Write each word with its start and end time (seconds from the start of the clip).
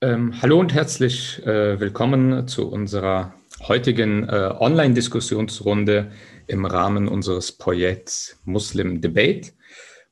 Ähm, 0.00 0.40
hallo 0.40 0.60
und 0.60 0.72
herzlich 0.74 1.44
äh, 1.44 1.80
willkommen 1.80 2.46
zu 2.46 2.70
unserer 2.70 3.34
heutigen 3.66 4.28
äh, 4.28 4.52
Online-Diskussionsrunde 4.56 6.12
im 6.46 6.64
Rahmen 6.66 7.08
unseres 7.08 7.50
Projekts 7.50 8.38
Muslim 8.44 9.00
Debate. 9.00 9.54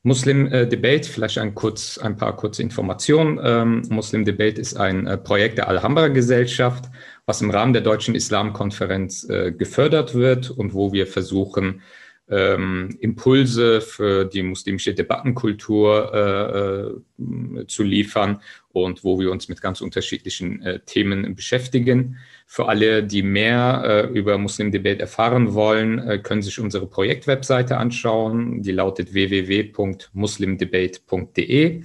Muslim 0.03 0.47
äh, 0.47 0.67
Debate, 0.67 1.07
vielleicht 1.07 1.37
ein, 1.37 1.55
kurz, 1.55 1.97
ein 1.99 2.17
paar 2.17 2.35
kurze 2.35 2.63
Informationen. 2.63 3.39
Ähm, 3.41 3.83
Muslim 3.87 4.25
Debate 4.25 4.59
ist 4.59 4.75
ein 4.75 5.07
äh, 5.07 5.17
Projekt 5.17 5.57
der 5.57 5.69
Alhambra 5.69 6.09
Gesellschaft, 6.09 6.89
was 7.25 7.41
im 7.41 7.49
Rahmen 7.49 7.71
der 7.71 7.81
Deutschen 7.81 8.13
Islamkonferenz 8.13 9.29
äh, 9.29 9.53
gefördert 9.53 10.13
wird 10.13 10.49
und 10.49 10.73
wo 10.73 10.91
wir 10.91 11.07
versuchen, 11.07 11.81
ähm, 12.29 12.97
Impulse 12.99 13.81
für 13.81 14.25
die 14.25 14.43
muslimische 14.43 14.93
Debattenkultur 14.93 16.13
äh, 16.13 16.91
äh, 17.61 17.65
zu 17.67 17.83
liefern 17.83 18.41
und 18.73 19.03
wo 19.03 19.19
wir 19.19 19.31
uns 19.31 19.49
mit 19.49 19.61
ganz 19.61 19.81
unterschiedlichen 19.81 20.61
äh, 20.61 20.79
Themen 20.81 21.33
beschäftigen. 21.35 22.17
Für 22.45 22.67
alle, 22.67 23.03
die 23.03 23.23
mehr 23.23 23.83
äh, 23.85 24.05
über 24.07 24.37
Muslim 24.37 24.71
Debate 24.71 25.01
erfahren 25.01 25.53
wollen, 25.53 25.99
äh, 25.99 26.19
können 26.19 26.41
sich 26.41 26.59
unsere 26.59 26.87
Projektwebseite 26.87 27.77
anschauen. 27.77 28.61
Die 28.61 28.71
lautet 28.71 29.13
www.muslimdebate.de. 29.13 31.83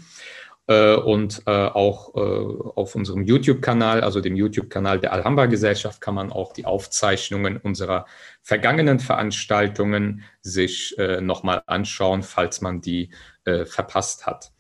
Äh, 0.73 0.97
und 0.97 1.43
äh, 1.47 1.51
auch 1.51 2.15
äh, 2.15 2.19
auf 2.21 2.95
unserem 2.95 3.25
YouTube-Kanal, 3.25 4.01
also 4.01 4.21
dem 4.21 4.37
YouTube-Kanal 4.37 5.01
der 5.01 5.13
Alhambra 5.13 5.47
Gesellschaft, 5.47 6.01
kann 6.01 6.15
man 6.15 6.33
auch 6.33 6.53
die 6.53 6.65
Aufzeichnungen 6.65 7.57
unserer 7.59 8.07
vergangenen 8.43 8.99
Veranstaltungen 8.99 10.23
sich 10.41 10.97
nochmal 11.21 11.63
anschauen, 11.67 12.23
falls 12.23 12.61
man 12.61 12.81
die 12.81 13.11
verpasst 13.45 14.27
hat. 14.27 14.51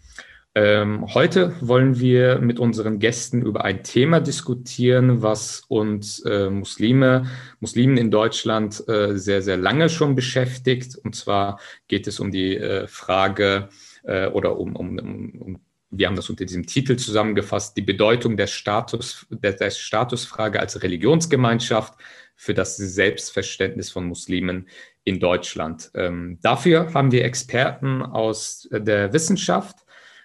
Ähm, 0.55 1.06
heute 1.15 1.55
wollen 1.61 1.98
wir 1.98 2.39
mit 2.39 2.59
unseren 2.61 2.98
Gästen 2.98 3.42
über 3.42 3.65
ein 3.65 3.83
Thema 3.83 4.20
diskutieren, 4.20 5.23
was 5.23 5.65
uns 5.69 6.20
äh, 6.25 6.51
Muslime, 6.51 7.27
Muslimen 7.59 7.97
in 7.97 8.11
Deutschland 8.11 8.87
äh, 8.89 9.17
sehr, 9.17 9.42
sehr 9.42 9.56
lange 9.56 9.89
schon 9.89 10.15
beschäftigt. 10.15 10.97
Und 10.97 11.17
zwar 11.17 11.59
geht 11.89 12.06
es 12.06 12.20
um 12.20 12.31
die 12.31 12.56
äh, 12.56 12.87
Frage 12.87 13.69
oder 14.05 14.59
um, 14.59 14.75
um, 14.75 14.98
um 14.98 15.61
wir 15.93 16.07
haben 16.07 16.17
das 16.17 16.31
unter 16.31 16.47
diesem 16.47 16.67
Titel 16.67 16.97
zusammengefasst, 16.97 17.77
die 17.77 17.83
Bedeutung 17.83 18.37
der, 18.37 18.47
Status, 18.47 19.27
der, 19.31 19.53
der 19.53 19.71
Statusfrage 19.71 20.59
als 20.59 20.83
Religionsgemeinschaft 20.83 21.95
für 22.34 22.55
das 22.55 22.77
Selbstverständnis 22.77 23.91
von 23.91 24.07
Muslimen 24.07 24.69
in 25.05 25.21
Deutschland. 25.21 25.91
Ähm, 25.95 26.39
dafür 26.43 26.95
haben 26.95 27.12
wir 27.12 27.25
Experten 27.25 28.03
aus 28.03 28.69
der 28.73 29.12
Wissenschaft, 29.12 29.77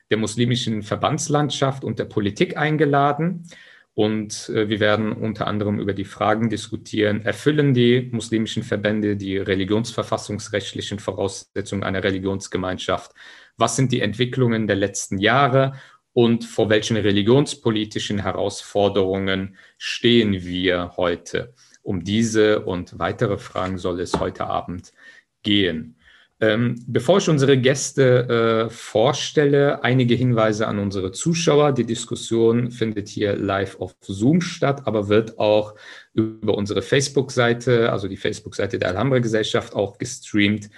der 0.10 0.18
muslimischen 0.18 0.84
Verbandslandschaft 0.84 1.84
und 1.84 2.00
der 2.00 2.06
Politik 2.06 2.56
eingeladen. 2.56 3.44
Und 3.94 4.50
äh, 4.50 4.70
wir 4.70 4.80
werden 4.80 5.12
unter 5.12 5.48
anderem 5.48 5.80
über 5.80 5.94
die 5.94 6.06
Fragen 6.06 6.50
diskutieren, 6.50 7.26
erfüllen 7.26 7.74
die 7.74 8.10
muslimischen 8.12 8.64
Verbände 8.64 9.18
die 9.18 9.38
religionsverfassungsrechtlichen 9.38 11.00
Voraussetzungen 11.00 11.84
einer 11.84 12.04
Religionsgemeinschaft? 12.04 13.12
Was 13.58 13.76
sind 13.76 13.92
die 13.92 14.02
Entwicklungen 14.02 14.68
der 14.68 14.76
letzten 14.76 15.18
Jahre 15.18 15.74
und 16.14 16.46
vor 16.46 16.70
welchen 16.70 16.98
religionspolitischen 16.98 18.20
Herausforderungen 18.20 19.56
stehen 19.78 20.44
wir 20.44 20.94
heute. 20.98 21.54
Um 21.84 22.04
diese 22.04 22.62
und 22.66 22.98
weitere 23.00 23.38
Fragen 23.38 23.78
soll 23.78 24.00
es 24.00 24.20
heute 24.20 24.48
Abend 24.48 24.94
gehen. 25.44 25.98
Ähm, 26.40 26.84
bevor 26.86 27.18
ich 27.18 27.30
unsere 27.30 27.58
Gäste 27.58 28.68
äh, 28.68 28.70
vorstelle, 28.70 29.84
einige 29.84 30.14
Hinweise 30.14 30.68
an 30.68 30.78
unsere 30.78 31.12
Zuschauer. 31.12 31.72
Die 31.72 31.86
Diskussion 31.86 32.70
findet 32.70 33.08
hier 33.08 33.36
live 33.36 33.80
auf 33.80 33.96
Zoom 34.02 34.42
statt, 34.42 34.86
aber 34.86 35.10
wird 35.10 35.40
auch 35.40 35.74
über 36.14 36.56
unsere 36.56 36.84
Facebook-Seite, 36.84 37.92
also 37.92 38.08
die 38.08 38.18
Facebook-Seite 38.18 38.78
der 38.78 38.90
Alhambra 38.90 39.18
Gesellschaft, 39.18 39.74
auch 39.74 39.98
gestreamt. 39.98 40.70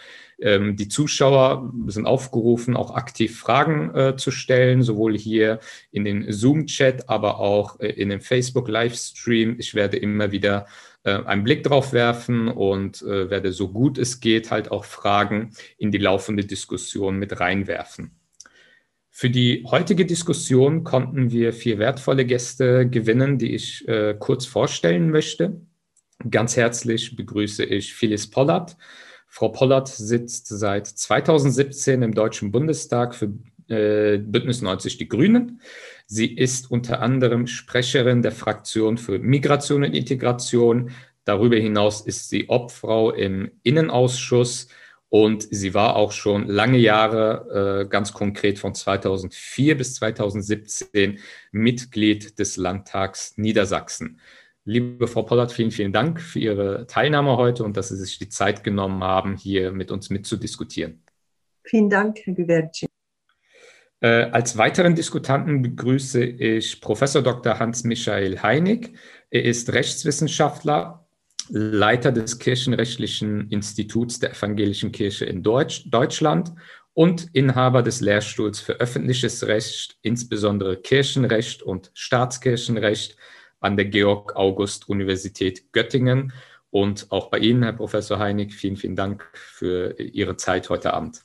Ähm, 0.41 0.75
die 0.75 0.88
Zuschauer 0.88 1.73
sind 1.88 2.05
aufgerufen, 2.05 2.75
auch 2.75 2.95
aktiv 2.95 3.38
Fragen 3.38 3.94
äh, 3.94 4.16
zu 4.16 4.31
stellen, 4.31 4.83
sowohl 4.83 5.17
hier 5.17 5.59
in 5.91 6.05
den 6.05 6.31
Zoom-Chat, 6.31 7.09
aber 7.09 7.39
auch 7.39 7.79
äh, 7.79 7.88
in 7.88 8.09
dem 8.09 8.22
Facebook-Livestream. 8.22 9.55
Ich 9.59 9.75
werde 9.75 9.97
immer 9.97 10.31
wieder 10.31 10.67
äh, 11.03 11.23
einen 11.23 11.44
Blick 11.44 11.63
drauf 11.63 11.94
werfen 11.94 12.47
und 12.47 13.01
äh, 13.01 13.29
werde 13.29 13.51
so 13.51 13.69
gut 13.69 13.97
es 13.97 14.19
geht 14.19 14.51
halt 14.51 14.72
auch 14.72 14.85
Fragen 14.85 15.51
in 15.77 15.91
die 15.91 15.97
laufende 15.97 16.45
Diskussion 16.45 17.17
mit 17.17 17.39
reinwerfen. 17.39 18.11
Für 19.09 19.29
die 19.29 19.66
heutige 19.69 20.06
Diskussion 20.06 20.83
konnten 20.83 21.31
wir 21.31 21.51
vier 21.51 21.77
wertvolle 21.77 22.25
Gäste 22.25 22.88
gewinnen, 22.88 23.38
die 23.38 23.53
ich 23.53 23.85
äh, 23.88 24.16
kurz 24.17 24.45
vorstellen 24.45 25.09
möchte. 25.09 25.59
Ganz 26.29 26.56
herzlich 26.56 27.16
begrüße 27.16 27.66
ich 27.66 27.94
Phyllis 27.94 28.29
Pollard. 28.29 28.77
Frau 29.29 29.50
Pollard 29.50 29.88
sitzt 29.88 30.47
seit 30.47 30.88
2017 30.88 32.01
im 32.01 32.13
Deutschen 32.16 32.51
Bundestag 32.51 33.13
für 33.13 33.31
äh, 33.69 34.17
Bündnis 34.17 34.63
90 34.63 34.97
Die 34.97 35.07
Grünen. 35.07 35.62
Sie 36.07 36.34
ist 36.34 36.72
unter 36.72 37.01
anderem 37.01 37.45
Sprecherin 37.45 38.23
der 38.23 38.31
Fraktion 38.31 38.97
für 38.97 39.19
Migration 39.19 39.84
und 39.84 39.94
Integration. 39.94 40.89
Darüber 41.23 41.57
hinaus 41.57 42.01
ist 42.01 42.29
sie 42.29 42.50
Obfrau 42.50 43.12
im 43.12 43.51
Innenausschuss 43.62 44.68
und 45.09 45.47
sie 45.51 45.75
war 45.75 45.95
auch 45.95 46.12
schon 46.12 46.47
lange 46.47 46.79
Jahre, 46.79 47.84
äh, 47.84 47.88
ganz 47.88 48.13
konkret 48.13 48.57
von 48.57 48.73
2004 48.73 49.78
bis 49.78 49.94
2017, 49.95 51.19
Mitglied 51.51 52.39
des 52.39 52.57
Landtags 52.57 53.38
Niedersachsen. 53.38 54.19
Liebe 54.69 55.07
Frau 55.07 55.24
Pollard, 55.24 55.52
vielen, 55.52 55.72
vielen 55.72 55.91
Dank 55.91 56.22
für 56.22 56.38
Ihre 56.38 56.85
Teilnahme 56.85 57.38
heute 57.38 57.63
und 57.63 57.75
dass 57.75 57.90
Sie 57.90 57.97
sich 57.97 58.19
die 58.19 58.30
Zeit 58.30 58.63
genommen 58.63 59.03
haben, 59.03 59.35
hier 59.35 59.72
mit 59.72 59.90
uns 59.90 60.12
mitzudiskutieren. 60.12 61.02
Vielen 61.63 61.90
Dank, 61.90 62.19
Herr 62.24 62.35
Güverci. 62.35 62.85
Äh, 64.00 64.25
als 64.25 64.59
weiteren 64.59 64.94
Diskutanten 64.94 65.63
begrüße 65.63 66.24
ich 66.24 66.81
Professor 66.81 67.24
Dr. 67.24 67.57
Hans-Michael 67.57 68.44
Heinig. 68.44 68.94
Er 69.31 69.44
ist 69.44 69.74
Rechtswissenschaftler, 69.74 71.07
Leiter 71.47 72.12
des 72.12 72.38
Kirchenrechtlichen 72.38 73.50
Instituts 73.50 74.19
der 74.19 74.34
Evangelischen 74.34 74.91
Kirche 74.91 75.25
in 75.25 75.41
Deutsch, 75.41 75.90
Deutschland 75.90 76.53
und 76.94 77.34
Inhaber 77.34 77.81
des 77.81 78.01
Lehrstuhls 78.01 78.59
für 78.59 78.74
öffentliches 78.74 79.47
Recht, 79.47 79.97
insbesondere 80.03 80.78
Kirchenrecht 80.78 81.63
und 81.63 81.90
Staatskirchenrecht 81.96 83.18
an 83.59 83.78
der 83.78 83.86
Georg-August-Universität 83.86 85.72
Göttingen. 85.72 86.34
Und 86.72 87.08
auch 87.09 87.30
bei 87.30 87.40
Ihnen, 87.40 87.64
Herr 87.64 87.74
Professor 87.74 88.20
Heinig, 88.20 88.53
vielen, 88.53 88.78
vielen 88.78 88.96
Dank 88.96 89.28
für 89.34 90.00
Ihre 90.00 90.38
Zeit 90.38 90.70
heute 90.70 90.94
Abend. 90.94 91.24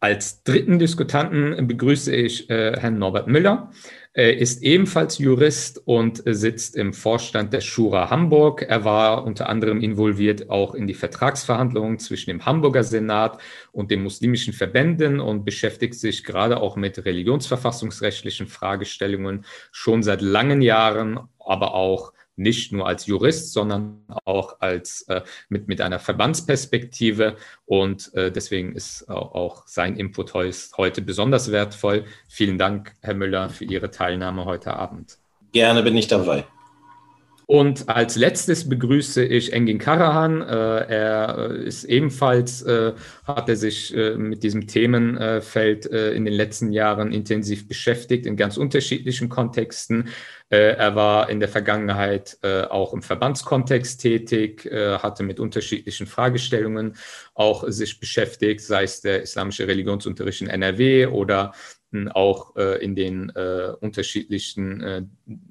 Als 0.00 0.42
dritten 0.42 0.78
Diskutanten 0.78 1.66
begrüße 1.66 2.14
ich 2.14 2.50
äh, 2.50 2.78
Herrn 2.78 2.98
Norbert 2.98 3.26
Müller. 3.26 3.70
Er 4.16 4.38
ist 4.38 4.62
ebenfalls 4.62 5.18
Jurist 5.18 5.82
und 5.86 6.22
sitzt 6.24 6.76
im 6.76 6.92
Vorstand 6.92 7.52
der 7.52 7.60
Schura 7.60 8.10
Hamburg. 8.10 8.62
Er 8.62 8.84
war 8.84 9.24
unter 9.24 9.48
anderem 9.48 9.80
involviert 9.80 10.50
auch 10.50 10.76
in 10.76 10.86
die 10.86 10.94
Vertragsverhandlungen 10.94 11.98
zwischen 11.98 12.30
dem 12.30 12.46
Hamburger 12.46 12.84
Senat 12.84 13.40
und 13.72 13.90
den 13.90 14.04
muslimischen 14.04 14.52
Verbänden 14.52 15.18
und 15.18 15.44
beschäftigt 15.44 15.94
sich 15.94 16.22
gerade 16.22 16.58
auch 16.58 16.76
mit 16.76 17.04
religionsverfassungsrechtlichen 17.04 18.46
Fragestellungen 18.46 19.44
schon 19.72 20.04
seit 20.04 20.22
langen 20.22 20.62
Jahren, 20.62 21.18
aber 21.40 21.74
auch 21.74 22.13
nicht 22.36 22.72
nur 22.72 22.86
als 22.86 23.06
Jurist, 23.06 23.52
sondern 23.52 24.04
auch 24.24 24.60
als 24.60 25.02
äh, 25.08 25.22
mit, 25.48 25.68
mit 25.68 25.80
einer 25.80 25.98
Verbandsperspektive. 25.98 27.36
Und 27.66 28.12
äh, 28.14 28.30
deswegen 28.30 28.74
ist 28.74 29.08
auch, 29.08 29.34
auch 29.34 29.66
sein 29.66 29.96
Input 29.96 30.34
heute 30.34 31.02
besonders 31.02 31.52
wertvoll. 31.52 32.04
Vielen 32.28 32.58
Dank, 32.58 32.94
Herr 33.00 33.14
Müller, 33.14 33.50
für 33.50 33.64
Ihre 33.64 33.90
Teilnahme 33.90 34.44
heute 34.44 34.74
Abend. 34.74 35.18
Gerne 35.52 35.82
bin 35.82 35.96
ich 35.96 36.08
dabei. 36.08 36.44
Und 37.46 37.88
als 37.88 38.16
letztes 38.16 38.68
begrüße 38.68 39.22
ich 39.22 39.52
Engin 39.52 39.78
Karahan. 39.78 40.40
Äh, 40.40 40.46
er 40.46 41.50
ist 41.50 41.84
ebenfalls, 41.84 42.62
äh, 42.62 42.92
hat 43.24 43.48
er 43.48 43.56
sich 43.56 43.94
äh, 43.94 44.16
mit 44.16 44.42
diesem 44.42 44.66
Themenfeld 44.66 45.86
in 45.86 46.24
den 46.24 46.34
letzten 46.34 46.72
Jahren 46.72 47.12
intensiv 47.12 47.68
beschäftigt, 47.68 48.26
in 48.26 48.36
ganz 48.36 48.56
unterschiedlichen 48.56 49.28
Kontexten. 49.28 50.08
Er 50.48 50.94
war 50.94 51.30
in 51.30 51.40
der 51.40 51.48
Vergangenheit 51.48 52.38
auch 52.42 52.92
im 52.92 53.02
Verbandskontext 53.02 54.00
tätig, 54.00 54.70
hatte 54.72 55.22
mit 55.22 55.40
unterschiedlichen 55.40 56.06
Fragestellungen 56.06 56.96
auch 57.34 57.64
sich 57.68 57.98
beschäftigt, 57.98 58.60
sei 58.60 58.84
es 58.84 59.00
der 59.00 59.22
islamische 59.22 59.66
Religionsunterricht 59.66 60.42
in 60.42 60.48
NRW 60.48 61.06
oder 61.06 61.52
Berichten 61.94 62.08
auch 62.08 62.56
äh, 62.56 62.82
in 62.84 62.94
den 62.94 63.30
äh, 63.30 63.72
unterschiedlichen 63.80 64.80
äh, 64.82 65.02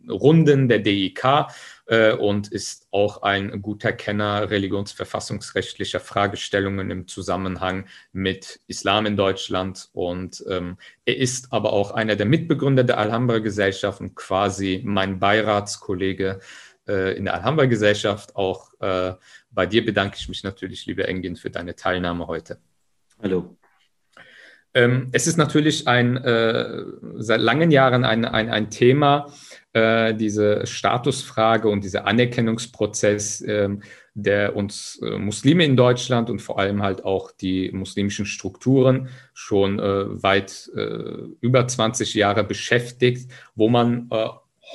Runden 0.09 0.67
der 0.67 0.79
DIK 0.79 1.47
äh, 1.85 2.13
und 2.13 2.51
ist 2.51 2.87
auch 2.91 3.21
ein 3.23 3.61
guter 3.61 3.91
Kenner 3.91 4.49
religionsverfassungsrechtlicher 4.49 5.99
Fragestellungen 5.99 6.91
im 6.91 7.07
Zusammenhang 7.07 7.87
mit 8.11 8.61
Islam 8.67 9.05
in 9.05 9.17
Deutschland. 9.17 9.89
Und 9.93 10.43
ähm, 10.49 10.77
er 11.05 11.17
ist 11.17 11.51
aber 11.51 11.73
auch 11.73 11.91
einer 11.91 12.15
der 12.15 12.25
Mitbegründer 12.25 12.83
der 12.83 12.97
Alhambra-Gesellschaft 12.97 13.99
und 13.99 14.15
quasi 14.15 14.81
mein 14.85 15.19
Beiratskollege 15.19 16.39
äh, 16.87 17.17
in 17.17 17.25
der 17.25 17.33
Alhambra-Gesellschaft. 17.35 18.35
Auch 18.35 18.73
äh, 18.79 19.13
bei 19.51 19.65
dir 19.65 19.85
bedanke 19.85 20.17
ich 20.19 20.29
mich 20.29 20.43
natürlich, 20.43 20.85
liebe 20.85 21.07
Engin, 21.07 21.35
für 21.35 21.49
deine 21.49 21.75
Teilnahme 21.75 22.27
heute. 22.27 22.59
Hallo. 23.21 23.57
Ähm, 24.73 25.09
es 25.11 25.27
ist 25.27 25.37
natürlich 25.37 25.87
ein, 25.87 26.17
äh, 26.17 26.83
seit 27.17 27.41
langen 27.41 27.69
Jahren 27.69 28.03
ein, 28.03 28.25
ein, 28.25 28.49
ein 28.49 28.71
Thema, 28.71 29.31
äh, 29.73 30.13
diese 30.13 30.65
Statusfrage 30.65 31.67
und 31.67 31.83
dieser 31.83 32.05
Anerkennungsprozess, 32.07 33.41
äh, 33.41 33.69
der 34.13 34.55
uns 34.55 34.99
äh, 35.03 35.17
Muslime 35.17 35.65
in 35.65 35.75
Deutschland 35.75 36.29
und 36.29 36.39
vor 36.39 36.59
allem 36.59 36.83
halt 36.83 37.03
auch 37.03 37.31
die 37.31 37.71
muslimischen 37.71 38.25
Strukturen 38.25 39.09
schon 39.33 39.79
äh, 39.79 40.23
weit 40.23 40.71
äh, 40.75 41.27
über 41.41 41.67
20 41.67 42.13
Jahre 42.13 42.43
beschäftigt, 42.43 43.31
wo 43.55 43.69
man 43.69 44.09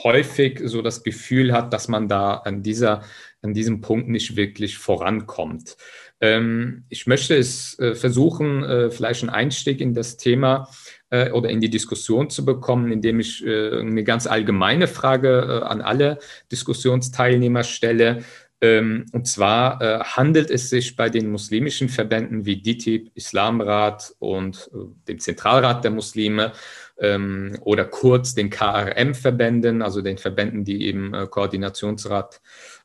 häufig 0.05 0.61
so 0.65 0.83
das 0.83 1.03
Gefühl 1.03 1.53
hat, 1.53 1.73
dass 1.73 1.89
man 1.89 2.09
da 2.09 2.35
an, 2.35 2.63
dieser, 2.63 3.03
an 3.43 3.55
diesem 3.55 3.81
Punkt 3.81 4.09
nicht 4.09 4.37
wirklich 4.37 4.79
vorankommt. 4.79 5.77
Ähm, 6.21 6.85
ich 6.89 7.07
möchte 7.07 7.37
es 7.37 7.79
äh, 7.79 7.95
versuchen, 7.95 8.65
äh, 8.65 8.91
vielleicht 8.91 9.23
einen 9.23 9.31
Einstieg 9.31 9.81
in 9.81 9.95
das 9.95 10.17
Thema 10.17 10.69
äh, 11.11 11.31
oder 11.31 11.51
in 11.51 11.61
die 11.61 11.71
Diskussion 11.71 12.31
zu 12.31 12.45
bekommen, 12.45 12.93
indem 12.93 13.21
ich 13.21 13.45
äh, 13.45 13.79
eine 13.79 14.05
ganz 14.05 14.27
allgemeine 14.27 14.89
Frage 14.89 15.63
äh, 15.63 15.67
an 15.67 15.81
alle 15.81 16.19
Diskussionsteilnehmer 16.51 17.65
stelle. 17.65 18.25
Ähm, 18.61 19.07
und 19.13 19.29
zwar 19.29 19.81
äh, 19.81 20.01
handelt 20.01 20.51
es 20.51 20.69
sich 20.69 20.97
bei 20.97 21.09
den 21.11 21.31
muslimischen 21.31 21.89
Verbänden 21.89 22.45
wie 22.45 22.61
DITIB, 22.61 23.13
Islamrat 23.15 24.15
und 24.19 24.69
dem 25.07 25.21
Zentralrat 25.21 25.85
der 25.85 25.93
Muslime 25.93 26.53
ähm, 26.99 27.57
oder 27.61 27.85
kurz 27.85 28.35
den 28.35 28.51
KRM-Verbänden, 28.51 29.81
also 29.81 30.03
den 30.03 30.19
Verbänden, 30.19 30.65
die 30.65 30.89
im 30.89 31.13
Koordinationsrat 31.31 32.41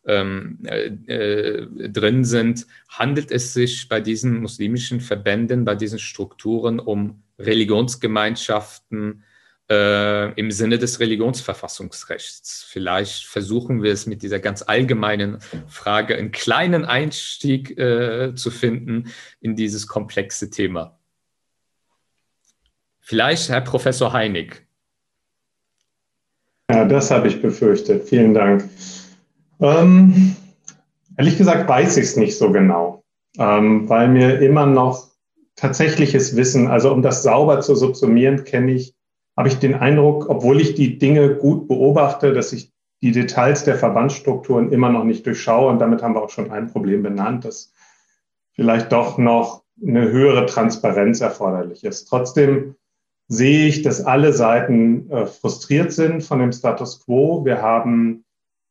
ähm, 0.05 0.59
äh, 0.65 0.87
äh, 1.07 1.89
drin 1.89 2.25
sind, 2.25 2.67
handelt 2.89 3.31
es 3.31 3.53
sich 3.53 3.87
bei 3.87 4.01
diesen 4.01 4.41
muslimischen 4.41 4.99
Verbänden, 4.99 5.65
bei 5.65 5.75
diesen 5.75 5.99
Strukturen 5.99 6.79
um 6.79 7.22
Religionsgemeinschaften 7.39 9.23
äh, 9.69 10.33
im 10.33 10.51
Sinne 10.51 10.77
des 10.77 10.99
Religionsverfassungsrechts. 10.99 12.65
Vielleicht 12.67 13.25
versuchen 13.25 13.81
wir 13.81 13.93
es 13.93 14.05
mit 14.05 14.21
dieser 14.21 14.39
ganz 14.39 14.61
allgemeinen 14.61 15.39
Frage 15.67 16.15
einen 16.15 16.31
kleinen 16.31 16.85
Einstieg 16.85 17.77
äh, 17.77 18.35
zu 18.35 18.51
finden 18.51 19.11
in 19.39 19.55
dieses 19.55 19.87
komplexe 19.87 20.49
Thema. 20.49 20.99
Vielleicht 22.99 23.49
Herr 23.49 23.61
Professor 23.61 24.13
Heinig. 24.13 24.65
Ja, 26.69 26.85
das 26.85 27.11
habe 27.11 27.27
ich 27.27 27.41
befürchtet. 27.41 28.07
Vielen 28.07 28.33
Dank. 28.33 28.69
Ähm, 29.59 30.35
ehrlich 31.17 31.37
gesagt 31.37 31.67
weiß 31.67 31.97
ich 31.97 32.05
es 32.05 32.17
nicht 32.17 32.37
so 32.37 32.51
genau, 32.51 33.03
ähm, 33.37 33.87
weil 33.89 34.07
mir 34.07 34.39
immer 34.39 34.65
noch 34.65 35.12
tatsächliches 35.55 36.35
Wissen, 36.35 36.67
also 36.67 36.91
um 36.91 37.01
das 37.01 37.23
sauber 37.23 37.61
zu 37.61 37.75
subsumieren, 37.75 38.43
kenne 38.43 38.73
ich, 38.73 38.95
habe 39.37 39.47
ich 39.47 39.59
den 39.59 39.75
Eindruck, 39.75 40.29
obwohl 40.29 40.61
ich 40.61 40.75
die 40.75 40.97
Dinge 40.97 41.35
gut 41.35 41.67
beobachte, 41.67 42.33
dass 42.33 42.53
ich 42.53 42.71
die 43.01 43.11
Details 43.11 43.63
der 43.63 43.75
Verbandsstrukturen 43.75 44.71
immer 44.71 44.89
noch 44.89 45.03
nicht 45.03 45.25
durchschaue. 45.25 45.69
Und 45.69 45.79
damit 45.79 46.01
haben 46.01 46.15
wir 46.15 46.21
auch 46.21 46.29
schon 46.29 46.51
ein 46.51 46.67
Problem 46.67 47.03
benannt, 47.03 47.45
dass 47.45 47.73
vielleicht 48.53 48.91
doch 48.91 49.17
noch 49.17 49.63
eine 49.81 50.09
höhere 50.09 50.45
Transparenz 50.45 51.19
erforderlich 51.19 51.83
ist. 51.83 52.05
Trotzdem 52.05 52.75
sehe 53.27 53.67
ich, 53.67 53.81
dass 53.81 54.05
alle 54.05 54.31
Seiten 54.33 55.09
äh, 55.09 55.25
frustriert 55.25 55.91
sind 55.91 56.23
von 56.23 56.39
dem 56.39 56.51
Status 56.51 57.03
quo. 57.03 57.43
Wir 57.43 57.61
haben 57.61 58.23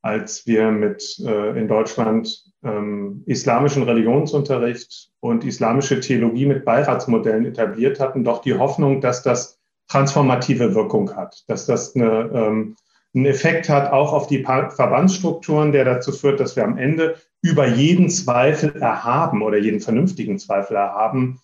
als 0.03 0.47
wir 0.47 0.71
mit 0.71 1.19
äh, 1.21 1.59
in 1.59 1.69
Deutschland 1.69 2.52
ähm, 2.65 3.23
islamischen 3.27 3.83
Religionsunterricht 3.83 5.11
und 5.21 5.45
islamische 5.45 6.01
Theologie 6.01 6.47
mit 6.47 6.65
Beiratsmodellen 6.65 7.47
etabliert 7.47 8.01
hatten, 8.01 8.25
doch 8.25 8.41
die 8.41 8.55
Hoffnung, 8.55 9.01
dass 9.01 9.23
das 9.23 9.59
transformative 9.89 10.75
Wirkung 10.75 11.15
hat, 11.17 11.45
dass 11.49 11.67
das 11.67 11.95
eine, 11.95 12.31
ähm, 12.33 12.77
einen 13.15 13.27
Effekt 13.27 13.69
hat 13.69 13.93
auch 13.93 14.13
auf 14.13 14.27
die 14.27 14.43
Verbandsstrukturen, 14.43 15.73
der 15.73 15.85
dazu 15.85 16.13
führt, 16.13 16.41
dass 16.41 16.57
wir 16.57 16.65
am 16.65 16.79
Ende 16.79 17.17
über 17.43 17.67
jeden 17.67 18.09
Zweifel 18.09 18.75
erhaben 18.81 19.43
oder 19.43 19.59
jeden 19.59 19.81
vernünftigen 19.81 20.39
Zweifel 20.39 20.77
erhaben, 20.77 21.41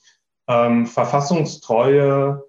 ähm, 0.48 0.86
verfassungstreue 0.86 2.42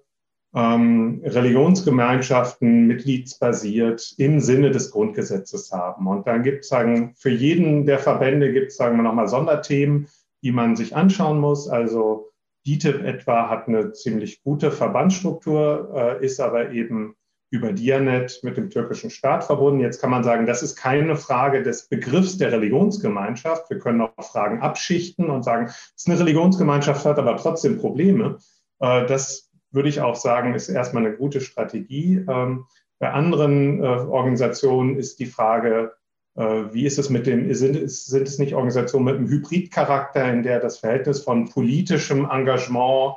ähm, 0.54 1.22
Religionsgemeinschaften 1.24 2.86
mitgliedsbasiert 2.86 4.14
im 4.18 4.40
Sinne 4.40 4.70
des 4.70 4.90
Grundgesetzes 4.90 5.70
haben. 5.72 6.06
Und 6.06 6.26
dann 6.26 6.42
gibt 6.42 6.64
es 6.64 6.68
sagen, 6.68 7.14
für 7.16 7.30
jeden 7.30 7.86
der 7.86 7.98
Verbände 7.98 8.52
gibt 8.52 8.68
es, 8.68 8.76
sagen 8.76 8.96
wir 8.96 9.02
nochmal, 9.02 9.28
Sonderthemen, 9.28 10.08
die 10.42 10.52
man 10.52 10.76
sich 10.76 10.96
anschauen 10.96 11.38
muss. 11.38 11.68
Also 11.68 12.30
DITIB 12.66 13.04
etwa 13.04 13.48
hat 13.48 13.68
eine 13.68 13.92
ziemlich 13.92 14.42
gute 14.42 14.70
Verbandsstruktur, 14.72 15.92
äh, 15.94 16.24
ist 16.24 16.40
aber 16.40 16.72
eben 16.72 17.14
über 17.52 17.72
Dianet 17.72 18.40
mit 18.42 18.56
dem 18.56 18.70
türkischen 18.70 19.10
Staat 19.10 19.44
verbunden. 19.44 19.80
Jetzt 19.80 20.00
kann 20.00 20.10
man 20.10 20.22
sagen, 20.22 20.46
das 20.46 20.62
ist 20.62 20.76
keine 20.76 21.16
Frage 21.16 21.62
des 21.62 21.88
Begriffs 21.88 22.38
der 22.38 22.52
Religionsgemeinschaft. 22.52 23.68
Wir 23.70 23.78
können 23.78 24.02
auch 24.02 24.24
Fragen 24.24 24.60
abschichten 24.60 25.30
und 25.30 25.42
sagen, 25.42 25.66
es 25.66 25.92
ist 25.96 26.08
eine 26.08 26.20
Religionsgemeinschaft, 26.20 27.04
hat 27.04 27.18
aber 27.18 27.36
trotzdem 27.36 27.78
Probleme. 27.78 28.38
Äh, 28.78 29.06
das 29.06 29.49
würde 29.72 29.88
ich 29.88 30.00
auch 30.00 30.16
sagen, 30.16 30.54
ist 30.54 30.68
erstmal 30.68 31.06
eine 31.06 31.16
gute 31.16 31.40
Strategie. 31.40 32.24
Ähm, 32.28 32.66
bei 32.98 33.10
anderen 33.10 33.82
äh, 33.82 33.86
Organisationen 33.86 34.96
ist 34.96 35.18
die 35.20 35.26
Frage, 35.26 35.92
äh, 36.36 36.42
wie 36.72 36.86
ist 36.86 36.98
es 36.98 37.10
mit 37.10 37.26
dem, 37.26 37.52
sind, 37.54 37.90
sind 37.90 38.28
es 38.28 38.38
nicht 38.38 38.54
Organisationen 38.54 39.06
mit 39.06 39.16
einem 39.16 39.28
Hybridcharakter, 39.28 40.30
in 40.30 40.42
der 40.42 40.60
das 40.60 40.78
Verhältnis 40.78 41.22
von 41.22 41.48
politischem 41.48 42.28
Engagement, 42.30 43.16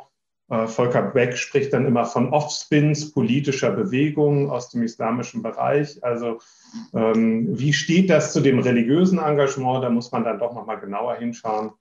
äh, 0.50 0.68
Volker 0.68 1.02
Beck 1.02 1.38
spricht 1.38 1.74
dann 1.74 1.86
immer 1.86 2.06
von 2.06 2.30
Offspins 2.30 3.12
politischer 3.12 3.72
Bewegungen 3.72 4.50
aus 4.50 4.70
dem 4.70 4.84
islamischen 4.84 5.42
Bereich. 5.42 6.04
Also 6.04 6.40
ähm, 6.94 7.48
wie 7.58 7.74
steht 7.74 8.10
das 8.10 8.34
zu 8.34 8.42
dem 8.42 8.60
religiösen 8.60 9.20
Engagement? 9.20 9.84
Da 9.84 9.90
muss 9.90 10.12
man 10.12 10.24
dann 10.24 10.40
doch 10.40 10.54
nochmal 10.54 10.80
genauer 10.80 11.16
hinschauen. 11.16 11.72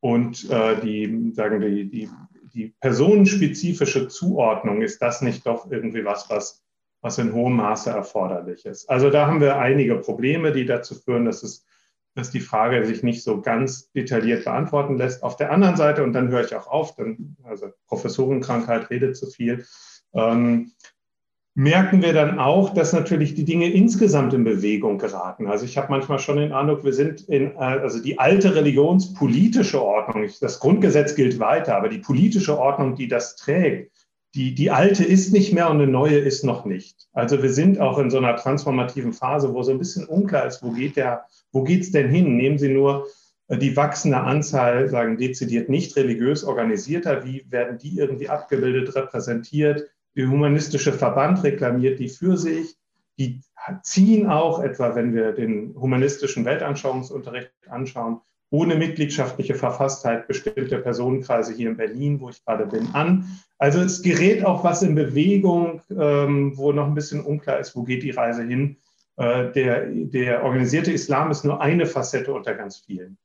Und 0.00 0.48
äh, 0.50 0.80
die, 0.80 1.32
sagen 1.34 1.60
die, 1.60 1.88
die 1.88 2.08
die 2.50 2.74
personenspezifische 2.80 4.08
Zuordnung, 4.08 4.82
ist 4.82 5.00
das 5.00 5.22
nicht 5.22 5.46
doch 5.46 5.70
irgendwie 5.70 6.04
was, 6.04 6.28
was, 6.30 6.62
was 7.00 7.18
in 7.18 7.32
hohem 7.32 7.56
Maße 7.56 7.90
erforderlich 7.90 8.66
ist? 8.66 8.88
Also 8.90 9.10
da 9.10 9.26
haben 9.26 9.40
wir 9.40 9.58
einige 9.58 9.96
Probleme, 9.96 10.52
die 10.52 10.66
dazu 10.66 10.94
führen, 10.94 11.24
dass 11.24 11.42
es 11.42 11.66
dass 12.14 12.30
die 12.30 12.40
Frage 12.40 12.84
sich 12.84 13.02
nicht 13.02 13.22
so 13.22 13.40
ganz 13.40 13.90
detailliert 13.92 14.44
beantworten 14.44 14.96
lässt. 14.96 15.22
Auf 15.22 15.36
der 15.36 15.52
anderen 15.52 15.76
Seite, 15.76 16.02
und 16.02 16.12
dann 16.12 16.28
höre 16.28 16.44
ich 16.44 16.54
auch 16.54 16.66
auf, 16.66 16.96
dann, 16.96 17.36
also 17.44 17.70
Professorenkrankheit 17.86 18.90
redet 18.90 19.16
zu 19.16 19.26
viel, 19.26 19.64
ähm, 20.12 20.72
merken 21.54 22.02
wir 22.02 22.12
dann 22.12 22.38
auch, 22.38 22.72
dass 22.74 22.92
natürlich 22.92 23.34
die 23.34 23.44
Dinge 23.44 23.70
insgesamt 23.70 24.32
in 24.34 24.44
Bewegung 24.44 24.98
geraten. 24.98 25.46
Also 25.46 25.64
ich 25.64 25.76
habe 25.76 25.90
manchmal 25.90 26.18
schon 26.18 26.36
den 26.36 26.52
Eindruck, 26.52 26.84
wir 26.84 26.92
sind 26.92 27.22
in, 27.28 27.52
äh, 27.52 27.58
also 27.58 28.00
die 28.00 28.18
alte 28.18 28.54
religionspolitische 28.54 29.82
Ordnung, 29.82 30.28
das 30.40 30.60
Grundgesetz 30.60 31.14
gilt 31.14 31.38
weiter, 31.38 31.76
aber 31.76 31.88
die 31.88 31.98
politische 31.98 32.58
Ordnung, 32.58 32.94
die 32.94 33.08
das 33.08 33.36
trägt, 33.36 33.90
die, 34.34 34.54
die 34.54 34.70
alte 34.70 35.04
ist 35.04 35.32
nicht 35.32 35.52
mehr 35.52 35.68
und 35.68 35.80
eine 35.80 35.90
neue 35.90 36.18
ist 36.18 36.44
noch 36.44 36.64
nicht. 36.64 37.08
Also 37.12 37.42
wir 37.42 37.52
sind 37.52 37.80
auch 37.80 37.98
in 37.98 38.10
so 38.10 38.18
einer 38.18 38.36
transformativen 38.36 39.12
Phase, 39.12 39.52
wo 39.52 39.64
so 39.64 39.72
ein 39.72 39.78
bisschen 39.78 40.06
unklar 40.06 40.46
ist, 40.46 40.62
wo 40.62 40.70
geht 40.70 40.96
der, 40.96 41.24
wo 41.50 41.64
geht's 41.64 41.90
denn 41.90 42.08
hin? 42.08 42.36
Nehmen 42.36 42.58
Sie 42.58 42.68
nur 42.68 43.08
äh, 43.48 43.58
die 43.58 43.76
wachsende 43.76 44.18
Anzahl, 44.18 44.88
sagen 44.88 45.16
dezidiert 45.18 45.68
nicht 45.68 45.96
religiös 45.96 46.44
organisierter, 46.44 47.24
wie 47.24 47.44
werden 47.50 47.78
die 47.78 47.98
irgendwie 47.98 48.28
abgebildet, 48.28 48.94
repräsentiert? 48.94 49.90
Der 50.16 50.28
humanistische 50.28 50.92
Verband 50.92 51.42
reklamiert 51.44 51.98
die 51.98 52.08
für 52.08 52.36
sich. 52.36 52.76
Die 53.18 53.40
ziehen 53.82 54.28
auch, 54.28 54.62
etwa 54.62 54.94
wenn 54.94 55.14
wir 55.14 55.32
den 55.32 55.74
humanistischen 55.78 56.44
Weltanschauungsunterricht 56.44 57.52
anschauen, 57.68 58.20
ohne 58.50 58.74
mitgliedschaftliche 58.74 59.54
Verfasstheit 59.54 60.26
bestimmte 60.26 60.78
Personenkreise 60.78 61.54
hier 61.54 61.70
in 61.70 61.76
Berlin, 61.76 62.20
wo 62.20 62.30
ich 62.30 62.44
gerade 62.44 62.66
bin, 62.66 62.88
an. 62.94 63.26
Also 63.58 63.80
es 63.80 64.02
gerät 64.02 64.44
auch 64.44 64.64
was 64.64 64.82
in 64.82 64.94
Bewegung, 64.94 65.82
ähm, 65.90 66.56
wo 66.56 66.72
noch 66.72 66.86
ein 66.86 66.94
bisschen 66.94 67.24
unklar 67.24 67.60
ist, 67.60 67.76
wo 67.76 67.84
geht 67.84 68.02
die 68.02 68.10
Reise 68.10 68.42
hin. 68.42 68.76
Äh, 69.16 69.52
der, 69.52 69.86
der 69.86 70.42
organisierte 70.42 70.90
Islam 70.90 71.30
ist 71.30 71.44
nur 71.44 71.60
eine 71.60 71.86
Facette 71.86 72.32
unter 72.32 72.54
ganz 72.54 72.78
vielen. 72.78 73.18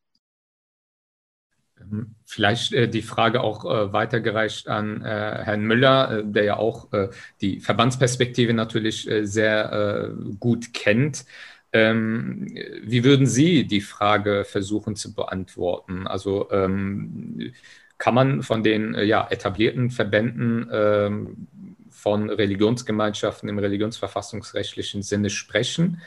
Ähm, 1.92 2.16
vielleicht 2.26 2.74
äh, 2.74 2.88
die 2.88 3.02
Frage 3.02 3.42
auch 3.42 3.66
äh, 3.66 3.94
weitergereicht 3.94 4.68
an 4.68 5.02
äh, 5.02 5.06
Herrn 5.44 5.62
Müller, 5.62 6.20
äh, 6.20 6.24
der 6.26 6.44
ja 6.44 6.58
auch 6.58 6.92
äh, 6.94 7.10
die 7.42 7.60
Verbandsperspektive 7.60 8.54
natürlich 8.54 9.10
äh, 9.10 9.26
sehr 9.26 10.12
gut 10.40 10.74
kennt. 10.74 11.26
Ähm, 11.74 12.48
wie 12.84 13.04
würden 13.04 13.26
Sie 13.26 13.66
die 13.66 13.82
Frage 13.82 14.46
versuchen 14.46 14.96
zu 14.96 15.14
beantworten? 15.14 16.08
Also 16.08 16.50
ähm, 16.52 17.52
kann 17.98 18.14
man 18.14 18.44
von 18.44 18.64
den 18.64 18.94
ja, 18.94 19.28
etablierten 19.30 19.90
Verbänden 19.90 20.70
ähm, 20.72 21.48
von 21.90 22.30
Religionsgemeinschaften 22.30 23.50
im 23.50 23.60
religionsverfassungsrechtlichen 23.60 25.02
Sinne 25.02 25.30
sprechen? 25.30 26.02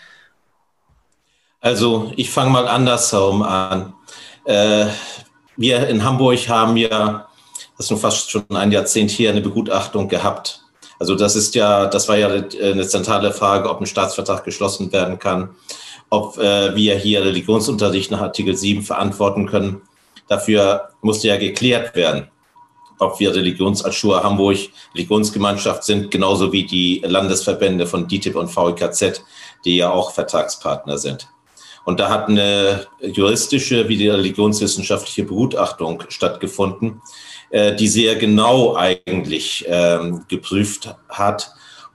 Also 1.60 2.12
ich 2.16 2.30
fange 2.30 2.50
mal 2.50 2.68
andersherum 2.68 3.42
an. 3.42 3.94
Wir 5.58 5.88
in 5.88 6.04
Hamburg 6.04 6.48
haben 6.48 6.76
ja, 6.76 7.28
das 7.76 7.86
ist 7.86 7.90
nun 7.90 8.00
fast 8.00 8.30
schon 8.30 8.44
ein 8.50 8.72
Jahrzehnt 8.72 9.10
hier, 9.10 9.30
eine 9.30 9.40
Begutachtung 9.40 10.08
gehabt. 10.08 10.62
Also 11.00 11.14
das 11.14 11.36
ist 11.36 11.54
ja, 11.54 11.86
das 11.86 12.08
war 12.08 12.16
ja 12.16 12.28
eine 12.28 12.86
zentrale 12.86 13.32
Frage, 13.32 13.68
ob 13.68 13.80
ein 13.80 13.86
Staatsvertrag 13.86 14.44
geschlossen 14.44 14.92
werden 14.92 15.18
kann, 15.18 15.50
ob 16.10 16.38
äh, 16.38 16.74
wir 16.74 16.96
hier 16.96 17.24
Religionsunterricht 17.24 18.10
nach 18.10 18.20
Artikel 18.20 18.56
7 18.56 18.82
verantworten 18.82 19.46
können. 19.46 19.82
Dafür 20.28 20.90
musste 21.02 21.28
ja 21.28 21.36
geklärt 21.36 21.94
werden, 21.96 22.28
ob 22.98 23.18
wir 23.18 23.34
Religionsschule 23.34 24.22
Hamburg 24.22 24.58
Religionsgemeinschaft 24.94 25.84
sind, 25.84 26.10
genauso 26.10 26.52
wie 26.52 26.66
die 26.66 27.02
Landesverbände 27.04 27.86
von 27.86 28.06
DITIB 28.06 28.36
und 28.36 28.54
VIKZ, 28.54 29.22
die 29.64 29.76
ja 29.76 29.90
auch 29.90 30.12
Vertragspartner 30.12 30.98
sind. 30.98 31.28
Und 31.88 32.00
da 32.00 32.10
hat 32.10 32.28
eine 32.28 32.86
juristische 33.00 33.88
wie 33.88 33.96
die 33.96 34.10
religionswissenschaftliche 34.10 35.22
Begutachtung 35.22 36.02
stattgefunden, 36.10 37.00
äh, 37.48 37.74
die 37.74 37.88
sehr 37.88 38.16
genau 38.16 38.76
eigentlich 38.76 39.64
ähm, 39.66 40.26
geprüft 40.28 40.94
hat, 41.08 41.50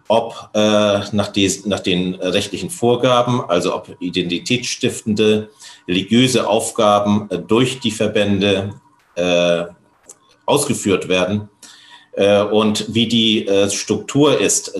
ob 0.07 0.49
äh, 0.55 1.01
nach, 1.11 1.27
den 1.27 2.15
rechtlichen 2.15 2.71
Vorgaben, 2.71 3.47
also 3.47 3.75
ob 3.75 3.95
identitätsstiftende 3.99 5.51
religiöse 5.87 6.47
Aufgaben 6.47 7.29
äh, 7.29 7.37
durch 7.37 7.79
die 7.79 7.91
Verbände 7.91 8.73
ausgeführt 10.47 11.07
werden 11.07 11.49
und 12.51 12.95
wie 12.95 13.07
die 13.07 13.47
Struktur 13.69 14.41
ist 14.41 14.73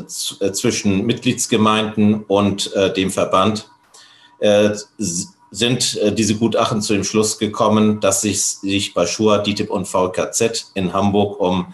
zwischen 0.54 1.06
Mitgliedsgemeinden 1.06 2.24
und 2.24 2.72
dem 2.98 3.12
Verband 3.12 3.70
sind 5.52 5.98
äh, 5.98 6.12
diese 6.12 6.36
Gutachten 6.36 6.82
zu 6.82 6.94
dem 6.94 7.04
Schluss 7.04 7.38
gekommen, 7.38 8.00
dass 8.00 8.22
sich, 8.22 8.44
sich 8.44 8.94
bei 8.94 9.06
Schua, 9.06 9.38
DITIB 9.38 9.70
und 9.70 9.88
VKZ 9.88 10.72
in 10.74 10.94
Hamburg 10.94 11.40
um 11.40 11.74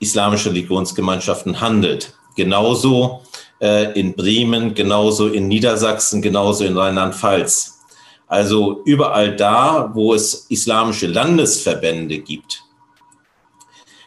islamische 0.00 0.50
Religionsgemeinschaften 0.50 1.60
handelt. 1.60 2.14
Genauso 2.34 3.22
äh, 3.60 3.92
in 3.98 4.14
Bremen, 4.14 4.74
genauso 4.74 5.28
in 5.28 5.46
Niedersachsen, 5.46 6.22
genauso 6.22 6.64
in 6.64 6.76
Rheinland-Pfalz. 6.76 7.78
Also 8.26 8.80
überall 8.86 9.36
da, 9.36 9.90
wo 9.92 10.14
es 10.14 10.46
islamische 10.48 11.06
Landesverbände 11.06 12.18
gibt, 12.18 12.64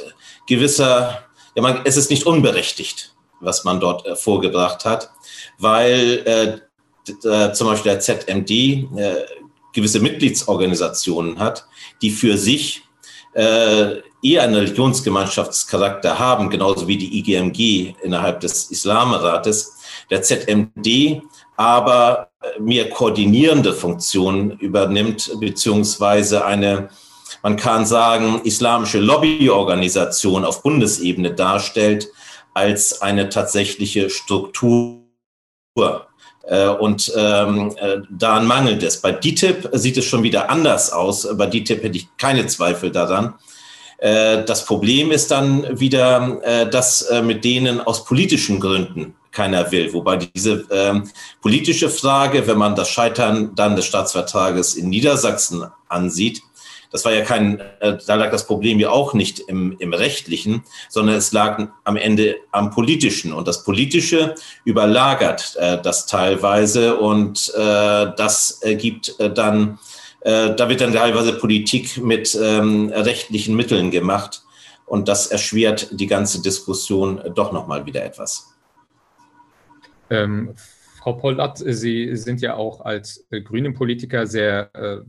gewisser, 0.46 1.24
ja, 1.54 1.62
man, 1.62 1.80
es 1.84 1.96
ist 1.96 2.10
nicht 2.10 2.26
unberechtigt, 2.26 3.14
was 3.40 3.64
man 3.64 3.80
dort 3.80 4.04
äh, 4.06 4.14
vorgebracht 4.14 4.84
hat 4.84 5.13
weil 5.58 6.22
äh, 6.26 6.58
äh, 7.28 7.52
zum 7.52 7.68
Beispiel 7.68 7.92
der 7.92 8.00
ZMD 8.00 8.50
äh, 8.50 8.86
gewisse 9.72 10.00
Mitgliedsorganisationen 10.00 11.38
hat, 11.38 11.66
die 12.00 12.10
für 12.10 12.38
sich 12.38 12.82
äh, 13.34 13.96
eher 14.22 14.42
einen 14.42 14.54
Religionsgemeinschaftscharakter 14.54 16.18
haben, 16.18 16.48
genauso 16.48 16.88
wie 16.88 16.96
die 16.96 17.18
IGMG 17.18 17.94
innerhalb 18.02 18.40
des 18.40 18.70
Islamrates. 18.70 19.74
Der 20.10 20.22
ZMD 20.22 21.22
aber 21.56 22.30
mehr 22.58 22.90
koordinierende 22.90 23.72
Funktionen 23.72 24.52
übernimmt, 24.58 25.30
beziehungsweise 25.40 26.44
eine, 26.44 26.88
man 27.42 27.56
kann 27.56 27.86
sagen, 27.86 28.40
islamische 28.44 28.98
Lobbyorganisation 28.98 30.44
auf 30.44 30.62
Bundesebene 30.62 31.32
darstellt, 31.34 32.08
als 32.54 33.02
eine 33.02 33.28
tatsächliche 33.28 34.10
Struktur 34.10 35.00
äh, 35.00 35.03
und 35.74 37.12
ähm, 37.16 37.74
äh, 37.78 37.98
daran 38.10 38.46
mangelt 38.46 38.82
es. 38.82 39.00
Bei 39.00 39.12
DTIP 39.12 39.70
sieht 39.72 39.96
es 39.96 40.04
schon 40.04 40.22
wieder 40.22 40.50
anders 40.50 40.92
aus. 40.92 41.26
Bei 41.36 41.46
DTIP 41.46 41.82
hätte 41.82 41.96
ich 41.96 42.08
keine 42.16 42.46
Zweifel 42.46 42.90
daran. 42.90 43.34
Äh, 43.98 44.44
das 44.44 44.64
Problem 44.64 45.10
ist 45.10 45.30
dann 45.30 45.80
wieder, 45.80 46.40
äh, 46.42 46.68
dass 46.68 47.02
äh, 47.02 47.22
mit 47.22 47.44
denen 47.44 47.80
aus 47.80 48.04
politischen 48.04 48.60
Gründen 48.60 49.14
keiner 49.32 49.70
will. 49.72 49.92
Wobei 49.92 50.16
diese 50.16 50.66
ähm, 50.70 51.10
politische 51.40 51.88
Frage, 51.88 52.46
wenn 52.46 52.58
man 52.58 52.76
das 52.76 52.88
Scheitern 52.88 53.54
dann 53.54 53.76
des 53.76 53.86
Staatsvertrages 53.86 54.74
in 54.74 54.90
Niedersachsen 54.90 55.64
ansieht, 55.88 56.42
das 56.94 57.04
war 57.04 57.12
ja 57.12 57.24
kein, 57.24 57.58
äh, 57.80 57.98
da 58.06 58.14
lag 58.14 58.30
das 58.30 58.46
Problem 58.46 58.78
ja 58.78 58.90
auch 58.90 59.14
nicht 59.14 59.40
im, 59.40 59.74
im 59.80 59.92
rechtlichen, 59.92 60.62
sondern 60.88 61.16
es 61.16 61.32
lag 61.32 61.66
am 61.82 61.96
Ende 61.96 62.36
am 62.52 62.70
politischen. 62.70 63.32
Und 63.32 63.48
das 63.48 63.64
Politische 63.64 64.36
überlagert 64.64 65.56
äh, 65.58 65.82
das 65.82 66.06
teilweise 66.06 66.96
und 66.96 67.52
äh, 67.56 68.12
das 68.16 68.62
ergibt 68.62 69.18
äh, 69.18 69.28
dann, 69.28 69.80
äh, 70.20 70.54
da 70.54 70.68
wird 70.68 70.82
dann 70.82 70.92
teilweise 70.92 71.32
Politik 71.32 71.96
mit 71.96 72.38
ähm, 72.40 72.90
rechtlichen 72.94 73.56
Mitteln 73.56 73.90
gemacht. 73.90 74.42
Und 74.86 75.08
das 75.08 75.26
erschwert 75.26 75.88
die 75.90 76.06
ganze 76.06 76.42
Diskussion 76.42 77.20
doch 77.34 77.50
nochmal 77.50 77.86
wieder 77.86 78.04
etwas. 78.04 78.54
Ähm, 80.10 80.54
Frau 81.04 81.12
Pollert, 81.12 81.58
Sie 81.58 82.16
sind 82.16 82.40
ja 82.40 82.54
auch 82.54 82.80
als 82.80 83.26
äh, 83.30 83.42
grüne 83.42 83.72
Politiker 83.72 84.26
sehr 84.26 84.70
äh, 84.72 85.00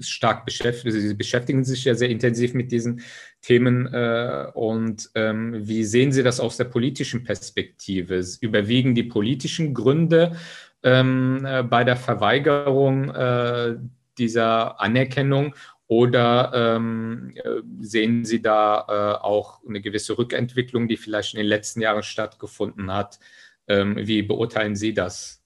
stark 0.00 0.44
beschäftigt. 0.44 0.94
Sie 0.94 1.14
beschäftigen 1.14 1.64
sich 1.64 1.84
ja 1.84 1.96
sehr 1.96 2.08
intensiv 2.08 2.54
mit 2.54 2.70
diesen 2.70 3.00
Themen. 3.42 3.92
Äh, 3.92 4.46
und 4.54 5.10
ähm, 5.16 5.66
wie 5.66 5.82
sehen 5.82 6.12
Sie 6.12 6.22
das 6.22 6.38
aus 6.38 6.56
der 6.56 6.66
politischen 6.66 7.24
Perspektive? 7.24 8.24
Überwiegen 8.42 8.94
die 8.94 9.02
politischen 9.02 9.74
Gründe 9.74 10.36
ähm, 10.84 11.44
äh, 11.44 11.64
bei 11.64 11.82
der 11.82 11.96
Verweigerung 11.96 13.10
äh, 13.10 13.74
dieser 14.16 14.80
Anerkennung 14.80 15.56
oder 15.88 16.52
ähm, 16.54 17.32
äh, 17.34 17.60
sehen 17.80 18.24
Sie 18.24 18.40
da 18.40 19.18
auch 19.20 19.64
eine 19.68 19.80
gewisse 19.80 20.16
Rückentwicklung, 20.16 20.86
die 20.86 20.96
vielleicht 20.96 21.34
in 21.34 21.38
den 21.38 21.48
letzten 21.48 21.80
Jahren 21.80 22.04
stattgefunden 22.04 22.92
hat? 22.92 23.18
Ähm, 23.68 23.96
wie 23.96 24.22
beurteilen 24.22 24.76
Sie 24.76 24.94
das? 24.94 25.42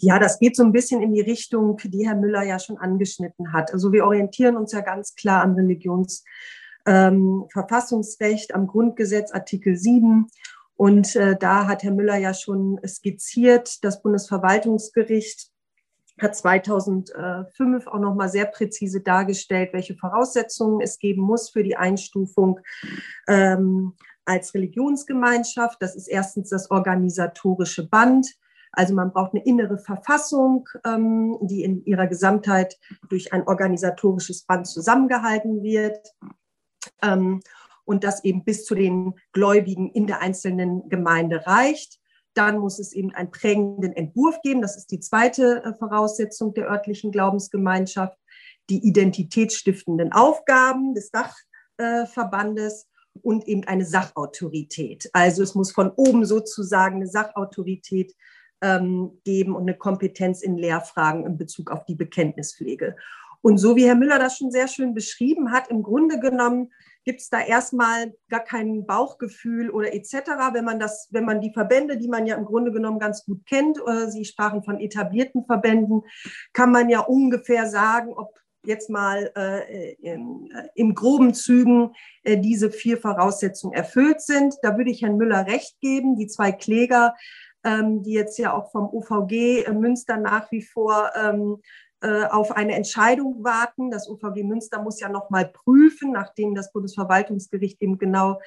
Ja, 0.00 0.18
das 0.18 0.38
geht 0.38 0.56
so 0.56 0.62
ein 0.62 0.72
bisschen 0.72 1.02
in 1.02 1.12
die 1.12 1.20
Richtung, 1.20 1.76
die 1.82 2.06
Herr 2.06 2.14
Müller 2.14 2.42
ja 2.42 2.60
schon 2.60 2.78
angeschnitten 2.78 3.52
hat. 3.52 3.72
Also 3.72 3.92
wir 3.92 4.04
orientieren 4.04 4.56
uns 4.56 4.72
ja 4.72 4.80
ganz 4.80 5.16
klar 5.16 5.42
am 5.42 5.54
Religionsverfassungsrecht, 5.54 8.50
ähm, 8.50 8.56
am 8.56 8.68
Grundgesetz 8.68 9.32
Artikel 9.32 9.76
7. 9.76 10.28
Und 10.76 11.16
äh, 11.16 11.36
da 11.36 11.66
hat 11.66 11.82
Herr 11.82 11.92
Müller 11.92 12.16
ja 12.16 12.32
schon 12.32 12.78
skizziert, 12.86 13.82
das 13.82 14.00
Bundesverwaltungsgericht 14.00 15.50
hat 16.20 16.36
2005 16.36 17.86
auch 17.86 17.98
noch 17.98 18.14
mal 18.14 18.28
sehr 18.28 18.46
präzise 18.46 19.00
dargestellt, 19.00 19.72
welche 19.72 19.94
Voraussetzungen 19.94 20.80
es 20.80 20.98
geben 20.98 21.22
muss 21.22 21.50
für 21.50 21.62
die 21.62 21.76
Einstufung 21.76 22.60
ähm, 23.28 23.94
als 24.28 24.54
Religionsgemeinschaft. 24.54 25.80
Das 25.80 25.96
ist 25.96 26.06
erstens 26.06 26.50
das 26.50 26.70
organisatorische 26.70 27.88
Band. 27.88 28.26
Also 28.72 28.94
man 28.94 29.12
braucht 29.12 29.34
eine 29.34 29.44
innere 29.44 29.78
Verfassung, 29.78 30.68
ähm, 30.84 31.38
die 31.40 31.64
in 31.64 31.84
ihrer 31.84 32.06
Gesamtheit 32.06 32.78
durch 33.08 33.32
ein 33.32 33.46
organisatorisches 33.46 34.44
Band 34.44 34.66
zusammengehalten 34.66 35.62
wird. 35.62 36.14
Ähm, 37.02 37.40
und 37.84 38.04
das 38.04 38.22
eben 38.22 38.44
bis 38.44 38.66
zu 38.66 38.74
den 38.74 39.14
Gläubigen 39.32 39.90
in 39.90 40.06
der 40.06 40.20
einzelnen 40.20 40.90
Gemeinde 40.90 41.46
reicht. 41.46 41.98
Dann 42.34 42.58
muss 42.58 42.78
es 42.78 42.92
eben 42.92 43.14
einen 43.14 43.30
prägenden 43.30 43.94
Entwurf 43.94 44.42
geben. 44.42 44.60
Das 44.60 44.76
ist 44.76 44.90
die 44.90 45.00
zweite 45.00 45.64
äh, 45.64 45.74
Voraussetzung 45.74 46.52
der 46.52 46.68
örtlichen 46.68 47.10
Glaubensgemeinschaft. 47.12 48.18
Die 48.68 48.86
identitätsstiftenden 48.86 50.12
Aufgaben 50.12 50.94
des 50.94 51.10
Dachverbandes 51.10 52.82
äh, 52.82 52.87
und 53.22 53.46
eben 53.46 53.64
eine 53.64 53.84
Sachautorität. 53.84 55.10
Also 55.12 55.42
es 55.42 55.54
muss 55.54 55.72
von 55.72 55.90
oben 55.90 56.24
sozusagen 56.24 56.96
eine 56.96 57.06
Sachautorität 57.06 58.14
ähm, 58.60 59.20
geben 59.24 59.54
und 59.54 59.62
eine 59.62 59.76
Kompetenz 59.76 60.42
in 60.42 60.56
Lehrfragen 60.56 61.26
in 61.26 61.38
Bezug 61.38 61.70
auf 61.70 61.84
die 61.84 61.94
Bekenntnispflege. 61.94 62.96
Und 63.40 63.58
so 63.58 63.76
wie 63.76 63.86
Herr 63.86 63.94
Müller 63.94 64.18
das 64.18 64.36
schon 64.36 64.50
sehr 64.50 64.68
schön 64.68 64.94
beschrieben 64.94 65.52
hat, 65.52 65.68
im 65.68 65.82
Grunde 65.82 66.18
genommen 66.18 66.72
gibt 67.04 67.20
es 67.20 67.30
da 67.30 67.40
erstmal 67.40 68.12
gar 68.28 68.40
kein 68.40 68.84
Bauchgefühl 68.84 69.70
oder 69.70 69.94
etc. 69.94 70.12
Wenn 70.52 70.64
man 70.64 70.78
das, 70.78 71.08
wenn 71.10 71.24
man 71.24 71.40
die 71.40 71.52
Verbände, 71.52 71.96
die 71.96 72.08
man 72.08 72.26
ja 72.26 72.36
im 72.36 72.44
Grunde 72.44 72.72
genommen 72.72 72.98
ganz 72.98 73.24
gut 73.24 73.46
kennt, 73.46 73.80
oder 73.80 74.10
Sie 74.10 74.24
sprachen 74.24 74.62
von 74.62 74.78
etablierten 74.78 75.44
Verbänden, 75.44 76.02
kann 76.52 76.70
man 76.70 76.90
ja 76.90 77.00
ungefähr 77.00 77.66
sagen, 77.66 78.12
ob 78.12 78.38
jetzt 78.64 78.90
mal 78.90 79.30
äh, 79.36 79.94
in, 79.94 80.50
äh, 80.54 80.68
im 80.74 80.94
groben 80.94 81.34
Zügen 81.34 81.92
äh, 82.22 82.36
diese 82.38 82.70
vier 82.70 82.98
Voraussetzungen 82.98 83.74
erfüllt 83.74 84.20
sind. 84.20 84.54
Da 84.62 84.76
würde 84.76 84.90
ich 84.90 85.02
Herrn 85.02 85.16
Müller 85.16 85.46
recht 85.46 85.80
geben. 85.80 86.16
Die 86.16 86.26
zwei 86.26 86.52
Kläger, 86.52 87.14
ähm, 87.64 88.02
die 88.02 88.12
jetzt 88.12 88.38
ja 88.38 88.52
auch 88.52 88.70
vom 88.70 88.88
OVG 88.88 89.64
äh, 89.64 89.72
Münster 89.72 90.16
nach 90.16 90.50
wie 90.50 90.62
vor 90.62 91.10
ähm, 91.14 91.58
äh, 92.00 92.24
auf 92.26 92.52
eine 92.52 92.74
Entscheidung 92.74 93.42
warten. 93.42 93.90
Das 93.90 94.08
OVG 94.08 94.44
Münster 94.44 94.82
muss 94.82 95.00
ja 95.00 95.08
noch 95.08 95.30
mal 95.30 95.46
prüfen, 95.46 96.12
nachdem 96.12 96.54
das 96.54 96.72
Bundesverwaltungsgericht 96.72 97.80
eben 97.82 97.98
genau 97.98 98.38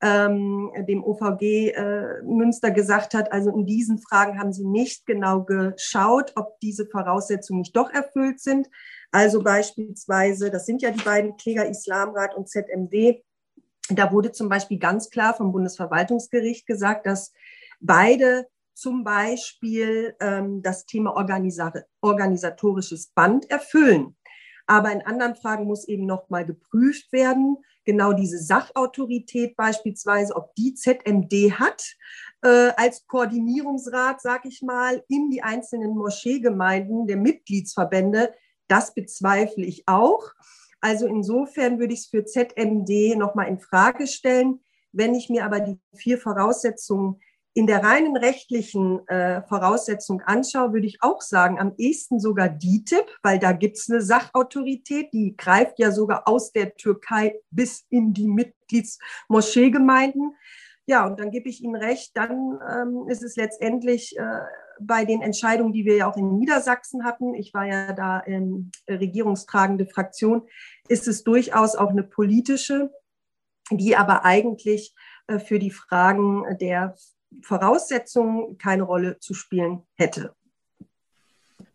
ähm, 0.00 0.70
dem 0.86 1.02
OVG 1.02 1.70
äh, 1.70 2.22
Münster 2.22 2.70
gesagt 2.70 3.14
hat, 3.14 3.32
also 3.32 3.50
in 3.50 3.66
diesen 3.66 3.98
Fragen 3.98 4.38
haben 4.38 4.52
sie 4.52 4.64
nicht 4.64 5.06
genau 5.06 5.42
geschaut, 5.42 6.32
ob 6.36 6.60
diese 6.60 6.86
Voraussetzungen 6.86 7.60
nicht 7.60 7.76
doch 7.76 7.92
erfüllt 7.92 8.40
sind. 8.40 8.68
Also 9.10 9.42
beispielsweise, 9.42 10.50
das 10.50 10.66
sind 10.66 10.82
ja 10.82 10.90
die 10.90 11.02
beiden 11.02 11.36
Kläger 11.36 11.66
Islamrat 11.66 12.34
und 12.34 12.48
ZMD, 12.48 13.22
da 13.90 14.12
wurde 14.12 14.32
zum 14.32 14.48
Beispiel 14.48 14.78
ganz 14.78 15.08
klar 15.10 15.34
vom 15.34 15.52
Bundesverwaltungsgericht 15.52 16.66
gesagt, 16.66 17.06
dass 17.06 17.32
beide 17.80 18.46
zum 18.74 19.02
Beispiel 19.02 20.14
ähm, 20.20 20.62
das 20.62 20.86
Thema 20.86 21.14
organisatorisches 22.00 23.08
Band 23.08 23.50
erfüllen. 23.50 24.14
Aber 24.66 24.92
in 24.92 25.00
anderen 25.00 25.34
Fragen 25.34 25.64
muss 25.64 25.88
eben 25.88 26.04
noch 26.04 26.28
mal 26.28 26.44
geprüft 26.44 27.10
werden, 27.10 27.56
genau 27.84 28.12
diese 28.12 28.38
Sachautorität 28.38 29.56
beispielsweise, 29.56 30.36
ob 30.36 30.54
die 30.56 30.74
ZMD 30.74 31.58
hat 31.58 31.96
äh, 32.42 32.70
als 32.76 33.06
Koordinierungsrat, 33.06 34.20
sage 34.20 34.48
ich 34.48 34.60
mal, 34.60 35.02
in 35.08 35.30
die 35.30 35.42
einzelnen 35.42 35.96
Moscheegemeinden 35.96 37.06
der 37.06 37.16
Mitgliedsverbände. 37.16 38.34
Das 38.68 38.94
bezweifle 38.94 39.64
ich 39.64 39.84
auch. 39.86 40.32
Also 40.80 41.06
insofern 41.06 41.78
würde 41.78 41.94
ich 41.94 42.00
es 42.00 42.06
für 42.06 42.24
ZMD 42.24 43.16
noch 43.16 43.34
mal 43.34 43.44
in 43.44 43.58
Frage 43.58 44.06
stellen. 44.06 44.60
Wenn 44.92 45.14
ich 45.14 45.28
mir 45.28 45.44
aber 45.44 45.60
die 45.60 45.78
vier 45.94 46.16
Voraussetzungen 46.18 47.20
in 47.54 47.66
der 47.66 47.82
reinen 47.82 48.16
rechtlichen 48.16 49.06
äh, 49.08 49.42
Voraussetzung 49.48 50.22
anschaue, 50.22 50.72
würde 50.72 50.86
ich 50.86 51.02
auch 51.02 51.20
sagen, 51.20 51.58
am 51.58 51.74
ehesten 51.76 52.20
sogar 52.20 52.48
DITIB, 52.48 53.04
weil 53.22 53.40
da 53.40 53.50
gibt 53.50 53.78
es 53.78 53.90
eine 53.90 54.00
Sachautorität, 54.00 55.12
die 55.12 55.36
greift 55.36 55.80
ja 55.80 55.90
sogar 55.90 56.28
aus 56.28 56.52
der 56.52 56.76
Türkei 56.76 57.40
bis 57.50 57.84
in 57.90 58.12
die 58.12 58.28
Mitgliedsmoscheegemeinden. 58.28 60.36
Ja, 60.86 61.04
und 61.04 61.18
dann 61.18 61.32
gebe 61.32 61.48
ich 61.48 61.60
Ihnen 61.62 61.74
recht, 61.74 62.12
dann 62.14 62.60
ähm, 62.70 63.08
ist 63.08 63.24
es 63.24 63.34
letztendlich 63.34 64.16
äh, 64.16 64.40
bei 64.80 65.04
den 65.04 65.22
Entscheidungen, 65.22 65.72
die 65.72 65.84
wir 65.84 65.96
ja 65.96 66.10
auch 66.10 66.16
in 66.16 66.38
Niedersachsen 66.38 67.04
hatten, 67.04 67.34
ich 67.34 67.54
war 67.54 67.66
ja 67.66 67.92
da 67.92 68.20
in 68.20 68.70
äh, 68.86 68.94
regierungstragende 68.94 69.86
Fraktion, 69.86 70.42
ist 70.88 71.08
es 71.08 71.24
durchaus 71.24 71.74
auch 71.74 71.90
eine 71.90 72.02
politische, 72.02 72.90
die 73.70 73.96
aber 73.96 74.24
eigentlich 74.24 74.94
äh, 75.26 75.38
für 75.38 75.58
die 75.58 75.70
Fragen 75.70 76.44
der 76.60 76.94
Voraussetzungen 77.42 78.58
keine 78.58 78.84
Rolle 78.84 79.18
zu 79.18 79.34
spielen 79.34 79.82
hätte. 79.94 80.34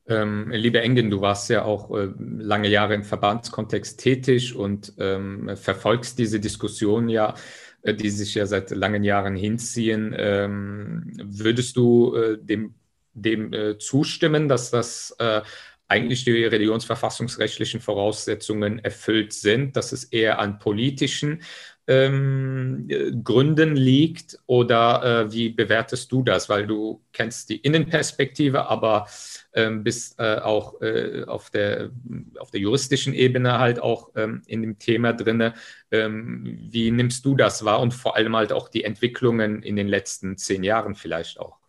Ähm, 0.05 0.51
liebe 0.51 0.81
Engen, 0.81 1.10
du 1.10 1.22
warst 1.22 1.50
ja 1.50 1.63
auch 1.63 1.89
äh, 1.91 2.10
lange 2.17 2.67
Jahre 2.67 2.93
im 2.93 3.03
Verbandskontext 3.03 4.00
tätig 4.00 4.55
und 4.55 4.93
ähm, 4.98 5.51
verfolgst 5.55 6.19
diese 6.19 6.41
Diskussion 6.41 7.07
ja, 7.07 7.36
äh, 7.83 7.93
die 7.93 8.10
sich 8.10 8.36
ja 8.36 8.45
seit 8.45 8.72
langen 8.72 9.03
Jahren 9.03 9.36
hinziehen. 9.36 10.13
Ähm, 10.17 11.12
würdest 11.24 11.77
du 11.77 12.15
äh, 12.15 12.38
dem, 12.38 12.75
dem 13.13 13.53
äh, 13.53 13.77
zustimmen, 13.77 14.47
dass 14.49 14.71
das 14.71 15.15
äh, 15.19 15.41
eigentlich 15.87 16.23
die 16.23 16.45
religionsverfassungsrechtlichen 16.45 17.79
Voraussetzungen 17.79 18.79
erfüllt 18.79 19.33
sind, 19.33 19.75
dass 19.75 19.91
es 19.91 20.05
eher 20.05 20.39
an 20.39 20.57
politischen 20.57 21.41
ähm, 21.85 22.87
Gründen 23.23 23.75
liegt 23.75 24.39
oder 24.45 25.25
äh, 25.25 25.31
wie 25.33 25.49
bewertest 25.49 26.11
du 26.11 26.23
das? 26.23 26.47
Weil 26.47 26.65
du 26.65 27.03
kennst 27.11 27.49
die 27.49 27.57
Innenperspektive, 27.57 28.67
aber 28.67 29.07
ähm, 29.53 29.83
bist 29.83 30.17
äh, 30.19 30.37
auch 30.37 30.81
äh, 30.81 31.25
auf, 31.25 31.49
der, 31.49 31.91
auf 32.39 32.51
der 32.51 32.61
juristischen 32.61 33.13
Ebene 33.13 33.59
halt 33.59 33.79
auch 33.79 34.11
ähm, 34.15 34.41
in 34.47 34.61
dem 34.61 34.79
Thema 34.79 35.13
drin. 35.13 35.51
Ähm, 35.91 36.57
wie 36.71 36.89
nimmst 36.89 37.25
du 37.25 37.35
das 37.35 37.65
wahr 37.65 37.81
und 37.81 37.93
vor 37.93 38.15
allem 38.15 38.35
halt 38.35 38.53
auch 38.53 38.69
die 38.69 38.85
Entwicklungen 38.85 39.61
in 39.61 39.75
den 39.75 39.87
letzten 39.87 40.37
zehn 40.37 40.63
Jahren 40.63 40.95
vielleicht 40.95 41.39
auch? 41.39 41.62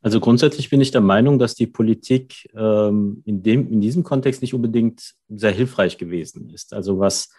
Also 0.00 0.20
grundsätzlich 0.20 0.70
bin 0.70 0.80
ich 0.80 0.90
der 0.90 1.00
Meinung, 1.00 1.38
dass 1.38 1.54
die 1.54 1.66
Politik 1.66 2.48
ähm, 2.54 3.22
in, 3.24 3.42
dem, 3.42 3.70
in 3.70 3.80
diesem 3.80 4.04
Kontext 4.04 4.42
nicht 4.42 4.54
unbedingt 4.54 5.14
sehr 5.28 5.50
hilfreich 5.50 5.98
gewesen 5.98 6.50
ist. 6.50 6.72
Also 6.72 6.98
was 6.98 7.30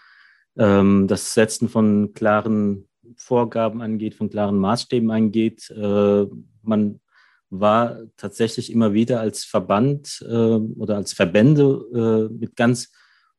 ähm, 0.57 1.07
das 1.07 1.33
Setzen 1.33 1.69
von 1.69 2.13
klaren 2.13 2.89
Vorgaben 3.15 3.81
angeht, 3.81 4.15
von 4.15 4.29
klaren 4.29 4.57
Maßstäben 4.57 5.09
angeht. 5.09 5.69
Äh, 5.69 6.25
man 6.61 6.99
war 7.49 8.01
tatsächlich 8.17 8.71
immer 8.71 8.93
wieder 8.93 9.19
als 9.19 9.43
Verband 9.43 10.23
äh, 10.27 10.33
oder 10.33 10.97
als 10.97 11.13
Verbände 11.13 12.29
äh, 12.29 12.33
mit 12.33 12.55
ganz 12.55 12.91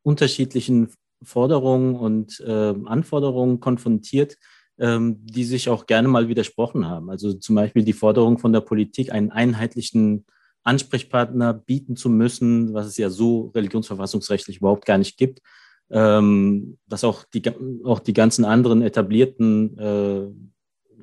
unterschiedlichen 0.02 0.88
Forderungen 1.22 1.94
und 1.94 2.40
äh, 2.40 2.74
Anforderungen 2.87 3.61
konfrontiert, 3.61 4.37
die 4.82 5.44
sich 5.44 5.68
auch 5.68 5.84
gerne 5.84 6.08
mal 6.08 6.28
widersprochen 6.28 6.88
haben. 6.88 7.10
Also 7.10 7.34
zum 7.34 7.54
Beispiel 7.54 7.84
die 7.84 7.92
Forderung 7.92 8.38
von 8.38 8.54
der 8.54 8.62
Politik, 8.62 9.12
einen 9.12 9.30
einheitlichen 9.30 10.24
Ansprechpartner 10.62 11.52
bieten 11.52 11.96
zu 11.96 12.08
müssen, 12.08 12.72
was 12.72 12.86
es 12.86 12.96
ja 12.96 13.10
so 13.10 13.52
religionsverfassungsrechtlich 13.54 14.56
überhaupt 14.56 14.86
gar 14.86 14.96
nicht 14.96 15.18
gibt 15.18 15.42
ähm, 15.90 16.78
dass 16.86 17.04
auch 17.04 17.24
die, 17.24 17.42
auch 17.84 17.98
die 17.98 18.12
ganzen 18.12 18.44
anderen 18.44 18.82
etablierten 18.82 19.76
äh, 19.78 20.28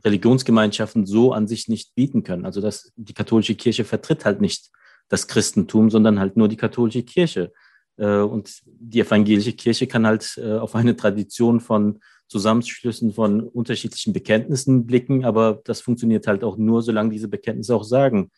Religionsgemeinschaften 0.06 1.06
so 1.06 1.34
an 1.34 1.48
sich 1.48 1.68
nicht 1.68 1.94
bieten 1.96 2.24
können. 2.24 2.46
Also 2.46 2.62
dass 2.62 2.92
die 2.96 3.14
katholische 3.14 3.56
Kirche 3.56 3.84
vertritt 3.84 4.26
halt 4.26 4.42
nicht 4.42 4.70
das 5.10 5.28
Christentum, 5.28 5.90
sondern 5.90 6.20
halt 6.20 6.38
nur 6.38 6.48
die 6.48 6.58
katholische 6.58 7.04
Kirche. 7.04 7.52
Äh, 7.98 8.20
und 8.20 8.62
die 8.66 9.02
evangelische 9.02 9.54
Kirche 9.54 9.88
kann 9.88 10.08
halt 10.08 10.38
äh, 10.38 10.54
auf 10.54 10.76
eine 10.76 10.96
Tradition 10.96 11.60
von 11.60 12.00
Zusammenschlüssen 12.28 13.14
von 13.14 13.42
unterschiedlichen 13.42 14.14
Bekenntnissen 14.14 14.86
blicken, 14.86 15.26
aber 15.26 15.62
das 15.64 15.82
funktioniert 15.82 16.28
halt 16.28 16.44
auch 16.44 16.58
nur, 16.58 16.82
solange 16.82 17.12
diese 17.12 17.28
Bekenntnisse 17.28 17.76
auch 17.76 17.84
sagen, 17.84 18.32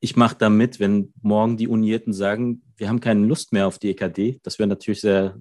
ich 0.00 0.16
mache 0.16 0.36
da 0.38 0.48
mit, 0.48 0.78
wenn 0.78 1.12
morgen 1.22 1.56
die 1.56 1.68
Unierten 1.68 2.12
sagen, 2.12 2.62
wir 2.76 2.88
haben 2.88 3.00
keine 3.00 3.26
Lust 3.26 3.52
mehr 3.52 3.66
auf 3.66 3.78
die 3.78 3.90
EKD, 3.90 4.40
das 4.42 4.58
wäre 4.58 4.68
natürlich 4.68 5.00
sehr 5.00 5.38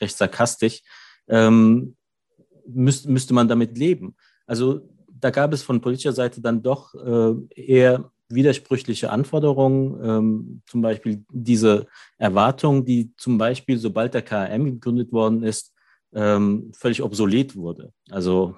recht 0.00 0.16
sarkastisch, 0.16 0.82
ähm, 1.28 1.96
müß, 2.66 3.06
müsste 3.06 3.34
man 3.34 3.48
damit 3.48 3.78
leben. 3.78 4.16
Also 4.46 4.88
da 5.08 5.30
gab 5.30 5.52
es 5.52 5.62
von 5.62 5.80
politischer 5.80 6.12
Seite 6.12 6.40
dann 6.40 6.62
doch 6.62 6.94
äh, 6.94 7.34
eher 7.54 8.10
widersprüchliche 8.28 9.10
Anforderungen, 9.10 10.00
ähm, 10.02 10.62
zum 10.66 10.82
Beispiel 10.82 11.24
diese 11.30 11.86
Erwartung, 12.18 12.84
die 12.84 13.14
zum 13.16 13.38
Beispiel, 13.38 13.78
sobald 13.78 14.14
der 14.14 14.22
KRM 14.22 14.64
gegründet 14.64 15.12
worden 15.12 15.42
ist, 15.42 15.72
ähm, 16.14 16.72
völlig 16.74 17.02
obsolet 17.02 17.56
wurde. 17.56 17.92
Also 18.10 18.56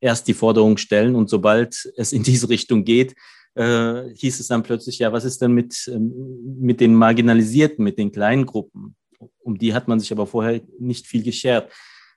erst 0.00 0.28
die 0.28 0.34
Forderung 0.34 0.76
stellen 0.76 1.14
und 1.14 1.30
sobald 1.30 1.90
es 1.96 2.12
in 2.12 2.22
diese 2.22 2.48
Richtung 2.48 2.84
geht, 2.84 3.14
äh, 3.54 4.08
hieß 4.14 4.40
es 4.40 4.48
dann 4.48 4.62
plötzlich, 4.62 4.98
ja, 4.98 5.12
was 5.12 5.24
ist 5.24 5.40
denn 5.42 5.52
mit, 5.52 5.90
ähm, 5.92 6.58
mit 6.58 6.80
den 6.80 6.94
Marginalisierten, 6.94 7.84
mit 7.84 7.98
den 7.98 8.10
kleinen 8.10 8.46
Gruppen? 8.46 8.96
Um 9.40 9.58
die 9.58 9.74
hat 9.74 9.88
man 9.88 10.00
sich 10.00 10.10
aber 10.10 10.26
vorher 10.26 10.60
nicht 10.78 11.06
viel 11.06 11.22
geschert. 11.22 11.70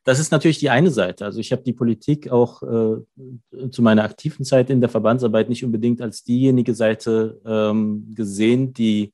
Das 0.06 0.20
ist 0.20 0.32
natürlich 0.32 0.60
die 0.60 0.70
eine 0.70 0.92
Seite. 0.92 1.26
Also 1.26 1.40
ich 1.40 1.52
habe 1.52 1.64
die 1.64 1.74
Politik 1.74 2.30
auch 2.30 2.62
äh, 2.64 3.70
zu 3.72 3.82
meiner 3.82 4.04
aktiven 4.04 4.46
Zeit 4.46 4.70
in 4.70 4.80
der 4.80 4.90
Verbandsarbeit 4.90 5.50
nicht 5.50 5.66
unbedingt 5.66 6.02
als 6.02 6.24
diejenige 6.24 6.76
Seite 6.76 7.42
ähm, 7.46 8.14
gesehen, 8.16 8.72
die 8.74 9.14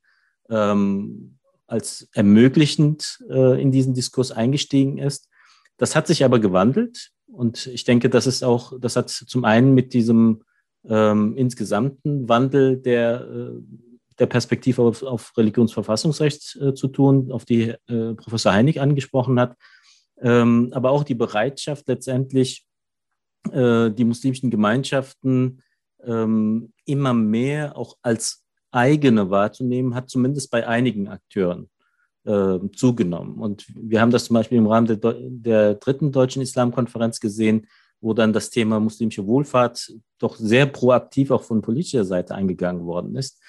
ähm, 0.50 1.38
als 1.72 2.10
ermöglichend 2.14 3.24
äh, 3.30 3.62
in 3.62 3.72
diesen 3.72 3.94
Diskurs 3.94 4.32
eingestiegen 4.32 4.98
ist. 4.98 5.30
Das 5.78 5.96
hat 5.96 6.08
sich 6.08 6.24
aber 6.24 6.40
gewandelt 6.40 7.12
und 7.28 7.68
ich 7.68 7.86
denke, 7.86 8.10
das 8.10 8.28
ist 8.28 8.44
auch, 8.44 8.74
das 8.80 8.96
hat 8.96 9.10
zum 9.10 9.46
einen 9.46 9.74
mit 9.74 9.94
diesem 9.94 10.44
ähm, 10.88 11.36
insgesamten 11.38 12.28
Wandel 12.28 12.78
der, 12.78 13.22
äh, 13.22 13.62
der 14.20 14.26
Perspektive 14.26 14.82
auf, 14.82 15.02
auf 15.02 15.38
Religionsverfassungsrecht 15.38 16.58
äh, 16.62 16.74
zu 16.74 16.88
tun, 16.90 17.32
auf 17.32 17.46
die 17.46 17.74
äh, 17.88 18.14
Professor 18.16 18.52
Heinig 18.52 18.82
angesprochen 18.82 19.40
hat, 19.40 19.56
ähm, 20.20 20.70
aber 20.74 20.92
auch 20.92 21.04
die 21.04 21.16
Bereitschaft 21.16 21.88
letztendlich, 21.88 22.66
äh, 23.52 23.90
die 23.92 24.06
muslimischen 24.06 24.52
Gemeinschaften 24.52 25.64
ähm, 26.04 26.74
immer 26.86 27.14
mehr 27.14 27.78
auch 27.78 27.98
als 28.02 28.41
eigene 28.72 29.30
wahrzunehmen, 29.30 29.96
hat 29.96 30.10
zumindest 30.10 30.52
bei 30.52 30.68
einigen 30.68 31.08
Akteuren 31.08 31.70
äh, 32.26 32.60
zugenommen. 32.76 33.36
Und 33.36 33.66
wir 33.76 34.02
haben 34.02 34.12
das 34.12 34.26
zum 34.26 34.36
Beispiel 34.36 34.58
im 34.58 34.68
Rahmen 34.68 34.88
der, 34.88 35.16
der 35.18 35.76
dritten 35.76 36.12
deutschen 36.12 36.42
Islamkonferenz 36.42 37.20
gesehen, 37.20 37.68
wo 38.00 38.14
dann 38.14 38.34
das 38.34 38.50
Thema 38.50 38.80
muslimische 38.80 39.28
Wohlfahrt 39.28 39.94
doch 40.18 40.36
sehr 40.36 40.66
proaktiv 40.66 41.32
auch 41.32 41.44
von 41.44 41.62
politischer 41.62 42.06
Seite 42.06 42.34
eingegangen 42.36 42.86
worden 42.86 43.16
ist. 43.16 43.40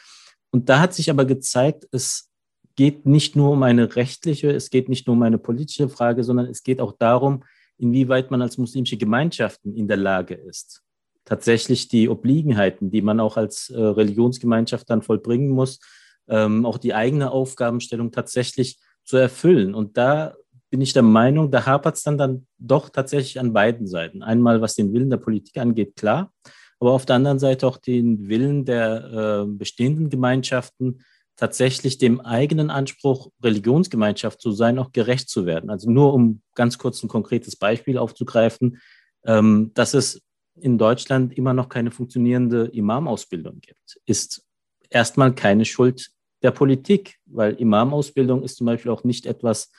Und 0.50 0.68
da 0.68 0.80
hat 0.80 0.92
sich 0.92 1.10
aber 1.10 1.24
gezeigt, 1.24 1.88
es 1.90 2.30
geht 2.76 3.06
nicht 3.06 3.36
nur 3.36 3.50
um 3.52 3.62
eine 3.62 3.96
rechtliche, 3.96 4.50
es 4.50 4.70
geht 4.70 4.88
nicht 4.88 5.06
nur 5.06 5.16
um 5.16 5.22
eine 5.22 5.38
politische 5.38 5.88
Frage, 5.88 6.24
sondern 6.24 6.46
es 6.46 6.62
geht 6.62 6.80
auch 6.80 6.92
darum, 6.92 7.44
inwieweit 7.78 8.30
man 8.30 8.42
als 8.42 8.58
muslimische 8.58 8.96
Gemeinschaften 8.96 9.74
in 9.74 9.88
der 9.88 9.96
Lage 9.96 10.34
ist, 10.34 10.82
tatsächlich 11.24 11.88
die 11.88 12.08
Obliegenheiten, 12.08 12.90
die 12.90 13.02
man 13.02 13.20
auch 13.20 13.36
als 13.36 13.70
äh, 13.70 13.80
Religionsgemeinschaft 13.80 14.88
dann 14.90 15.02
vollbringen 15.02 15.50
muss, 15.50 15.80
ähm, 16.28 16.66
auch 16.66 16.78
die 16.78 16.94
eigene 16.94 17.30
Aufgabenstellung 17.30 18.10
tatsächlich 18.12 18.78
zu 19.04 19.16
erfüllen. 19.16 19.74
Und 19.74 19.96
da 19.96 20.34
bin 20.70 20.80
ich 20.80 20.92
der 20.92 21.02
Meinung, 21.02 21.50
da 21.50 21.66
hapert 21.66 21.96
es 21.96 22.02
dann, 22.02 22.18
dann 22.18 22.46
doch 22.58 22.88
tatsächlich 22.88 23.38
an 23.38 23.52
beiden 23.52 23.86
Seiten. 23.86 24.22
Einmal, 24.22 24.60
was 24.60 24.74
den 24.74 24.92
Willen 24.92 25.10
der 25.10 25.18
Politik 25.18 25.58
angeht, 25.58 25.96
klar, 25.96 26.32
aber 26.80 26.92
auf 26.92 27.06
der 27.06 27.16
anderen 27.16 27.38
Seite 27.38 27.66
auch 27.66 27.76
den 27.76 28.28
Willen 28.28 28.64
der 28.64 29.44
äh, 29.44 29.46
bestehenden 29.46 30.08
Gemeinschaften, 30.08 31.04
tatsächlich 31.36 31.98
dem 31.98 32.20
eigenen 32.20 32.70
Anspruch, 32.70 33.30
Religionsgemeinschaft 33.42 34.40
zu 34.40 34.52
sein, 34.52 34.78
auch 34.78 34.92
gerecht 34.92 35.28
zu 35.28 35.46
werden. 35.46 35.70
Also 35.70 35.90
nur 35.90 36.14
um 36.14 36.42
ganz 36.54 36.78
kurz 36.78 37.02
ein 37.02 37.08
konkretes 37.08 37.56
Beispiel 37.56 37.98
aufzugreifen, 37.98 38.78
ähm, 39.24 39.72
dass 39.74 39.94
es 39.94 40.22
in 40.56 40.78
Deutschland 40.78 41.36
immer 41.36 41.54
noch 41.54 41.68
keine 41.68 41.90
funktionierende 41.90 42.66
Imamausbildung 42.66 43.60
gibt, 43.60 44.00
ist 44.06 44.44
erstmal 44.90 45.34
keine 45.34 45.64
Schuld 45.64 46.10
der 46.42 46.50
Politik, 46.50 47.18
weil 47.26 47.54
Imamausbildung 47.54 48.42
ist 48.42 48.56
zum 48.56 48.66
Beispiel 48.66 48.90
auch 48.90 49.04
nicht 49.04 49.26
etwas, 49.26 49.70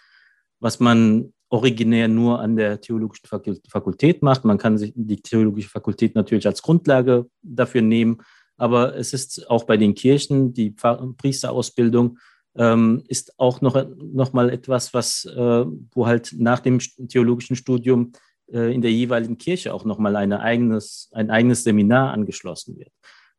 was 0.59 0.79
man 0.79 1.33
originär 1.49 2.07
nur 2.07 2.39
an 2.39 2.55
der 2.55 2.81
theologischen 2.81 3.27
Fakultät 3.69 4.23
macht. 4.23 4.43
Man 4.43 4.57
kann 4.57 4.77
sich 4.77 4.93
die 4.95 5.21
theologische 5.21 5.69
Fakultät 5.69 6.15
natürlich 6.15 6.47
als 6.47 6.63
Grundlage 6.63 7.27
dafür 7.43 7.81
nehmen, 7.81 8.21
aber 8.57 8.95
es 8.95 9.13
ist 9.13 9.49
auch 9.49 9.65
bei 9.65 9.77
den 9.77 9.93
Kirchen, 9.93 10.53
die 10.53 10.71
Priesterausbildung 10.71 12.17
ähm, 12.55 13.03
ist 13.07 13.39
auch 13.39 13.62
noch, 13.62 13.86
noch 13.97 14.33
mal 14.33 14.49
etwas, 14.49 14.93
was, 14.93 15.25
äh, 15.25 15.65
wo 15.91 16.07
halt 16.07 16.33
nach 16.38 16.59
dem 16.59 16.79
theologischen 16.79 17.55
Studium 17.55 18.13
in 18.47 18.82
der 18.82 18.91
jeweiligen 18.91 19.38
Kirche 19.38 19.73
auch 19.73 19.86
noch 19.86 19.97
mal 19.97 20.15
eine 20.15 20.41
eigenes, 20.41 21.10
ein 21.13 21.29
eigenes 21.29 21.63
Seminar 21.63 22.12
angeschlossen 22.12 22.77
wird. 22.77 22.91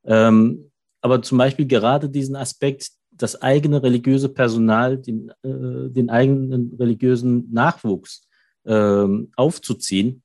Ähm, 0.04 0.70
aber 1.00 1.22
zum 1.22 1.38
Beispiel 1.38 1.66
gerade 1.66 2.08
diesen 2.08 2.36
Aspekt, 2.36 2.90
das 3.10 3.40
eigene 3.42 3.82
religiöse 3.82 4.28
Personal, 4.28 4.98
den, 4.98 5.30
äh, 5.42 5.90
den 5.90 6.10
eigenen 6.10 6.74
religiösen 6.78 7.52
Nachwuchs 7.52 8.26
äh, 8.64 9.06
aufzuziehen, 9.36 10.22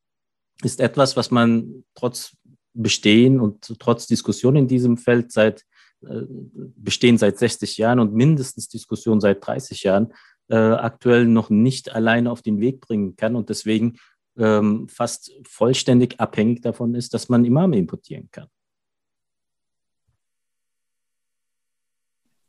ist 0.64 0.80
etwas, 0.80 1.16
was 1.18 1.32
man 1.32 1.84
trotz 1.96 2.36
Bestehen 2.74 3.40
und 3.40 3.80
trotz 3.80 4.08
Diskussion 4.08 4.56
in 4.56 4.68
diesem 4.68 4.96
Feld 4.96 5.32
seit 5.32 5.66
äh, 6.02 6.22
bestehen 6.78 7.18
seit 7.18 7.38
60 7.38 7.78
Jahren 7.78 8.00
und 8.00 8.14
mindestens 8.14 8.70
Diskussion 8.70 9.20
seit 9.20 9.46
30 9.46 9.84
Jahren 9.84 10.14
äh, 10.48 10.56
aktuell 10.56 11.26
noch 11.26 11.50
nicht 11.50 11.94
alleine 11.94 12.32
auf 12.32 12.42
den 12.42 12.62
Weg 12.62 12.80
bringen 12.80 13.18
kann 13.18 13.36
und 13.36 13.50
deswegen 13.50 13.98
ähm, 14.40 14.88
fast 14.90 15.32
vollständig 15.44 16.20
abhängig 16.20 16.62
davon 16.62 16.96
ist, 16.96 17.14
dass 17.14 17.30
man 17.30 17.46
Imame 17.46 17.78
importieren 17.78 18.30
kann. 18.32 18.48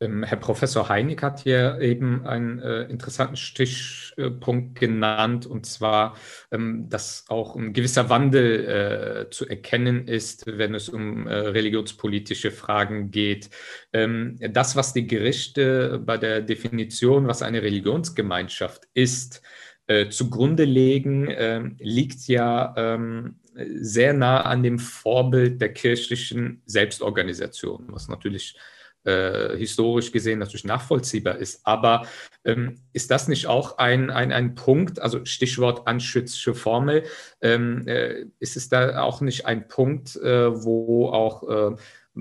Ähm, 0.03 0.23
Herr 0.23 0.39
Professor 0.39 0.89
Heinig 0.89 1.21
hat 1.23 1.41
hier 1.41 1.79
eben 1.81 2.27
einen 2.27 2.59
äh, 2.59 2.85
interessanten 2.85 3.37
Stichpunkt 3.37 4.79
genannt, 4.79 5.45
und 5.45 5.67
zwar, 5.67 6.17
ähm, 6.51 6.89
dass 6.89 7.27
auch 7.29 7.55
ein 7.55 7.75
gewisser 7.75 8.09
Wandel 8.09 9.27
äh, 9.27 9.31
zu 9.31 9.47
erkennen 9.47 10.09
ist, 10.09 10.47
wenn 10.47 10.75
es 10.75 10.89
um 10.89 11.27
äh, 11.27 11.35
religionspolitische 11.35 12.51
Fragen 12.51 13.11
geht. 13.11 13.51
Ähm, 13.93 14.39
das, 14.41 14.75
was 14.75 14.95
die 14.95 15.07
Gerichte 15.07 16.01
bei 16.03 16.17
der 16.17 16.41
Definition, 16.41 17.27
was 17.27 17.43
eine 17.43 17.63
Religionsgemeinschaft 17.63 18.89
ist, 18.95 19.43
äh, 19.91 20.09
zugrunde 20.09 20.63
legen, 20.63 21.27
ähm, 21.37 21.75
liegt 21.81 22.29
ja 22.29 22.73
ähm, 22.77 23.41
sehr 23.75 24.13
nah 24.13 24.43
an 24.43 24.63
dem 24.63 24.79
Vorbild 24.79 25.61
der 25.61 25.73
kirchlichen 25.73 26.63
Selbstorganisation, 26.65 27.87
was 27.89 28.07
natürlich 28.07 28.57
äh, 29.03 29.57
historisch 29.57 30.13
gesehen 30.13 30.39
natürlich 30.39 30.65
nachvollziehbar 30.65 31.39
ist. 31.39 31.67
Aber 31.67 32.07
ähm, 32.45 32.77
ist 32.93 33.11
das 33.11 33.27
nicht 33.27 33.49
auch 33.49 33.79
ein, 33.79 34.11
ein, 34.11 34.31
ein 34.31 34.55
Punkt, 34.55 35.01
also 35.01 35.25
Stichwort 35.25 35.89
anschützische 35.89 36.55
Formel, 36.55 37.03
ähm, 37.41 37.83
äh, 37.89 38.27
ist 38.39 38.57
es 38.57 38.69
da 38.69 39.03
auch 39.03 39.21
nicht 39.21 39.47
ein 39.47 39.67
Punkt, 39.67 40.15
äh, 40.15 40.65
wo 40.65 41.09
auch 41.09 41.43
äh, 41.49 41.75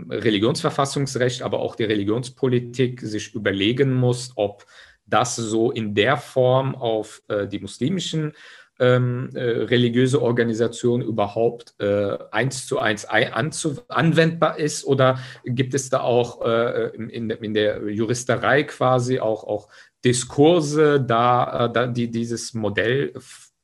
Religionsverfassungsrecht, 0.10 1.44
aber 1.44 1.60
auch 1.60 1.76
die 1.76 1.84
Religionspolitik 1.84 3.02
sich 3.02 3.36
überlegen 3.36 3.94
muss, 3.94 4.32
ob 4.38 4.66
das 5.10 5.36
so 5.36 5.72
in 5.72 5.96
der 5.96 6.18
Form 6.18 6.76
auf 6.76 7.22
äh, 7.28 7.48
die 7.48 7.60
muslimischen 7.60 8.34
ähm, 8.80 9.30
äh, 9.34 9.42
religiöse 9.42 10.22
Organisation 10.22 11.02
überhaupt 11.02 11.76
äh, 11.80 12.18
eins 12.32 12.66
zu 12.66 12.80
eins 12.80 13.06
anwendbar 13.06 14.58
ist 14.58 14.86
oder 14.86 15.20
gibt 15.44 15.74
es 15.74 15.90
da 15.90 16.00
auch 16.00 16.46
äh, 16.46 16.96
in, 16.96 17.30
in, 17.30 17.54
der 17.54 17.90
Juristerei 17.90 18.64
quasi 18.64 19.20
auch, 19.20 19.44
auch 19.44 19.68
Diskurse, 20.06 21.02
da, 21.02 21.66
äh, 21.66 21.74
da 21.74 21.88
die, 21.88 22.10
dieses 22.10 22.54
Modell 22.54 23.14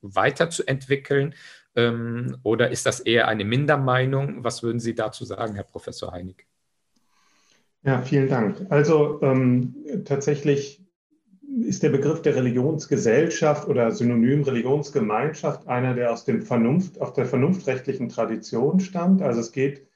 weiterzuentwickeln? 0.02 1.34
Ähm, 1.78 2.38
oder 2.44 2.72
ist 2.72 2.86
das 2.86 3.00
eher 3.00 3.28
eine 3.30 3.46
Mindermeinung? 3.46 4.44
Was 4.44 4.64
würden 4.64 4.80
Sie 4.80 4.96
dazu 4.96 5.24
sagen, 5.24 5.56
Herr 5.56 5.64
Professor 5.64 6.12
Heinig? 6.12 6.46
Ja, 7.84 8.02
vielen 8.02 8.28
Dank. 8.28 8.66
Also 8.70 9.22
ähm, 9.22 9.76
tatsächlich 10.06 10.85
ist 11.62 11.84
der 11.84 11.90
Begriff 11.90 12.22
der 12.22 12.36
Religionsgesellschaft 12.36 13.68
oder 13.68 13.92
synonym 13.92 14.44
Religionsgemeinschaft 14.44 15.68
einer, 15.68 15.94
der 15.94 16.12
aus 16.12 16.26
dem 16.26 16.42
Vernunft, 16.42 17.00
auf 17.02 17.14
der 17.14 17.26
vernunftrechtlichen 17.26 18.10
Tradition 18.10 18.80
stammt. 18.80 19.22
Also 19.22 19.40
es 19.40 19.52
geht, 19.52 19.88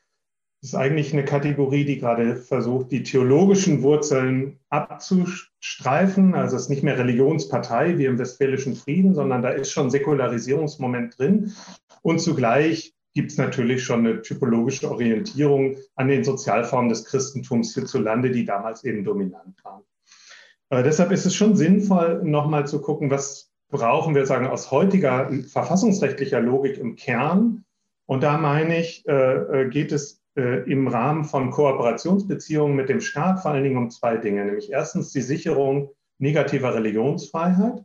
es 0.62 0.70
ist 0.70 0.76
eigentlich 0.76 1.14
eine 1.14 1.26
Kategorie, 1.26 1.86
die 1.86 2.00
gerade 2.00 2.36
versucht, 2.36 2.92
die 2.92 3.04
theologischen 3.04 3.82
Wurzeln 3.82 4.60
abzustreifen. 4.70 6.34
Also 6.36 6.56
es 6.56 6.64
ist 6.64 6.70
nicht 6.70 6.84
mehr 6.84 6.98
Religionspartei 6.98 7.98
wie 7.98 8.06
im 8.06 8.20
Westfälischen 8.20 8.76
Frieden, 8.76 9.14
sondern 9.14 9.42
da 9.42 9.50
ist 9.50 9.72
schon 9.72 9.90
Säkularisierungsmoment 9.90 11.18
drin. 11.18 11.54
Und 12.02 12.20
zugleich 12.20 12.94
gibt 13.14 13.32
es 13.32 13.38
natürlich 13.38 13.84
schon 13.84 14.06
eine 14.06 14.22
typologische 14.22 14.90
Orientierung 14.90 15.78
an 15.96 16.08
den 16.08 16.24
Sozialformen 16.24 16.90
des 16.90 17.06
Christentums 17.06 17.74
hierzulande, 17.74 18.32
die 18.32 18.46
damals 18.46 18.84
eben 18.84 19.04
dominant 19.04 19.64
waren. 19.64 19.84
Äh, 20.70 20.84
deshalb 20.84 21.12
ist 21.12 21.26
es 21.26 21.36
schon 21.36 21.56
sinnvoll, 21.56 22.22
nochmal 22.24 22.68
zu 22.68 22.82
gucken, 22.82 23.10
was 23.12 23.52
brauchen 23.70 24.16
wir 24.16 24.26
sagen 24.26 24.48
aus 24.48 24.72
heutiger 24.72 25.30
verfassungsrechtlicher 25.48 26.40
Logik 26.40 26.78
im 26.78 26.96
Kern. 26.96 27.66
Und 28.06 28.24
da 28.24 28.38
meine 28.38 28.80
ich, 28.80 29.08
äh, 29.08 29.14
äh, 29.64 29.70
geht 29.70 29.92
es 29.92 30.22
äh, 30.36 30.70
im 30.70 30.88
Rahmen 30.88 31.26
von 31.26 31.52
Kooperationsbeziehungen 31.52 32.76
mit 32.76 32.90
dem 32.90 33.02
Staat 33.02 33.42
vor 33.42 33.52
allen 33.52 33.64
Dingen 33.64 33.78
um 33.78 33.90
zwei 33.92 34.18
Dinge, 34.18 34.46
nämlich 34.46 34.72
erstens 34.72 35.12
die 35.12 35.22
Sicherung 35.22 35.92
negativer 36.18 36.74
Religionsfreiheit. 36.74 37.84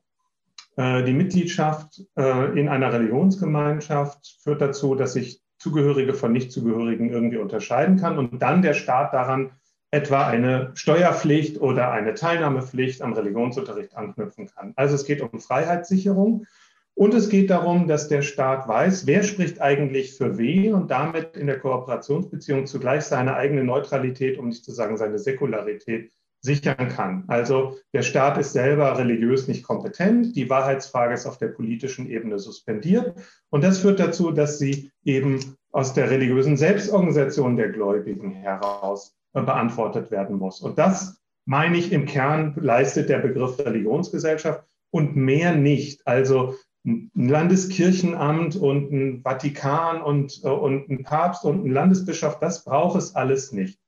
Äh, 0.76 1.04
die 1.04 1.12
Mitgliedschaft 1.12 2.02
äh, 2.16 2.58
in 2.58 2.68
einer 2.68 2.92
Religionsgemeinschaft 2.92 4.38
führt 4.42 4.60
dazu, 4.60 4.94
dass 4.94 5.12
sich 5.12 5.42
Zugehörige 5.58 6.14
von 6.14 6.32
Nichtzugehörigen 6.32 7.10
irgendwie 7.10 7.38
unterscheiden 7.38 7.96
kann 7.96 8.18
und 8.18 8.42
dann 8.42 8.60
der 8.60 8.74
Staat 8.74 9.14
daran 9.14 9.52
etwa 9.94 10.26
eine 10.26 10.72
Steuerpflicht 10.74 11.60
oder 11.60 11.92
eine 11.92 12.14
Teilnahmepflicht 12.14 13.00
am 13.00 13.12
Religionsunterricht 13.12 13.96
anknüpfen 13.96 14.46
kann. 14.46 14.72
Also 14.74 14.96
es 14.96 15.04
geht 15.04 15.20
um 15.22 15.40
Freiheitssicherung 15.40 16.46
und 16.94 17.14
es 17.14 17.28
geht 17.28 17.50
darum, 17.50 17.86
dass 17.86 18.08
der 18.08 18.22
Staat 18.22 18.66
weiß, 18.66 19.06
wer 19.06 19.22
spricht 19.22 19.60
eigentlich 19.60 20.16
für 20.16 20.36
wen 20.36 20.74
und 20.74 20.90
damit 20.90 21.36
in 21.36 21.46
der 21.46 21.60
Kooperationsbeziehung 21.60 22.66
zugleich 22.66 23.04
seine 23.04 23.36
eigene 23.36 23.62
Neutralität, 23.62 24.36
um 24.36 24.48
nicht 24.48 24.64
zu 24.64 24.72
sagen 24.72 24.96
seine 24.96 25.18
Säkularität, 25.18 26.10
sichern 26.40 26.88
kann. 26.88 27.24
Also 27.28 27.78
der 27.94 28.02
Staat 28.02 28.36
ist 28.36 28.52
selber 28.52 28.98
religiös 28.98 29.48
nicht 29.48 29.62
kompetent, 29.62 30.36
die 30.36 30.50
Wahrheitsfrage 30.50 31.14
ist 31.14 31.26
auf 31.26 31.38
der 31.38 31.48
politischen 31.48 32.10
Ebene 32.10 32.38
suspendiert 32.38 33.14
und 33.48 33.64
das 33.64 33.78
führt 33.78 33.98
dazu, 33.98 34.30
dass 34.32 34.58
sie 34.58 34.90
eben 35.04 35.56
aus 35.72 35.94
der 35.94 36.10
religiösen 36.10 36.56
Selbstorganisation 36.56 37.56
der 37.56 37.70
Gläubigen 37.70 38.32
heraus 38.32 39.16
beantwortet 39.42 40.10
werden 40.10 40.36
muss. 40.36 40.60
Und 40.60 40.78
das, 40.78 41.20
meine 41.44 41.76
ich, 41.76 41.92
im 41.92 42.06
Kern 42.06 42.54
leistet 42.56 43.08
der 43.08 43.18
Begriff 43.18 43.58
Religionsgesellschaft 43.58 44.64
und 44.90 45.16
mehr 45.16 45.54
nicht. 45.54 46.06
Also 46.06 46.54
ein 46.86 47.10
Landeskirchenamt 47.14 48.56
und 48.56 48.92
ein 48.92 49.22
Vatikan 49.22 50.02
und, 50.02 50.40
äh, 50.44 50.48
und 50.48 50.88
ein 50.88 51.02
Papst 51.02 51.44
und 51.44 51.64
ein 51.64 51.70
Landesbischof, 51.70 52.38
das 52.38 52.64
braucht 52.64 52.98
es 52.98 53.14
alles 53.14 53.52
nicht. 53.52 53.80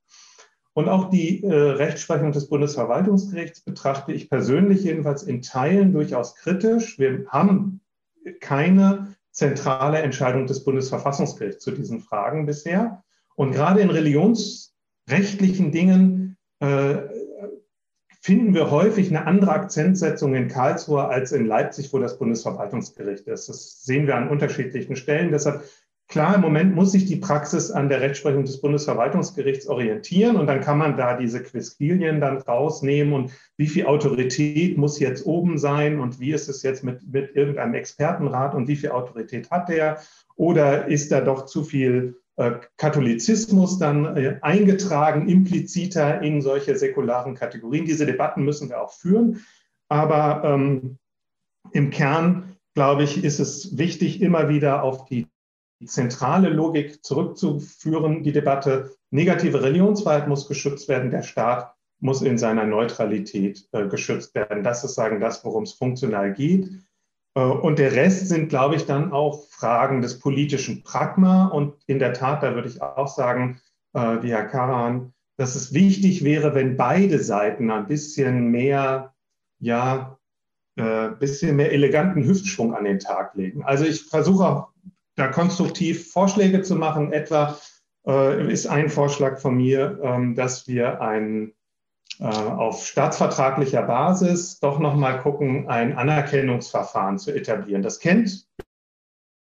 Und 0.73 0.89
auch 0.89 1.09
die 1.09 1.43
äh, 1.43 1.51
Rechtsprechung 1.51 2.31
des 2.31 2.49
Bundesverwaltungsgerichts 2.49 3.61
betrachte 3.61 4.13
ich 4.13 4.29
persönlich 4.29 4.83
jedenfalls 4.83 5.23
in 5.23 5.41
Teilen 5.41 5.91
durchaus 5.91 6.35
kritisch. 6.35 6.99
Wir 6.99 7.25
haben 7.29 7.81
keine 8.41 9.15
zentrale 9.31 9.99
Entscheidung 9.99 10.45
des 10.45 10.63
Bundesverfassungsgerichts 10.63 11.63
zu 11.63 11.71
diesen 11.71 12.01
Fragen 12.01 12.45
bisher. 12.45 13.03
Und 13.35 13.53
gerade 13.53 13.81
in 13.81 13.89
religionsrechtlichen 15.07 15.71
Dingen 15.71 16.37
äh, 16.59 16.97
finden 18.21 18.53
wir 18.53 18.71
häufig 18.71 19.09
eine 19.09 19.25
andere 19.25 19.51
Akzentsetzung 19.51 20.35
in 20.35 20.47
Karlsruhe 20.47 21.07
als 21.07 21.31
in 21.31 21.45
Leipzig, 21.45 21.93
wo 21.93 21.99
das 21.99 22.19
Bundesverwaltungsgericht 22.19 23.27
ist. 23.27 23.47
Das 23.47 23.83
sehen 23.83 24.07
wir 24.07 24.15
an 24.15 24.29
unterschiedlichen 24.29 24.95
Stellen. 24.95 25.31
Deshalb 25.31 25.63
Klar, 26.09 26.35
im 26.35 26.41
Moment 26.41 26.73
muss 26.73 26.93
sich 26.93 27.03
die 27.03 27.17
Praxis 27.17 27.69
an 27.69 27.89
der 27.89 27.99
Rechtsprechung 27.99 28.45
des 28.45 28.61
Bundesverwaltungsgerichts 28.61 29.67
orientieren 29.67 30.37
und 30.37 30.47
dann 30.47 30.61
kann 30.61 30.77
man 30.77 30.95
da 30.95 31.17
diese 31.17 31.43
Quisquilien 31.43 32.21
dann 32.21 32.37
rausnehmen 32.37 33.13
und 33.13 33.33
wie 33.57 33.67
viel 33.67 33.87
Autorität 33.87 34.77
muss 34.77 34.99
jetzt 34.99 35.25
oben 35.25 35.57
sein 35.57 35.99
und 35.99 36.21
wie 36.21 36.31
ist 36.31 36.47
es 36.47 36.63
jetzt 36.63 36.85
mit, 36.85 37.05
mit 37.11 37.35
irgendeinem 37.35 37.73
Expertenrat 37.73 38.55
und 38.55 38.69
wie 38.69 38.77
viel 38.77 38.91
Autorität 38.91 39.51
hat 39.51 39.67
der 39.67 39.99
oder 40.37 40.87
ist 40.87 41.11
da 41.11 41.19
doch 41.19 41.45
zu 41.45 41.65
viel 41.65 42.15
Katholizismus 42.77 43.79
dann 43.79 44.15
äh, 44.15 44.37
eingetragen, 44.41 45.27
impliziter 45.27 46.21
in 46.21 46.41
solche 46.41 46.77
säkularen 46.77 47.35
Kategorien. 47.35 47.85
Diese 47.85 48.05
Debatten 48.05 48.43
müssen 48.43 48.69
wir 48.69 48.81
auch 48.81 48.91
führen, 48.93 49.45
aber 49.89 50.43
ähm, 50.43 50.97
im 51.71 51.89
Kern, 51.89 52.55
glaube 52.75 53.03
ich, 53.03 53.23
ist 53.23 53.39
es 53.39 53.77
wichtig, 53.77 54.21
immer 54.21 54.49
wieder 54.49 54.83
auf 54.83 55.05
die 55.05 55.27
die 55.79 55.85
zentrale 55.85 56.49
Logik 56.49 57.03
zurückzuführen, 57.03 58.23
die 58.23 58.31
Debatte. 58.31 58.95
Negative 59.11 59.61
Religionsfreiheit 59.61 60.27
muss 60.27 60.47
geschützt 60.47 60.87
werden, 60.87 61.11
der 61.11 61.23
Staat 61.23 61.73
muss 61.99 62.21
in 62.21 62.37
seiner 62.37 62.65
Neutralität 62.65 63.67
äh, 63.71 63.87
geschützt 63.87 64.35
werden. 64.35 64.63
Das 64.63 64.83
ist 64.83 64.95
sagen 64.95 65.19
das, 65.19 65.43
worum 65.45 65.63
es 65.63 65.73
funktional 65.73 66.33
geht. 66.33 66.69
Äh, 67.37 67.41
und 67.41 67.77
der 67.79 67.93
Rest 67.93 68.29
sind, 68.29 68.49
glaube 68.49 68.75
ich, 68.75 68.85
dann 68.85 69.11
auch 69.11 69.45
Fragen 69.49 70.01
des 70.01 70.19
politischen 70.19 70.83
Pragma. 70.83 71.47
Und 71.47 71.75
in 71.85 71.99
der 71.99 72.13
Tat, 72.13 72.41
da 72.41 72.55
würde 72.55 72.67
ich 72.67 72.81
auch 72.81 73.07
sagen, 73.07 73.61
äh, 73.93 74.17
wie 74.21 74.31
Herr 74.31 74.45
Karan, 74.45 75.13
dass 75.37 75.55
es 75.55 75.71
wichtig 75.71 76.23
wäre, 76.23 76.55
wenn 76.55 76.77
beide 76.77 77.19
Seiten 77.19 77.69
ein 77.69 77.85
bisschen 77.85 78.49
mehr, 78.49 79.13
ja, 79.59 80.17
äh, 80.77 81.09
bisschen 81.09 81.55
mehr 81.55 81.71
eleganten 81.71 82.23
Hüftschwung 82.23 82.73
an 82.73 82.85
den 82.85 82.99
Tag 82.99 83.35
legen. 83.35 83.63
Also 83.63 83.85
ich 83.85 84.03
versuche 84.05 84.45
auch 84.45 84.69
da 85.15 85.27
konstruktiv 85.27 86.11
Vorschläge 86.11 86.61
zu 86.63 86.75
machen. 86.75 87.13
Etwa 87.13 87.57
ist 88.47 88.67
ein 88.67 88.89
Vorschlag 88.89 89.37
von 89.37 89.57
mir, 89.57 89.99
ähm, 90.01 90.33
dass 90.33 90.65
wir 90.65 91.01
ein, 91.01 91.49
äh, 91.49 91.56
auf 92.19 92.85
staatsvertraglicher 92.85 93.83
Basis 93.83 94.59
doch 94.59 94.79
nochmal 94.79 95.19
gucken, 95.19 95.67
ein 95.67 95.95
Anerkennungsverfahren 95.95 97.19
zu 97.19 97.31
etablieren. 97.31 97.81
Das 97.81 97.99
kennt 97.99 98.47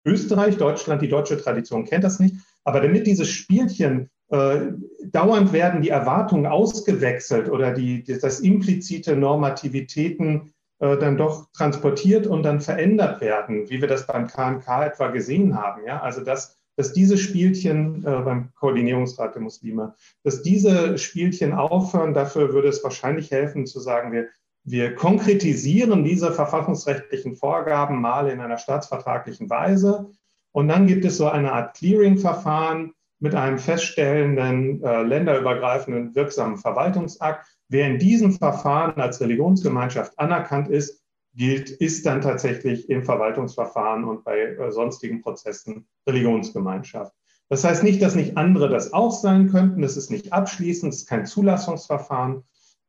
Österreich, 0.05 0.57
Deutschland, 0.57 1.01
die 1.01 1.09
deutsche 1.09 1.37
Tradition 1.37 1.85
kennt 1.85 2.03
das 2.03 2.19
nicht. 2.19 2.35
Aber 2.63 2.81
damit 2.81 3.07
dieses 3.07 3.29
Spielchen 3.29 4.09
äh, 4.29 4.71
dauernd 5.05 5.53
werden 5.53 5.81
die 5.81 5.89
Erwartungen 5.89 6.45
ausgewechselt 6.45 7.49
oder 7.49 7.73
die, 7.73 8.03
das 8.03 8.39
implizite 8.39 9.15
Normativitäten 9.15 10.53
äh, 10.79 10.97
dann 10.97 11.17
doch 11.17 11.51
transportiert 11.51 12.27
und 12.27 12.43
dann 12.43 12.61
verändert 12.61 13.21
werden, 13.21 13.69
wie 13.69 13.81
wir 13.81 13.87
das 13.87 14.07
beim 14.07 14.27
KNK 14.27 14.85
etwa 14.85 15.07
gesehen 15.07 15.55
haben. 15.55 15.85
Ja? 15.85 16.01
Also 16.01 16.21
dass, 16.21 16.58
dass 16.79 16.93
diese 16.93 17.17
Spielchen 17.17 18.05
äh, 18.05 18.21
beim 18.21 18.53
Koordinierungsrat 18.55 19.35
der 19.35 19.41
Muslime, 19.41 19.95
dass 20.23 20.43
diese 20.43 20.97
Spielchen 20.97 21.51
aufhören, 21.51 22.13
dafür 22.13 22.53
würde 22.53 22.69
es 22.69 22.81
wahrscheinlich 22.85 23.31
helfen 23.31 23.65
zu 23.65 23.81
sagen, 23.81 24.13
wir, 24.13 24.29
wir 24.63 24.95
konkretisieren 24.95 26.05
diese 26.05 26.31
verfassungsrechtlichen 26.31 27.35
Vorgaben 27.35 27.99
mal 27.99 28.29
in 28.29 28.39
einer 28.39 28.57
staatsvertraglichen 28.57 29.49
Weise. 29.49 30.09
Und 30.53 30.69
dann 30.69 30.87
gibt 30.87 31.03
es 31.03 31.17
so 31.17 31.27
eine 31.27 31.51
Art 31.51 31.75
Clearing-Verfahren 31.75 32.93
mit 33.19 33.35
einem 33.35 33.59
feststellenden, 33.59 34.81
äh, 34.81 35.03
länderübergreifenden 35.03 36.15
wirksamen 36.15 36.59
Verwaltungsakt, 36.59 37.45
Wer 37.71 37.85
in 37.85 37.99
diesem 37.99 38.31
Verfahren 38.31 38.99
als 38.99 39.21
Religionsgemeinschaft 39.21 40.17
anerkannt 40.17 40.69
ist, 40.69 40.98
gilt, 41.33 41.69
ist 41.69 42.05
dann 42.05 42.21
tatsächlich 42.21 42.89
im 42.89 43.03
Verwaltungsverfahren 43.03 44.03
und 44.03 44.23
bei 44.23 44.39
äh, 44.39 44.71
sonstigen 44.71 45.21
Prozessen 45.21 45.87
Religionsgemeinschaft. 46.07 47.13
Das 47.49 47.63
heißt 47.63 47.83
nicht, 47.83 48.01
dass 48.01 48.15
nicht 48.15 48.37
andere 48.37 48.69
das 48.69 48.93
auch 48.93 49.11
sein 49.11 49.49
könnten. 49.49 49.81
Das 49.81 49.97
ist 49.97 50.11
nicht 50.11 50.33
abschließend, 50.33 50.93
es 50.93 51.01
ist 51.01 51.09
kein 51.09 51.25
Zulassungsverfahren, 51.25 52.43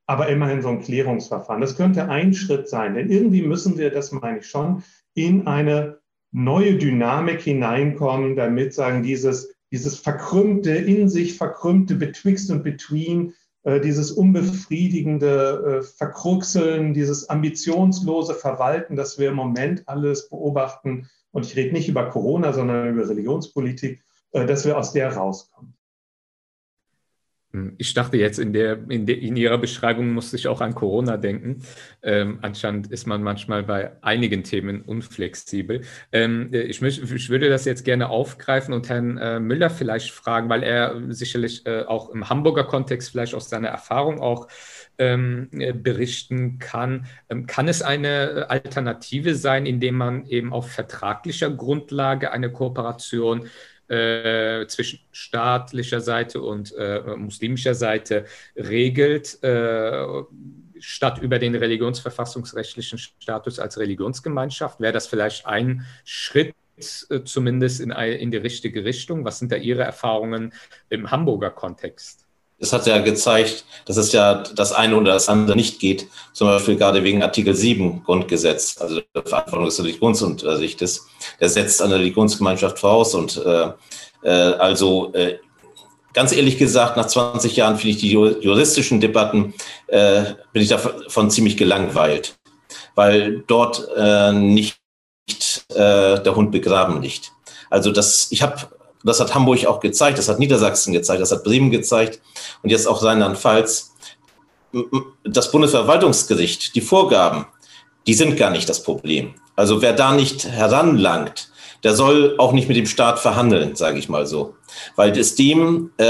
aber 0.07 0.29
immerhin 0.29 0.61
so 0.61 0.69
ein 0.69 0.81
Klärungsverfahren. 0.81 1.61
Das 1.61 1.77
könnte 1.77 2.09
ein 2.09 2.35
Schritt 2.35 2.69
sein, 2.69 2.95
denn 2.95 3.11
irgendwie 3.11 3.43
müssen 3.43 3.79
wir, 3.79 3.91
das 3.91 4.13
meine 4.13 4.39
ich 4.39 4.47
schon, 4.47 4.83
in 5.15 5.47
eine 5.47 6.01
neue 6.33 6.77
Dynamik 6.77 7.41
hineinkommen, 7.41 8.37
damit 8.37 8.75
sagen, 8.75 9.03
dieses, 9.03 9.55
dieses 9.73 9.99
verkrümmte, 9.99 10.73
in 10.73 11.09
sich 11.09 11.37
verkrümmte 11.37 11.95
Betwixt 11.95 12.51
und 12.51 12.63
Between 12.63 13.35
dieses 13.65 14.11
unbefriedigende 14.11 15.81
äh, 15.81 15.83
Verkruxeln, 15.83 16.95
dieses 16.95 17.29
ambitionslose 17.29 18.35
Verwalten, 18.35 18.97
das 18.97 19.19
wir 19.19 19.29
im 19.31 19.37
Moment 19.37 19.87
alles 19.87 20.29
beobachten, 20.31 21.09
und 21.33 21.47
ich 21.47 21.57
rede 21.57 21.73
nicht 21.73 21.89
über 21.89 22.09
Corona, 22.11 22.53
sondern 22.53 22.89
über 22.89 23.09
Religionspolitik, 23.09 24.03
äh, 24.33 24.47
dass 24.47 24.65
wir 24.65 24.79
aus 24.79 24.93
der 24.93 25.15
rauskommen. 25.15 25.75
Hm, 27.53 27.75
ich 27.79 27.95
dachte 27.95 28.17
jetzt, 28.17 28.39
in, 28.39 28.53
der, 28.53 28.79
in, 28.89 29.07
der, 29.07 29.19
in 29.19 29.37
Ihrer 29.37 29.59
Beschreibung 29.59 30.11
musste 30.13 30.37
ich 30.37 30.47
auch 30.47 30.61
an 30.61 30.75
Corona 30.75 31.17
denken. 31.17 31.63
Ähm, 32.03 32.39
anscheinend 32.43 32.93
ist 32.93 33.07
man 33.07 33.23
manchmal 33.23 33.65
bei 33.65 33.93
einigen 34.03 34.45
Themen 34.45 34.83
unflexibel. 34.83 35.83
Ähm, 36.13 36.51
ich, 36.53 36.81
möcht, 36.81 37.03
ich, 37.03 37.29
würde 37.29 37.49
das 37.49 37.65
jetzt 37.65 37.85
gerne 37.85 38.09
aufgreifen 38.09 38.73
und 38.73 38.89
Herrn 38.89 39.19
äh, 39.19 39.41
Müller 39.41 39.71
vielleicht 39.71 40.13
fragen, 40.13 40.49
weil 40.49 40.63
er 40.63 40.95
sicherlich 41.09 41.67
äh, 41.67 41.83
auch 41.83 42.11
im 42.11 42.29
Hamburger 42.29 42.65
Kontext 42.65 43.11
vielleicht 43.11 43.35
aus 43.35 43.51
seiner 43.51 43.69
Erfahrung 43.69 44.21
auch 44.21 44.47
ähm, 44.99 45.49
äh, 45.53 45.73
berichten 45.73 46.59
kann. 46.61 47.07
Ähm, 47.29 47.47
kann 47.47 47.67
es 47.67 47.83
eine 47.83 48.47
Alternative 48.49 49.35
sein, 49.35 49.67
indem 49.67 49.97
man 49.97 50.27
eben 50.27 50.53
auf 50.53 50.71
vertraglicher 50.71 51.51
Grundlage 51.51 52.31
eine 52.31 52.53
Kooperation 52.53 53.49
äh, 53.91 54.67
zwischen 54.69 55.01
staatlicher 55.11 56.01
Seite 56.01 56.41
und 56.41 56.73
äh, 56.77 57.17
muslimischer 57.17 57.75
Seite 57.75 58.25
regelt, 58.57 59.43
äh, 59.43 60.07
statt 60.79 61.19
über 61.21 61.39
den 61.39 61.55
religionsverfassungsrechtlichen 61.55 62.99
Status 62.99 63.59
als 63.59 63.79
Religionsgemeinschaft. 63.79 64.81
Wäre 64.81 64.93
das 64.93 65.07
vielleicht 65.07 65.47
ein 65.47 65.85
Schritt 66.05 66.55
äh, 66.77 67.23
zumindest 67.25 67.81
in, 67.81 67.91
in 67.91 68.31
die 68.31 68.37
richtige 68.37 68.85
Richtung? 68.85 69.25
Was 69.25 69.41
sind 69.41 69.53
da 69.53 69.57
Ihre 69.57 69.83
Erfahrungen 69.83 70.53
im 70.89 71.11
Hamburger 71.11 71.51
Kontext? 71.51 72.30
Es 72.61 72.73
hat 72.75 72.87
ja 72.87 72.99
gezeigt, 72.99 73.65
dass 73.87 73.97
es 73.97 74.13
ja 74.13 74.35
das 74.55 74.73
eine 74.73 74.97
oder 74.97 75.15
das 75.15 75.29
andere 75.29 75.57
nicht 75.57 75.81
geht. 75.81 76.07
Zum 76.35 76.47
Beispiel 76.47 76.77
gerade 76.77 77.03
wegen 77.03 77.23
Artikel 77.23 77.55
7 77.55 78.05
Grundgesetz, 78.05 78.77
also 78.79 79.01
der 79.15 79.23
Verantwortung 79.25 79.65
des 79.65 79.81
Religionsunterrichtes. 79.83 81.07
Der 81.41 81.49
setzt 81.49 81.81
eine 81.81 81.95
Religionsgemeinschaft 81.95 82.79
voraus 82.79 83.15
und 83.15 83.43
äh, 83.45 83.71
äh, 84.23 84.29
also 84.29 85.13
äh, 85.15 85.39
ganz 86.13 86.33
ehrlich 86.33 86.59
gesagt, 86.59 86.97
nach 86.97 87.07
20 87.07 87.57
Jahren 87.57 87.77
finde 87.77 87.91
ich 87.91 87.99
die 87.99 88.11
juristischen 88.11 89.01
Debatten, 89.01 89.55
äh, 89.87 90.35
bin 90.53 90.63
ich 90.63 90.69
davon 90.69 91.31
ziemlich 91.31 91.57
gelangweilt, 91.57 92.37
weil 92.95 93.43
dort 93.47 93.89
äh, 93.97 94.33
nicht 94.33 94.77
äh, 95.71 96.21
der 96.21 96.37
Hund 96.37 96.51
begraben 96.51 97.01
liegt. 97.01 97.33
Also 97.71 97.93
das, 97.93 98.29
ich 98.31 98.43
habe 98.43 98.57
das 99.03 99.21
hat 99.21 99.35
Hamburg 99.35 99.67
auch 99.67 99.81
gezeigt, 99.81 100.19
das 100.19 100.29
hat 100.29 100.39
Niedersachsen 100.39 100.93
gezeigt, 100.93 101.23
das 101.23 101.33
hat 101.33 101.45
Bremen 101.45 101.71
gezeigt 101.71 102.21
und 102.63 102.71
jetzt 102.71 102.87
auch 102.87 103.03
Rheinland-Pfalz. 103.03 103.95
Das 105.25 105.51
Bundesverwaltungsgericht, 105.51 106.75
die 106.75 106.81
Vorgaben, 106.81 107.47
die 108.07 108.15
sind 108.15 108.37
gar 108.37 108.51
nicht 108.51 108.69
das 108.69 108.83
Problem. 108.83 109.35
Also 109.57 109.83
wer 109.83 109.93
da 109.93 110.13
nicht 110.13 110.47
heranlangt, 110.47 111.51
der 111.83 111.95
soll 111.95 112.35
auch 112.39 112.53
nicht 112.53 112.69
mit 112.69 112.77
dem 112.77 112.87
Staat 112.87 113.19
verhandeln, 113.19 113.75
sage 113.75 113.99
ich 113.99 114.09
mal 114.09 114.27
so, 114.27 114.55
weil 114.97 115.17
es 115.19 115.35
dem 115.35 115.91
äh, 115.97 116.05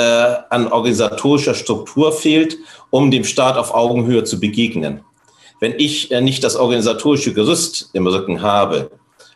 an 0.51 0.73
organisatorischer 0.73 1.55
Struktur 1.55 2.13
fehlt, 2.13 2.57
um 2.91 3.11
dem 3.11 3.25
Staat 3.25 3.57
auf 3.57 3.73
Augenhöhe 3.73 4.25
zu 4.25 4.41
begegnen. 4.41 5.01
Wenn 5.61 5.75
ich 5.79 6.11
äh, 6.11 6.21
nicht 6.21 6.43
das 6.43 6.57
organisatorische 6.57 7.33
Gerüst 7.33 7.91
im 7.93 8.07
Rücken 8.07 8.43
habe, 8.43 8.91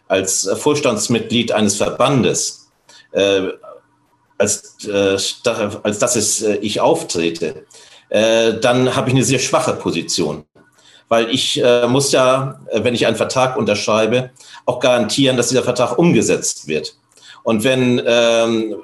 als 0.09 0.49
Vorstandsmitglied 0.57 1.53
eines 1.53 1.77
Verbandes, 1.77 2.61
äh, 2.61 2.63
als, 4.38 4.77
äh, 4.87 5.16
als 5.83 5.98
dass 5.98 6.16
es 6.16 6.42
äh, 6.42 6.57
ich 6.57 6.81
auftrete, 6.81 7.66
äh, 8.09 8.55
dann 8.55 8.94
habe 8.94 9.09
ich 9.09 9.14
eine 9.14 9.24
sehr 9.24 9.38
schwache 9.38 9.74
Position. 9.74 10.44
Weil 11.09 11.31
ich 11.31 11.62
äh, 11.62 11.87
muss 11.87 12.12
ja, 12.12 12.61
äh, 12.70 12.83
wenn 12.83 12.94
ich 12.94 13.07
einen 13.07 13.16
Vertrag 13.16 13.57
unterschreibe, 13.57 14.31
auch 14.66 14.81
garantieren, 14.81 15.37
dass 15.37 15.48
dieser 15.48 15.62
Vertrag 15.62 15.98
umgesetzt 15.98 16.66
wird. 16.66 16.96
Und 17.42 17.62
wenn 17.62 18.03
ähm, 18.07 18.77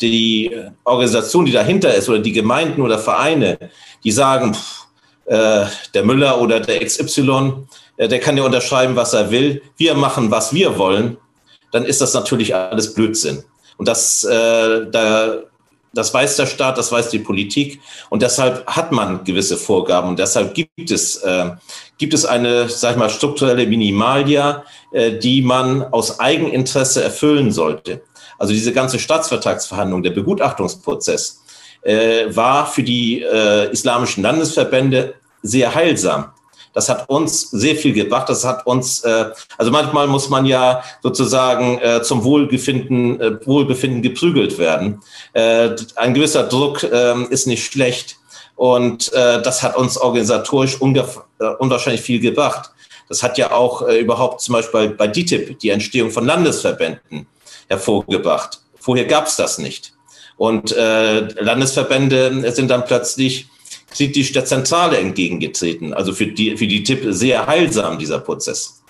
die 0.00 0.56
Organisation, 0.84 1.44
die 1.44 1.52
dahinter 1.52 1.94
ist, 1.94 2.08
oder 2.08 2.20
die 2.20 2.32
Gemeinden 2.32 2.80
oder 2.80 2.98
Vereine, 2.98 3.58
die 4.02 4.10
sagen, 4.10 4.54
pff, 4.54 4.86
äh, 5.26 5.66
der 5.94 6.04
Müller 6.04 6.40
oder 6.40 6.60
der 6.60 6.84
XY, 6.84 7.66
äh, 7.98 8.08
der 8.08 8.20
kann 8.20 8.38
ja 8.38 8.44
unterschreiben, 8.44 8.96
was 8.96 9.12
er 9.12 9.30
will, 9.30 9.62
wir 9.76 9.94
machen, 9.94 10.30
was 10.30 10.54
wir 10.54 10.78
wollen, 10.78 11.18
dann 11.72 11.84
ist 11.84 12.00
das 12.00 12.14
natürlich 12.14 12.54
alles 12.54 12.94
Blödsinn. 12.94 13.44
Und 13.76 13.88
das, 13.88 14.24
äh, 14.24 14.86
da, 14.90 15.38
das 15.92 16.12
weiß 16.12 16.36
der 16.36 16.46
Staat, 16.46 16.78
das 16.78 16.92
weiß 16.92 17.10
die 17.10 17.18
Politik. 17.18 17.80
Und 18.10 18.22
deshalb 18.22 18.66
hat 18.66 18.92
man 18.92 19.24
gewisse 19.24 19.56
Vorgaben. 19.56 20.08
Und 20.08 20.18
deshalb 20.18 20.54
gibt 20.54 20.90
es, 20.90 21.16
äh, 21.16 21.50
gibt 21.98 22.14
es 22.14 22.24
eine, 22.24 22.68
sag 22.68 22.92
ich 22.92 22.98
mal, 22.98 23.10
strukturelle 23.10 23.66
Minimalia, 23.66 24.64
äh, 24.92 25.12
die 25.12 25.42
man 25.42 25.82
aus 25.82 26.20
Eigeninteresse 26.20 27.02
erfüllen 27.02 27.52
sollte. 27.52 28.02
Also 28.38 28.52
diese 28.52 28.72
ganze 28.72 28.98
Staatsvertragsverhandlung, 28.98 30.02
der 30.02 30.10
Begutachtungsprozess, 30.10 31.42
äh, 31.82 32.26
war 32.28 32.66
für 32.66 32.82
die 32.82 33.22
äh, 33.22 33.70
islamischen 33.70 34.22
Landesverbände 34.22 35.14
sehr 35.42 35.74
heilsam. 35.74 36.32
Das 36.72 36.88
hat 36.88 37.08
uns 37.08 37.50
sehr 37.50 37.76
viel 37.76 37.92
gebracht. 37.92 38.28
Das 38.28 38.44
hat 38.44 38.66
uns, 38.66 39.00
äh, 39.00 39.26
also 39.58 39.70
manchmal 39.70 40.06
muss 40.06 40.28
man 40.28 40.46
ja 40.46 40.82
sozusagen 41.02 41.78
äh, 41.78 42.02
zum 42.02 42.24
Wohlbefinden, 42.24 43.20
äh, 43.20 43.46
Wohlbefinden 43.46 44.02
geprügelt 44.02 44.58
werden. 44.58 45.00
Äh, 45.32 45.70
ein 45.96 46.14
gewisser 46.14 46.44
Druck 46.44 46.82
äh, 46.82 47.24
ist 47.30 47.46
nicht 47.46 47.64
schlecht. 47.64 48.16
Und 48.54 49.12
äh, 49.14 49.40
das 49.42 49.62
hat 49.62 49.76
uns 49.76 49.96
organisatorisch 49.96 50.76
äh, 50.80 51.46
unwahrscheinlich 51.58 52.02
viel 52.02 52.20
gebracht. 52.20 52.70
Das 53.08 53.22
hat 53.22 53.38
ja 53.38 53.52
auch 53.52 53.88
äh, 53.88 53.98
überhaupt 53.98 54.40
zum 54.40 54.52
Beispiel 54.52 54.90
bei 54.90 55.08
DITIB 55.08 55.58
die 55.58 55.70
Entstehung 55.70 56.10
von 56.10 56.24
Landesverbänden 56.26 57.26
hervorgebracht. 57.68 58.60
Vorher 58.78 59.06
gab 59.06 59.26
es 59.26 59.36
das 59.36 59.58
nicht. 59.58 59.94
Und 60.36 60.72
äh, 60.72 61.20
Landesverbände 61.42 62.50
sind 62.52 62.68
dann 62.68 62.84
plötzlich 62.84 63.48
kritisch 63.90 64.32
der 64.32 64.44
Zentrale 64.44 64.98
entgegengetreten. 64.98 65.92
Also 65.92 66.12
für 66.12 66.26
die, 66.26 66.56
für 66.56 66.66
die 66.66 66.82
TIP 66.82 67.06
sehr 67.08 67.46
heilsam, 67.46 67.98
dieser 67.98 68.20
Prozess. 68.20 68.82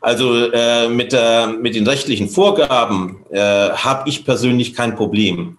Also 0.00 0.50
äh, 0.52 0.88
mit, 0.88 1.12
der, 1.12 1.48
mit 1.48 1.74
den 1.74 1.86
rechtlichen 1.86 2.28
Vorgaben 2.28 3.24
äh, 3.30 3.40
habe 3.40 4.08
ich 4.08 4.24
persönlich 4.24 4.74
kein 4.74 4.94
Problem. 4.94 5.58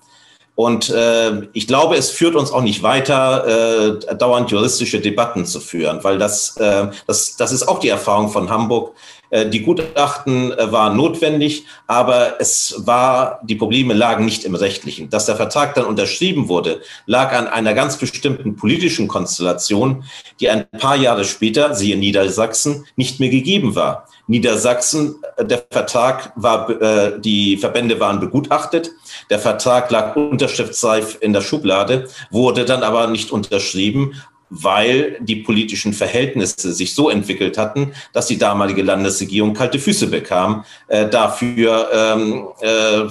Und 0.55 0.89
äh, 0.89 1.47
ich 1.53 1.67
glaube, 1.67 1.97
es 1.97 2.09
führt 2.09 2.35
uns 2.35 2.51
auch 2.51 2.63
nicht 2.63 2.81
weiter, 2.81 3.99
äh, 4.09 4.15
dauernd 4.15 4.49
juristische 4.49 4.99
Debatten 4.99 5.45
zu 5.45 5.59
führen, 5.59 6.03
weil 6.03 6.17
das, 6.17 6.57
äh, 6.57 6.87
das, 7.05 7.37
das 7.37 7.51
ist 7.51 7.67
auch 7.67 7.79
die 7.79 7.89
Erfahrung 7.89 8.29
von 8.29 8.49
Hamburg. 8.49 8.95
Äh, 9.29 9.49
die 9.49 9.61
Gutachten 9.61 10.51
äh, 10.51 10.71
waren 10.71 10.95
notwendig, 10.95 11.65
aber 11.87 12.39
es 12.39 12.75
war, 12.85 13.41
die 13.43 13.55
Probleme 13.55 13.93
lagen 13.93 14.25
nicht 14.25 14.45
im 14.45 14.55
Rechtlichen. 14.55 15.09
Dass 15.09 15.25
der 15.25 15.35
Vertrag 15.35 15.75
dann 15.75 15.85
unterschrieben 15.85 16.47
wurde, 16.47 16.81
lag 17.05 17.33
an 17.33 17.47
einer 17.47 17.73
ganz 17.73 17.97
bestimmten 17.97 18.55
politischen 18.55 19.07
Konstellation, 19.07 20.03
die 20.39 20.49
ein 20.49 20.69
paar 20.69 20.95
Jahre 20.95 21.25
später, 21.25 21.73
siehe 21.73 21.97
Niedersachsen, 21.97 22.85
nicht 22.95 23.19
mehr 23.19 23.29
gegeben 23.29 23.75
war. 23.75 24.07
Niedersachsen, 24.27 25.15
äh, 25.35 25.45
der 25.45 25.63
Vertrag 25.69 26.31
war, 26.35 26.67
die 27.19 27.57
Verbände 27.57 27.99
waren 27.99 28.19
begutachtet, 28.19 28.91
der 29.29 29.39
Vertrag 29.39 29.89
lag 29.91 30.15
unterschriftsreif 30.15 31.17
in 31.21 31.33
der 31.33 31.41
Schublade, 31.41 32.07
wurde 32.31 32.65
dann 32.65 32.83
aber 32.83 33.07
nicht 33.07 33.31
unterschrieben, 33.31 34.13
weil 34.49 35.17
die 35.21 35.37
politischen 35.37 35.93
Verhältnisse 35.93 36.73
sich 36.73 36.95
so 36.95 37.09
entwickelt 37.09 37.57
hatten, 37.57 37.93
dass 38.13 38.27
die 38.27 38.37
damalige 38.37 38.81
Landesregierung 38.81 39.53
kalte 39.53 39.79
Füße 39.79 40.07
bekam, 40.07 40.63
äh, 40.87 41.09
dafür 41.09 41.89
ähm, 41.93 42.47
äh, 42.61 43.09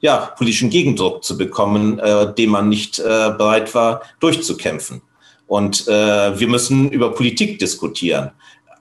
ja, 0.00 0.32
politischen 0.36 0.70
Gegendruck 0.70 1.22
zu 1.24 1.36
bekommen, 1.36 1.98
äh, 1.98 2.32
den 2.34 2.50
man 2.50 2.68
nicht 2.68 2.98
äh, 2.98 3.02
bereit 3.02 3.74
war, 3.74 4.02
durchzukämpfen. 4.18 5.02
Und 5.46 5.88
äh, 5.88 6.38
wir 6.38 6.48
müssen 6.48 6.90
über 6.90 7.12
Politik 7.12 7.58
diskutieren. 7.58 8.30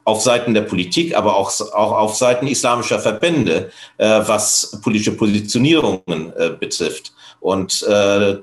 Auf 0.06 0.22
Seiten 0.22 0.54
der 0.54 0.62
Politik, 0.62 1.16
aber 1.16 1.36
auch, 1.36 1.52
auch 1.74 1.92
auf 1.92 2.16
Seiten 2.16 2.48
islamischer 2.48 3.00
Verbände, 3.00 3.72
äh, 3.98 4.22
was 4.26 4.80
politische 4.82 5.12
Positionierungen 5.12 6.34
äh, 6.38 6.52
betrifft. 6.58 7.14
Und 7.40 7.84
äh, 7.84 8.38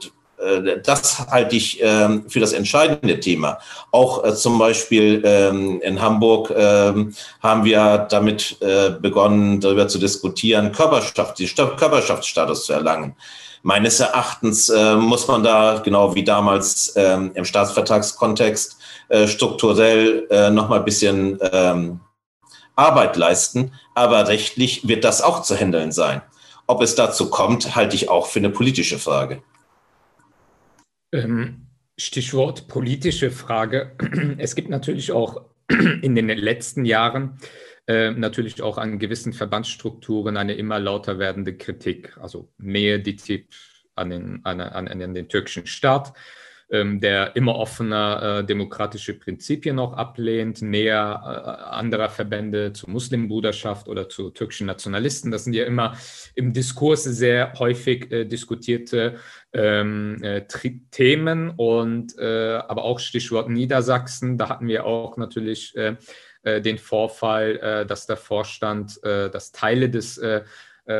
das 0.82 1.26
halte 1.30 1.56
ich 1.56 1.80
ähm, 1.82 2.28
für 2.28 2.40
das 2.40 2.52
entscheidende 2.52 3.18
Thema. 3.20 3.58
Auch 3.90 4.24
äh, 4.24 4.34
zum 4.34 4.58
Beispiel 4.58 5.22
ähm, 5.24 5.80
in 5.80 6.00
Hamburg 6.00 6.52
ähm, 6.54 7.14
haben 7.42 7.64
wir 7.64 8.06
damit 8.10 8.60
äh, 8.60 8.90
begonnen, 8.90 9.60
darüber 9.60 9.88
zu 9.88 9.98
diskutieren, 9.98 10.72
Körperschaft, 10.72 11.38
die 11.38 11.46
Körperschaftsstatus 11.46 12.66
zu 12.66 12.72
erlangen. 12.72 13.16
Meines 13.62 13.98
Erachtens 13.98 14.70
muss 14.96 15.26
man 15.26 15.42
da, 15.42 15.80
genau 15.84 16.14
wie 16.14 16.22
damals 16.22 16.94
im 16.94 17.44
Staatsvertragskontext, 17.44 18.76
strukturell 19.26 20.52
noch 20.52 20.68
mal 20.68 20.78
ein 20.78 20.84
bisschen 20.84 21.40
Arbeit 22.76 23.16
leisten. 23.16 23.72
Aber 23.96 24.28
rechtlich 24.28 24.86
wird 24.86 25.02
das 25.02 25.20
auch 25.20 25.42
zu 25.42 25.56
handeln 25.56 25.90
sein. 25.90 26.22
Ob 26.68 26.80
es 26.80 26.94
dazu 26.94 27.28
kommt, 27.28 27.74
halte 27.74 27.96
ich 27.96 28.08
auch 28.08 28.28
für 28.28 28.38
eine 28.38 28.50
politische 28.50 29.00
Frage. 29.00 29.42
Ähm, 31.24 31.66
Stichwort 31.98 32.68
politische 32.68 33.30
Frage. 33.30 33.92
Es 34.38 34.54
gibt 34.54 34.68
natürlich 34.68 35.12
auch 35.12 35.46
in 36.02 36.14
den 36.14 36.28
letzten 36.28 36.84
Jahren 36.84 37.38
äh, 37.86 38.10
natürlich 38.10 38.62
auch 38.62 38.78
an 38.78 38.98
gewissen 38.98 39.32
Verbandsstrukturen 39.32 40.36
eine 40.36 40.54
immer 40.54 40.78
lauter 40.78 41.18
werdende 41.18 41.56
Kritik, 41.56 42.16
also 42.20 42.50
Nähe 42.58 43.00
DITIB 43.00 43.48
an 43.94 44.10
den, 44.10 44.40
an, 44.44 44.60
an, 44.60 44.88
an 44.88 45.14
den 45.14 45.28
türkischen 45.28 45.66
Staat, 45.66 46.12
ähm, 46.68 46.98
der 46.98 47.36
immer 47.36 47.54
offener 47.54 48.40
äh, 48.40 48.44
demokratische 48.44 49.14
Prinzipien 49.14 49.78
auch 49.78 49.92
ablehnt, 49.92 50.62
näher 50.62 51.22
äh, 51.24 51.74
anderer 51.74 52.08
Verbände 52.08 52.72
zur 52.72 52.90
Muslimbruderschaft 52.90 53.88
oder 53.88 54.08
zu 54.08 54.30
türkischen 54.30 54.66
Nationalisten. 54.66 55.30
Das 55.30 55.44
sind 55.44 55.52
ja 55.52 55.64
immer 55.64 55.96
im 56.34 56.52
Diskurs 56.52 57.04
sehr 57.04 57.52
häufig 57.58 58.10
äh, 58.10 58.24
diskutierte 58.24 59.14
ähm, 59.52 60.20
äh, 60.22 60.42
Themen 60.90 61.50
und 61.50 62.18
äh, 62.18 62.56
aber 62.66 62.82
auch 62.82 62.98
Stichwort 62.98 63.48
Niedersachsen. 63.48 64.36
Da 64.36 64.48
hatten 64.48 64.66
wir 64.66 64.86
auch 64.86 65.16
natürlich 65.16 65.76
äh, 65.76 65.94
den 66.44 66.78
Vorfall, 66.78 67.86
dass 67.88 68.06
der 68.06 68.16
Vorstand, 68.16 69.00
dass 69.02 69.50
Teile 69.50 69.90
des 69.90 70.20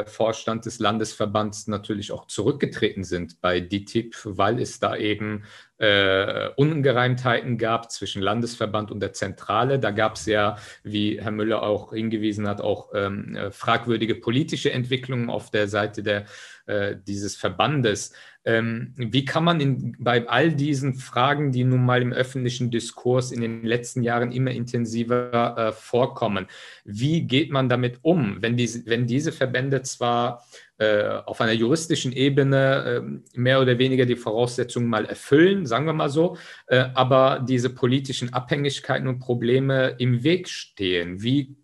Vorstand 0.06 0.66
des 0.66 0.78
Landesverbands 0.78 1.68
natürlich 1.68 2.12
auch 2.12 2.26
zurückgetreten 2.26 3.04
sind 3.04 3.40
bei 3.40 3.60
DITIB, 3.60 4.14
weil 4.24 4.60
es 4.60 4.80
da 4.80 4.96
eben 4.96 5.44
äh, 5.78 6.48
Ungereimtheiten 6.56 7.58
gab 7.58 7.90
zwischen 7.92 8.22
Landesverband 8.22 8.90
und 8.90 9.00
der 9.00 9.12
Zentrale. 9.12 9.78
Da 9.78 9.90
gab 9.90 10.16
es 10.16 10.26
ja, 10.26 10.56
wie 10.82 11.20
Herr 11.20 11.30
Müller 11.30 11.62
auch 11.62 11.92
hingewiesen 11.92 12.48
hat, 12.48 12.60
auch 12.60 12.90
ähm, 12.94 13.36
äh, 13.36 13.50
fragwürdige 13.50 14.14
politische 14.14 14.72
Entwicklungen 14.72 15.30
auf 15.30 15.50
der 15.50 15.68
Seite 15.68 16.02
der, 16.02 16.24
äh, 16.66 16.96
dieses 17.06 17.36
Verbandes. 17.36 18.12
Ähm, 18.46 18.92
wie 18.96 19.24
kann 19.24 19.42
man 19.42 19.60
in, 19.60 19.96
bei 19.98 20.28
all 20.28 20.52
diesen 20.52 20.94
Fragen, 20.94 21.50
die 21.50 21.64
nun 21.64 21.84
mal 21.84 22.00
im 22.00 22.12
öffentlichen 22.12 22.70
Diskurs 22.70 23.32
in 23.32 23.40
den 23.40 23.64
letzten 23.64 24.04
Jahren 24.04 24.30
immer 24.30 24.52
intensiver 24.52 25.58
äh, 25.58 25.72
vorkommen, 25.72 26.46
wie 26.84 27.22
geht 27.22 27.50
man 27.50 27.68
damit 27.68 27.98
um, 28.02 28.40
wenn, 28.40 28.56
diese, 28.56 28.86
wenn 28.86 29.08
diese 29.08 29.32
Verbände 29.32 29.82
zwar 29.82 30.44
äh, 30.78 31.08
auf 31.24 31.40
einer 31.40 31.54
juristischen 31.54 32.12
Ebene 32.12 33.02
äh, 33.34 33.38
mehr 33.38 33.60
oder 33.60 33.78
weniger 33.78 34.06
die 34.06 34.14
Voraussetzungen 34.14 34.88
mal 34.88 35.06
erfüllen, 35.06 35.66
sagen 35.66 35.86
wir 35.86 35.92
mal 35.92 36.10
so, 36.10 36.36
äh, 36.68 36.84
aber 36.94 37.44
diese 37.48 37.70
politischen 37.70 38.32
Abhängigkeiten 38.32 39.08
und 39.08 39.18
Probleme 39.18 39.96
im 39.98 40.22
Weg 40.22 40.48
stehen? 40.48 41.20
Wie, 41.20 41.56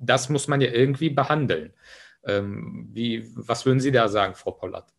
das 0.00 0.28
muss 0.28 0.48
man 0.48 0.60
ja 0.60 0.72
irgendwie 0.72 1.10
behandeln. 1.10 1.72
Ähm, 2.24 2.88
wie, 2.92 3.30
was 3.36 3.64
würden 3.64 3.78
Sie 3.78 3.92
da 3.92 4.08
sagen, 4.08 4.34
Frau 4.34 4.50
Pollert? 4.50 4.93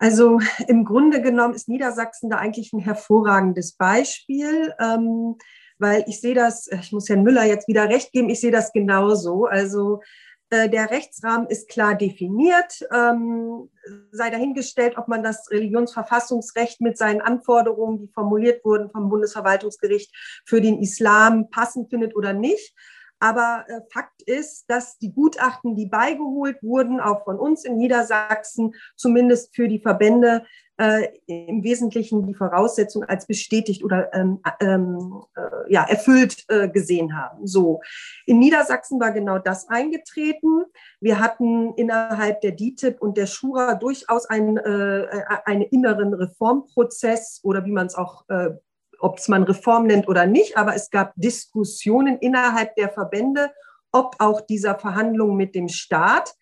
Also 0.00 0.40
im 0.66 0.86
Grunde 0.86 1.20
genommen 1.20 1.54
ist 1.54 1.68
Niedersachsen 1.68 2.30
da 2.30 2.38
eigentlich 2.38 2.72
ein 2.72 2.80
hervorragendes 2.80 3.72
Beispiel, 3.72 4.74
ähm, 4.80 5.36
weil 5.78 6.04
ich 6.08 6.20
sehe 6.20 6.34
das, 6.34 6.68
ich 6.68 6.90
muss 6.90 7.08
Herrn 7.10 7.22
Müller 7.22 7.44
jetzt 7.44 7.68
wieder 7.68 7.88
recht 7.88 8.10
geben, 8.10 8.30
ich 8.30 8.40
sehe 8.40 8.50
das 8.50 8.72
genauso. 8.72 9.44
Also 9.44 10.00
äh, 10.48 10.70
der 10.70 10.90
Rechtsrahmen 10.90 11.48
ist 11.48 11.68
klar 11.68 11.96
definiert, 11.96 12.80
ähm, 12.94 13.68
sei 14.10 14.30
dahingestellt, 14.30 14.96
ob 14.96 15.06
man 15.06 15.22
das 15.22 15.50
Religionsverfassungsrecht 15.50 16.80
mit 16.80 16.96
seinen 16.96 17.20
Anforderungen, 17.20 17.98
die 17.98 18.08
formuliert 18.08 18.64
wurden 18.64 18.90
vom 18.90 19.10
Bundesverwaltungsgericht 19.10 20.14
für 20.46 20.62
den 20.62 20.80
Islam 20.80 21.50
passend 21.50 21.90
findet 21.90 22.16
oder 22.16 22.32
nicht. 22.32 22.74
Aber 23.20 23.64
äh, 23.68 23.80
Fakt 23.92 24.22
ist, 24.22 24.64
dass 24.68 24.98
die 24.98 25.12
Gutachten, 25.12 25.76
die 25.76 25.86
beigeholt 25.86 26.62
wurden, 26.62 27.00
auch 27.00 27.24
von 27.24 27.38
uns 27.38 27.64
in 27.64 27.76
Niedersachsen, 27.76 28.74
zumindest 28.96 29.54
für 29.54 29.68
die 29.68 29.78
Verbände, 29.78 30.44
äh, 30.80 31.08
im 31.26 31.62
Wesentlichen 31.62 32.26
die 32.26 32.34
Voraussetzung 32.34 33.04
als 33.04 33.26
bestätigt 33.26 33.84
oder 33.84 34.14
ähm, 34.14 34.40
ähm, 34.60 35.22
äh, 35.36 35.72
ja, 35.72 35.84
erfüllt 35.84 36.44
äh, 36.48 36.70
gesehen 36.70 37.14
haben. 37.14 37.46
So. 37.46 37.82
In 38.24 38.38
Niedersachsen 38.38 38.98
war 38.98 39.12
genau 39.12 39.38
das 39.38 39.68
eingetreten. 39.68 40.64
Wir 41.00 41.18
hatten 41.18 41.74
innerhalb 41.74 42.40
der 42.40 42.52
DITIB 42.52 43.02
und 43.02 43.18
der 43.18 43.26
Schura 43.26 43.74
durchaus 43.74 44.24
einen, 44.24 44.56
äh, 44.56 45.06
einen 45.44 45.62
inneren 45.62 46.14
Reformprozess 46.14 47.40
oder 47.42 47.66
wie 47.66 47.72
man 47.72 47.86
es 47.86 47.94
auch 47.94 48.24
äh, 48.30 48.52
ob 49.00 49.18
es 49.18 49.28
man 49.28 49.42
Reform 49.42 49.86
nennt 49.86 50.08
oder 50.08 50.26
nicht, 50.26 50.56
aber 50.56 50.74
es 50.74 50.90
gab 50.90 51.12
Diskussionen 51.16 52.18
innerhalb 52.18 52.74
der 52.76 52.90
Verbände, 52.90 53.50
ob 53.92 54.16
auch 54.18 54.40
dieser 54.40 54.78
Verhandlungen 54.78 55.36
mit 55.36 55.54
dem 55.54 55.68
Staat, 55.68 56.34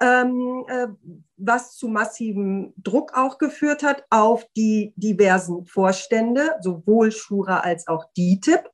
ähm, 0.00 0.64
äh, 0.68 0.88
was 1.36 1.76
zu 1.76 1.88
massivem 1.88 2.74
Druck 2.76 3.16
auch 3.16 3.38
geführt 3.38 3.82
hat 3.82 4.04
auf 4.10 4.44
die 4.56 4.92
diversen 4.96 5.64
Vorstände, 5.64 6.56
sowohl 6.60 7.12
Schura 7.12 7.60
als 7.60 7.86
auch 7.86 8.04
DITIB. 8.16 8.68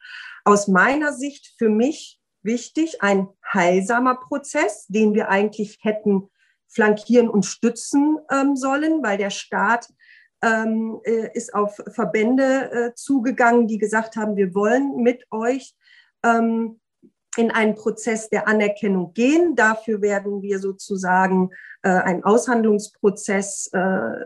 Aus 0.45 0.69
meiner 0.69 1.13
Sicht 1.13 1.55
für 1.59 1.69
mich 1.69 2.19
wichtig, 2.43 3.03
ein 3.03 3.29
heilsamer 3.53 4.17
Prozess, 4.17 4.87
den 4.87 5.15
wir 5.15 5.29
eigentlich 5.29 5.79
hätten 5.83 6.31
flankieren 6.67 7.29
und 7.29 7.45
stützen 7.45 8.19
ähm, 8.31 8.57
sollen, 8.57 9.03
weil 9.03 9.19
der 9.19 9.31
Staat 9.31 9.89
ähm, 10.43 11.01
äh, 11.05 11.31
ist 11.35 11.55
auf 11.55 11.81
Verbände 11.89 12.71
äh, 12.71 12.95
zugegangen, 12.95 13.67
die 13.67 13.79
gesagt 13.79 14.17
haben, 14.17 14.37
wir 14.37 14.55
wollen 14.55 14.97
mit 14.97 15.25
euch 15.31 15.75
ähm, 16.25 16.81
in 17.37 17.51
einen 17.51 17.75
Prozess 17.75 18.29
der 18.29 18.49
Anerkennung 18.49 19.15
gehen. 19.15 19.55
Dafür 19.55 20.03
werden 20.03 20.43
wir 20.43 20.59
sozusagen 20.59 21.51
äh, 21.83 21.89
einen 21.89 22.25
Aushandlungsprozess 22.25 23.71
äh, 23.73 24.25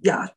ja, 0.00 0.30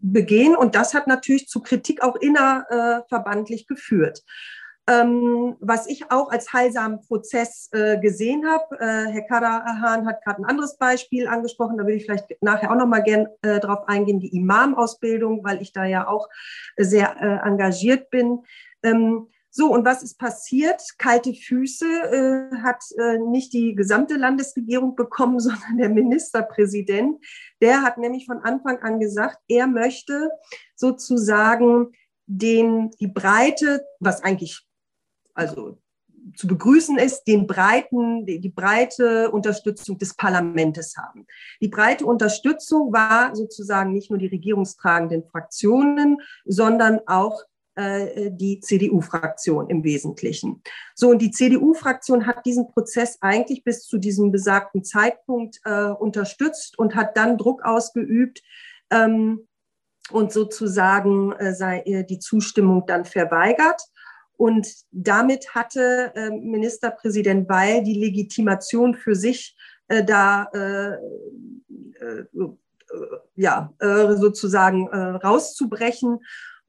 begehen. 0.00 0.56
Und 0.56 0.74
das 0.74 0.94
hat 0.94 1.06
natürlich 1.06 1.48
zu 1.48 1.62
Kritik 1.62 2.02
auch 2.02 2.16
innerverbandlich 2.16 3.66
geführt. 3.66 4.22
Ähm, 4.88 5.56
was 5.60 5.88
ich 5.88 6.12
auch 6.12 6.30
als 6.30 6.52
heilsamen 6.52 7.00
Prozess 7.00 7.68
äh, 7.72 7.98
gesehen 7.98 8.46
habe, 8.46 8.78
äh, 8.78 9.10
Herr 9.10 9.22
Karahan 9.22 10.06
hat 10.06 10.22
gerade 10.22 10.42
ein 10.42 10.44
anderes 10.44 10.78
Beispiel 10.78 11.26
angesprochen, 11.26 11.76
da 11.76 11.86
will 11.86 11.96
ich 11.96 12.04
vielleicht 12.04 12.40
nachher 12.40 12.70
auch 12.70 12.76
noch 12.76 12.86
mal 12.86 13.02
gern 13.02 13.26
äh, 13.42 13.58
drauf 13.58 13.88
eingehen, 13.88 14.20
die 14.20 14.36
Imam-Ausbildung, 14.36 15.42
weil 15.42 15.60
ich 15.60 15.72
da 15.72 15.84
ja 15.84 16.06
auch 16.06 16.28
sehr 16.76 17.16
äh, 17.20 17.48
engagiert 17.48 18.10
bin. 18.10 18.44
Ähm, 18.84 19.28
so, 19.50 19.72
und 19.72 19.86
was 19.86 20.02
ist 20.02 20.18
passiert? 20.18 20.82
Kalte 20.98 21.32
Füße 21.32 21.86
äh, 21.86 22.56
hat 22.62 22.84
äh, 22.98 23.16
nicht 23.16 23.54
die 23.54 23.74
gesamte 23.74 24.16
Landesregierung 24.16 24.94
bekommen, 24.94 25.40
sondern 25.40 25.78
der 25.78 25.88
Ministerpräsident. 25.88 27.24
Der 27.62 27.82
hat 27.82 27.96
nämlich 27.96 28.26
von 28.26 28.40
Anfang 28.40 28.82
an 28.82 29.00
gesagt, 29.00 29.38
er 29.48 29.66
möchte 29.66 30.30
sozusagen 30.74 31.92
den, 32.26 32.90
die 33.00 33.06
Breite, 33.06 33.82
was 33.98 34.22
eigentlich 34.22 34.65
also 35.36 35.78
zu 36.34 36.48
begrüßen 36.48 36.98
ist, 36.98 37.24
den 37.24 37.46
breiten, 37.46 38.26
die, 38.26 38.48
breite 38.48 39.30
Unterstützung 39.30 39.98
des 39.98 40.14
Parlaments 40.14 40.96
haben. 40.96 41.26
Die 41.60 41.68
breite 41.68 42.04
Unterstützung 42.04 42.92
war 42.92 43.34
sozusagen 43.36 43.92
nicht 43.92 44.10
nur 44.10 44.18
die 44.18 44.26
regierungstragenden 44.26 45.24
Fraktionen, 45.24 46.18
sondern 46.44 47.00
auch 47.06 47.44
äh, 47.76 48.32
die 48.32 48.58
CDU-Fraktion 48.58 49.70
im 49.70 49.84
Wesentlichen. 49.84 50.62
So, 50.96 51.10
und 51.10 51.22
die 51.22 51.30
CDU-Fraktion 51.30 52.26
hat 52.26 52.44
diesen 52.44 52.72
Prozess 52.72 53.18
eigentlich 53.20 53.62
bis 53.62 53.84
zu 53.84 53.98
diesem 53.98 54.32
besagten 54.32 54.82
Zeitpunkt 54.82 55.60
äh, 55.64 55.90
unterstützt 55.90 56.76
und 56.76 56.96
hat 56.96 57.16
dann 57.16 57.38
Druck 57.38 57.62
ausgeübt, 57.64 58.42
ähm, 58.90 59.46
und 60.10 60.32
sozusagen 60.32 61.32
äh, 61.32 61.54
sei, 61.54 61.80
äh, 61.80 62.04
die 62.04 62.18
Zustimmung 62.18 62.84
dann 62.86 63.04
verweigert. 63.04 63.82
Und 64.36 64.68
damit 64.90 65.54
hatte 65.54 66.12
äh, 66.14 66.30
Ministerpräsident 66.30 67.48
Weil 67.48 67.82
die 67.82 67.98
Legitimation 67.98 68.94
für 68.94 69.14
sich, 69.14 69.56
äh, 69.88 70.04
da 70.04 70.44
äh, 70.52 70.92
äh, 72.00 72.24
ja, 73.34 73.74
sozusagen 73.80 74.88
rauszubrechen. 74.88 76.20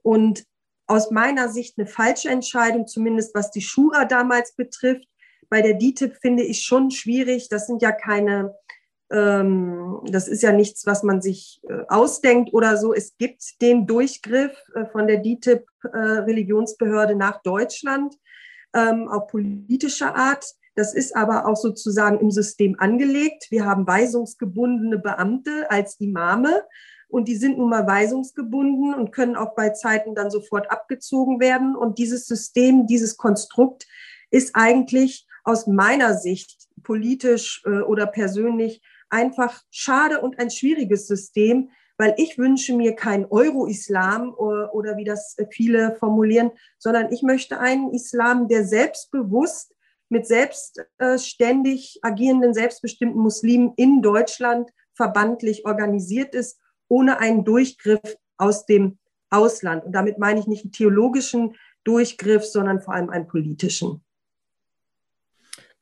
Und 0.01 0.45
aus 0.87 1.11
meiner 1.11 1.47
Sicht 1.49 1.77
eine 1.77 1.85
falsche 1.85 2.29
Entscheidung, 2.29 2.87
zumindest 2.87 3.35
was 3.35 3.51
die 3.51 3.61
Schura 3.61 4.05
damals 4.05 4.53
betrifft. 4.53 5.07
Bei 5.49 5.61
der 5.61 5.75
DITIB 5.75 6.17
finde 6.19 6.43
ich 6.43 6.63
schon 6.63 6.89
schwierig. 6.89 7.49
Das 7.49 7.67
sind 7.67 7.83
ja 7.83 7.91
keine 7.91 8.39
ähm, 8.39 8.51
das 9.09 10.27
ist 10.27 10.43
ja 10.43 10.51
nichts, 10.51 10.85
was 10.85 11.03
man 11.03 11.21
sich 11.21 11.61
äh, 11.69 11.83
ausdenkt 11.87 12.53
oder 12.53 12.75
so. 12.77 12.93
Es 12.93 13.17
gibt 13.17 13.61
den 13.61 13.87
Durchgriff 13.87 14.51
äh, 14.75 14.85
von 14.85 15.07
der 15.07 15.17
DITIB 15.17 15.65
äh, 15.83 15.97
Religionsbehörde 15.97 17.15
nach 17.15 17.41
Deutschland, 17.41 18.15
ähm, 18.73 19.07
auf 19.07 19.27
politischer 19.27 20.15
Art. 20.15 20.45
Das 20.75 20.93
ist 20.93 21.15
aber 21.15 21.47
auch 21.47 21.55
sozusagen 21.55 22.19
im 22.19 22.31
System 22.31 22.75
angelegt. 22.79 23.47
Wir 23.49 23.65
haben 23.65 23.87
weisungsgebundene 23.87 24.99
Beamte 24.99 25.71
als 25.71 25.99
Imame 25.99 26.63
und 27.07 27.29
die 27.29 27.37
sind 27.37 27.57
nun 27.57 27.69
mal 27.69 27.87
weisungsgebunden 27.87 28.93
und 28.93 29.11
können 29.11 29.37
auch 29.37 29.55
bei 29.55 29.69
Zeiten 29.69 30.15
dann 30.15 30.29
sofort 30.29 30.69
abgezogen 30.69 31.39
werden. 31.39 31.75
Und 31.75 31.97
dieses 31.97 32.27
System, 32.27 32.85
dieses 32.85 33.15
Konstrukt 33.15 33.87
ist 34.29 34.51
eigentlich 34.53 35.25
aus 35.45 35.65
meiner 35.65 36.13
Sicht 36.13 36.67
politisch 36.83 37.65
oder 37.65 38.05
persönlich 38.05 38.81
einfach 39.09 39.61
schade 39.69 40.21
und 40.21 40.39
ein 40.39 40.49
schwieriges 40.49 41.07
System, 41.07 41.69
weil 41.97 42.13
ich 42.17 42.37
wünsche 42.37 42.75
mir 42.75 42.95
kein 42.95 43.25
Euro-Islam 43.25 44.33
oder, 44.33 44.73
oder, 44.73 44.97
wie 44.97 45.03
das 45.03 45.35
viele 45.49 45.95
formulieren, 45.95 46.51
sondern 46.77 47.11
ich 47.11 47.23
möchte 47.23 47.59
einen 47.59 47.91
Islam, 47.91 48.47
der 48.47 48.65
selbstbewusst 48.65 49.73
mit 50.09 50.27
selbstständig 50.27 51.99
agierenden, 52.01 52.53
selbstbestimmten 52.53 53.19
Muslimen 53.19 53.73
in 53.75 54.01
Deutschland 54.01 54.71
verbandlich 54.93 55.65
organisiert 55.65 56.33
ist, 56.33 56.59
ohne 56.87 57.19
einen 57.19 57.43
Durchgriff 57.43 58.17
aus 58.37 58.65
dem 58.65 58.99
Ausland. 59.29 59.83
Und 59.83 59.91
damit 59.93 60.17
meine 60.17 60.39
ich 60.39 60.47
nicht 60.47 60.63
einen 60.63 60.71
theologischen 60.71 61.55
Durchgriff, 61.83 62.45
sondern 62.45 62.81
vor 62.81 62.93
allem 62.93 63.09
einen 63.09 63.27
politischen. 63.27 64.03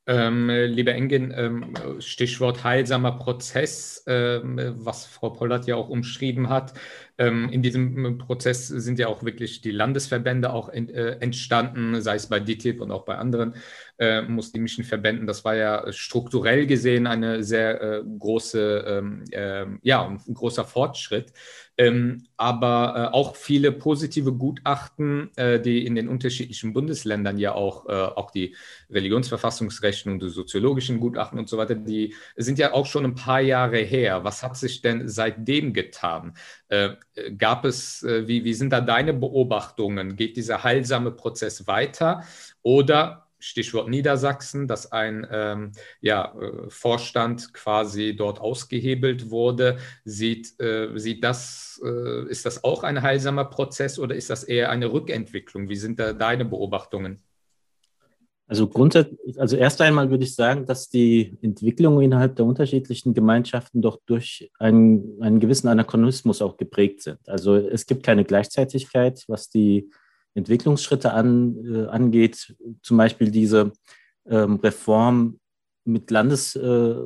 Ähm, 0.08 0.48
lieber 0.48 0.92
Engin, 0.94 1.32
ähm, 1.36 1.74
Stichwort 1.98 2.62
heilsamer 2.62 3.12
Prozess, 3.12 4.04
ähm, 4.06 4.60
was 4.76 5.04
Frau 5.06 5.30
Pollert 5.30 5.66
ja 5.66 5.74
auch 5.74 5.88
umschrieben 5.88 6.48
hat. 6.48 6.74
Ähm, 7.18 7.48
in 7.50 7.62
diesem 7.62 8.18
Prozess 8.18 8.68
sind 8.68 8.98
ja 8.98 9.08
auch 9.08 9.22
wirklich 9.22 9.60
die 9.60 9.70
Landesverbände 9.70 10.52
auch 10.52 10.68
in, 10.68 10.88
äh, 10.88 11.12
entstanden, 11.20 12.00
sei 12.02 12.16
es 12.16 12.26
bei 12.28 12.40
DITIB 12.40 12.80
und 12.80 12.90
auch 12.90 13.04
bei 13.04 13.16
anderen 13.16 13.54
äh, 13.98 14.22
muslimischen 14.22 14.84
Verbänden. 14.84 15.26
Das 15.26 15.44
war 15.44 15.56
ja 15.56 15.90
strukturell 15.92 16.66
gesehen 16.66 17.06
eine 17.06 17.42
sehr 17.42 17.80
äh, 17.80 18.02
große, 18.18 18.84
ähm, 18.86 19.24
ähm, 19.32 19.78
ja, 19.82 20.06
ein 20.06 20.34
großer 20.34 20.64
Fortschritt. 20.64 21.32
Ähm, 21.78 22.26
aber 22.38 23.10
äh, 23.12 23.14
auch 23.14 23.36
viele 23.36 23.70
positive 23.70 24.32
Gutachten, 24.32 25.30
äh, 25.36 25.60
die 25.60 25.84
in 25.84 25.94
den 25.94 26.08
unterschiedlichen 26.08 26.72
Bundesländern 26.72 27.36
ja 27.38 27.52
auch, 27.54 27.86
äh, 27.86 27.92
auch 27.92 28.30
die 28.30 28.56
Religionsverfassungsrechnung, 28.90 30.18
die 30.18 30.30
soziologischen 30.30 31.00
Gutachten 31.00 31.38
und 31.38 31.48
so 31.50 31.58
weiter, 31.58 31.74
die 31.74 32.14
sind 32.36 32.58
ja 32.58 32.72
auch 32.72 32.86
schon 32.86 33.04
ein 33.04 33.14
paar 33.14 33.40
Jahre 33.40 33.78
her. 33.78 34.24
Was 34.24 34.42
hat 34.42 34.56
sich 34.56 34.80
denn 34.80 35.08
seitdem 35.08 35.74
getan? 35.74 36.34
Äh, 37.16 37.32
gab 37.32 37.64
es, 37.64 38.02
äh, 38.02 38.28
wie, 38.28 38.44
wie 38.44 38.54
sind 38.54 38.72
da 38.72 38.80
deine 38.80 39.12
Beobachtungen? 39.14 40.16
Geht 40.16 40.36
dieser 40.36 40.62
heilsame 40.64 41.10
Prozess 41.10 41.66
weiter 41.66 42.22
oder 42.62 43.26
Stichwort 43.38 43.88
Niedersachsen, 43.88 44.66
dass 44.66 44.92
ein 44.92 45.26
ähm, 45.30 45.72
ja, 46.00 46.34
äh, 46.40 46.70
Vorstand 46.70 47.52
quasi 47.52 48.16
dort 48.16 48.40
ausgehebelt 48.40 49.30
wurde. 49.30 49.78
Sieht, 50.04 50.58
äh, 50.60 50.96
sieht 50.98 51.22
das, 51.22 51.80
äh, 51.84 52.28
ist 52.28 52.46
das 52.46 52.64
auch 52.64 52.82
ein 52.82 53.02
heilsamer 53.02 53.44
Prozess 53.44 53.98
oder 53.98 54.14
ist 54.14 54.30
das 54.30 54.44
eher 54.44 54.70
eine 54.70 54.92
Rückentwicklung? 54.92 55.68
Wie 55.68 55.76
sind 55.76 55.98
da 56.00 56.12
deine 56.12 56.44
Beobachtungen? 56.44 57.22
Also 58.48 58.68
grundsätzlich, 58.68 59.40
also 59.40 59.56
erst 59.56 59.80
einmal 59.80 60.10
würde 60.10 60.22
ich 60.22 60.36
sagen, 60.36 60.66
dass 60.66 60.88
die 60.88 61.36
Entwicklungen 61.42 62.02
innerhalb 62.02 62.36
der 62.36 62.44
unterschiedlichen 62.44 63.12
Gemeinschaften 63.12 63.82
doch 63.82 63.98
durch 64.06 64.52
einen, 64.60 65.20
einen 65.20 65.40
gewissen 65.40 65.66
Anachronismus 65.66 66.40
auch 66.42 66.56
geprägt 66.56 67.02
sind. 67.02 67.18
Also 67.28 67.56
es 67.56 67.86
gibt 67.86 68.04
keine 68.04 68.24
Gleichzeitigkeit, 68.24 69.24
was 69.26 69.50
die 69.50 69.90
Entwicklungsschritte 70.34 71.12
an, 71.12 71.56
äh, 71.64 71.86
angeht, 71.86 72.54
zum 72.82 72.96
Beispiel 72.96 73.32
diese 73.32 73.72
ähm, 74.28 74.56
Reform 74.56 75.40
mit 75.84 76.10
Landes, 76.10 76.54
äh, 76.54 76.68
äh 76.68 77.02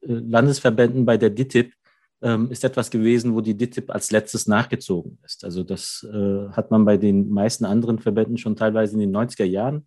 Landesverbänden 0.00 1.06
bei 1.06 1.16
der 1.16 1.30
DITIB, 1.30 1.72
ähm, 2.20 2.50
ist 2.50 2.64
etwas 2.64 2.90
gewesen, 2.90 3.34
wo 3.34 3.40
die 3.40 3.56
DITIB 3.56 3.90
als 3.90 4.10
letztes 4.10 4.46
nachgezogen 4.48 5.18
ist. 5.24 5.44
Also 5.44 5.62
das 5.62 6.06
äh, 6.12 6.48
hat 6.50 6.70
man 6.70 6.84
bei 6.84 6.96
den 6.96 7.30
meisten 7.30 7.64
anderen 7.64 8.00
Verbänden 8.00 8.36
schon 8.36 8.56
teilweise 8.56 8.94
in 8.94 9.00
den 9.00 9.16
90er 9.16 9.44
Jahren 9.44 9.86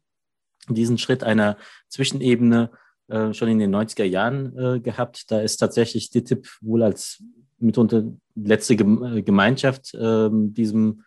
diesen 0.69 0.97
Schritt 0.97 1.23
einer 1.23 1.57
Zwischenebene 1.89 2.71
äh, 3.07 3.33
schon 3.33 3.49
in 3.49 3.59
den 3.59 3.75
90er 3.75 4.03
Jahren 4.03 4.57
äh, 4.57 4.79
gehabt. 4.79 5.31
Da 5.31 5.41
ist 5.41 5.57
tatsächlich 5.57 6.09
DITIB 6.11 6.47
wohl 6.61 6.83
als 6.83 7.23
mitunter 7.59 8.03
letzte 8.35 8.73
äh, 8.73 9.21
Gemeinschaft 9.21 9.95
ähm, 9.99 10.53
diesem, 10.53 11.03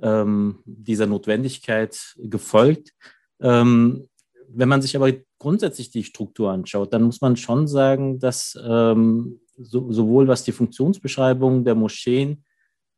ähm, 0.00 0.60
dieser 0.64 1.06
Notwendigkeit 1.06 2.14
gefolgt. 2.18 2.92
Ähm, 3.40 4.08
wenn 4.50 4.68
man 4.68 4.82
sich 4.82 4.96
aber 4.96 5.12
grundsätzlich 5.38 5.90
die 5.90 6.04
Struktur 6.04 6.50
anschaut, 6.50 6.92
dann 6.92 7.02
muss 7.02 7.20
man 7.20 7.36
schon 7.36 7.66
sagen, 7.66 8.18
dass 8.18 8.58
ähm, 8.62 9.40
so, 9.56 9.90
sowohl 9.92 10.28
was 10.28 10.44
die 10.44 10.52
Funktionsbeschreibung 10.52 11.64
der 11.64 11.74
Moscheen 11.74 12.44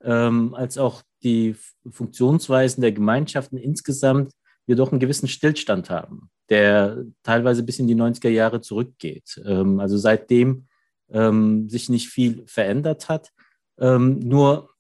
ähm, 0.03 0.55
als 0.55 0.79
auch 0.79 1.03
die 1.23 1.55
Funktionsweisen 1.91 2.81
der 2.81 2.93
Gemeinschaften 2.93 3.59
insgesamt 3.59 4.33
wir 4.67 4.77
doch 4.77 4.93
einen 4.93 5.01
gewissen 5.01 5.29
Stillstand 5.29 5.91
haben, 5.91 6.31
der 6.49 7.05
teilweise 7.23 7.63
bis 7.63 7.79
in 7.79 7.89
die 7.89 7.97
90er 7.97 8.29
Jahre 8.29 8.61
zurückgeht. 8.61 9.41
Ähm, 9.45 9.81
also 9.81 9.97
seitdem 9.97 10.67
ähm, 11.11 11.69
sich 11.69 11.89
nicht 11.89 12.09
viel 12.09 12.45
verändert 12.47 13.09
hat. 13.09 13.31
Ähm, 13.79 14.19
nur 14.21 14.71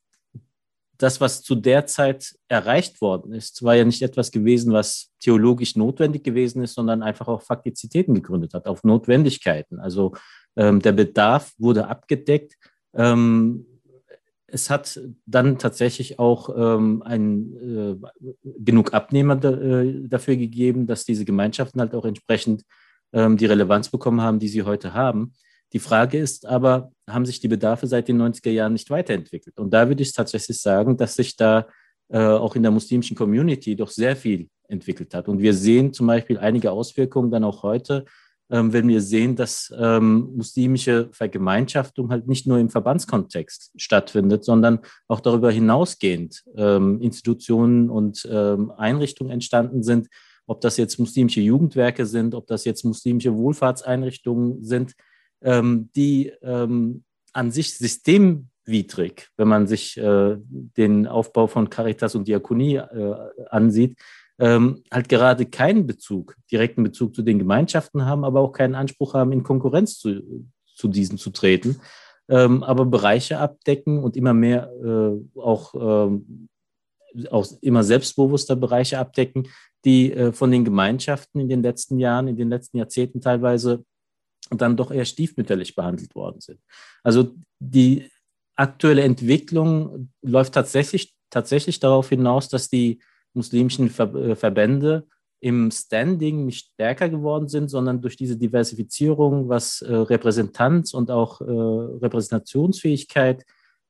das, 1.00 1.20
was 1.20 1.42
zu 1.42 1.54
der 1.54 1.86
Zeit 1.86 2.34
erreicht 2.48 3.00
worden 3.00 3.32
ist, 3.32 3.62
war 3.62 3.74
ja 3.74 3.84
nicht 3.84 4.02
etwas 4.02 4.30
gewesen, 4.30 4.72
was 4.72 5.10
theologisch 5.18 5.74
notwendig 5.74 6.24
gewesen 6.24 6.62
ist, 6.62 6.74
sondern 6.74 7.02
einfach 7.02 7.26
auf 7.26 7.44
Faktizitäten 7.44 8.14
gegründet 8.14 8.52
hat, 8.52 8.66
auf 8.66 8.84
Notwendigkeiten. 8.84 9.80
Also 9.80 10.12
ähm, 10.56 10.80
der 10.80 10.92
Bedarf 10.92 11.52
wurde 11.56 11.88
abgedeckt. 11.88 12.56
Ähm, 12.94 13.66
es 14.52 14.70
hat 14.70 15.00
dann 15.26 15.58
tatsächlich 15.58 16.18
auch 16.18 16.50
ähm, 16.56 17.02
ein, 17.02 17.56
äh, 17.56 17.96
genug 18.58 18.92
Abnehmer 18.92 19.36
da, 19.36 19.50
äh, 19.52 20.08
dafür 20.08 20.36
gegeben, 20.36 20.86
dass 20.86 21.04
diese 21.04 21.24
Gemeinschaften 21.24 21.80
halt 21.80 21.94
auch 21.94 22.04
entsprechend 22.04 22.64
ähm, 23.12 23.36
die 23.36 23.46
Relevanz 23.46 23.88
bekommen 23.88 24.20
haben, 24.20 24.38
die 24.38 24.48
sie 24.48 24.62
heute 24.62 24.94
haben. 24.94 25.32
Die 25.72 25.78
Frage 25.78 26.18
ist 26.18 26.46
aber, 26.46 26.92
haben 27.08 27.26
sich 27.26 27.40
die 27.40 27.48
Bedarfe 27.48 27.86
seit 27.86 28.08
den 28.08 28.20
90er 28.20 28.50
Jahren 28.50 28.72
nicht 28.72 28.90
weiterentwickelt? 28.90 29.58
Und 29.58 29.72
da 29.72 29.88
würde 29.88 30.02
ich 30.02 30.12
tatsächlich 30.12 30.60
sagen, 30.60 30.96
dass 30.96 31.14
sich 31.14 31.36
da 31.36 31.68
äh, 32.08 32.18
auch 32.18 32.56
in 32.56 32.62
der 32.62 32.72
muslimischen 32.72 33.16
Community 33.16 33.76
doch 33.76 33.90
sehr 33.90 34.16
viel 34.16 34.48
entwickelt 34.68 35.14
hat. 35.14 35.28
Und 35.28 35.40
wir 35.40 35.54
sehen 35.54 35.92
zum 35.92 36.06
Beispiel 36.06 36.38
einige 36.38 36.72
Auswirkungen 36.72 37.30
dann 37.30 37.44
auch 37.44 37.62
heute, 37.62 38.04
ähm, 38.50 38.72
wenn 38.72 38.88
wir 38.88 39.00
sehen, 39.00 39.36
dass 39.36 39.72
ähm, 39.78 40.32
muslimische 40.36 41.08
Vergemeinschaftung 41.12 42.10
halt 42.10 42.26
nicht 42.26 42.46
nur 42.46 42.58
im 42.58 42.68
Verbandskontext 42.68 43.72
stattfindet, 43.76 44.44
sondern 44.44 44.80
auch 45.08 45.20
darüber 45.20 45.50
hinausgehend 45.50 46.42
ähm, 46.56 47.00
Institutionen 47.00 47.90
und 47.90 48.28
ähm, 48.30 48.72
Einrichtungen 48.76 49.32
entstanden 49.32 49.82
sind, 49.82 50.08
ob 50.46 50.60
das 50.60 50.76
jetzt 50.76 50.98
muslimische 50.98 51.40
Jugendwerke 51.40 52.06
sind, 52.06 52.34
ob 52.34 52.48
das 52.48 52.64
jetzt 52.64 52.84
muslimische 52.84 53.36
Wohlfahrtseinrichtungen 53.36 54.64
sind, 54.64 54.94
ähm, 55.42 55.90
die 55.94 56.32
ähm, 56.42 57.04
an 57.32 57.52
sich 57.52 57.76
systemwidrig, 57.76 59.28
wenn 59.36 59.46
man 59.46 59.68
sich 59.68 59.96
äh, 59.96 60.36
den 60.38 61.06
Aufbau 61.06 61.46
von 61.46 61.70
Caritas 61.70 62.16
und 62.16 62.26
Diakonie 62.26 62.76
äh, 62.76 63.14
ansieht, 63.48 63.96
ähm, 64.40 64.82
halt 64.90 65.08
gerade 65.08 65.44
keinen 65.46 65.86
Bezug, 65.86 66.34
direkten 66.50 66.82
Bezug 66.82 67.14
zu 67.14 67.22
den 67.22 67.38
Gemeinschaften 67.38 68.06
haben, 68.06 68.24
aber 68.24 68.40
auch 68.40 68.52
keinen 68.52 68.74
Anspruch 68.74 69.12
haben, 69.14 69.32
in 69.32 69.42
Konkurrenz 69.42 69.98
zu, 69.98 70.48
zu 70.64 70.88
diesen 70.88 71.18
zu 71.18 71.30
treten, 71.30 71.80
ähm, 72.28 72.62
aber 72.62 72.86
Bereiche 72.86 73.38
abdecken 73.38 74.02
und 74.02 74.16
immer 74.16 74.32
mehr 74.32 74.72
äh, 74.82 75.38
auch, 75.38 75.74
ähm, 75.74 76.48
auch 77.30 77.46
immer 77.60 77.84
selbstbewusster 77.84 78.56
Bereiche 78.56 78.98
abdecken, 78.98 79.48
die 79.84 80.12
äh, 80.12 80.32
von 80.32 80.50
den 80.50 80.64
Gemeinschaften 80.64 81.40
in 81.40 81.48
den 81.48 81.62
letzten 81.62 81.98
Jahren, 81.98 82.26
in 82.26 82.36
den 82.36 82.48
letzten 82.48 82.78
Jahrzehnten 82.78 83.20
teilweise 83.20 83.84
dann 84.50 84.76
doch 84.76 84.90
eher 84.90 85.04
stiefmütterlich 85.04 85.74
behandelt 85.74 86.14
worden 86.14 86.40
sind. 86.40 86.60
Also 87.04 87.34
die 87.58 88.08
aktuelle 88.56 89.02
Entwicklung 89.02 90.10
läuft 90.22 90.54
tatsächlich, 90.54 91.14
tatsächlich 91.28 91.78
darauf 91.78 92.08
hinaus, 92.08 92.48
dass 92.48 92.68
die 92.70 93.00
muslimischen 93.34 93.88
Ver 93.88 94.14
äh, 94.14 94.36
Verbände 94.36 95.06
im 95.40 95.70
Standing 95.70 96.44
nicht 96.44 96.72
stärker 96.74 97.08
geworden 97.08 97.48
sind, 97.48 97.68
sondern 97.68 98.02
durch 98.02 98.16
diese 98.16 98.36
Diversifizierung, 98.36 99.48
was 99.48 99.80
äh, 99.80 99.92
Repräsentanz 99.92 100.92
und 100.92 101.10
auch 101.10 101.40
äh, 101.40 101.44
Repräsentationsfähigkeit 101.44 103.44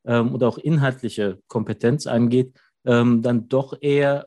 ähm, 0.05 0.32
und 0.32 0.45
auch 0.45 0.59
inhaltliche 0.59 1.41
Kompetenz 1.49 2.07
angeht, 2.07 2.53
ähm, 2.84 3.22
dann 3.22 3.49
doch 3.49 3.76
eher 3.80 4.26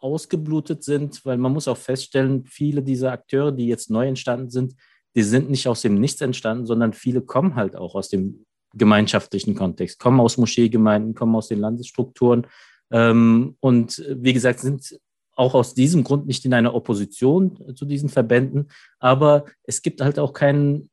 ausgeblutet 0.00 0.82
sind, 0.82 1.24
weil 1.24 1.38
man 1.38 1.52
muss 1.52 1.68
auch 1.68 1.76
feststellen, 1.76 2.44
viele 2.44 2.82
dieser 2.82 3.12
Akteure, 3.12 3.52
die 3.52 3.66
jetzt 3.66 3.90
neu 3.90 4.06
entstanden 4.06 4.50
sind, 4.50 4.74
die 5.14 5.22
sind 5.22 5.50
nicht 5.50 5.66
aus 5.66 5.82
dem 5.82 5.94
Nichts 5.94 6.20
entstanden, 6.20 6.66
sondern 6.66 6.92
viele 6.92 7.22
kommen 7.22 7.54
halt 7.54 7.76
auch 7.76 7.94
aus 7.94 8.08
dem 8.08 8.44
gemeinschaftlichen 8.74 9.54
Kontext, 9.54 9.98
kommen 9.98 10.20
aus 10.20 10.36
Moscheegemeinden, 10.36 11.14
kommen 11.14 11.34
aus 11.34 11.48
den 11.48 11.60
Landesstrukturen 11.60 12.46
ähm, 12.90 13.56
und 13.60 14.04
wie 14.08 14.32
gesagt, 14.32 14.60
sind 14.60 14.98
auch 15.38 15.54
aus 15.54 15.74
diesem 15.74 16.02
Grund 16.02 16.26
nicht 16.26 16.44
in 16.44 16.52
einer 16.52 16.74
Opposition 16.74 17.76
zu 17.76 17.84
diesen 17.84 18.08
Verbänden. 18.08 18.68
Aber 18.98 19.44
es 19.62 19.82
gibt 19.82 20.00
halt 20.00 20.18
auch 20.18 20.32
keinen, 20.32 20.90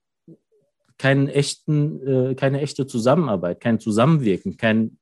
keinen 1.00 1.28
echten, 1.28 2.08
äh, 2.08 2.36
keine 2.36 2.62
echte 2.62 2.86
Zusammenarbeit, 2.86 3.60
kein 3.60 3.80
Zusammenwirken, 3.80 4.56
kein 4.56 5.00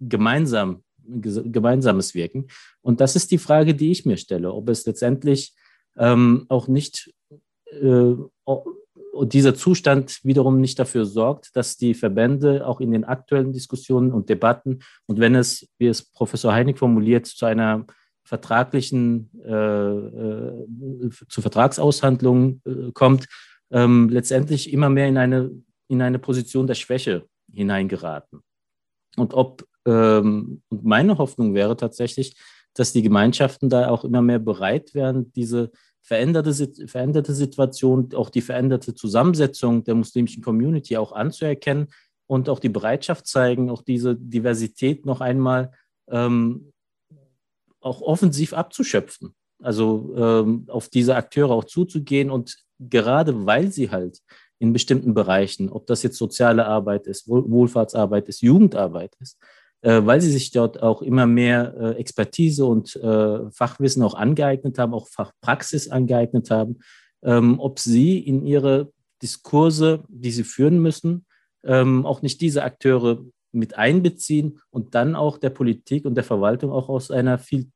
gemeinsam, 0.00 0.82
gemeinsames 1.04 2.14
Wirken. 2.14 2.46
Und 2.80 3.02
das 3.02 3.16
ist 3.16 3.30
die 3.30 3.38
Frage, 3.38 3.74
die 3.74 3.90
ich 3.90 4.06
mir 4.06 4.16
stelle, 4.16 4.52
ob 4.52 4.68
es 4.70 4.86
letztendlich 4.86 5.54
ähm, 5.98 6.46
auch 6.48 6.66
nicht 6.66 7.12
äh, 7.66 8.14
und 9.12 9.32
dieser 9.32 9.54
Zustand 9.54 10.20
wiederum 10.22 10.60
nicht 10.60 10.78
dafür 10.78 11.04
sorgt, 11.04 11.54
dass 11.56 11.76
die 11.76 11.94
Verbände 11.94 12.66
auch 12.66 12.80
in 12.80 12.92
den 12.92 13.04
aktuellen 13.04 13.52
Diskussionen 13.52 14.12
und 14.12 14.28
Debatten 14.28 14.80
und 15.06 15.18
wenn 15.18 15.34
es, 15.34 15.68
wie 15.78 15.88
es 15.88 16.02
Professor 16.02 16.52
Heinig 16.52 16.78
formuliert, 16.78 17.26
zu 17.26 17.46
einer 17.46 17.86
vertraglichen, 18.24 19.30
äh, 19.44 19.50
äh, 19.52 21.10
zu 21.28 21.42
Vertragsaushandlungen 21.42 22.62
äh, 22.64 22.92
kommt, 22.92 23.26
ähm, 23.72 24.08
letztendlich 24.08 24.72
immer 24.72 24.88
mehr 24.88 25.08
in 25.08 25.18
eine, 25.18 25.50
in 25.88 26.00
eine 26.02 26.18
Position 26.18 26.66
der 26.66 26.74
Schwäche 26.74 27.26
hineingeraten. 27.52 28.40
Und 29.16 29.34
ob, 29.34 29.66
ähm, 29.86 30.62
und 30.68 30.84
meine 30.84 31.18
Hoffnung 31.18 31.54
wäre 31.54 31.76
tatsächlich, 31.76 32.36
dass 32.74 32.92
die 32.92 33.02
Gemeinschaften 33.02 33.68
da 33.68 33.88
auch 33.88 34.04
immer 34.04 34.22
mehr 34.22 34.38
bereit 34.38 34.94
wären, 34.94 35.32
diese 35.32 35.72
veränderte, 36.02 36.86
veränderte 36.86 37.34
Situation, 37.34 38.14
auch 38.14 38.30
die 38.30 38.40
veränderte 38.40 38.94
Zusammensetzung 38.94 39.84
der 39.84 39.94
muslimischen 39.94 40.42
Community 40.42 40.96
auch 40.96 41.12
anzuerkennen 41.12 41.88
und 42.26 42.48
auch 42.48 42.58
die 42.58 42.68
Bereitschaft 42.68 43.26
zeigen, 43.26 43.70
auch 43.70 43.82
diese 43.82 44.16
Diversität 44.16 45.04
noch 45.06 45.20
einmal 45.20 45.72
ähm, 46.08 46.72
auch 47.80 48.00
offensiv 48.02 48.52
abzuschöpfen. 48.52 49.34
Also 49.62 50.14
ähm, 50.16 50.64
auf 50.68 50.88
diese 50.88 51.16
Akteure 51.16 51.50
auch 51.50 51.64
zuzugehen 51.64 52.30
und 52.30 52.56
gerade 52.78 53.46
weil 53.46 53.70
sie 53.70 53.90
halt 53.90 54.20
in 54.58 54.72
bestimmten 54.72 55.14
Bereichen, 55.14 55.70
ob 55.70 55.86
das 55.86 56.02
jetzt 56.02 56.16
soziale 56.16 56.66
Arbeit 56.66 57.06
ist, 57.06 57.28
Wohlfahrtsarbeit 57.28 58.28
ist, 58.28 58.42
Jugendarbeit 58.42 59.14
ist, 59.20 59.38
weil 59.88 60.20
sie 60.20 60.30
sich 60.30 60.50
dort 60.50 60.82
auch 60.82 61.02
immer 61.02 61.26
mehr 61.26 61.74
äh, 61.78 61.90
Expertise 61.98 62.66
und 62.66 62.96
äh, 62.96 63.50
Fachwissen 63.50 64.02
auch 64.02 64.14
angeeignet 64.14 64.78
haben, 64.78 64.94
auch 64.94 65.08
Fachpraxis 65.08 65.88
angeeignet 65.88 66.50
haben, 66.50 66.80
ähm, 67.22 67.58
ob 67.58 67.78
sie 67.78 68.18
in 68.18 68.44
ihre 68.44 68.92
Diskurse, 69.22 70.04
die 70.08 70.30
sie 70.30 70.44
führen 70.44 70.80
müssen, 70.80 71.26
ähm, 71.64 72.06
auch 72.06 72.22
nicht 72.22 72.40
diese 72.40 72.62
Akteure 72.62 73.24
mit 73.52 73.76
einbeziehen 73.76 74.60
und 74.70 74.94
dann 74.94 75.16
auch 75.16 75.38
der 75.38 75.50
Politik 75.50 76.04
und 76.04 76.14
der 76.14 76.24
Verwaltung 76.24 76.70
auch 76.70 76.88
aus 76.88 77.10
einer 77.10 77.38
viel 77.38 77.70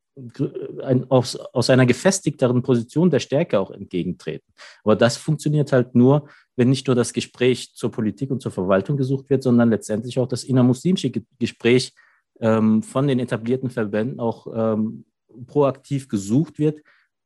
ein, 0.83 1.11
aus, 1.11 1.37
aus 1.37 1.71
einer 1.71 1.87
gefestigteren 1.87 2.63
Position 2.63 3.11
der 3.11 3.19
Stärke 3.19 3.59
auch 3.59 3.71
entgegentreten. 3.71 4.53
Aber 4.85 4.97
das 4.97 5.17
funktioniert 5.17 5.73
halt 5.73 5.95
nur, 5.95 6.29
wenn 6.57 6.71
nicht 6.71 6.87
nur 6.87 6.95
das 6.95 7.13
Gespräch 7.13 7.75
zur 7.75 7.91
Politik 7.91 8.31
und 8.31 8.41
zur 8.41 8.53
Verwaltung 8.53 8.97
gesucht 8.97 9.29
wird, 9.29 9.43
sondern 9.43 9.71
letztendlich 9.71 10.19
auch 10.19 10.29
das 10.29 10.45
innermuslimische 10.45 11.11
Gespräch 11.39 11.93
ähm, 12.41 12.83
von 12.83 13.09
den 13.09 13.19
etablierten 13.19 13.71
Verbänden 13.71 14.21
auch 14.21 14.47
ähm, 14.55 15.05
proaktiv 15.47 16.09
gesucht 16.09 16.59
wird, 16.59 16.81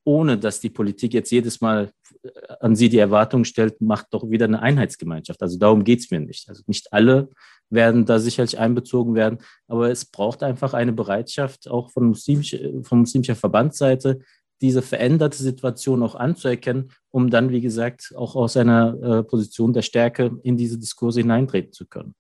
ohne 0.09 0.39
dass 0.39 0.59
die 0.61 0.71
Politik 0.71 1.13
jetzt 1.13 1.31
jedes 1.31 1.61
Mal 1.61 1.91
äh, 2.23 2.29
an 2.61 2.75
sie 2.75 2.89
die 2.89 2.97
Erwartung 2.97 3.45
stellt, 3.45 3.83
macht 3.83 4.07
doch 4.13 4.31
wieder 4.31 4.47
eine 4.47 4.63
Einheitsgemeinschaft. 4.63 5.43
Also 5.43 5.59
darum 5.59 5.85
geht 5.85 6.01
es 6.01 6.11
mir 6.11 6.21
nicht. 6.21 6.49
Also 6.49 6.63
nicht 6.67 6.95
alle 6.95 7.29
werden 7.69 8.07
da 8.07 8.19
sicherlich 8.19 8.59
einbezogen 8.59 9.15
werden, 9.15 9.41
aber 9.67 9.91
es 9.91 10.07
braucht 10.07 10.43
einfach 10.43 10.73
eine 10.73 10.95
Bereitschaft 10.95 11.69
auch 11.69 11.91
von, 11.91 12.07
muslimisch, 12.07 12.57
von 12.83 13.01
muslimischer 13.01 13.37
Verbandsseite, 13.37 14.21
diese 14.63 14.81
veränderte 14.81 15.37
Situation 15.37 16.03
auch 16.03 16.15
anzuerkennen, 16.15 16.91
um 17.11 17.29
dann, 17.29 17.51
wie 17.51 17.61
gesagt, 17.61 18.15
auch 18.17 18.35
aus 18.35 18.57
einer 18.57 18.95
äh, 19.03 19.23
Position 19.23 19.75
der 19.75 19.83
Stärke 19.83 20.39
in 20.43 20.57
diese 20.57 20.79
Diskurse 20.79 21.21
hineintreten 21.21 21.73
zu 21.75 21.87
können. 21.87 22.15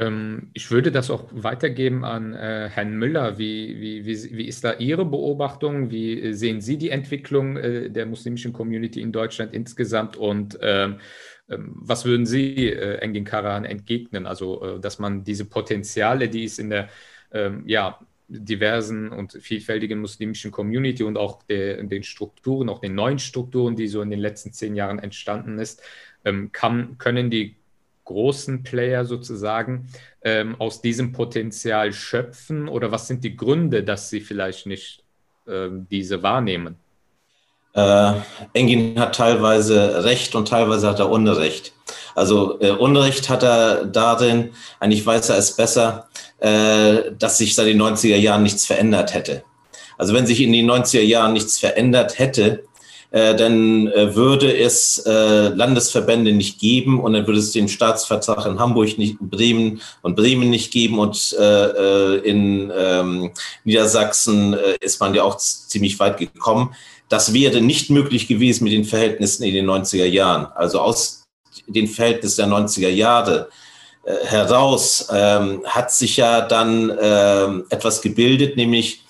Ähm, 0.00 0.50
ich 0.54 0.70
würde 0.70 0.90
das 0.90 1.10
auch 1.10 1.28
weitergeben 1.30 2.04
an 2.04 2.32
äh, 2.32 2.70
Herrn 2.72 2.96
Müller. 2.96 3.38
Wie, 3.38 3.80
wie, 3.80 4.06
wie, 4.06 4.36
wie, 4.36 4.46
ist 4.46 4.64
da 4.64 4.72
Ihre 4.74 5.04
Beobachtung? 5.04 5.90
Wie 5.90 6.32
sehen 6.32 6.62
Sie 6.62 6.78
die 6.78 6.88
Entwicklung 6.88 7.58
äh, 7.58 7.90
der 7.90 8.06
muslimischen 8.06 8.52
Community 8.54 9.02
in 9.02 9.12
Deutschland 9.12 9.52
insgesamt? 9.52 10.16
Und 10.16 10.58
ähm, 10.62 11.00
ähm 11.50 11.74
was 11.76 12.06
würden 12.06 12.24
Sie 12.24 12.70
äh, 12.70 12.96
Engin 12.96 13.24
Karahan 13.24 13.66
entgegnen? 13.66 14.26
Also, 14.26 14.76
äh, 14.76 14.80
dass 14.80 14.98
man 14.98 15.22
diese 15.22 15.44
Potenziale, 15.44 16.28
die 16.28 16.44
es 16.44 16.58
in 16.58 16.70
der 16.70 16.88
ja, 17.64 18.00
diversen 18.26 19.08
und 19.08 19.34
vielfältigen 19.34 20.00
muslimischen 20.00 20.50
Community 20.50 21.04
und 21.04 21.16
auch 21.16 21.44
der, 21.44 21.80
den 21.84 22.02
Strukturen, 22.02 22.68
auch 22.68 22.80
den 22.80 22.96
neuen 22.96 23.20
Strukturen, 23.20 23.76
die 23.76 23.86
so 23.86 24.02
in 24.02 24.10
den 24.10 24.18
letzten 24.18 24.52
zehn 24.52 24.74
Jahren 24.74 24.98
entstanden 24.98 25.60
ist, 25.60 25.80
kann, 26.50 26.98
können 26.98 27.30
die 27.30 27.59
großen 28.10 28.64
Player 28.64 29.04
sozusagen 29.04 29.86
ähm, 30.22 30.56
aus 30.58 30.82
diesem 30.82 31.12
Potenzial 31.12 31.92
schöpfen? 31.92 32.68
Oder 32.68 32.90
was 32.90 33.06
sind 33.06 33.22
die 33.22 33.36
Gründe, 33.36 33.84
dass 33.84 34.10
sie 34.10 34.20
vielleicht 34.20 34.66
nicht 34.66 35.04
ähm, 35.46 35.86
diese 35.88 36.22
wahrnehmen? 36.24 36.74
Äh, 37.72 38.14
Engin 38.52 38.98
hat 38.98 39.14
teilweise 39.14 40.02
Recht 40.04 40.34
und 40.34 40.48
teilweise 40.48 40.88
hat 40.88 40.98
er 40.98 41.08
Unrecht. 41.08 41.72
Also 42.16 42.60
äh, 42.60 42.70
Unrecht 42.70 43.30
hat 43.30 43.44
er 43.44 43.84
darin, 43.86 44.50
eigentlich 44.80 45.06
weiß 45.06 45.28
er 45.28 45.38
es 45.38 45.54
besser, 45.54 46.08
äh, 46.40 47.12
dass 47.16 47.38
sich 47.38 47.54
seit 47.54 47.68
den 47.68 47.80
90er 47.80 48.16
Jahren 48.16 48.42
nichts 48.42 48.66
verändert 48.66 49.14
hätte. 49.14 49.44
Also 49.98 50.14
wenn 50.14 50.26
sich 50.26 50.40
in 50.40 50.52
den 50.52 50.68
90er 50.68 51.02
Jahren 51.02 51.32
nichts 51.32 51.60
verändert 51.60 52.18
hätte, 52.18 52.64
äh, 53.12 53.34
dann 53.34 53.88
äh, 53.88 54.14
würde 54.14 54.56
es 54.56 54.98
äh, 54.98 55.48
Landesverbände 55.48 56.32
nicht 56.32 56.60
geben 56.60 57.00
und 57.00 57.12
dann 57.12 57.26
würde 57.26 57.40
es 57.40 57.50
den 57.50 57.68
Staatsvertrag 57.68 58.46
in 58.46 58.60
Hamburg 58.60 58.98
nicht, 58.98 59.18
Bremen 59.18 59.80
und 60.02 60.14
Bremen 60.14 60.48
nicht 60.48 60.72
geben 60.72 60.98
und 60.98 61.34
äh, 61.38 61.42
äh 61.44 62.16
in 62.20 62.72
ähm, 62.76 63.32
Niedersachsen 63.64 64.54
äh, 64.54 64.76
ist 64.80 65.00
man 65.00 65.14
ja 65.14 65.24
auch 65.24 65.36
ziemlich 65.38 65.98
weit 65.98 66.18
gekommen. 66.18 66.74
Das 67.08 67.34
wäre 67.34 67.60
nicht 67.60 67.90
möglich 67.90 68.28
gewesen 68.28 68.62
mit 68.64 68.72
den 68.72 68.84
Verhältnissen 68.84 69.42
in 69.42 69.54
den 69.54 69.68
90er 69.68 70.04
Jahren. 70.04 70.46
Also 70.54 70.80
aus 70.80 71.24
den 71.66 71.88
Verhältnissen 71.88 72.48
der 72.48 72.58
90er 72.58 72.88
Jahre 72.88 73.48
heraus 74.24 75.08
ähm, 75.12 75.62
hat 75.66 75.92
sich 75.92 76.16
ja 76.16 76.40
dann 76.40 76.96
ähm, 77.00 77.64
etwas 77.68 78.00
gebildet, 78.00 78.56
nämlich 78.56 79.02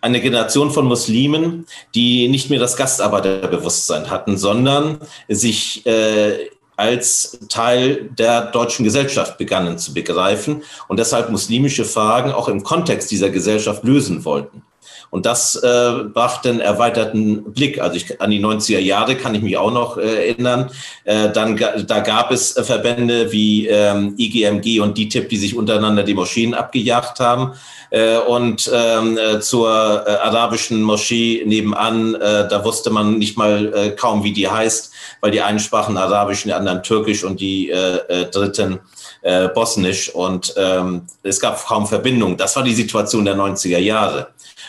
eine 0.00 0.20
Generation 0.20 0.70
von 0.70 0.86
Muslimen, 0.86 1.66
die 1.94 2.28
nicht 2.28 2.50
mehr 2.50 2.58
das 2.58 2.76
Gastarbeiterbewusstsein 2.76 4.10
hatten, 4.10 4.36
sondern 4.36 4.98
sich 5.28 5.84
äh, 5.86 6.50
als 6.76 7.38
Teil 7.48 8.10
der 8.18 8.50
deutschen 8.50 8.84
Gesellschaft 8.84 9.38
begannen 9.38 9.78
zu 9.78 9.94
begreifen 9.94 10.62
und 10.88 10.98
deshalb 10.98 11.30
muslimische 11.30 11.84
Fragen 11.84 12.32
auch 12.32 12.48
im 12.48 12.62
Kontext 12.62 13.10
dieser 13.10 13.30
Gesellschaft 13.30 13.82
lösen 13.84 14.24
wollten. 14.24 14.62
Und 15.10 15.26
das 15.26 15.56
äh, 15.56 15.92
brachte 16.12 16.50
einen 16.50 16.60
erweiterten 16.60 17.52
Blick. 17.52 17.80
Also 17.80 17.96
ich, 17.96 18.20
an 18.20 18.30
die 18.30 18.40
90er 18.40 18.78
Jahre 18.78 19.16
kann 19.16 19.34
ich 19.34 19.42
mich 19.42 19.56
auch 19.56 19.72
noch 19.72 19.96
äh, 19.96 20.28
erinnern. 20.28 20.70
Äh, 21.04 21.30
dann, 21.30 21.56
da 21.56 22.00
gab 22.00 22.30
es 22.30 22.52
Verbände 22.52 23.32
wie 23.32 23.66
ähm, 23.66 24.14
IGMG 24.18 24.80
und 24.80 24.98
DTIP, 24.98 25.28
die 25.28 25.36
sich 25.36 25.56
untereinander 25.56 26.02
die 26.02 26.14
Moscheen 26.14 26.54
abgejagt 26.54 27.20
haben. 27.20 27.52
Äh, 27.90 28.18
und 28.18 28.70
ähm, 28.72 29.16
äh, 29.16 29.40
zur 29.40 29.68
äh, 29.68 30.10
arabischen 30.10 30.82
Moschee 30.82 31.42
nebenan, 31.46 32.14
äh, 32.16 32.48
da 32.48 32.64
wusste 32.64 32.90
man 32.90 33.18
nicht 33.18 33.38
mal 33.38 33.72
äh, 33.74 33.90
kaum, 33.90 34.24
wie 34.24 34.32
die 34.32 34.48
heißt, 34.48 34.92
weil 35.20 35.30
die 35.30 35.40
einen 35.40 35.60
sprachen 35.60 35.96
Arabisch, 35.96 36.42
die 36.42 36.52
anderen 36.52 36.82
Türkisch 36.82 37.24
und 37.24 37.40
die 37.40 37.70
äh, 37.70 37.96
äh, 38.08 38.30
dritten 38.30 38.80
äh, 39.22 39.48
Bosnisch. 39.48 40.08
Und 40.14 40.54
ähm, 40.56 41.02
es 41.22 41.40
gab 41.40 41.64
kaum 41.64 41.86
Verbindung. 41.86 42.36
Das 42.36 42.56
war 42.56 42.62
die 42.62 42.74
Situation 42.74 43.24
der 43.24 43.36
90er 43.36 43.78
Jahre. 43.78 44.28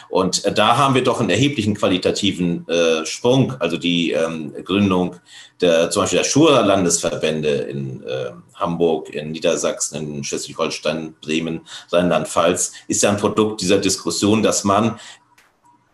Und 0.09 0.45
äh, 0.45 0.53
da 0.53 0.77
haben 0.77 0.95
wir 0.95 1.03
doch 1.03 1.19
einen 1.19 1.29
erheblichen 1.29 1.75
qualitativen 1.75 2.67
äh, 2.67 3.05
Sprung, 3.05 3.53
also 3.59 3.77
die 3.77 4.11
ähm, 4.11 4.53
Gründung 4.63 5.17
der, 5.61 5.89
zum 5.89 6.03
Beispiel 6.03 6.19
der 6.19 6.25
Schura-Landesverbände 6.25 7.49
in 7.49 8.03
äh, 8.03 8.31
Hamburg, 8.53 9.09
in 9.09 9.31
Niedersachsen, 9.31 9.95
in 9.95 10.23
Schleswig-Holstein, 10.23 11.15
Bremen, 11.21 11.61
Rheinland-Pfalz, 11.91 12.73
ist 12.87 13.03
ja 13.03 13.09
ein 13.09 13.17
Produkt 13.17 13.61
dieser 13.61 13.79
Diskussion, 13.79 14.43
dass 14.43 14.63
man 14.63 14.99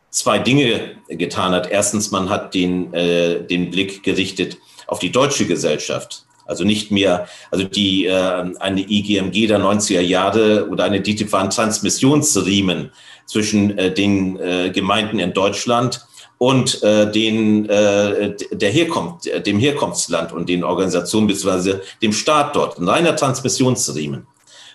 zwei 0.09 0.39
Dinge 0.39 0.95
getan 1.09 1.53
hat. 1.53 1.69
Erstens, 1.69 2.11
man 2.11 2.29
hat 2.29 2.53
den, 2.53 2.93
äh, 2.93 3.41
den 3.41 3.71
Blick 3.71 4.03
gerichtet 4.03 4.57
auf 4.87 4.99
die 4.99 5.11
deutsche 5.11 5.45
Gesellschaft. 5.45 6.25
Also 6.45 6.65
nicht 6.65 6.91
mehr, 6.91 7.27
also 7.51 7.63
die 7.63 8.05
äh, 8.05 8.11
eine 8.59 8.81
IGMG 8.81 9.47
der 9.47 9.59
90er 9.59 10.01
Jahre 10.01 10.67
oder 10.69 10.83
eine 10.83 11.01
DTIP 11.01 11.31
waren 11.31 11.49
Transmissionsriemen 11.49 12.91
zwischen 13.25 13.77
äh, 13.77 13.93
den 13.93 14.39
äh, 14.39 14.69
Gemeinden 14.71 15.19
in 15.19 15.33
Deutschland 15.33 16.05
und 16.37 16.83
äh, 16.83 17.09
den, 17.09 17.69
äh, 17.69 18.35
der 18.51 18.69
Herkunft, 18.69 19.29
dem 19.45 19.59
Herkunftsland 19.59 20.33
und 20.33 20.49
den 20.49 20.63
Organisationen 20.63 21.27
bzw. 21.27 21.75
dem 22.01 22.13
Staat 22.13 22.55
dort. 22.55 22.79
Ein 22.79 22.89
reiner 22.89 23.15
Transmissionsriemen. 23.15 24.27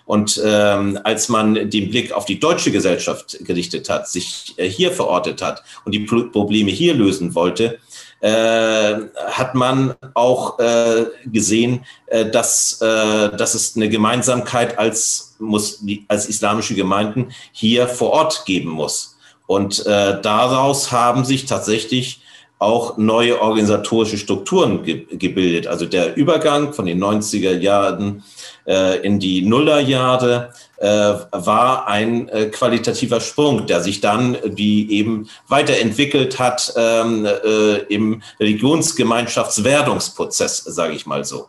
Und 0.09 0.41
ähm, 0.43 0.99
als 1.03 1.29
man 1.29 1.69
den 1.69 1.91
Blick 1.91 2.11
auf 2.11 2.25
die 2.25 2.39
deutsche 2.39 2.71
Gesellschaft 2.71 3.37
gerichtet 3.41 3.89
hat, 3.89 4.09
sich 4.09 4.55
äh, 4.57 4.67
hier 4.67 4.91
verortet 4.91 5.43
hat 5.43 5.61
und 5.85 5.91
die 5.91 5.99
Probleme 5.99 6.71
hier 6.71 6.95
lösen 6.95 7.35
wollte, 7.35 7.77
äh, 8.21 8.95
hat 9.27 9.55
man 9.55 9.95
auch 10.13 10.59
äh, 10.59 11.05
gesehen, 11.25 11.85
äh, 12.07 12.29
dass, 12.29 12.81
äh, 12.81 13.35
dass 13.35 13.53
es 13.53 13.75
eine 13.75 13.89
Gemeinsamkeit 13.89 14.77
als, 14.77 15.35
muss, 15.39 15.83
als 16.07 16.27
islamische 16.27 16.75
Gemeinden 16.75 17.31
hier 17.51 17.87
vor 17.87 18.11
Ort 18.11 18.45
geben 18.45 18.69
muss. 18.69 19.17
Und 19.47 19.85
äh, 19.85 20.21
daraus 20.21 20.91
haben 20.91 21.25
sich 21.25 21.45
tatsächlich 21.45 22.21
auch 22.59 22.97
neue 22.97 23.41
organisatorische 23.41 24.17
Strukturen 24.17 24.83
ge 24.83 25.05
gebildet. 25.09 25.67
Also 25.67 25.85
der 25.85 26.17
Übergang 26.17 26.73
von 26.73 26.85
den 26.85 27.01
90er 27.01 27.57
Jahren 27.57 28.21
äh, 28.67 28.99
in 28.99 29.17
die 29.19 29.43
Nullerjahre 29.43 30.51
äh, 30.77 30.87
war 30.87 31.87
ein 31.87 32.27
äh, 32.27 32.47
qualitativer 32.47 33.21
Sprung, 33.21 33.65
der 33.65 33.79
sich 33.81 34.01
dann 34.01 34.37
wie 34.43 34.91
eben 34.91 35.29
weiterentwickelt 35.47 36.37
hat 36.37 36.73
ähm, 36.75 37.25
äh, 37.25 37.77
im 37.87 38.21
Religionsgemeinschaftswerdungsprozess, 38.41 40.65
sage 40.65 40.93
ich 40.93 41.05
mal 41.05 41.23
so. 41.23 41.47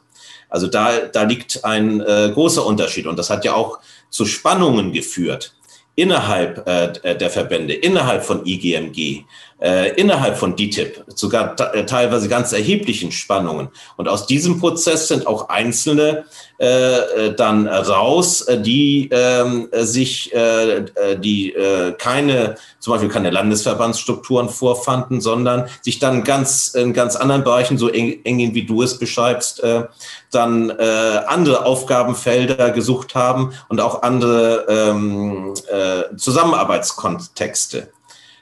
Also 0.48 0.68
da, 0.68 0.92
da 1.12 1.24
liegt 1.24 1.64
ein 1.64 2.00
äh, 2.00 2.30
großer 2.32 2.64
Unterschied 2.64 3.08
und 3.08 3.18
das 3.18 3.30
hat 3.30 3.44
ja 3.44 3.54
auch 3.54 3.80
zu 4.10 4.26
Spannungen 4.26 4.92
geführt 4.92 5.54
innerhalb 5.96 6.66
äh, 6.66 7.16
der 7.16 7.30
Verbände, 7.30 7.74
innerhalb 7.74 8.24
von 8.24 8.46
IGMG, 8.46 9.24
äh, 9.60 9.94
innerhalb 9.94 10.38
von 10.38 10.56
DTIP, 10.56 11.04
sogar 11.14 11.54
äh, 11.74 11.84
teilweise 11.84 12.28
ganz 12.28 12.52
erheblichen 12.52 13.12
Spannungen. 13.12 13.68
Und 13.96 14.08
aus 14.08 14.26
diesem 14.26 14.58
Prozess 14.58 15.08
sind 15.08 15.26
auch 15.26 15.48
Einzelne 15.48 16.24
äh, 16.58 16.66
äh 16.66 17.34
dann 17.34 17.68
raus, 17.68 18.46
die 18.48 19.08
ähm, 19.12 19.68
sich, 19.72 20.32
äh, 20.34 20.84
die 21.18 21.52
äh, 21.52 21.92
keine, 21.92 22.56
zum 22.78 22.92
Beispiel 22.92 23.08
keine 23.08 23.30
Landesverbandsstrukturen 23.30 24.48
vorfanden, 24.48 25.20
sondern 25.20 25.68
sich 25.82 25.98
dann 25.98 26.24
ganz 26.24 26.68
in 26.68 26.92
ganz 26.92 27.16
anderen 27.16 27.44
Bereichen, 27.44 27.78
so 27.78 27.88
eng, 27.88 28.20
eng 28.24 28.54
wie 28.54 28.64
du 28.64 28.82
es 28.82 28.98
beschreibst, 28.98 29.62
äh, 29.62 29.84
dann 30.30 30.70
äh, 30.70 31.20
andere 31.26 31.66
Aufgabenfelder 31.66 32.70
gesucht 32.70 33.14
haben 33.14 33.52
und 33.68 33.80
auch 33.80 34.02
andere 34.02 34.66
ähm, 34.68 35.54
äh, 35.70 36.16
Zusammenarbeitskontexte. 36.16 37.88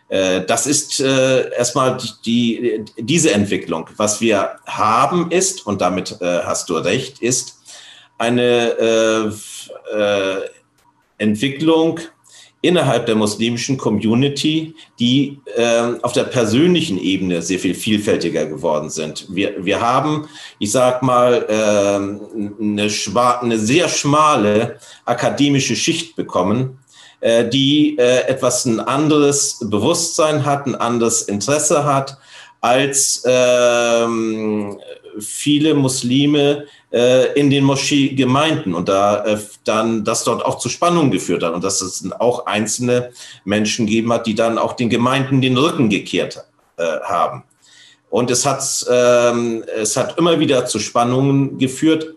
Äh, 0.09 0.45
das 0.47 0.67
ist 0.67 1.01
äh, 1.01 1.51
erstmal 1.55 1.99
die, 2.25 2.85
diese 2.97 3.33
Entwicklung. 3.33 3.89
Was 3.97 4.21
wir 4.21 4.57
haben 4.67 5.31
ist, 5.31 5.67
und 5.67 5.81
damit 5.81 6.17
äh, 6.21 6.41
hast 6.45 6.69
du 6.71 6.77
recht, 6.77 7.21
ist 7.21 7.57
eine 8.21 9.33
Entwicklung 11.19 12.01
innerhalb 12.63 13.07
der 13.07 13.15
muslimischen 13.15 13.77
Community, 13.79 14.75
die 14.99 15.39
auf 16.03 16.15
der 16.15 16.25
persönlichen 16.25 16.99
Ebene 16.99 17.43
sehr 17.43 17.61
viel 17.61 17.77
vielfältiger 17.77 18.47
geworden 18.47 18.91
sind. 18.91 19.29
Wir, 19.31 19.65
wir 19.65 19.81
haben, 19.81 20.29
ich 20.59 20.73
sag 20.73 21.05
mal, 21.05 21.47
eine, 21.47 22.91
eine 22.91 23.59
sehr 23.61 23.89
schmale 23.89 24.81
akademische 25.05 25.77
Schicht 25.77 26.17
bekommen, 26.17 26.81
die 27.21 27.97
äh, 27.99 28.29
etwas 28.29 28.65
ein 28.65 28.81
anderes 28.81 29.59
Bewusstsein 29.61 30.45
hat, 30.45 30.67
ein 30.67 30.75
anderes 30.75 31.23
Interesse 31.23 31.85
hat 31.85 32.17
als 32.61 33.23
ähm, 33.27 34.79
viele 35.21 35.75
Muslime 35.75 36.67
äh, 36.93 37.33
in 37.39 37.51
den 37.51 37.65
Moscheegemeinden 37.65 38.75
und 38.75 38.89
da 38.89 39.25
äh, 39.25 39.39
dann 39.65 40.05
das 40.05 40.25
dort 40.25 40.45
auch 40.45 40.59
zu 40.59 40.69
Spannungen 40.69 41.11
geführt 41.11 41.43
hat 41.43 41.55
und 41.55 41.63
dass 41.63 41.81
es 41.81 42.11
auch 42.19 42.47
einzelne 42.47 43.11
Menschen 43.45 43.87
gegeben 43.87 44.13
hat, 44.13 44.27
die 44.27 44.35
dann 44.35 44.59
auch 44.59 44.75
den 44.75 44.89
Gemeinden 44.89 45.41
den 45.41 45.57
Rücken 45.57 45.89
gekehrt 45.89 46.45
äh, 46.77 47.01
haben. 47.05 47.45
Und 48.11 48.31
es 48.31 48.47
hat, 48.47 48.87
ähm, 48.91 49.65
es 49.77 49.97
hat 49.97 50.19
immer 50.19 50.41
wieder 50.41 50.65
zu 50.67 50.79
Spannungen 50.79 51.59
geführt, 51.59 52.15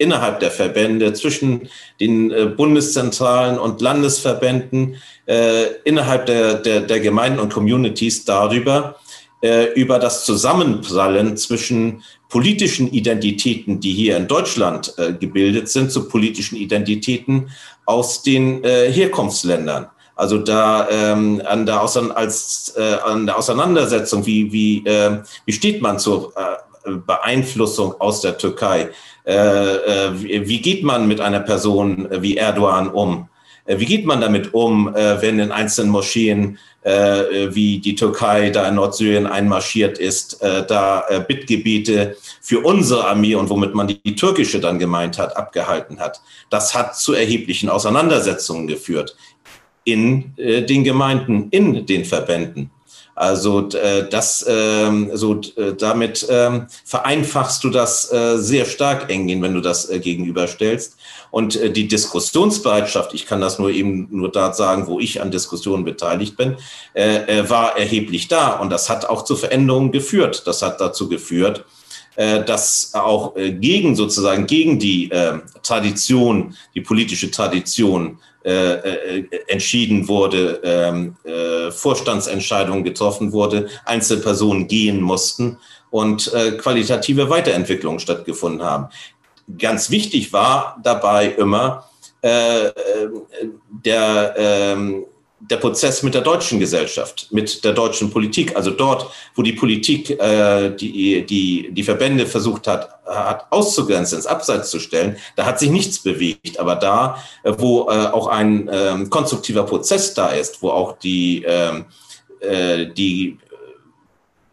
innerhalb 0.00 0.40
der 0.40 0.50
Verbände, 0.50 1.12
zwischen 1.12 1.68
den 2.00 2.30
äh, 2.30 2.46
Bundeszentralen 2.46 3.58
und 3.58 3.82
Landesverbänden, 3.82 4.96
äh, 5.26 5.66
innerhalb 5.84 6.26
der, 6.26 6.54
der, 6.54 6.80
der 6.80 7.00
Gemeinden 7.00 7.38
und 7.38 7.52
Communities 7.52 8.24
darüber, 8.24 8.96
äh, 9.42 9.72
über 9.74 9.98
das 9.98 10.24
Zusammenprallen 10.24 11.36
zwischen 11.36 12.02
politischen 12.30 12.90
Identitäten, 12.90 13.80
die 13.80 13.92
hier 13.92 14.16
in 14.16 14.26
Deutschland 14.26 14.94
äh, 14.96 15.12
gebildet 15.12 15.68
sind, 15.68 15.92
zu 15.92 16.08
politischen 16.08 16.56
Identitäten 16.56 17.50
aus 17.84 18.22
den 18.22 18.64
äh, 18.64 18.90
Herkunftsländern. 18.90 19.86
Also 20.16 20.38
da 20.38 20.88
ähm, 20.90 21.42
an, 21.44 21.66
der 21.66 21.80
als, 21.80 22.74
äh, 22.76 22.96
an 23.04 23.26
der 23.26 23.38
Auseinandersetzung, 23.38 24.24
wie, 24.26 24.52
wie, 24.52 24.84
wie 25.46 25.52
steht 25.52 25.80
man 25.80 25.98
zur 25.98 26.34
Beeinflussung 26.84 28.00
aus 28.00 28.20
der 28.20 28.38
Türkei? 28.38 28.90
Äh, 29.24 29.34
äh, 29.34 30.48
wie 30.48 30.60
geht 30.60 30.82
man 30.82 31.06
mit 31.06 31.20
einer 31.20 31.40
Person 31.40 32.08
wie 32.10 32.36
Erdogan 32.36 32.88
um? 32.88 33.28
Äh, 33.64 33.78
wie 33.78 33.86
geht 33.86 34.06
man 34.06 34.20
damit 34.20 34.54
um, 34.54 34.92
wenn 34.94 35.38
in 35.38 35.52
einzelnen 35.52 35.90
Moscheen 35.92 36.58
wie 36.82 37.78
die 37.78 37.94
Türkei 37.94 38.48
da 38.48 38.66
in 38.66 38.76
Nordsyrien 38.76 39.26
einmarschiert 39.26 39.98
ist, 39.98 40.42
da 40.42 41.04
Bittgebete 41.28 42.16
für 42.40 42.60
unsere 42.60 43.06
Armee 43.06 43.34
und 43.34 43.50
womit 43.50 43.74
man 43.74 43.86
die, 43.86 44.16
türkische 44.16 44.60
dann 44.60 44.78
gemeint 44.78 45.18
hat, 45.18 45.36
abgehalten 45.36 46.00
hat? 46.00 46.22
Das 46.48 46.74
hat 46.74 46.96
zu 46.96 47.12
erheblichen 47.12 47.68
Auseinandersetzungen 47.68 48.66
geführt 48.66 49.14
in 49.84 50.32
den 50.38 50.82
Gemeinden, 50.82 51.48
in 51.50 51.84
den 51.84 52.06
Verbänden. 52.06 52.70
Also 53.20 53.60
das, 53.60 54.46
ähm, 54.48 55.10
so 55.12 55.34
damit 55.78 56.26
ähm, 56.30 56.68
vereinfachst 56.86 57.62
du 57.62 57.68
das 57.68 58.10
sehr 58.36 58.64
stark, 58.64 59.10
Engin, 59.10 59.42
wenn 59.42 59.52
du 59.52 59.60
das 59.60 59.88
gegenüberstellst. 59.88 60.96
Und 61.30 61.56
äh, 61.56 61.70
die 61.70 61.88
Diskussionsbereitschaft, 61.88 63.14
ich 63.14 63.26
kann 63.26 63.40
das 63.40 63.58
nur 63.58 63.70
eben 63.70 64.08
nur 64.10 64.30
da 64.30 64.52
sagen, 64.52 64.86
wo 64.86 65.00
ich 65.00 65.22
an 65.22 65.30
Diskussionen 65.30 65.84
beteiligt 65.84 66.36
bin, 66.36 66.56
äh, 66.94 67.40
äh, 67.40 67.50
war 67.50 67.78
erheblich 67.78 68.28
da. 68.28 68.54
Und 68.54 68.70
das 68.70 68.88
hat 68.88 69.08
auch 69.08 69.24
zu 69.24 69.36
Veränderungen 69.36 69.92
geführt. 69.92 70.42
Das 70.46 70.62
hat 70.62 70.80
dazu 70.80 71.08
geführt, 71.08 71.64
äh, 72.16 72.44
dass 72.44 72.92
auch 72.94 73.36
äh, 73.36 73.52
gegen 73.52 73.94
sozusagen 73.94 74.46
gegen 74.46 74.78
die 74.78 75.10
äh, 75.10 75.38
Tradition, 75.62 76.56
die 76.74 76.80
politische 76.80 77.30
Tradition 77.30 78.18
äh, 78.44 79.18
äh, 79.18 79.24
entschieden 79.48 80.08
wurde, 80.08 80.60
ähm, 80.64 81.16
äh, 81.24 81.70
Vorstandsentscheidungen 81.70 82.84
getroffen 82.84 83.32
wurde, 83.32 83.68
Einzelpersonen 83.84 84.66
gehen 84.66 85.00
mussten 85.00 85.58
und 85.90 86.32
äh, 86.32 86.52
qualitative 86.52 87.28
Weiterentwicklungen 87.28 88.00
stattgefunden 88.00 88.62
haben. 88.62 88.88
Ganz 89.58 89.90
wichtig 89.90 90.32
war 90.32 90.78
dabei 90.82 91.26
immer 91.26 91.90
äh, 92.22 92.66
äh, 92.66 92.72
der, 93.70 94.34
äh, 94.36 95.04
der 95.50 95.56
Prozess 95.56 96.02
mit 96.02 96.14
der 96.14 96.22
deutschen 96.22 96.60
Gesellschaft, 96.60 97.26
mit 97.30 97.64
der 97.64 97.72
deutschen 97.72 98.10
Politik. 98.10 98.56
Also 98.56 98.70
dort, 98.70 99.10
wo 99.34 99.42
die 99.42 99.52
Politik 99.52 100.10
äh, 100.10 100.70
die, 100.70 101.26
die, 101.26 101.70
die 101.72 101.82
Verbände 101.82 102.26
versucht 102.26 102.66
hat, 102.66 102.88
hat 103.04 103.46
auszugrenzen, 103.50 104.18
ins 104.18 104.26
Abseits 104.26 104.70
zu 104.70 104.78
stellen, 104.78 105.16
da 105.34 105.44
hat 105.44 105.58
sich 105.58 105.70
nichts 105.70 105.98
bewegt. 105.98 106.60
Aber 106.60 106.76
da, 106.76 107.18
äh, 107.42 107.52
wo 107.58 107.88
äh, 107.90 108.06
auch 108.06 108.28
ein 108.28 108.68
äh, 108.68 109.04
konstruktiver 109.10 109.64
Prozess 109.64 110.14
da 110.14 110.28
ist, 110.28 110.62
wo 110.62 110.70
auch 110.70 110.98
die, 110.98 111.44
ähm, 111.46 111.86
äh, 112.40 112.86
die 112.86 113.38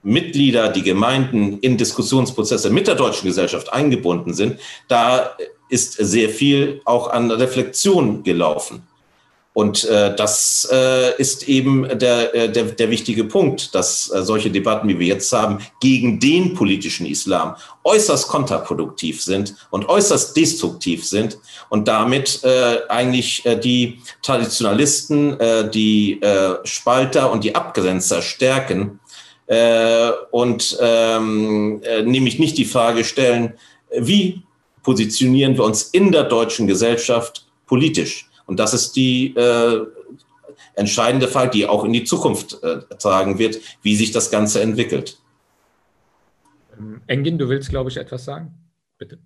Mitglieder, 0.01 0.69
die 0.69 0.83
Gemeinden 0.83 1.59
in 1.59 1.77
Diskussionsprozesse 1.77 2.69
mit 2.69 2.87
der 2.87 2.95
deutschen 2.95 3.27
Gesellschaft 3.27 3.71
eingebunden 3.71 4.33
sind, 4.33 4.59
da 4.87 5.35
ist 5.69 5.93
sehr 5.93 6.29
viel 6.29 6.81
auch 6.85 7.09
an 7.09 7.29
Reflexion 7.29 8.23
gelaufen. 8.23 8.87
Und 9.57 9.85
äh, 9.85 10.15
das 10.15 10.69
äh, 10.71 11.19
ist 11.19 11.49
eben 11.49 11.87
der, 11.97 12.35
äh, 12.35 12.51
der, 12.51 12.65
der 12.65 12.91
wichtige 12.91 13.23
Punkt, 13.23 13.73
dass 13.73 14.07
äh, 14.11 14.21
solche 14.21 14.51
Debatten, 14.51 14.87
wie 14.87 14.99
wir 14.99 15.07
jetzt 15.07 15.33
haben, 15.33 15.57
gegen 15.79 16.19
den 16.19 16.53
politischen 16.53 17.07
Islam 17.07 17.55
äußerst 17.83 18.27
kontraproduktiv 18.27 19.19
sind 19.19 19.55
und 19.71 19.89
äußerst 19.89 20.37
destruktiv 20.37 21.03
sind 21.07 21.39
und 21.69 21.87
damit 21.87 22.43
äh, 22.43 22.81
eigentlich 22.87 23.47
äh, 23.47 23.59
die 23.59 23.99
Traditionalisten, 24.21 25.39
äh, 25.39 25.67
die 25.71 26.21
äh, 26.21 26.57
Spalter 26.63 27.31
und 27.31 27.43
die 27.43 27.55
Abgrenzer 27.55 28.21
stärken 28.21 28.99
äh, 29.47 30.11
und 30.29 30.77
ähm, 30.79 31.81
äh, 31.81 32.03
nämlich 32.03 32.37
nicht 32.37 32.59
die 32.59 32.65
Frage 32.65 33.03
stellen, 33.03 33.53
wie 33.97 34.43
positionieren 34.83 35.57
wir 35.57 35.63
uns 35.63 35.81
in 35.81 36.11
der 36.11 36.25
deutschen 36.25 36.67
Gesellschaft 36.67 37.47
politisch? 37.65 38.26
Und 38.47 38.59
das 38.59 38.73
ist 38.73 38.95
die 38.95 39.35
äh, 39.35 39.85
entscheidende 40.73 41.27
Frage, 41.27 41.51
die 41.51 41.67
auch 41.67 41.83
in 41.83 41.93
die 41.93 42.03
Zukunft 42.03 42.61
äh, 42.63 42.79
tragen 42.97 43.37
wird, 43.37 43.59
wie 43.83 43.95
sich 43.95 44.11
das 44.11 44.31
Ganze 44.31 44.61
entwickelt. 44.61 45.19
Ähm, 46.77 47.01
Engin, 47.05 47.37
du 47.37 47.47
willst, 47.49 47.69
glaube 47.69 47.89
ich, 47.89 47.97
etwas 47.97 48.25
sagen? 48.25 48.53
Bitte. 48.97 49.19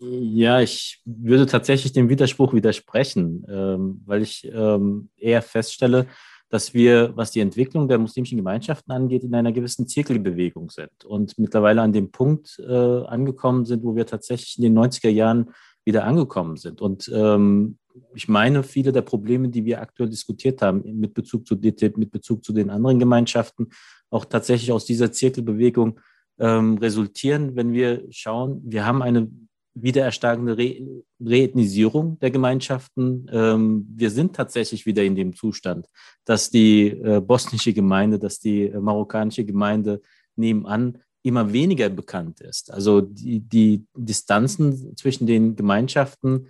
Ja, 0.00 0.60
ich 0.60 1.00
würde 1.04 1.46
tatsächlich 1.46 1.92
dem 1.92 2.08
Widerspruch 2.08 2.52
widersprechen, 2.52 3.44
ähm, 3.48 4.02
weil 4.06 4.22
ich 4.22 4.48
ähm, 4.52 5.08
eher 5.16 5.42
feststelle, 5.42 6.06
dass 6.50 6.72
wir, 6.72 7.12
was 7.16 7.30
die 7.32 7.40
Entwicklung 7.40 7.88
der 7.88 7.98
muslimischen 7.98 8.38
Gemeinschaften 8.38 8.92
angeht, 8.92 9.24
in 9.24 9.34
einer 9.34 9.52
gewissen 9.52 9.86
Zirkelbewegung 9.86 10.70
sind 10.70 11.04
und 11.04 11.38
mittlerweile 11.38 11.82
an 11.82 11.92
dem 11.92 12.10
Punkt 12.10 12.58
äh, 12.60 12.72
angekommen 12.72 13.64
sind, 13.64 13.82
wo 13.82 13.96
wir 13.96 14.06
tatsächlich 14.06 14.56
in 14.56 14.62
den 14.62 14.78
90er 14.78 15.10
Jahren 15.10 15.50
wieder 15.88 16.04
angekommen 16.04 16.58
sind. 16.58 16.82
Und 16.82 17.10
ähm, 17.14 17.78
ich 18.14 18.28
meine, 18.28 18.62
viele 18.62 18.92
der 18.92 19.00
Probleme, 19.02 19.48
die 19.48 19.64
wir 19.64 19.80
aktuell 19.80 20.10
diskutiert 20.10 20.60
haben, 20.60 20.82
mit 21.00 21.14
Bezug 21.14 21.46
zu 21.46 21.56
DTIP, 21.56 21.96
mit 21.96 22.10
Bezug 22.10 22.44
zu 22.44 22.52
den 22.52 22.68
anderen 22.68 22.98
Gemeinschaften, 22.98 23.68
auch 24.10 24.26
tatsächlich 24.26 24.70
aus 24.70 24.84
dieser 24.84 25.10
Zirkelbewegung 25.12 25.98
ähm, 26.38 26.76
resultieren, 26.76 27.56
wenn 27.56 27.72
wir 27.72 28.04
schauen, 28.10 28.60
wir 28.64 28.84
haben 28.84 29.00
eine 29.00 29.30
wiedererstarkende 29.74 30.58
Re 30.58 31.02
Reethnisierung 31.20 32.18
der 32.18 32.30
Gemeinschaften. 32.30 33.26
Ähm, 33.32 33.86
wir 33.96 34.10
sind 34.10 34.36
tatsächlich 34.36 34.84
wieder 34.84 35.04
in 35.04 35.16
dem 35.16 35.34
Zustand, 35.34 35.86
dass 36.26 36.50
die 36.50 36.88
äh, 36.88 37.20
bosnische 37.20 37.72
Gemeinde, 37.72 38.18
dass 38.18 38.38
die 38.40 38.66
äh, 38.66 38.78
marokkanische 38.78 39.44
Gemeinde 39.44 40.02
nebenan 40.36 40.98
immer 41.22 41.52
weniger 41.52 41.88
bekannt 41.88 42.40
ist. 42.40 42.72
Also 42.72 43.00
die, 43.00 43.40
die 43.40 43.86
Distanzen 43.96 44.96
zwischen 44.96 45.26
den 45.26 45.56
Gemeinschaften 45.56 46.48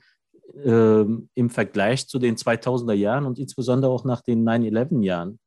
äh, 0.64 1.04
im 1.34 1.50
Vergleich 1.50 2.06
zu 2.06 2.18
den 2.18 2.36
2000er 2.36 2.92
Jahren 2.92 3.26
und 3.26 3.38
insbesondere 3.38 3.90
auch 3.90 4.04
nach 4.04 4.20
den 4.20 4.46
9-11 4.46 5.02
Jahren 5.02 5.38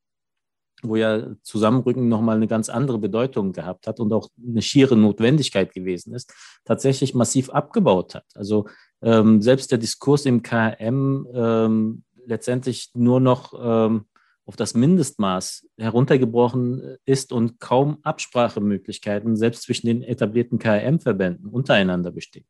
wo 0.84 0.96
ja 0.96 1.28
Zusammenrücken 1.44 2.08
nochmal 2.08 2.36
eine 2.36 2.48
ganz 2.48 2.70
andere 2.70 2.98
Bedeutung 2.98 3.54
gehabt 3.54 3.88
hat 3.88 4.00
und 4.00 4.12
auch 4.14 4.30
eine 4.46 4.62
schiere 4.62 4.96
Notwendigkeit 4.96 5.74
gewesen 5.74 6.14
ist, 6.14 6.34
tatsächlich 6.66 7.14
massiv 7.14 7.50
abgebaut 7.50 8.16
hat. 8.16 8.26
Also 8.36 8.68
ähm, 9.02 9.42
selbst 9.42 9.72
der 9.72 9.78
Diskurs 9.78 10.26
im 10.26 10.42
KM 10.42 11.28
ähm, 11.34 12.04
letztendlich 12.26 12.92
nur 12.94 13.20
noch 13.20 13.54
ähm, 13.62 14.06
auf 14.52 14.58
das 14.58 14.74
Mindestmaß 14.74 15.66
heruntergebrochen 15.78 16.98
ist 17.06 17.32
und 17.32 17.62
kaum 17.62 18.00
Absprachemöglichkeiten 18.04 19.38
selbst 19.38 19.64
zwischen 19.64 19.88
den 19.88 20.04
etablierten 20.04 20.60
KM-Verbänden 20.60 21.48
untereinander 21.48 22.12
besteht. 22.12 22.46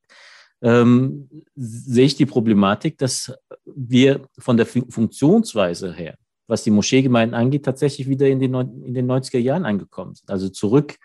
Ähm, 0.64 1.30
sehe 1.56 2.06
ich 2.06 2.16
die 2.16 2.26
Problematik, 2.26 2.98
dass 2.98 3.34
wir 3.66 4.22
von 4.40 4.58
der 4.58 4.66
Funktionsweise 4.66 5.94
her 5.94 6.16
was 6.48 6.64
die 6.64 6.72
Moscheegemeinden 6.72 7.34
angeht, 7.34 7.64
tatsächlich 7.64 8.10
wieder 8.10 8.28
in 8.28 8.40
den, 8.40 8.54
in 8.54 8.94
den 8.94 9.10
90er 9.10 9.38
Jahren 9.38 9.64
angekommen 9.64 10.16
sind. 10.16 10.30
Also 10.30 10.50
zurück, 10.50 10.98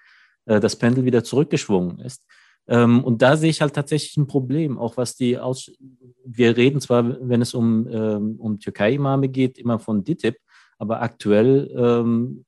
äh, 0.47 0.59
das 0.59 0.75
Pendel 0.75 1.05
wieder 1.05 1.23
zurückgeschwungen 1.23 2.01
ist. 2.01 2.27
Ähm, 2.67 3.05
und 3.05 3.23
da 3.23 3.37
sehe 3.37 3.51
ich 3.51 3.61
halt 3.61 3.75
tatsächlich 3.75 4.17
ein 4.17 4.27
Problem, 4.27 4.77
auch 4.77 4.97
was 4.97 5.15
die 5.15 5.39
Aus 5.39 5.71
wir 6.25 6.57
reden 6.57 6.81
zwar, 6.81 7.17
wenn 7.29 7.41
es 7.41 7.55
um, 7.55 7.87
ähm, 7.89 8.37
um 8.41 8.59
Türkei-Imame 8.59 9.29
geht, 9.29 9.59
immer 9.59 9.79
von 9.79 10.03
DITIB, 10.03 10.37
aber 10.79 11.03
aktuell 11.03 11.71
ähm, 11.77 12.45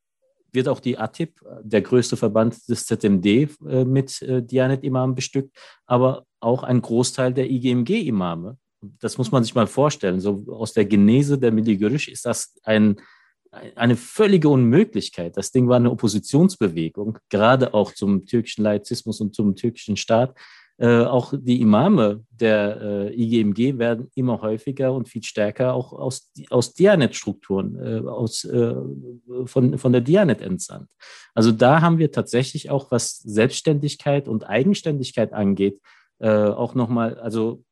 wird 0.52 0.68
auch 0.68 0.80
die 0.80 0.98
ATIP, 0.98 1.40
der 1.62 1.82
größte 1.82 2.16
Verband 2.16 2.68
des 2.68 2.86
ZMD, 2.86 3.26
äh, 3.26 3.84
mit 3.84 4.22
äh, 4.22 4.42
Dianet-Imamen 4.42 5.14
bestückt, 5.14 5.56
aber 5.86 6.24
auch 6.40 6.62
ein 6.62 6.80
Großteil 6.80 7.34
der 7.34 7.50
IGMG-Imame 7.50 8.56
das 8.80 9.18
muss 9.18 9.30
man 9.30 9.42
sich 9.42 9.54
mal 9.54 9.66
vorstellen. 9.66 10.20
So 10.20 10.44
aus 10.50 10.72
der 10.72 10.84
Genese 10.84 11.38
der 11.38 11.52
Miligörisch 11.52 12.08
ist 12.08 12.26
das 12.26 12.54
ein, 12.62 13.00
eine 13.50 13.96
völlige 13.96 14.48
Unmöglichkeit. 14.48 15.36
Das 15.36 15.50
Ding 15.50 15.68
war 15.68 15.76
eine 15.76 15.90
Oppositionsbewegung, 15.90 17.18
gerade 17.28 17.74
auch 17.74 17.92
zum 17.92 18.26
türkischen 18.26 18.62
Laizismus 18.62 19.20
und 19.20 19.34
zum 19.34 19.56
türkischen 19.56 19.96
Staat. 19.96 20.36
Äh, 20.80 21.02
auch 21.02 21.34
die 21.36 21.60
Imame 21.60 22.24
der 22.30 23.10
äh, 23.10 23.20
IGMG 23.20 23.78
werden 23.78 24.12
immer 24.14 24.42
häufiger 24.42 24.92
und 24.92 25.08
viel 25.08 25.24
stärker 25.24 25.74
auch 25.74 25.92
aus, 25.92 26.30
aus 26.50 26.72
Dianet-Strukturen, 26.72 27.76
äh, 27.84 28.08
aus, 28.08 28.44
äh, 28.44 28.76
von, 29.46 29.76
von 29.76 29.92
der 29.92 30.02
Dianet 30.02 30.40
entsandt. 30.40 30.88
Also 31.34 31.50
da 31.50 31.80
haben 31.80 31.98
wir 31.98 32.12
tatsächlich 32.12 32.70
auch, 32.70 32.92
was 32.92 33.18
Selbstständigkeit 33.18 34.28
und 34.28 34.48
Eigenständigkeit 34.48 35.32
angeht, 35.32 35.80
äh, 36.20 36.28
auch 36.28 36.74
nochmal, 36.76 37.18
also 37.18 37.64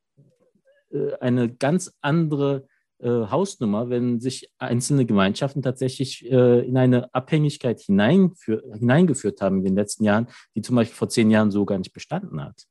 eine 1.21 1.53
ganz 1.53 1.93
andere 2.01 2.69
Hausnummer, 3.03 3.91
wenn 3.91 4.21
sich 4.21 4.49
einzelne 4.57 5.05
Gemeinschaften 5.05 5.61
tatsächlich 5.61 6.25
in 6.25 6.77
eine 6.77 7.13
Abhängigkeit 7.13 7.81
hineingeführt 7.81 9.41
haben 9.41 9.59
in 9.59 9.65
den 9.65 9.75
letzten 9.75 10.05
Jahren, 10.05 10.29
die 10.55 10.63
zum 10.63 10.77
Beispiel 10.77 10.97
vor 10.97 11.09
zehn 11.09 11.31
Jahren 11.31 11.51
so 11.51 11.67
gar 11.67 11.77
nicht 11.77 11.93
bestanden 11.93 12.41
hat. 12.41 12.67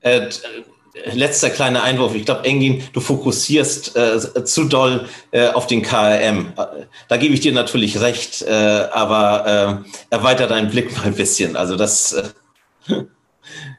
Äh, 0.00 0.28
letzter 1.12 1.50
kleiner 1.50 1.82
Einwurf. 1.82 2.14
Ich 2.14 2.24
glaube, 2.24 2.44
Engin, 2.44 2.82
du 2.92 3.00
fokussierst 3.00 3.96
äh, 3.96 4.44
zu 4.44 4.64
doll 4.64 5.06
äh, 5.30 5.48
auf 5.48 5.66
den 5.66 5.82
KRM. 5.82 6.52
Da 7.08 7.16
gebe 7.16 7.34
ich 7.34 7.40
dir 7.40 7.52
natürlich 7.52 8.00
recht, 8.00 8.42
äh, 8.42 8.52
aber 8.92 9.84
äh, 9.84 10.14
erweiter 10.14 10.46
deinen 10.46 10.70
Blick 10.70 10.92
mal 10.96 11.04
ein 11.04 11.14
bisschen. 11.14 11.56
Also 11.56 11.76
das 11.76 12.12
äh, 12.12 12.24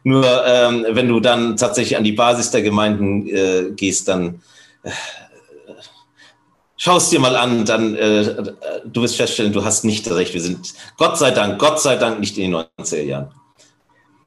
nur, 0.04 0.26
ähm, 0.46 0.86
wenn 0.90 1.08
du 1.08 1.20
dann 1.20 1.58
tatsächlich 1.58 1.98
an 1.98 2.04
die 2.04 2.12
Basis 2.12 2.52
der 2.52 2.62
Gemeinden 2.62 3.28
äh, 3.28 3.72
gehst, 3.76 4.08
dann 4.08 4.42
schau 6.78 6.98
es 6.98 7.10
dir 7.10 7.20
mal 7.20 7.36
an, 7.36 7.66
dann 7.66 7.94
du 7.94 9.02
wirst 9.02 9.18
feststellen, 9.18 9.52
du 9.52 9.66
hast 9.66 9.84
nicht 9.84 10.10
recht. 10.10 10.34
Wir 10.34 10.40
sind 10.40 10.74
Gott 10.98 11.18
sei 11.18 11.32
Dank, 11.32 11.60
Gott 11.60 11.82
sei 11.82 11.98
Dank 11.98 12.22
nicht 12.22 12.38
in 12.38 12.52
den 12.52 12.66
90er 12.80 13.02
Jahren. 13.02 13.32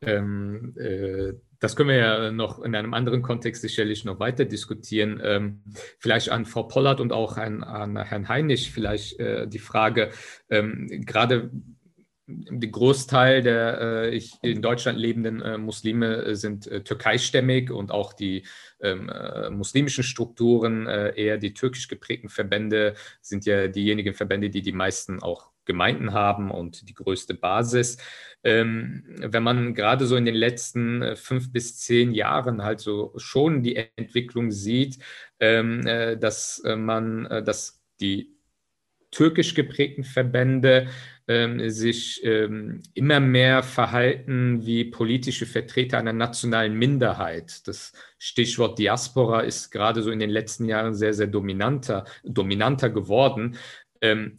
Ähm, 0.02 0.74
das 1.62 1.76
können 1.76 1.90
wir 1.90 1.96
ja 1.96 2.32
noch 2.32 2.60
in 2.60 2.74
einem 2.74 2.92
anderen 2.92 3.22
Kontext 3.22 3.62
sicherlich 3.62 4.04
noch 4.04 4.18
weiter 4.18 4.44
diskutieren. 4.44 5.20
Ähm, 5.22 5.62
vielleicht 6.00 6.28
an 6.30 6.44
Frau 6.44 6.64
Pollard 6.64 7.00
und 7.00 7.12
auch 7.12 7.36
an, 7.36 7.62
an 7.62 7.96
Herrn 7.96 8.28
Heinig 8.28 8.72
vielleicht 8.72 9.20
äh, 9.20 9.46
die 9.46 9.60
Frage, 9.60 10.10
ähm, 10.50 10.88
gerade 11.06 11.52
der 12.26 12.68
Großteil 12.68 13.42
der 13.42 14.10
äh, 14.12 14.20
in 14.42 14.60
Deutschland 14.60 14.98
lebenden 14.98 15.40
äh, 15.40 15.56
Muslime 15.56 16.34
sind 16.34 16.66
äh, 16.66 16.82
türkeistämmig 16.82 17.70
und 17.70 17.92
auch 17.92 18.12
die 18.12 18.44
ähm, 18.80 19.08
äh, 19.08 19.48
muslimischen 19.50 20.02
Strukturen, 20.02 20.88
äh, 20.88 21.14
eher 21.14 21.38
die 21.38 21.54
türkisch 21.54 21.86
geprägten 21.86 22.28
Verbände, 22.28 22.94
sind 23.20 23.46
ja 23.46 23.68
diejenigen 23.68 24.14
Verbände, 24.14 24.50
die 24.50 24.62
die 24.62 24.72
meisten 24.72 25.22
auch 25.22 25.51
Gemeinden 25.64 26.12
haben 26.12 26.50
und 26.50 26.88
die 26.88 26.94
größte 26.94 27.34
Basis. 27.34 27.98
Ähm, 28.44 29.04
wenn 29.18 29.42
man 29.42 29.74
gerade 29.74 30.06
so 30.06 30.16
in 30.16 30.24
den 30.24 30.34
letzten 30.34 31.02
äh, 31.02 31.16
fünf 31.16 31.52
bis 31.52 31.78
zehn 31.78 32.12
Jahren 32.12 32.62
halt 32.62 32.80
so 32.80 33.12
schon 33.16 33.62
die 33.62 33.76
Entwicklung 33.96 34.50
sieht, 34.50 34.98
ähm, 35.38 35.86
äh, 35.86 36.16
dass 36.16 36.58
äh, 36.64 36.76
man, 36.76 37.24
dass 37.44 37.80
die 38.00 38.32
türkisch 39.12 39.54
geprägten 39.54 40.04
Verbände 40.04 40.88
ähm, 41.28 41.70
sich 41.70 42.20
ähm, 42.24 42.82
immer 42.94 43.20
mehr 43.20 43.62
verhalten 43.62 44.66
wie 44.66 44.84
politische 44.84 45.46
Vertreter 45.46 45.98
einer 45.98 46.12
nationalen 46.12 46.74
Minderheit. 46.76 47.66
Das 47.68 47.92
Stichwort 48.18 48.78
Diaspora 48.78 49.40
ist 49.40 49.70
gerade 49.70 50.02
so 50.02 50.10
in 50.10 50.18
den 50.18 50.30
letzten 50.30 50.64
Jahren 50.64 50.94
sehr, 50.94 51.14
sehr 51.14 51.28
dominanter, 51.28 52.04
dominanter 52.24 52.90
geworden. 52.90 53.56
Ähm, 54.00 54.38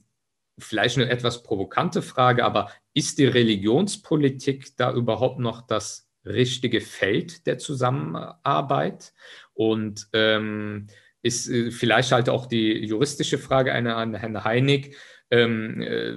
vielleicht 0.64 0.98
eine 0.98 1.10
etwas 1.10 1.44
provokante 1.44 2.02
Frage, 2.02 2.46
aber 2.46 2.72
ist 2.94 3.18
die 3.20 3.26
Religionspolitik 3.26 4.76
da 4.78 4.94
überhaupt 4.94 5.40
noch 5.40 5.62
das 5.62 6.10
richtige 6.26 6.82
Feld 6.82 7.46
der 7.48 7.58
Zusammenarbeit? 7.58 9.14
Und 9.54 10.08
ähm, 10.14 10.88
ist 11.24 11.50
äh, 11.50 11.72
vielleicht 11.72 12.12
halt 12.12 12.30
auch 12.30 12.46
die 12.46 12.86
juristische 12.86 13.40
Frage 13.40 13.74
eine 13.74 13.96
an 13.96 14.14
Herrn 14.14 14.44
Heinig. 14.44 14.96
Ähm, 15.32 15.82
äh, 15.82 16.14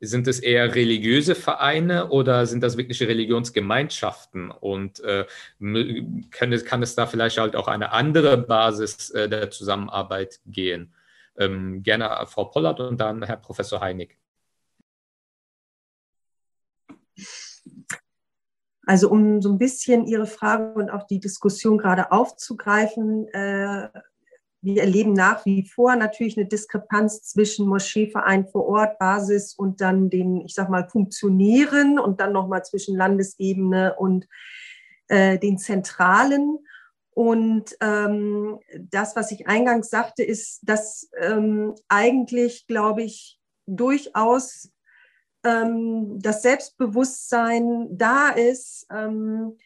sind 0.00 0.26
es 0.26 0.40
eher 0.40 0.74
religiöse 0.74 1.36
Vereine 1.36 2.08
oder 2.08 2.46
sind 2.46 2.62
das 2.62 2.76
wirkliche 2.76 3.06
Religionsgemeinschaften? 3.06 4.50
Und 4.50 5.00
äh, 5.00 5.26
kann, 6.30 6.52
es, 6.52 6.64
kann 6.64 6.82
es 6.82 6.96
da 6.96 7.06
vielleicht 7.06 7.38
halt 7.38 7.54
auch 7.54 7.68
eine 7.68 7.92
andere 7.92 8.38
Basis 8.38 9.10
äh, 9.10 9.28
der 9.28 9.50
Zusammenarbeit 9.50 10.40
gehen? 10.46 10.92
Ähm, 11.38 11.82
gerne 11.82 12.10
Frau 12.26 12.44
Pollert 12.44 12.80
und 12.80 13.00
dann 13.00 13.22
Herr 13.22 13.36
Professor 13.36 13.80
Heinig. 13.80 14.18
Also 18.84 19.10
um 19.10 19.40
so 19.40 19.50
ein 19.50 19.58
bisschen 19.58 20.06
Ihre 20.06 20.26
Frage 20.26 20.74
und 20.74 20.90
auch 20.90 21.06
die 21.06 21.20
Diskussion 21.20 21.78
gerade 21.78 22.10
aufzugreifen, 22.10 23.28
äh, 23.28 23.88
wir 24.64 24.80
erleben 24.80 25.12
nach 25.12 25.44
wie 25.44 25.66
vor 25.66 25.96
natürlich 25.96 26.36
eine 26.36 26.46
Diskrepanz 26.46 27.22
zwischen 27.24 27.66
Moscheeverein 27.66 28.46
vor 28.46 28.66
Ort, 28.66 28.98
Basis 28.98 29.54
und 29.54 29.80
dann 29.80 30.08
den, 30.08 30.40
ich 30.42 30.54
sag 30.54 30.68
mal, 30.68 30.88
Funktionären 30.88 31.98
und 31.98 32.20
dann 32.20 32.32
nochmal 32.32 32.64
zwischen 32.64 32.96
Landesebene 32.96 33.96
und 33.96 34.28
äh, 35.08 35.36
den 35.38 35.58
Zentralen. 35.58 36.58
Und 37.14 37.76
ähm, 37.80 38.58
das, 38.78 39.16
was 39.16 39.30
ich 39.32 39.46
eingangs 39.46 39.90
sagte, 39.90 40.22
ist, 40.22 40.60
dass 40.62 41.10
ähm, 41.20 41.74
eigentlich, 41.88 42.66
glaube 42.66 43.02
ich, 43.02 43.38
durchaus 43.66 44.70
ähm, 45.44 46.18
das 46.20 46.42
Selbstbewusstsein 46.42 47.88
da 47.90 48.30
ist, 48.30 48.86
ähm, 48.90 49.58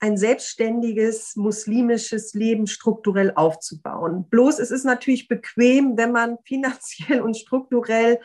ein 0.00 0.16
selbstständiges 0.16 1.34
muslimisches 1.34 2.32
Leben 2.34 2.68
strukturell 2.68 3.32
aufzubauen. 3.34 4.28
Bloß 4.30 4.60
es 4.60 4.70
ist 4.70 4.84
natürlich 4.84 5.26
bequem, 5.26 5.96
wenn 5.96 6.12
man 6.12 6.38
finanziell 6.44 7.20
und 7.20 7.36
strukturell 7.36 8.20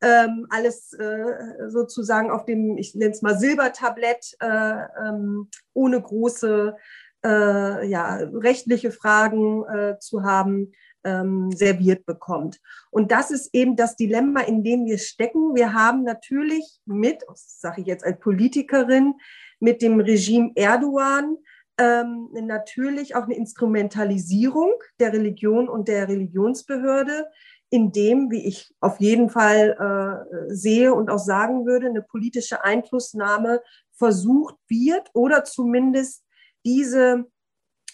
ähm, 0.00 0.46
alles 0.50 0.92
äh, 0.94 1.68
sozusagen 1.68 2.30
auf 2.30 2.44
dem, 2.44 2.76
ich 2.76 2.96
nenne 2.96 3.12
es 3.12 3.22
mal 3.22 3.38
Silbertablett, 3.38 4.36
äh, 4.40 4.78
ähm, 5.06 5.48
ohne 5.74 6.02
große 6.02 6.76
äh, 7.24 7.86
ja, 7.86 8.16
rechtliche 8.16 8.90
Fragen 8.90 9.64
äh, 9.64 9.98
zu 9.98 10.22
haben, 10.22 10.72
ähm, 11.04 11.50
serviert 11.52 12.06
bekommt. 12.06 12.60
Und 12.90 13.10
das 13.10 13.30
ist 13.30 13.50
eben 13.52 13.76
das 13.76 13.96
Dilemma, 13.96 14.40
in 14.40 14.62
dem 14.62 14.86
wir 14.86 14.98
stecken. 14.98 15.54
Wir 15.54 15.74
haben 15.74 16.04
natürlich 16.04 16.80
mit, 16.84 17.22
das 17.26 17.60
sage 17.60 17.80
ich 17.80 17.86
jetzt 17.86 18.04
als 18.04 18.18
Politikerin, 18.20 19.14
mit 19.58 19.82
dem 19.82 20.00
Regime 20.00 20.52
Erdogan 20.54 21.36
ähm, 21.78 22.28
natürlich 22.32 23.16
auch 23.16 23.24
eine 23.24 23.36
Instrumentalisierung 23.36 24.72
der 25.00 25.12
Religion 25.12 25.68
und 25.68 25.88
der 25.88 26.08
Religionsbehörde, 26.08 27.26
in 27.70 27.90
dem, 27.90 28.30
wie 28.30 28.46
ich 28.46 28.74
auf 28.80 29.00
jeden 29.00 29.30
Fall 29.30 30.26
äh, 30.28 30.54
sehe 30.54 30.92
und 30.92 31.10
auch 31.10 31.18
sagen 31.18 31.64
würde, 31.64 31.86
eine 31.86 32.02
politische 32.02 32.62
Einflussnahme 32.62 33.62
versucht 33.92 34.56
wird 34.68 35.08
oder 35.14 35.44
zumindest 35.44 36.22
diese 36.64 37.26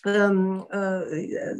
ähm, 0.05 0.65
äh, 0.71 1.55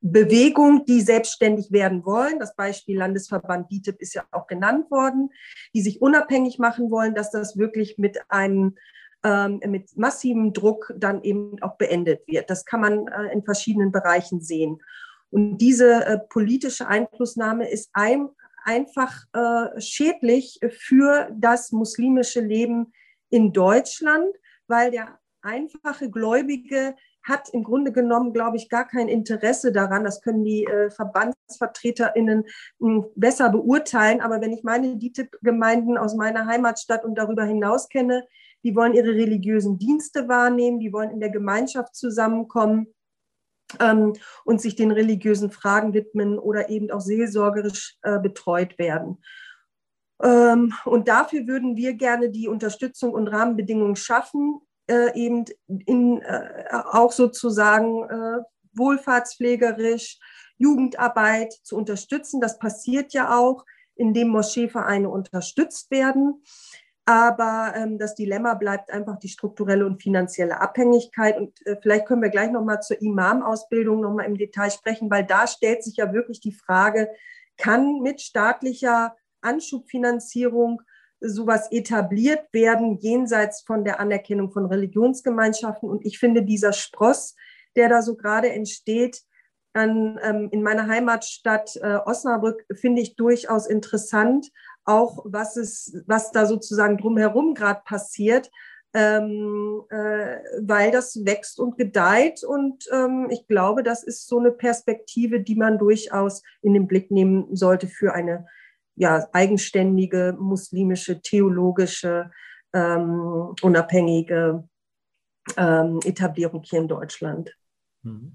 Bewegung, 0.00 0.84
die 0.86 1.00
selbstständig 1.00 1.70
werden 1.70 2.04
wollen, 2.04 2.38
das 2.38 2.56
Beispiel 2.56 2.98
Landesverband 2.98 3.70
DITIB 3.70 4.00
ist 4.00 4.14
ja 4.14 4.24
auch 4.32 4.46
genannt 4.46 4.90
worden, 4.90 5.30
die 5.74 5.82
sich 5.82 6.02
unabhängig 6.02 6.58
machen 6.58 6.90
wollen, 6.90 7.14
dass 7.14 7.30
das 7.30 7.56
wirklich 7.56 7.98
mit 7.98 8.18
einem 8.28 8.76
ähm, 9.24 9.60
mit 9.66 9.96
massivem 9.96 10.52
Druck 10.52 10.92
dann 10.96 11.22
eben 11.22 11.60
auch 11.60 11.76
beendet 11.76 12.26
wird. 12.28 12.50
Das 12.50 12.64
kann 12.64 12.80
man 12.80 13.08
äh, 13.08 13.32
in 13.32 13.42
verschiedenen 13.42 13.90
Bereichen 13.90 14.40
sehen. 14.40 14.80
Und 15.30 15.58
diese 15.58 16.04
äh, 16.04 16.18
politische 16.18 16.86
Einflussnahme 16.86 17.68
ist 17.68 17.90
ein, 17.92 18.28
einfach 18.64 19.24
äh, 19.32 19.80
schädlich 19.80 20.60
für 20.70 21.28
das 21.36 21.72
muslimische 21.72 22.40
Leben 22.40 22.92
in 23.30 23.52
Deutschland, 23.52 24.28
weil 24.68 24.90
der 24.90 25.18
einfache 25.48 26.10
Gläubige 26.10 26.94
hat 27.22 27.48
im 27.50 27.64
Grunde 27.64 27.92
genommen, 27.92 28.32
glaube 28.32 28.56
ich, 28.56 28.68
gar 28.68 28.86
kein 28.86 29.08
Interesse 29.08 29.72
daran. 29.72 30.04
Das 30.04 30.20
können 30.22 30.44
die 30.44 30.64
äh, 30.64 30.90
VerbandsvertreterInnen 30.90 32.44
mh, 32.78 32.88
hm, 32.88 33.06
besser 33.16 33.50
beurteilen. 33.50 34.20
Aber 34.20 34.40
wenn 34.40 34.52
ich 34.52 34.62
meine 34.62 34.96
DITIB-Gemeinden 34.96 35.98
aus 35.98 36.14
meiner 36.14 36.46
Heimatstadt 36.46 37.04
und 37.04 37.16
darüber 37.16 37.44
hinaus 37.44 37.88
kenne, 37.88 38.26
die 38.64 38.74
wollen 38.74 38.94
ihre 38.94 39.14
religiösen 39.14 39.78
Dienste 39.78 40.28
wahrnehmen, 40.28 40.80
die 40.80 40.92
wollen 40.92 41.10
in 41.10 41.20
der 41.20 41.30
Gemeinschaft 41.30 41.94
zusammenkommen 41.94 42.88
ähm, 43.80 44.14
und 44.44 44.60
sich 44.60 44.76
den 44.76 44.90
religiösen 44.90 45.50
Fragen 45.50 45.94
widmen 45.94 46.38
oder 46.38 46.68
eben 46.68 46.90
auch 46.90 47.00
seelsorgerisch 47.00 47.96
äh, 48.02 48.18
betreut 48.18 48.78
werden. 48.78 49.18
Ähm, 50.22 50.74
und 50.84 51.08
dafür 51.08 51.46
würden 51.46 51.76
wir 51.76 51.94
gerne 51.94 52.30
die 52.30 52.48
Unterstützung 52.48 53.12
und 53.12 53.28
Rahmenbedingungen 53.28 53.96
schaffen, 53.96 54.60
äh, 54.88 55.14
eben 55.14 55.44
in, 55.68 56.22
äh, 56.22 56.66
auch 56.72 57.12
sozusagen 57.12 58.04
äh, 58.08 58.42
wohlfahrtspflegerisch 58.72 60.18
Jugendarbeit 60.56 61.52
zu 61.62 61.76
unterstützen. 61.76 62.40
Das 62.40 62.58
passiert 62.58 63.12
ja 63.12 63.36
auch, 63.38 63.64
indem 63.94 64.28
Moscheevereine 64.28 65.08
unterstützt 65.08 65.90
werden. 65.90 66.42
Aber 67.04 67.72
ähm, 67.74 67.98
das 67.98 68.14
Dilemma 68.14 68.52
bleibt 68.52 68.90
einfach 68.90 69.18
die 69.18 69.30
strukturelle 69.30 69.86
und 69.86 70.02
finanzielle 70.02 70.60
Abhängigkeit. 70.60 71.38
Und 71.38 71.66
äh, 71.66 71.76
vielleicht 71.80 72.06
können 72.06 72.20
wir 72.20 72.28
gleich 72.28 72.50
nochmal 72.50 72.82
zur 72.82 73.00
Imam-Ausbildung 73.00 74.00
nochmal 74.00 74.26
im 74.26 74.36
Detail 74.36 74.70
sprechen, 74.70 75.10
weil 75.10 75.24
da 75.24 75.46
stellt 75.46 75.82
sich 75.82 75.96
ja 75.96 76.12
wirklich 76.12 76.40
die 76.40 76.52
Frage, 76.52 77.10
kann 77.56 78.00
mit 78.00 78.20
staatlicher 78.20 79.16
Anschubfinanzierung 79.40 80.82
sowas 81.20 81.70
etabliert 81.70 82.52
werden, 82.52 82.98
jenseits 83.00 83.62
von 83.62 83.84
der 83.84 84.00
Anerkennung 84.00 84.50
von 84.50 84.66
Religionsgemeinschaften. 84.66 85.88
Und 85.88 86.04
ich 86.04 86.18
finde, 86.18 86.42
dieser 86.42 86.72
Spross, 86.72 87.34
der 87.76 87.88
da 87.88 88.02
so 88.02 88.16
gerade 88.16 88.50
entsteht, 88.50 89.22
an, 89.72 90.18
ähm, 90.22 90.48
in 90.50 90.62
meiner 90.62 90.86
Heimatstadt 90.86 91.76
äh, 91.76 91.98
Osnabrück, 92.04 92.64
finde 92.74 93.02
ich 93.02 93.16
durchaus 93.16 93.66
interessant, 93.66 94.48
auch 94.84 95.24
was, 95.24 95.56
es, 95.56 96.02
was 96.06 96.32
da 96.32 96.46
sozusagen 96.46 96.96
drumherum 96.96 97.54
gerade 97.54 97.82
passiert 97.84 98.50
ähm, 98.94 99.82
äh, 99.90 100.38
weil 100.60 100.90
das 100.90 101.24
wächst 101.24 101.60
und 101.60 101.76
gedeiht. 101.76 102.42
Und 102.42 102.84
ähm, 102.92 103.28
ich 103.30 103.46
glaube, 103.46 103.82
das 103.82 104.02
ist 104.02 104.26
so 104.26 104.38
eine 104.38 104.50
Perspektive, 104.50 105.40
die 105.40 105.56
man 105.56 105.78
durchaus 105.78 106.42
in 106.62 106.74
den 106.74 106.86
Blick 106.86 107.10
nehmen 107.10 107.54
sollte 107.54 107.86
für 107.86 108.14
eine 108.14 108.46
ja, 108.98 109.26
eigenständige 109.32 110.36
muslimische, 110.38 111.20
theologische, 111.22 112.30
ähm, 112.74 113.54
unabhängige 113.62 114.68
ähm, 115.56 116.00
Etablierung 116.04 116.62
hier 116.64 116.80
in 116.80 116.88
Deutschland. 116.88 117.56
Mhm. 118.02 118.34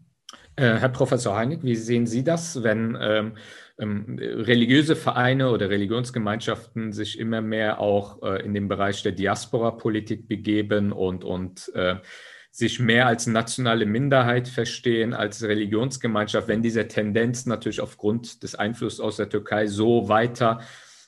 Äh, 0.55 0.75
Herr 0.75 0.89
Professor 0.89 1.35
Heinig, 1.35 1.63
wie 1.63 1.75
sehen 1.75 2.07
Sie 2.07 2.23
das, 2.23 2.63
wenn 2.63 2.97
ähm, 2.99 3.37
ähm, 3.79 4.17
religiöse 4.19 4.95
Vereine 4.95 5.49
oder 5.49 5.69
Religionsgemeinschaften 5.69 6.91
sich 6.91 7.19
immer 7.19 7.41
mehr 7.41 7.79
auch 7.79 8.21
äh, 8.23 8.43
in 8.43 8.53
den 8.53 8.67
Bereich 8.67 9.03
der 9.03 9.11
Diaspora-Politik 9.11 10.27
begeben 10.27 10.91
und, 10.91 11.23
und 11.23 11.71
äh, 11.75 11.95
sich 12.53 12.79
mehr 12.79 13.07
als 13.07 13.25
nationale 13.25 13.87
Minderheit 13.87 14.47
verstehen, 14.47 15.15
als 15.15 15.41
Religionsgemeinschaft, 15.41 16.47
wenn 16.47 16.61
diese 16.61 16.87
Tendenz 16.87 17.47
natürlich 17.47 17.81
aufgrund 17.81 18.43
des 18.43 18.53
Einflusses 18.53 18.99
aus 18.99 19.17
der 19.17 19.27
Türkei 19.27 19.65
so 19.65 20.07
weiter 20.07 20.61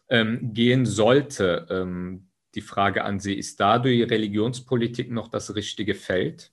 ähm, 0.09 0.53
gehen 0.53 0.87
sollte. 0.87 1.67
Ähm, 1.69 2.29
die 2.55 2.61
Frage 2.61 3.03
an 3.03 3.19
Sie, 3.19 3.35
ist 3.35 3.59
dadurch 3.59 4.09
Religionspolitik 4.09 5.11
noch 5.11 5.27
das 5.27 5.53
richtige 5.53 5.93
Feld? 5.93 6.51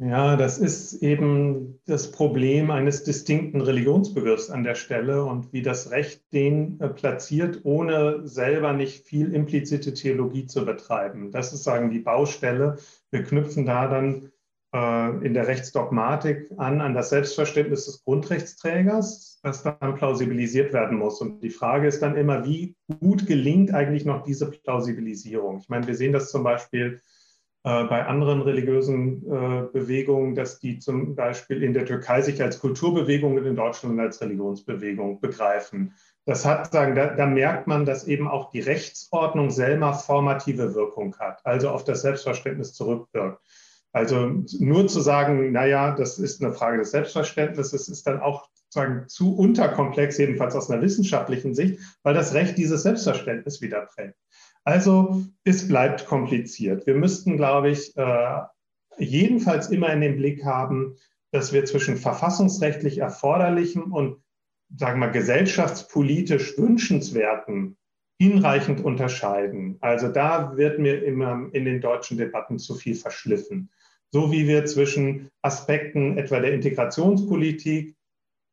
Ja, 0.00 0.36
das 0.36 0.58
ist 0.58 1.02
eben 1.02 1.80
das 1.84 2.12
Problem 2.12 2.70
eines 2.70 3.02
distinkten 3.02 3.60
Religionsbegriffs 3.60 4.48
an 4.48 4.62
der 4.62 4.76
Stelle 4.76 5.24
und 5.24 5.52
wie 5.52 5.62
das 5.62 5.90
Recht 5.90 6.22
den 6.32 6.78
äh, 6.80 6.88
platziert, 6.88 7.62
ohne 7.64 8.24
selber 8.24 8.72
nicht 8.72 9.04
viel 9.06 9.34
implizite 9.34 9.94
Theologie 9.94 10.46
zu 10.46 10.64
betreiben. 10.64 11.32
Das 11.32 11.52
ist 11.52 11.64
sagen 11.64 11.90
die 11.90 11.98
Baustelle. 11.98 12.76
Wir 13.10 13.24
knüpfen 13.24 13.66
da 13.66 13.88
dann 13.88 14.30
äh, 14.72 15.26
in 15.26 15.34
der 15.34 15.48
Rechtsdogmatik 15.48 16.52
an, 16.58 16.80
an 16.80 16.94
das 16.94 17.10
Selbstverständnis 17.10 17.86
des 17.86 18.04
Grundrechtsträgers, 18.04 19.40
das 19.42 19.64
dann 19.64 19.96
plausibilisiert 19.96 20.72
werden 20.72 20.96
muss. 20.96 21.20
Und 21.20 21.42
die 21.42 21.50
Frage 21.50 21.88
ist 21.88 22.02
dann 22.02 22.16
immer, 22.16 22.44
wie 22.44 22.76
gut 23.00 23.26
gelingt 23.26 23.74
eigentlich 23.74 24.04
noch 24.04 24.22
diese 24.22 24.48
Plausibilisierung? 24.48 25.58
Ich 25.58 25.68
meine, 25.68 25.88
wir 25.88 25.96
sehen 25.96 26.12
das 26.12 26.30
zum 26.30 26.44
Beispiel 26.44 27.00
bei 27.62 28.06
anderen 28.06 28.40
religiösen 28.40 29.22
äh, 29.26 29.62
Bewegungen, 29.72 30.34
dass 30.34 30.58
die 30.58 30.78
zum 30.78 31.14
Beispiel 31.14 31.62
in 31.62 31.74
der 31.74 31.84
Türkei 31.84 32.22
sich 32.22 32.42
als 32.42 32.60
Kulturbewegung 32.60 33.36
und 33.36 33.44
in 33.44 33.56
Deutschland 33.56 33.98
als 34.00 34.20
Religionsbewegung 34.20 35.20
begreifen. 35.20 35.94
Das 36.24 36.44
hat, 36.44 36.70
sagen, 36.72 36.94
da, 36.94 37.14
da, 37.14 37.26
merkt 37.26 37.66
man, 37.66 37.84
dass 37.84 38.06
eben 38.06 38.28
auch 38.28 38.50
die 38.50 38.60
Rechtsordnung 38.60 39.50
selber 39.50 39.94
formative 39.94 40.74
Wirkung 40.74 41.16
hat, 41.18 41.44
also 41.44 41.70
auf 41.70 41.84
das 41.84 42.02
Selbstverständnis 42.02 42.74
zurückwirkt. 42.74 43.42
Also 43.92 44.44
nur 44.58 44.86
zu 44.86 45.00
sagen, 45.00 45.50
naja, 45.52 45.94
das 45.96 46.18
ist 46.18 46.42
eine 46.42 46.52
Frage 46.52 46.78
des 46.78 46.90
Selbstverständnisses, 46.90 47.88
ist 47.88 48.06
dann 48.06 48.20
auch 48.20 48.48
sagen, 48.68 49.08
zu 49.08 49.34
unterkomplex, 49.34 50.18
jedenfalls 50.18 50.54
aus 50.54 50.70
einer 50.70 50.82
wissenschaftlichen 50.82 51.54
Sicht, 51.54 51.80
weil 52.02 52.14
das 52.14 52.34
Recht 52.34 52.58
dieses 52.58 52.82
Selbstverständnis 52.82 53.62
wieder 53.62 53.86
prägt. 53.86 54.16
Also 54.68 55.24
es 55.44 55.66
bleibt 55.66 56.04
kompliziert. 56.04 56.86
Wir 56.86 56.94
müssten, 56.94 57.38
glaube 57.38 57.70
ich, 57.70 57.96
äh, 57.96 58.40
jedenfalls 58.98 59.70
immer 59.70 59.90
in 59.94 60.02
den 60.02 60.16
Blick 60.16 60.44
haben, 60.44 60.94
dass 61.32 61.54
wir 61.54 61.64
zwischen 61.64 61.96
verfassungsrechtlich 61.96 62.98
erforderlichem 62.98 63.94
und, 63.94 64.22
sagen 64.76 65.00
wir, 65.00 65.08
gesellschaftspolitisch 65.08 66.58
wünschenswerten 66.58 67.78
hinreichend 68.20 68.84
unterscheiden. 68.84 69.78
Also 69.80 70.08
da 70.08 70.54
wird 70.58 70.78
mir 70.78 71.02
immer 71.02 71.48
in 71.52 71.64
den 71.64 71.80
deutschen 71.80 72.18
Debatten 72.18 72.58
zu 72.58 72.74
viel 72.74 72.94
verschliffen. 72.94 73.70
So 74.10 74.30
wie 74.32 74.46
wir 74.46 74.66
zwischen 74.66 75.30
Aspekten 75.40 76.18
etwa 76.18 76.40
der 76.40 76.52
Integrationspolitik, 76.52 77.96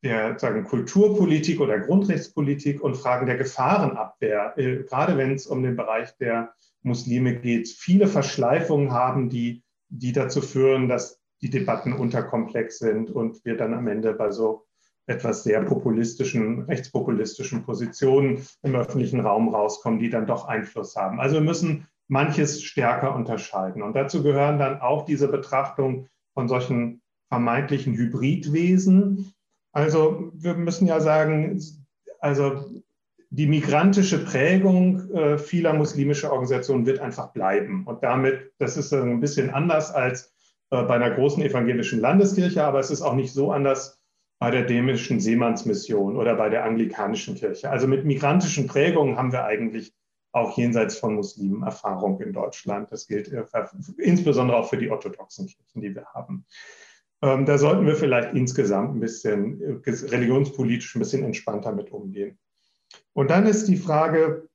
der 0.05 0.39
sagen, 0.39 0.63
Kulturpolitik 0.63 1.59
oder 1.59 1.79
Grundrechtspolitik 1.79 2.81
und 2.81 2.95
Fragen 2.95 3.25
der 3.25 3.37
Gefahrenabwehr, 3.37 4.53
äh, 4.57 4.83
gerade 4.83 5.17
wenn 5.17 5.33
es 5.33 5.47
um 5.47 5.63
den 5.63 5.75
Bereich 5.75 6.15
der 6.17 6.53
Muslime 6.83 7.35
geht, 7.35 7.67
viele 7.67 8.07
Verschleifungen 8.07 8.91
haben, 8.91 9.29
die, 9.29 9.63
die 9.89 10.13
dazu 10.13 10.41
führen, 10.41 10.87
dass 10.87 11.19
die 11.41 11.49
Debatten 11.49 11.93
unterkomplex 11.93 12.77
sind 12.77 13.09
und 13.09 13.43
wir 13.43 13.57
dann 13.57 13.73
am 13.73 13.87
Ende 13.87 14.13
bei 14.13 14.31
so 14.31 14.65
etwas 15.07 15.43
sehr 15.43 15.61
populistischen, 15.63 16.61
rechtspopulistischen 16.61 17.63
Positionen 17.63 18.45
im 18.63 18.75
öffentlichen 18.75 19.19
Raum 19.19 19.49
rauskommen, 19.49 19.99
die 19.99 20.09
dann 20.09 20.25
doch 20.25 20.47
Einfluss 20.47 20.95
haben. 20.95 21.19
Also 21.19 21.35
wir 21.35 21.41
müssen 21.41 21.87
manches 22.07 22.63
stärker 22.63 23.15
unterscheiden. 23.15 23.81
Und 23.81 23.95
dazu 23.95 24.23
gehören 24.23 24.59
dann 24.59 24.81
auch 24.81 25.05
diese 25.05 25.27
Betrachtung 25.27 26.07
von 26.33 26.47
solchen 26.47 27.01
vermeintlichen 27.29 27.95
Hybridwesen, 27.95 29.34
also 29.75 30.31
wir 30.33 30.53
müssen 30.53 30.87
ja 30.87 31.01
sagen, 31.01 31.61
also 32.21 32.63
die 33.29 33.45
migrantische 33.45 34.23
Prägung 34.23 35.11
äh, 35.11 35.37
vieler 35.37 35.73
muslimischer 35.73 36.31
Organisationen 36.31 36.85
wird 36.85 36.99
einfach 36.99 37.33
bleiben. 37.33 37.85
Und 37.85 38.01
damit, 38.01 38.53
das 38.57 38.77
ist 38.77 38.93
ein 38.93 39.19
bisschen 39.19 39.49
anders 39.49 39.91
als 39.91 40.33
äh, 40.71 40.81
bei 40.83 40.95
einer 40.95 41.11
großen 41.11 41.43
evangelischen 41.43 41.99
Landeskirche, 41.99 42.63
aber 42.63 42.79
es 42.79 42.89
ist 42.89 43.01
auch 43.01 43.15
nicht 43.15 43.33
so 43.33 43.51
anders 43.51 43.99
bei 44.39 44.49
der 44.49 44.63
dämischen 44.63 45.19
Seemannsmission 45.19 46.15
oder 46.15 46.35
bei 46.35 46.47
der 46.47 46.63
anglikanischen 46.63 47.35
Kirche. 47.35 47.69
Also 47.69 47.85
mit 47.85 48.05
migrantischen 48.05 48.67
Prägungen 48.67 49.17
haben 49.17 49.33
wir 49.33 49.43
eigentlich 49.43 49.93
auch 50.31 50.57
jenseits 50.57 50.97
von 50.97 51.15
Muslimen 51.15 51.63
Erfahrung 51.63 52.21
in 52.21 52.31
Deutschland. 52.31 52.93
Das 52.93 53.07
gilt 53.07 53.27
äh, 53.33 53.43
insbesondere 53.97 54.55
auch 54.55 54.69
für 54.69 54.77
die 54.77 54.89
orthodoxen 54.89 55.47
Kirchen, 55.47 55.81
die 55.81 55.93
wir 55.93 56.05
haben. 56.13 56.45
Ähm, 57.21 57.45
da 57.45 57.57
sollten 57.57 57.85
wir 57.85 57.95
vielleicht 57.95 58.33
insgesamt 58.33 58.95
ein 58.95 58.99
bisschen 58.99 59.61
äh, 59.61 59.89
religionspolitisch 59.89 60.95
ein 60.95 60.99
bisschen 60.99 61.23
entspannter 61.23 61.71
mit 61.71 61.91
umgehen. 61.91 62.37
Und 63.13 63.31
dann 63.31 63.45
ist 63.45 63.67
die 63.67 63.77
Frage, 63.77 64.47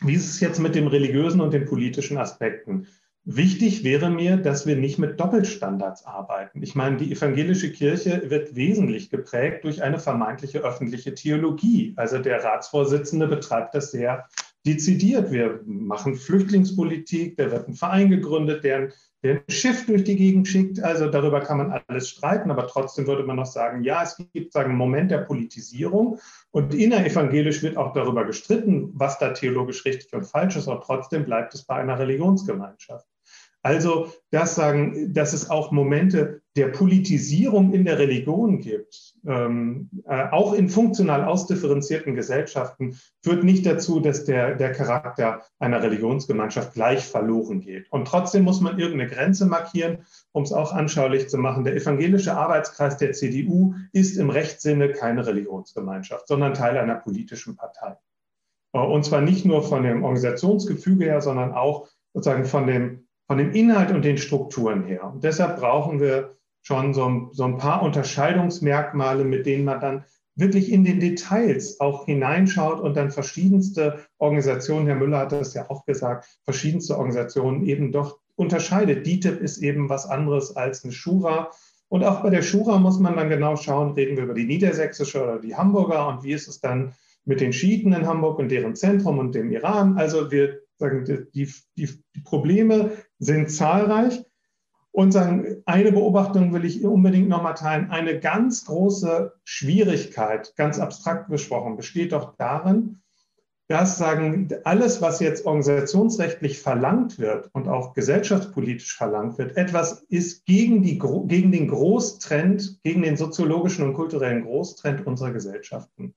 wie 0.00 0.14
ist 0.14 0.28
es 0.28 0.40
jetzt 0.40 0.58
mit 0.58 0.74
dem 0.74 0.86
religiösen 0.86 1.40
und 1.40 1.52
den 1.52 1.66
politischen 1.66 2.18
Aspekten? 2.18 2.86
Wichtig 3.28 3.82
wäre 3.82 4.08
mir, 4.08 4.36
dass 4.36 4.66
wir 4.66 4.76
nicht 4.76 4.98
mit 4.98 5.18
Doppelstandards 5.18 6.04
arbeiten. 6.04 6.62
Ich 6.62 6.76
meine, 6.76 6.96
die 6.96 7.10
evangelische 7.10 7.72
Kirche 7.72 8.30
wird 8.30 8.54
wesentlich 8.54 9.10
geprägt 9.10 9.64
durch 9.64 9.82
eine 9.82 9.98
vermeintliche 9.98 10.60
öffentliche 10.60 11.12
Theologie. 11.12 11.92
Also 11.96 12.18
der 12.18 12.44
Ratsvorsitzende 12.44 13.26
betreibt 13.26 13.74
das 13.74 13.90
sehr 13.90 14.28
dezidiert. 14.66 15.30
Wir 15.30 15.60
machen 15.64 16.16
Flüchtlingspolitik, 16.16 17.36
da 17.36 17.50
wird 17.50 17.68
ein 17.68 17.74
Verein 17.74 18.10
gegründet, 18.10 18.64
der 18.64 18.90
ein 19.22 19.40
Schiff 19.48 19.86
durch 19.86 20.04
die 20.04 20.16
Gegend 20.16 20.48
schickt. 20.48 20.82
Also 20.82 21.08
darüber 21.08 21.40
kann 21.40 21.58
man 21.58 21.82
alles 21.86 22.10
streiten, 22.10 22.50
aber 22.50 22.66
trotzdem 22.66 23.06
würde 23.06 23.24
man 23.24 23.36
noch 23.36 23.46
sagen, 23.46 23.82
ja, 23.82 24.02
es 24.02 24.16
gibt 24.32 24.52
sagen, 24.52 24.70
einen 24.70 24.78
Moment 24.78 25.10
der 25.10 25.18
Politisierung 25.18 26.18
und 26.50 26.74
innerevangelisch 26.74 27.62
wird 27.62 27.76
auch 27.76 27.92
darüber 27.92 28.24
gestritten, 28.24 28.90
was 28.94 29.18
da 29.18 29.30
theologisch 29.30 29.84
richtig 29.84 30.12
und 30.12 30.24
falsch 30.24 30.56
ist, 30.56 30.68
aber 30.68 30.80
trotzdem 30.80 31.24
bleibt 31.24 31.54
es 31.54 31.64
bei 31.64 31.76
einer 31.76 31.98
Religionsgemeinschaft. 31.98 33.06
Also 33.66 34.12
das 34.30 34.54
sagen, 34.54 35.12
dass 35.12 35.32
es 35.32 35.50
auch 35.50 35.72
Momente 35.72 36.40
der 36.54 36.68
Politisierung 36.68 37.72
in 37.72 37.84
der 37.84 37.98
Religion 37.98 38.60
gibt, 38.60 39.14
ähm, 39.26 39.90
äh, 40.06 40.28
auch 40.30 40.52
in 40.52 40.68
funktional 40.68 41.24
ausdifferenzierten 41.24 42.14
Gesellschaften, 42.14 42.96
führt 43.24 43.42
nicht 43.42 43.66
dazu, 43.66 43.98
dass 43.98 44.24
der, 44.24 44.54
der 44.54 44.70
Charakter 44.70 45.42
einer 45.58 45.82
Religionsgemeinschaft 45.82 46.74
gleich 46.74 47.04
verloren 47.04 47.58
geht. 47.58 47.90
Und 47.90 48.06
trotzdem 48.06 48.44
muss 48.44 48.60
man 48.60 48.78
irgendeine 48.78 49.10
Grenze 49.10 49.46
markieren, 49.46 50.06
um 50.30 50.44
es 50.44 50.52
auch 50.52 50.72
anschaulich 50.72 51.28
zu 51.28 51.36
machen. 51.36 51.64
Der 51.64 51.74
evangelische 51.74 52.36
Arbeitskreis 52.36 52.98
der 52.98 53.14
CDU 53.14 53.74
ist 53.92 54.16
im 54.16 54.30
Rechtssinne 54.30 54.92
keine 54.92 55.26
Religionsgemeinschaft, 55.26 56.28
sondern 56.28 56.54
Teil 56.54 56.78
einer 56.78 56.94
politischen 56.94 57.56
Partei. 57.56 57.96
Äh, 58.72 58.78
und 58.78 59.04
zwar 59.04 59.22
nicht 59.22 59.44
nur 59.44 59.64
von 59.64 59.82
dem 59.82 60.04
Organisationsgefüge 60.04 61.06
her, 61.06 61.20
sondern 61.20 61.52
auch 61.52 61.88
sozusagen 62.14 62.44
von 62.44 62.68
dem 62.68 63.05
von 63.26 63.38
dem 63.38 63.52
Inhalt 63.52 63.90
und 63.90 64.04
den 64.04 64.18
Strukturen 64.18 64.84
her. 64.84 65.12
Und 65.12 65.24
deshalb 65.24 65.58
brauchen 65.58 66.00
wir 66.00 66.36
schon 66.62 66.94
so, 66.94 67.28
so 67.32 67.44
ein 67.44 67.58
paar 67.58 67.82
Unterscheidungsmerkmale, 67.82 69.24
mit 69.24 69.46
denen 69.46 69.64
man 69.64 69.80
dann 69.80 70.04
wirklich 70.36 70.70
in 70.70 70.84
den 70.84 71.00
Details 71.00 71.80
auch 71.80 72.04
hineinschaut 72.04 72.80
und 72.80 72.96
dann 72.96 73.10
verschiedenste 73.10 74.00
Organisationen, 74.18 74.86
Herr 74.86 74.96
Müller 74.96 75.18
hat 75.20 75.32
das 75.32 75.54
ja 75.54 75.70
auch 75.70 75.86
gesagt, 75.86 76.26
verschiedenste 76.44 76.96
Organisationen 76.98 77.64
eben 77.64 77.90
doch 77.90 78.18
unterscheidet. 78.36 79.06
DITIB 79.06 79.40
ist 79.40 79.58
eben 79.58 79.88
was 79.88 80.06
anderes 80.06 80.54
als 80.54 80.84
eine 80.84 80.92
Schura. 80.92 81.50
Und 81.88 82.04
auch 82.04 82.22
bei 82.22 82.30
der 82.30 82.42
Schura 82.42 82.78
muss 82.78 82.98
man 82.98 83.16
dann 83.16 83.30
genau 83.30 83.56
schauen, 83.56 83.92
reden 83.92 84.16
wir 84.16 84.24
über 84.24 84.34
die 84.34 84.44
niedersächsische 84.44 85.22
oder 85.22 85.38
die 85.38 85.56
Hamburger 85.56 86.08
und 86.08 86.22
wie 86.22 86.32
ist 86.32 86.48
es 86.48 86.60
dann 86.60 86.94
mit 87.24 87.40
den 87.40 87.52
Schiiten 87.52 87.92
in 87.92 88.06
Hamburg 88.06 88.38
und 88.38 88.50
deren 88.50 88.74
Zentrum 88.76 89.18
und 89.18 89.34
dem 89.34 89.50
Iran. 89.50 89.96
Also 89.96 90.30
wir 90.30 90.60
sagen, 90.78 91.04
die, 91.32 91.46
die, 91.76 91.88
die 92.14 92.20
Probleme 92.20 92.92
sind 93.18 93.50
zahlreich. 93.50 94.24
Und 94.92 95.12
sagen, 95.12 95.62
eine 95.66 95.92
Beobachtung 95.92 96.54
will 96.54 96.64
ich 96.64 96.82
unbedingt 96.82 97.28
nochmal 97.28 97.52
teilen. 97.52 97.90
Eine 97.90 98.18
ganz 98.18 98.64
große 98.64 99.34
Schwierigkeit, 99.44 100.54
ganz 100.56 100.78
abstrakt 100.78 101.28
besprochen, 101.28 101.76
besteht 101.76 102.12
doch 102.12 102.34
darin, 102.38 103.02
dass 103.68 103.98
sagen, 103.98 104.48
alles, 104.64 105.02
was 105.02 105.20
jetzt 105.20 105.44
organisationsrechtlich 105.44 106.60
verlangt 106.60 107.18
wird 107.18 107.50
und 107.52 107.68
auch 107.68 107.94
gesellschaftspolitisch 107.94 108.96
verlangt 108.96 109.38
wird, 109.38 109.56
etwas 109.56 110.04
ist 110.08 110.46
gegen, 110.46 110.82
die, 110.82 110.98
gegen 110.98 111.52
den 111.52 111.68
Großtrend, 111.68 112.80
gegen 112.82 113.02
den 113.02 113.16
soziologischen 113.16 113.84
und 113.84 113.94
kulturellen 113.94 114.44
Großtrend 114.44 115.06
unserer 115.06 115.32
Gesellschaften. 115.32 116.14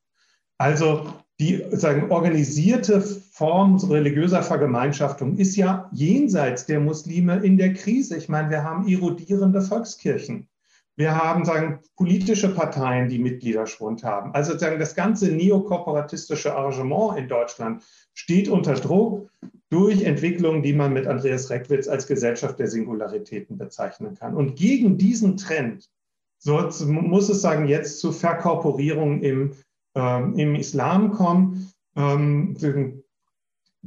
Also 0.58 1.12
die 1.40 1.64
sagen, 1.72 2.12
organisierte 2.12 3.00
Form 3.02 3.78
religiöser 3.78 4.44
Vergemeinschaftung 4.44 5.38
ist 5.38 5.56
ja 5.56 5.90
jenseits 5.94 6.66
der 6.66 6.82
Muslime 6.82 7.38
in 7.38 7.58
der 7.58 7.74
Krise. 7.74 8.18
Ich 8.18 8.28
meine, 8.28 8.50
wir 8.50 8.64
haben 8.64 8.88
erodierende 8.88 9.62
Volkskirchen. 9.62 10.50
Wir 10.98 11.16
haben 11.16 11.46
sagen, 11.46 11.80
politische 11.96 12.54
Parteien, 12.54 13.08
die 13.08 13.20
Mitgliederschwund 13.20 14.04
haben. 14.04 14.34
Also 14.34 14.58
sagen, 14.58 14.80
das 14.80 14.96
ganze 14.96 15.32
neokooporatistische 15.32 16.54
Arrangement 16.54 17.18
in 17.18 17.30
Deutschland 17.30 17.84
steht 18.14 18.50
unter 18.50 18.74
Druck 18.74 19.30
durch 19.70 20.04
Entwicklungen, 20.04 20.62
die 20.62 20.74
man 20.74 20.92
mit 20.92 21.08
Andreas 21.08 21.50
Reckwitz 21.50 21.88
als 21.88 22.06
Gesellschaft 22.06 22.60
der 22.60 22.68
Singularitäten 22.68 23.58
bezeichnen 23.58 24.16
kann. 24.16 24.36
Und 24.36 24.58
gegen 24.58 24.98
diesen 24.98 25.38
Trend 25.38 25.90
so, 26.38 26.70
muss 26.86 27.30
es 27.30 27.42
sagen, 27.42 27.68
jetzt 27.68 28.00
zu 28.00 28.12
Verkorporierung 28.12 29.22
im 29.22 29.52
im 30.00 30.56
Islam 30.56 31.12
kommen, 31.12 31.72
ähm, 31.96 33.04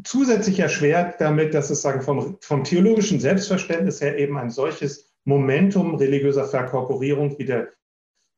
zusätzlich 0.04 0.58
erschwert 0.58 1.20
damit, 1.20 1.54
dass 1.54 1.70
es 1.70 1.82
sagen, 1.82 2.02
vom, 2.02 2.38
vom 2.40 2.64
theologischen 2.64 3.20
Selbstverständnis 3.20 4.00
her 4.00 4.18
eben 4.18 4.38
ein 4.38 4.50
solches 4.50 5.12
Momentum 5.24 5.94
religiöser 5.94 6.46
Verkorporierung, 6.46 7.38
wie, 7.38 7.44
der, 7.44 7.68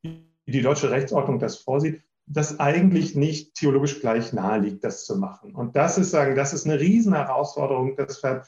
wie 0.03 0.27
die 0.47 0.63
deutsche 0.63 0.91
Rechtsordnung 0.91 1.39
das 1.39 1.57
vorsieht, 1.57 2.03
das 2.27 2.59
eigentlich 2.59 3.15
nicht 3.15 3.55
theologisch 3.55 4.01
gleich 4.01 4.33
nahe 4.33 4.61
liegt, 4.61 4.85
das 4.85 5.05
zu 5.05 5.17
machen. 5.17 5.55
Und 5.55 5.77
das 5.77 5.99
ist, 5.99 6.11
sagen, 6.11 6.35
das 6.35 6.53
ist 6.53 6.67
eine 6.67 6.81
Riesenherausforderung. 6.81 7.97
Deshalb 7.97 8.47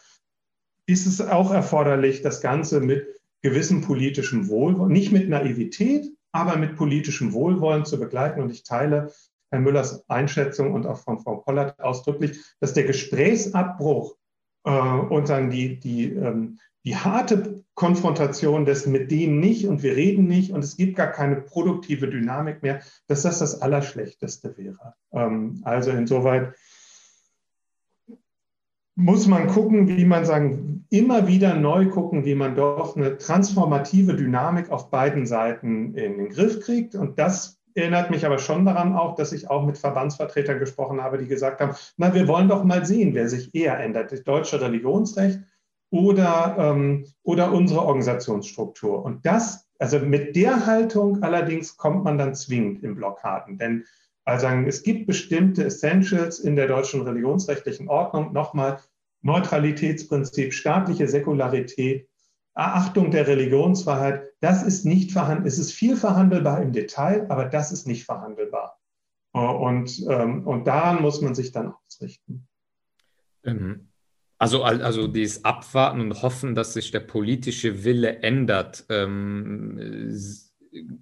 ist 0.86 1.06
es 1.06 1.20
auch 1.20 1.52
erforderlich, 1.52 2.22
das 2.22 2.40
Ganze 2.40 2.80
mit 2.80 3.06
gewissem 3.42 3.82
politischem 3.82 4.48
Wohlwollen, 4.48 4.92
nicht 4.92 5.12
mit 5.12 5.28
Naivität, 5.28 6.15
aber 6.36 6.56
mit 6.56 6.76
politischem 6.76 7.32
Wohlwollen 7.32 7.84
zu 7.84 7.98
begleiten. 7.98 8.40
Und 8.40 8.50
ich 8.50 8.62
teile 8.62 9.12
Herrn 9.50 9.62
Müllers 9.62 10.08
Einschätzung 10.08 10.72
und 10.74 10.86
auch 10.86 10.98
von 10.98 11.18
Frau 11.18 11.36
Pollert 11.36 11.80
ausdrücklich, 11.80 12.38
dass 12.60 12.74
der 12.74 12.84
Gesprächsabbruch 12.84 14.16
äh, 14.64 14.70
und 14.70 15.28
dann 15.28 15.50
die, 15.50 15.78
die, 15.78 16.12
ähm, 16.12 16.58
die 16.84 16.96
harte 16.96 17.64
Konfrontation 17.74 18.64
des 18.64 18.86
mit 18.86 19.10
dem 19.10 19.40
nicht 19.40 19.66
und 19.66 19.82
wir 19.82 19.96
reden 19.96 20.26
nicht 20.26 20.52
und 20.52 20.62
es 20.62 20.76
gibt 20.76 20.96
gar 20.96 21.10
keine 21.10 21.36
produktive 21.36 22.08
Dynamik 22.08 22.62
mehr, 22.62 22.80
dass 23.06 23.22
das 23.22 23.38
das 23.38 23.62
Allerschlechteste 23.62 24.56
wäre. 24.58 24.94
Ähm, 25.12 25.60
also 25.64 25.90
insoweit 25.90 26.54
muss 28.94 29.26
man 29.26 29.46
gucken, 29.46 29.88
wie 29.88 30.04
man 30.04 30.24
sagen, 30.24 30.75
immer 30.90 31.26
wieder 31.26 31.54
neu 31.54 31.86
gucken, 31.86 32.24
wie 32.24 32.34
man 32.34 32.54
doch 32.54 32.96
eine 32.96 33.18
transformative 33.18 34.14
Dynamik 34.14 34.70
auf 34.70 34.90
beiden 34.90 35.26
Seiten 35.26 35.94
in 35.94 36.18
den 36.18 36.28
Griff 36.30 36.60
kriegt. 36.60 36.94
Und 36.94 37.18
das 37.18 37.60
erinnert 37.74 38.10
mich 38.10 38.24
aber 38.24 38.38
schon 38.38 38.64
daran 38.64 38.94
auch, 38.94 39.14
dass 39.14 39.32
ich 39.32 39.50
auch 39.50 39.64
mit 39.64 39.78
Verbandsvertretern 39.78 40.58
gesprochen 40.58 41.02
habe, 41.02 41.18
die 41.18 41.26
gesagt 41.26 41.60
haben, 41.60 41.74
na, 41.96 42.14
wir 42.14 42.26
wollen 42.26 42.48
doch 42.48 42.64
mal 42.64 42.86
sehen, 42.86 43.14
wer 43.14 43.28
sich 43.28 43.54
eher 43.54 43.78
ändert, 43.78 44.12
das 44.12 44.24
deutsche 44.24 44.60
Religionsrecht 44.60 45.40
oder, 45.90 46.56
ähm, 46.58 47.06
oder 47.22 47.52
unsere 47.52 47.82
Organisationsstruktur. 47.82 49.04
Und 49.04 49.26
das, 49.26 49.68
also 49.78 49.98
mit 49.98 50.36
der 50.36 50.66
Haltung 50.66 51.22
allerdings 51.22 51.76
kommt 51.76 52.04
man 52.04 52.18
dann 52.18 52.34
zwingend 52.34 52.82
in 52.82 52.94
Blockaden, 52.94 53.58
denn 53.58 53.84
also 54.24 54.48
es 54.48 54.82
gibt 54.82 55.06
bestimmte 55.06 55.64
Essentials 55.64 56.40
in 56.40 56.56
der 56.56 56.66
deutschen 56.66 57.02
religionsrechtlichen 57.02 57.88
Ordnung. 57.88 58.32
Nochmal 58.32 58.80
Neutralitätsprinzip, 59.26 60.54
staatliche 60.54 61.08
Säkularität, 61.08 62.08
Achtung 62.54 63.10
der 63.10 63.26
Religionsfreiheit. 63.26 64.32
Das 64.40 64.62
ist 64.62 64.86
nicht 64.86 65.12
verhandelbar. 65.12 65.48
Es 65.48 65.58
ist 65.58 65.72
viel 65.72 65.96
verhandelbar 65.96 66.62
im 66.62 66.72
Detail, 66.72 67.26
aber 67.28 67.46
das 67.46 67.72
ist 67.72 67.86
nicht 67.86 68.04
verhandelbar. 68.04 68.78
Und, 69.32 70.02
ähm, 70.08 70.46
und 70.46 70.66
daran 70.66 71.02
muss 71.02 71.20
man 71.20 71.34
sich 71.34 71.52
dann 71.52 71.74
ausrichten. 71.86 72.48
Ähm, 73.44 73.88
also, 74.38 74.62
also 74.62 75.08
dieses 75.08 75.44
Abwarten 75.44 76.00
und 76.00 76.22
Hoffen, 76.22 76.54
dass 76.54 76.72
sich 76.72 76.90
der 76.90 77.00
politische 77.00 77.84
Wille 77.84 78.20
ändert. 78.20 78.86
Ähm, 78.88 80.12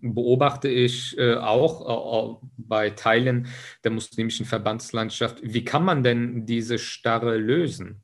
beobachte 0.00 0.68
ich 0.68 1.18
äh, 1.18 1.34
auch 1.34 2.40
äh, 2.40 2.46
bei 2.56 2.90
Teilen 2.90 3.48
der 3.82 3.90
muslimischen 3.90 4.46
Verbandslandschaft. 4.46 5.40
Wie 5.42 5.64
kann 5.64 5.84
man 5.84 6.02
denn 6.02 6.46
diese 6.46 6.78
Starre 6.78 7.36
lösen? 7.36 8.03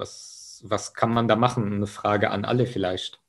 Was, 0.00 0.62
was 0.64 0.94
kann 0.94 1.12
man 1.12 1.28
da 1.28 1.36
machen? 1.36 1.74
Eine 1.74 1.86
Frage 1.86 2.30
an 2.30 2.46
alle 2.46 2.64
vielleicht. 2.66 3.20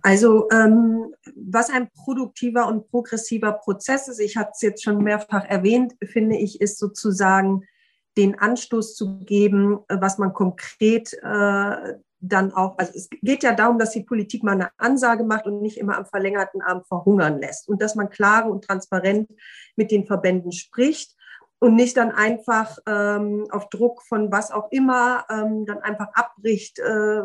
Also 0.00 0.48
ähm, 0.50 1.14
was 1.34 1.68
ein 1.68 1.90
produktiver 1.90 2.66
und 2.66 2.88
progressiver 2.88 3.52
Prozess 3.52 4.08
ist, 4.08 4.20
ich 4.20 4.38
hatte 4.38 4.52
es 4.54 4.62
jetzt 4.62 4.82
schon 4.82 5.04
mehrfach 5.04 5.44
erwähnt, 5.44 5.96
finde 6.02 6.38
ich, 6.38 6.62
ist 6.62 6.78
sozusagen 6.78 7.66
den 8.16 8.38
Anstoß 8.38 8.94
zu 8.94 9.18
geben, 9.18 9.80
äh, 9.88 9.98
was 10.00 10.16
man 10.16 10.32
konkret 10.32 11.12
äh, 11.12 11.94
dann 12.20 12.52
auch, 12.52 12.78
also 12.78 12.92
es 12.94 13.08
geht 13.22 13.42
ja 13.42 13.52
darum, 13.52 13.78
dass 13.78 13.90
die 13.90 14.04
Politik 14.04 14.42
mal 14.42 14.52
eine 14.52 14.70
Ansage 14.78 15.24
macht 15.24 15.46
und 15.46 15.60
nicht 15.60 15.78
immer 15.78 15.96
am 15.96 16.06
verlängerten 16.06 16.62
Arm 16.62 16.82
verhungern 16.84 17.38
lässt 17.38 17.68
und 17.68 17.82
dass 17.82 17.94
man 17.94 18.10
klar 18.10 18.50
und 18.50 18.64
transparent 18.64 19.30
mit 19.76 19.90
den 19.90 20.06
Verbänden 20.06 20.52
spricht 20.52 21.16
und 21.58 21.74
nicht 21.74 21.96
dann 21.96 22.12
einfach 22.12 22.78
ähm, 22.86 23.46
auf 23.50 23.68
Druck 23.70 24.02
von 24.02 24.30
was 24.30 24.50
auch 24.50 24.70
immer 24.70 25.24
ähm, 25.30 25.64
dann 25.66 25.78
einfach 25.78 26.08
abbricht, 26.12 26.78
äh, 26.78 27.20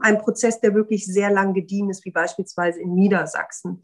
ein 0.00 0.18
Prozess, 0.18 0.60
der 0.60 0.74
wirklich 0.74 1.06
sehr 1.06 1.30
lang 1.30 1.54
gediehen 1.54 1.88
ist, 1.88 2.04
wie 2.04 2.10
beispielsweise 2.10 2.80
in 2.80 2.94
Niedersachsen. 2.94 3.82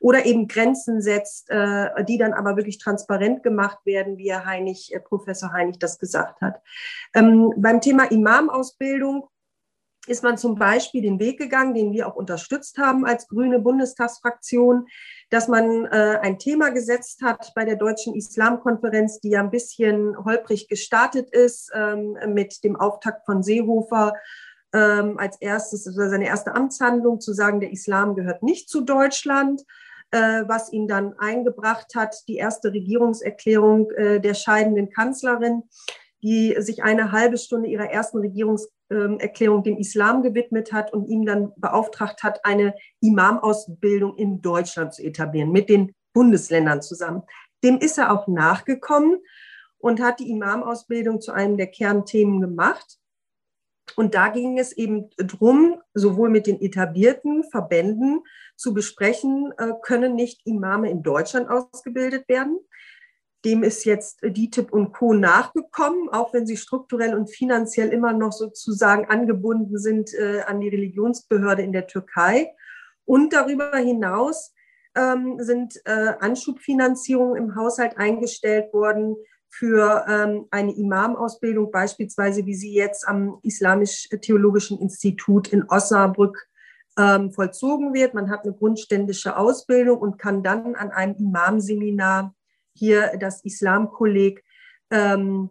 Oder 0.00 0.24
eben 0.24 0.48
Grenzen 0.48 1.02
setzt, 1.02 1.50
äh, 1.50 2.04
die 2.04 2.16
dann 2.16 2.32
aber 2.32 2.56
wirklich 2.56 2.78
transparent 2.78 3.42
gemacht 3.42 3.78
werden, 3.84 4.16
wie 4.16 4.32
Herr 4.32 4.46
Heinig, 4.46 4.92
äh, 4.94 4.98
Professor 4.98 5.52
Heinig 5.52 5.78
das 5.78 5.98
gesagt 5.98 6.40
hat. 6.40 6.60
Ähm, 7.14 7.52
beim 7.56 7.80
Thema 7.80 8.10
Imamausbildung 8.10 9.28
ist 10.10 10.24
man 10.24 10.36
zum 10.36 10.56
Beispiel 10.56 11.02
den 11.02 11.20
Weg 11.20 11.38
gegangen, 11.38 11.72
den 11.72 11.92
wir 11.92 12.08
auch 12.08 12.16
unterstützt 12.16 12.78
haben 12.78 13.06
als 13.06 13.28
grüne 13.28 13.60
Bundestagsfraktion, 13.60 14.86
dass 15.30 15.46
man 15.46 15.86
äh, 15.86 16.18
ein 16.20 16.40
Thema 16.40 16.70
gesetzt 16.70 17.22
hat 17.22 17.52
bei 17.54 17.64
der 17.64 17.76
Deutschen 17.76 18.16
Islamkonferenz, 18.16 19.20
die 19.20 19.30
ja 19.30 19.40
ein 19.40 19.52
bisschen 19.52 20.16
holprig 20.24 20.68
gestartet 20.68 21.30
ist 21.30 21.70
ähm, 21.74 22.16
mit 22.26 22.64
dem 22.64 22.74
Auftakt 22.74 23.24
von 23.24 23.44
Seehofer 23.44 24.14
ähm, 24.72 25.16
als 25.16 25.40
erstes, 25.40 25.86
also 25.86 26.08
seine 26.08 26.26
erste 26.26 26.56
Amtshandlung 26.56 27.20
zu 27.20 27.32
sagen, 27.32 27.60
der 27.60 27.70
Islam 27.70 28.16
gehört 28.16 28.42
nicht 28.42 28.68
zu 28.68 28.80
Deutschland 28.80 29.62
äh, 30.12 30.42
was 30.48 30.72
ihn 30.72 30.88
dann 30.88 31.16
eingebracht 31.20 31.94
hat, 31.94 32.16
die 32.26 32.34
erste 32.34 32.72
Regierungserklärung 32.72 33.92
äh, 33.92 34.20
der 34.20 34.34
scheidenden 34.34 34.90
Kanzlerin, 34.90 35.62
die 36.20 36.56
sich 36.58 36.82
eine 36.82 37.12
halbe 37.12 37.38
Stunde 37.38 37.68
ihrer 37.68 37.90
ersten 37.90 38.18
Regierungserklärung 38.90 39.62
dem 39.62 39.78
Islam 39.78 40.22
gewidmet 40.22 40.72
hat 40.72 40.92
und 40.92 41.06
ihm 41.06 41.24
dann 41.24 41.52
beauftragt 41.56 42.22
hat, 42.22 42.44
eine 42.44 42.74
Imamausbildung 43.00 44.16
in 44.16 44.42
Deutschland 44.42 44.94
zu 44.94 45.02
etablieren, 45.02 45.52
mit 45.52 45.68
den 45.68 45.94
Bundesländern 46.12 46.82
zusammen. 46.82 47.22
Dem 47.62 47.78
ist 47.78 47.98
er 47.98 48.12
auch 48.12 48.26
nachgekommen 48.26 49.18
und 49.78 50.00
hat 50.00 50.20
die 50.20 50.30
Imamausbildung 50.30 51.20
zu 51.20 51.32
einem 51.32 51.56
der 51.56 51.68
Kernthemen 51.68 52.40
gemacht. 52.40 52.98
Und 53.96 54.14
da 54.14 54.28
ging 54.28 54.58
es 54.58 54.72
eben 54.72 55.10
drum, 55.16 55.80
sowohl 55.94 56.30
mit 56.30 56.46
den 56.46 56.60
etablierten 56.60 57.44
Verbänden 57.44 58.20
zu 58.56 58.72
besprechen, 58.72 59.52
äh, 59.58 59.72
können 59.82 60.14
nicht 60.14 60.46
Imame 60.46 60.90
in 60.90 61.02
Deutschland 61.02 61.48
ausgebildet 61.48 62.28
werden, 62.28 62.60
dem 63.44 63.62
ist 63.62 63.84
jetzt 63.84 64.20
DITIB 64.22 64.72
und 64.72 64.92
Co. 64.92 65.14
nachgekommen, 65.14 66.08
auch 66.10 66.34
wenn 66.34 66.46
sie 66.46 66.56
strukturell 66.56 67.14
und 67.14 67.30
finanziell 67.30 67.88
immer 67.88 68.12
noch 68.12 68.32
sozusagen 68.32 69.06
angebunden 69.06 69.78
sind 69.78 70.12
äh, 70.14 70.42
an 70.46 70.60
die 70.60 70.68
Religionsbehörde 70.68 71.62
in 71.62 71.72
der 71.72 71.86
Türkei. 71.86 72.52
Und 73.04 73.32
darüber 73.32 73.76
hinaus 73.76 74.52
ähm, 74.94 75.36
sind 75.38 75.80
äh, 75.84 76.12
Anschubfinanzierungen 76.20 77.36
im 77.36 77.56
Haushalt 77.56 77.96
eingestellt 77.96 78.72
worden 78.72 79.16
für 79.48 80.04
ähm, 80.08 80.46
eine 80.50 80.76
Imamausbildung, 80.76 81.70
beispielsweise 81.70 82.46
wie 82.46 82.54
sie 82.54 82.72
jetzt 82.72 83.06
am 83.08 83.40
Islamisch-Theologischen 83.42 84.78
Institut 84.78 85.48
in 85.48 85.64
Osnabrück 85.68 86.46
ähm, 86.98 87.32
vollzogen 87.32 87.94
wird. 87.94 88.14
Man 88.14 88.30
hat 88.30 88.44
eine 88.44 88.54
grundständische 88.54 89.36
Ausbildung 89.36 89.98
und 89.98 90.18
kann 90.18 90.42
dann 90.42 90.76
an 90.76 90.90
einem 90.90 91.16
Imamseminar 91.16 92.34
hier 92.74 93.16
das 93.18 93.44
Islamkolleg 93.44 94.44
ähm, 94.90 95.50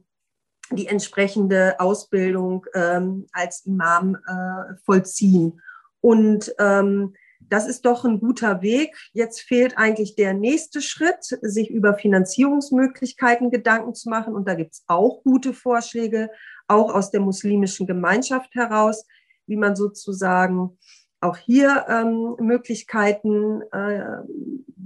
die 0.71 0.87
entsprechende 0.87 1.79
Ausbildung 1.79 2.65
ähm, 2.73 3.25
als 3.31 3.65
Imam 3.65 4.15
äh, 4.15 4.75
vollziehen. 4.85 5.61
Und 6.01 6.53
ähm, 6.59 7.15
das 7.39 7.67
ist 7.67 7.85
doch 7.85 8.05
ein 8.05 8.19
guter 8.19 8.61
Weg. 8.61 8.95
Jetzt 9.13 9.41
fehlt 9.41 9.77
eigentlich 9.77 10.15
der 10.15 10.33
nächste 10.33 10.81
Schritt, 10.81 11.23
sich 11.41 11.69
über 11.71 11.95
Finanzierungsmöglichkeiten 11.95 13.49
Gedanken 13.49 13.95
zu 13.95 14.09
machen. 14.09 14.35
Und 14.35 14.47
da 14.47 14.53
gibt 14.53 14.73
es 14.73 14.83
auch 14.87 15.23
gute 15.23 15.53
Vorschläge, 15.53 16.29
auch 16.67 16.93
aus 16.93 17.11
der 17.11 17.21
muslimischen 17.21 17.87
Gemeinschaft 17.87 18.53
heraus, 18.53 19.05
wie 19.47 19.55
man 19.55 19.75
sozusagen 19.75 20.77
auch 21.21 21.37
hier 21.37 21.85
ähm, 21.89 22.35
Möglichkeiten 22.39 23.63
äh, 23.71 24.17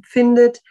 findet. 0.03 0.61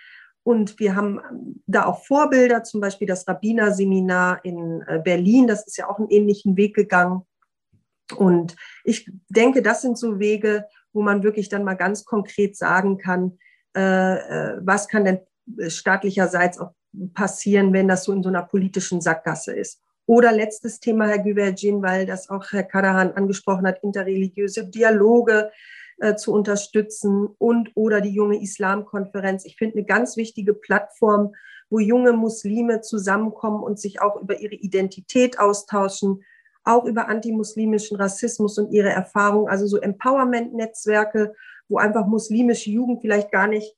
Und 0.45 0.79
wir 0.81 0.97
haben 0.97 1.21
da 1.67 1.87
auch 1.87 2.05
Vorbilder, 2.05 2.65
zum 2.65 2.81
Beispiel 2.81 3.07
das 3.07 3.29
Rabbinerseminar 3.29 4.45
in 4.45 4.83
äh, 4.87 5.01
Berlin, 5.03 5.47
das 5.47 5.67
ist 5.67 5.77
ja 5.77 5.89
auch 5.89 5.99
einen 5.99 6.11
ähnlichen 6.11 6.57
Weg 6.57 6.75
gegangen. 6.75 7.23
Und 8.17 8.57
ich 8.85 9.11
denke, 9.29 9.63
das 9.63 9.83
sind 9.83 9.97
so 9.97 10.19
Wege, 10.19 10.67
wo 10.93 11.03
man 11.03 11.23
wirklich 11.23 11.49
dann 11.49 11.65
mal 11.65 11.75
ganz 11.75 12.05
konkret 12.05 12.57
sagen 12.57 12.99
kann, 12.99 13.39
äh, 13.77 13.81
äh 13.81 14.59
was 14.61 14.89
kann 14.89 15.05
denn 15.05 15.21
staatlicherseits 15.69 16.59
auch 16.59 16.73
passieren, 17.15 17.73
wenn 17.73 17.89
das 17.89 18.05
so 18.05 18.13
in 18.13 18.23
so 18.23 18.29
einer 18.29 18.43
politischen 18.43 19.01
Sackgasse 19.01 19.55
ist. 19.55 19.81
Oder 20.07 20.33
letztes 20.33 20.81
Thema, 20.81 21.07
Herr 21.07 21.21
Güvercin, 21.21 21.83
weil 21.83 22.07
das 22.07 22.29
auch 22.29 22.51
Herr 22.51 22.65
Kadahan 22.65 23.13
angesprochen 23.13 23.67
hat, 23.67 23.83
interreligiöse 23.83 24.69
Dialoge 24.69 25.51
äh, 25.99 26.15
zu 26.15 26.33
unterstützen 26.33 27.29
und 27.39 27.71
oder 27.75 28.01
die 28.01 28.15
junge 28.15 28.41
Islamkonferenz. 28.43 29.45
Ich 29.45 29.57
finde 29.57 29.79
eine 29.79 29.87
ganz 29.87 30.17
wichtige 30.17 30.55
Plattform, 30.55 31.33
wo 31.71 31.79
junge 31.79 32.13
Muslime 32.13 32.81
zusammenkommen 32.83 33.63
und 33.63 33.81
sich 33.81 34.01
auch 34.01 34.21
über 34.21 34.41
ihre 34.41 34.55
Identität 34.55 35.39
austauschen, 35.39 36.23
auch 36.65 36.85
über 36.85 37.09
antimuslimischen 37.09 37.97
Rassismus 37.97 38.59
und 38.59 38.73
ihre 38.73 38.91
Erfahrungen, 38.91 39.49
also 39.49 39.67
so 39.67 39.79
Empowerment-Netzwerke, 39.79 41.35
wo 41.69 41.79
einfach 41.79 42.07
muslimische 42.07 42.71
Jugend 42.71 43.01
vielleicht 43.01 43.33
gar 43.33 43.47
nicht 43.47 43.75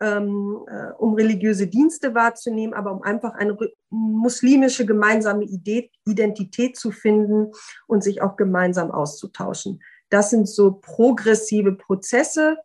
ähm, 0.00 0.64
äh, 0.68 0.92
um 0.98 1.14
religiöse 1.14 1.66
Dienste 1.66 2.14
wahrzunehmen, 2.14 2.74
aber 2.74 2.92
um 2.92 3.02
einfach 3.02 3.34
eine 3.34 3.56
muslimische 3.90 4.86
gemeinsame 4.86 5.44
Identität 5.44 6.76
zu 6.76 6.90
finden 6.90 7.52
und 7.86 8.02
sich 8.02 8.22
auch 8.22 8.36
gemeinsam 8.36 8.90
auszutauschen. 8.90 9.80
Das 10.14 10.30
sind 10.30 10.48
so 10.48 10.70
progressive 10.70 11.72
Prozesse. 11.72 12.58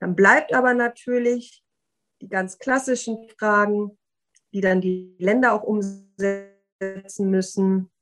Dann 0.00 0.16
bleibt 0.16 0.52
aber 0.52 0.74
natürlich 0.74 1.62
die 2.20 2.28
ganz 2.28 2.58
klassischen 2.58 3.28
Fragen, 3.38 3.96
die 4.52 4.60
dann 4.60 4.80
die 4.80 5.14
Länder 5.20 5.52
auch 5.52 5.62
umsetzen 5.62 7.30
müssen, 7.30 7.92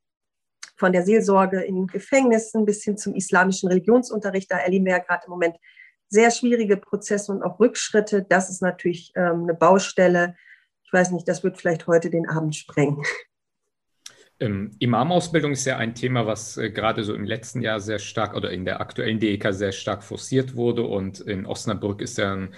von 0.77 0.94
der 0.94 1.05
Seelsorge 1.05 1.61
in 1.61 1.86
Gefängnissen 1.86 2.65
bis 2.65 2.82
hin 2.82 2.97
zum 2.97 3.15
islamischen 3.15 3.69
Religionsunterricht. 3.69 4.51
Da 4.51 4.57
erleben 4.57 4.86
wir 4.86 4.93
ja 4.93 5.01
gerade 5.01 5.27
im 5.27 5.32
Moment 5.32 5.59
sehr 6.09 6.31
schwierige 6.31 6.78
Prozesse 6.78 7.31
und 7.31 7.43
auch 7.43 7.61
Rückschritte. 7.61 8.24
Das 8.27 8.49
ist 8.49 8.62
natürlich 8.62 9.12
ähm, 9.16 9.43
eine 9.43 9.55
Baustelle. 9.55 10.35
Ich 10.82 10.93
weiß 10.94 11.11
nicht, 11.11 11.28
das 11.28 11.44
wird 11.44 11.59
vielleicht 11.59 11.86
heute 11.86 12.09
den 12.09 12.27
Abend 12.27 12.57
sprengen. 12.57 13.03
Ähm, 14.43 14.73
Imamausbildung 14.81 15.52
ist 15.52 15.64
ja 15.66 15.77
ein 15.78 15.94
Thema, 15.94 16.27
was 16.27 16.56
äh, 16.56 16.70
gerade 16.70 17.05
so 17.05 17.14
im 17.14 17.24
letzten 17.24 17.60
Jahr 17.62 17.78
sehr 17.78 18.01
stark 18.01 18.35
oder 18.35 18.51
in 18.51 18.64
der 18.64 18.81
aktuellen 18.81 19.20
DEK 19.20 19.52
sehr 19.52 19.70
stark 19.73 20.02
forciert 20.02 20.56
wurde. 20.56 20.82
Und 20.82 21.20
in 21.20 21.47
Osnabrück 21.47 22.01
ist 22.01 22.19
ja 22.19 22.35
ein 22.35 22.55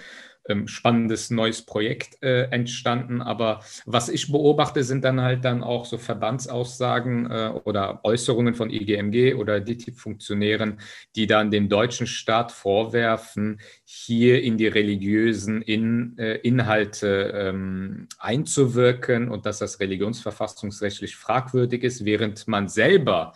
ähm, 0.47 0.67
spannendes 0.67 1.29
neues 1.31 1.63
Projekt 1.63 2.21
äh, 2.21 2.43
entstanden. 2.49 3.21
Aber 3.21 3.61
was 3.85 4.09
ich 4.09 4.31
beobachte, 4.31 4.83
sind 4.83 5.03
dann 5.03 5.21
halt 5.21 5.45
dann 5.45 5.63
auch 5.63 5.85
so 5.85 5.97
Verbandsaussagen 5.97 7.29
äh, 7.29 7.51
oder 7.63 8.01
Äußerungen 8.03 8.53
von 8.53 8.69
IGMG 8.69 9.33
oder 9.35 9.59
DITIB-Funktionären, 9.59 10.79
die 11.15 11.27
dann 11.27 11.51
dem 11.51 11.69
deutschen 11.69 12.07
Staat 12.07 12.51
vorwerfen, 12.51 13.59
hier 13.83 14.43
in 14.43 14.57
die 14.57 14.67
religiösen 14.67 15.61
in, 15.61 16.17
äh, 16.17 16.35
Inhalte 16.37 17.31
ähm, 17.33 18.07
einzuwirken 18.19 19.29
und 19.29 19.45
dass 19.45 19.59
das 19.59 19.79
religionsverfassungsrechtlich 19.79 21.15
fragwürdig 21.15 21.83
ist, 21.83 22.05
während 22.05 22.47
man 22.47 22.67
selber 22.67 23.33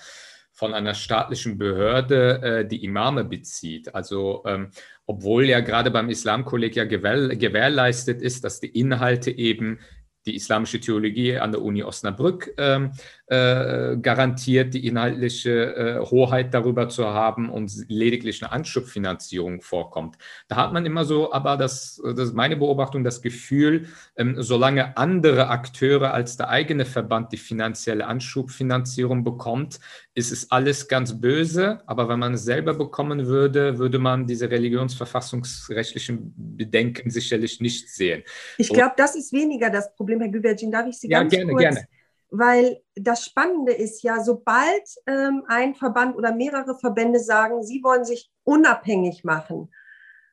von 0.59 0.73
einer 0.73 0.93
staatlichen 0.93 1.57
Behörde 1.57 2.41
äh, 2.41 2.67
die 2.67 2.83
Imame 2.83 3.23
bezieht. 3.23 3.95
Also 3.95 4.43
ähm, 4.45 4.71
obwohl 5.05 5.45
ja 5.45 5.61
gerade 5.61 5.89
beim 5.89 6.09
Islamkolleg 6.09 6.75
ja 6.75 6.83
gewähr, 6.83 7.29
gewährleistet 7.37 8.21
ist, 8.21 8.43
dass 8.43 8.59
die 8.59 8.67
Inhalte 8.67 9.31
eben 9.31 9.79
die 10.25 10.35
islamische 10.35 10.81
Theologie 10.81 11.37
an 11.37 11.53
der 11.53 11.61
Uni 11.61 11.81
Osnabrück 11.81 12.53
ähm, 12.57 12.91
äh, 13.29 13.95
garantiert, 14.01 14.73
die 14.73 14.87
inhaltliche 14.87 15.75
äh, 15.75 15.99
Hoheit 15.99 16.51
darüber 16.51 16.89
zu 16.89 17.05
haben 17.05 17.49
und 17.49 17.71
lediglich 17.87 18.41
eine 18.41 18.51
Anschubfinanzierung 18.51 19.61
vorkommt. 19.61 20.17
Da 20.47 20.55
hat 20.55 20.73
man 20.73 20.83
immer 20.83 21.05
so, 21.05 21.31
aber 21.31 21.55
das, 21.55 22.01
das 22.03 22.29
ist 22.29 22.33
meine 22.33 22.57
Beobachtung, 22.57 23.03
das 23.03 23.21
Gefühl, 23.21 23.87
ähm, 24.15 24.41
solange 24.41 24.97
andere 24.97 25.49
Akteure 25.49 26.11
als 26.11 26.37
der 26.37 26.49
eigene 26.49 26.85
Verband 26.85 27.31
die 27.31 27.37
finanzielle 27.37 28.07
Anschubfinanzierung 28.07 29.23
bekommt, 29.23 29.79
ist 30.15 30.31
es 30.31 30.49
alles 30.49 30.87
ganz 30.87 31.21
böse. 31.21 31.81
Aber 31.85 32.09
wenn 32.09 32.17
man 32.17 32.33
es 32.33 32.45
selber 32.45 32.73
bekommen 32.73 33.27
würde, 33.27 33.77
würde 33.77 33.99
man 33.99 34.25
diese 34.25 34.49
religionsverfassungsrechtlichen 34.49 36.33
Bedenken 36.35 37.11
sicherlich 37.11 37.61
nicht 37.61 37.89
sehen. 37.89 38.23
Ich 38.57 38.69
glaube, 38.69 38.93
das 38.97 39.15
ist 39.15 39.31
weniger 39.33 39.69
das 39.69 39.93
Problem, 39.95 40.19
Herr 40.19 40.29
Güvercin. 40.29 40.71
Darf 40.71 40.87
ich 40.87 40.97
Sie 40.97 41.09
ja, 41.09 41.19
ganz 41.19 41.31
gerne, 41.31 41.51
kurz 41.51 41.61
gerne 41.61 41.87
weil 42.31 42.81
das 42.95 43.25
Spannende 43.25 43.73
ist 43.73 44.03
ja, 44.03 44.23
sobald 44.23 44.83
ähm, 45.07 45.43
ein 45.47 45.75
Verband 45.75 46.15
oder 46.15 46.33
mehrere 46.33 46.77
Verbände 46.77 47.19
sagen, 47.19 47.63
sie 47.63 47.81
wollen 47.83 48.05
sich 48.05 48.31
unabhängig 48.43 49.23
machen 49.23 49.69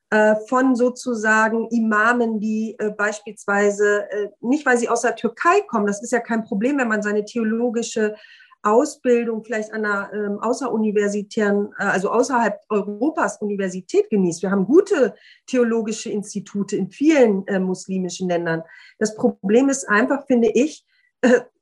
äh, 0.09 0.35
von 0.47 0.75
sozusagen 0.75 1.67
Imamen, 1.69 2.39
die 2.39 2.75
äh, 2.79 2.91
beispielsweise 2.91 4.09
äh, 4.09 4.29
nicht, 4.41 4.65
weil 4.65 4.77
sie 4.77 4.89
aus 4.89 5.01
der 5.01 5.15
Türkei 5.15 5.61
kommen, 5.67 5.87
das 5.87 6.01
ist 6.01 6.11
ja 6.11 6.19
kein 6.19 6.43
Problem, 6.43 6.77
wenn 6.77 6.87
man 6.87 7.01
seine 7.01 7.25
theologische 7.25 8.15
Ausbildung 8.63 9.43
vielleicht 9.43 9.71
an 9.71 9.85
einer 9.85 10.11
ähm, 10.13 10.39
außeruniversitären, 10.39 11.73
äh, 11.77 11.83
also 11.83 12.09
außerhalb 12.09 12.59
Europas 12.69 13.41
Universität 13.41 14.09
genießt. 14.09 14.41
Wir 14.43 14.51
haben 14.51 14.65
gute 14.65 15.15
theologische 15.45 16.09
Institute 16.09 16.75
in 16.75 16.89
vielen 16.89 17.45
äh, 17.47 17.59
muslimischen 17.59 18.29
Ländern. 18.29 18.63
Das 18.99 19.15
Problem 19.15 19.69
ist 19.69 19.87
einfach, 19.89 20.25
finde 20.25 20.49
ich, 20.49 20.85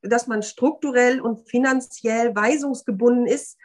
dass 0.01 0.27
man 0.27 0.43
strukturell 0.43 1.21
und 1.21 1.49
finanziell 1.49 2.35
weisungsgebunden 2.35 3.25
ist 3.25 3.57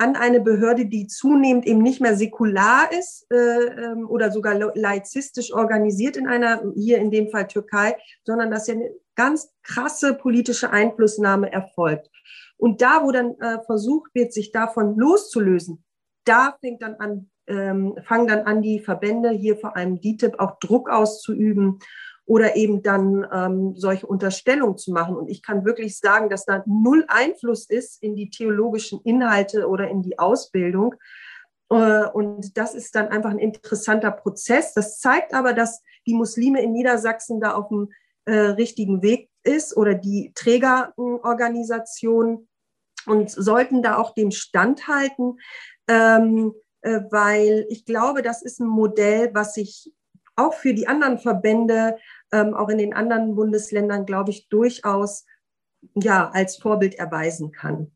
an 0.00 0.16
eine 0.16 0.40
Behörde, 0.40 0.86
die 0.86 1.06
zunehmend 1.08 1.66
eben 1.66 1.82
nicht 1.82 2.00
mehr 2.00 2.16
säkular 2.16 2.90
ist 2.90 3.26
äh, 3.30 3.36
ähm, 3.36 4.08
oder 4.08 4.30
sogar 4.30 4.54
laizistisch 4.74 5.52
organisiert 5.52 6.16
in 6.16 6.26
einer, 6.26 6.62
hier 6.74 6.98
in 6.98 7.10
dem 7.10 7.28
Fall 7.28 7.46
Türkei, 7.46 7.98
sondern 8.24 8.50
dass 8.50 8.66
ja 8.66 8.74
eine 8.74 8.90
ganz 9.14 9.52
krasse 9.62 10.14
politische 10.14 10.70
Einflussnahme 10.70 11.52
erfolgt. 11.52 12.10
Und 12.56 12.80
da, 12.80 13.02
wo 13.04 13.12
dann 13.12 13.38
äh, 13.40 13.58
versucht 13.66 14.14
wird, 14.14 14.32
sich 14.32 14.52
davon 14.52 14.96
loszulösen, 14.96 15.84
da 16.24 16.56
fängt 16.62 16.80
dann 16.80 16.94
an, 16.94 17.30
ähm, 17.46 17.94
fangen 18.06 18.26
dann 18.26 18.46
an, 18.46 18.62
die 18.62 18.80
Verbände, 18.80 19.30
hier 19.30 19.58
vor 19.58 19.76
allem 19.76 20.00
DITIB, 20.00 20.38
auch 20.38 20.58
Druck 20.60 20.88
auszuüben 20.88 21.78
oder 22.26 22.56
eben 22.56 22.82
dann 22.82 23.26
ähm, 23.32 23.74
solche 23.76 24.06
Unterstellungen 24.06 24.78
zu 24.78 24.92
machen. 24.92 25.16
Und 25.16 25.28
ich 25.28 25.42
kann 25.42 25.64
wirklich 25.64 25.98
sagen, 25.98 26.28
dass 26.28 26.44
da 26.44 26.62
null 26.66 27.04
Einfluss 27.08 27.68
ist 27.68 28.02
in 28.02 28.14
die 28.14 28.30
theologischen 28.30 29.00
Inhalte 29.02 29.68
oder 29.68 29.88
in 29.88 30.02
die 30.02 30.18
Ausbildung. 30.18 30.94
Äh, 31.70 32.06
und 32.06 32.56
das 32.56 32.74
ist 32.74 32.94
dann 32.94 33.08
einfach 33.08 33.30
ein 33.30 33.38
interessanter 33.38 34.10
Prozess. 34.10 34.74
Das 34.74 35.00
zeigt 35.00 35.32
aber, 35.34 35.54
dass 35.54 35.82
die 36.06 36.14
Muslime 36.14 36.62
in 36.62 36.72
Niedersachsen 36.72 37.40
da 37.40 37.54
auf 37.54 37.68
dem 37.68 37.90
äh, 38.26 38.32
richtigen 38.32 39.02
Weg 39.02 39.30
ist 39.42 39.76
oder 39.76 39.94
die 39.94 40.32
Trägerorganisation 40.34 42.48
und 43.06 43.30
sollten 43.30 43.82
da 43.82 43.96
auch 43.96 44.14
dem 44.14 44.30
standhalten, 44.30 45.38
ähm, 45.88 46.52
äh, 46.82 47.00
weil 47.10 47.66
ich 47.68 47.84
glaube, 47.84 48.22
das 48.22 48.42
ist 48.42 48.60
ein 48.60 48.68
Modell, 48.68 49.30
was 49.34 49.54
sich 49.54 49.92
auch 50.40 50.54
für 50.54 50.74
die 50.74 50.88
anderen 50.88 51.18
Verbände 51.18 51.96
ähm, 52.32 52.54
auch 52.54 52.68
in 52.68 52.78
den 52.78 52.94
anderen 52.94 53.34
Bundesländern, 53.34 54.06
glaube 54.06 54.30
ich, 54.30 54.48
durchaus 54.48 55.26
ja, 55.94 56.30
als 56.30 56.56
Vorbild 56.56 56.94
erweisen 56.94 57.52
kann. 57.52 57.90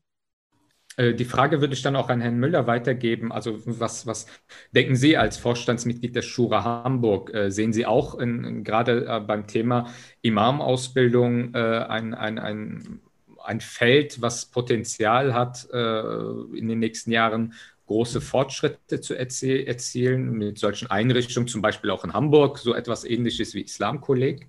Äh, 0.97 1.13
die 1.13 1.25
Frage 1.25 1.61
würde 1.61 1.73
ich 1.73 1.81
dann 1.81 1.95
auch 1.95 2.09
an 2.09 2.21
Herrn 2.21 2.37
Müller 2.37 2.67
weitergeben. 2.67 3.31
Also 3.31 3.59
was, 3.65 4.07
was 4.07 4.27
denken 4.71 4.95
Sie 4.95 5.17
als 5.17 5.37
Vorstandsmitglied 5.37 6.15
der 6.15 6.21
Schura 6.21 6.63
Hamburg? 6.63 7.33
Äh, 7.33 7.51
sehen 7.51 7.73
Sie 7.73 7.85
auch 7.85 8.15
in, 8.15 8.63
gerade 8.63 9.05
äh, 9.07 9.19
beim 9.19 9.47
Thema 9.47 9.89
Imam-Ausbildung 10.21 11.53
ein, 11.53 12.13
ein, 12.13 12.39
ein, 12.39 12.99
ein 13.43 13.61
Feld, 13.61 14.21
was 14.21 14.47
Potenzial 14.47 15.33
hat, 15.35 15.67
in 15.71 16.67
den 16.67 16.79
nächsten 16.79 17.11
Jahren 17.11 17.53
große 17.87 18.21
Fortschritte 18.21 19.01
zu 19.01 19.13
erzielen 19.15 20.31
mit 20.31 20.57
solchen 20.57 20.89
Einrichtungen, 20.89 21.47
zum 21.47 21.61
Beispiel 21.61 21.91
auch 21.91 22.03
in 22.03 22.13
Hamburg, 22.13 22.57
so 22.57 22.73
etwas 22.73 23.03
ähnliches 23.03 23.53
wie 23.53 23.61
Islamkolleg? 23.61 24.47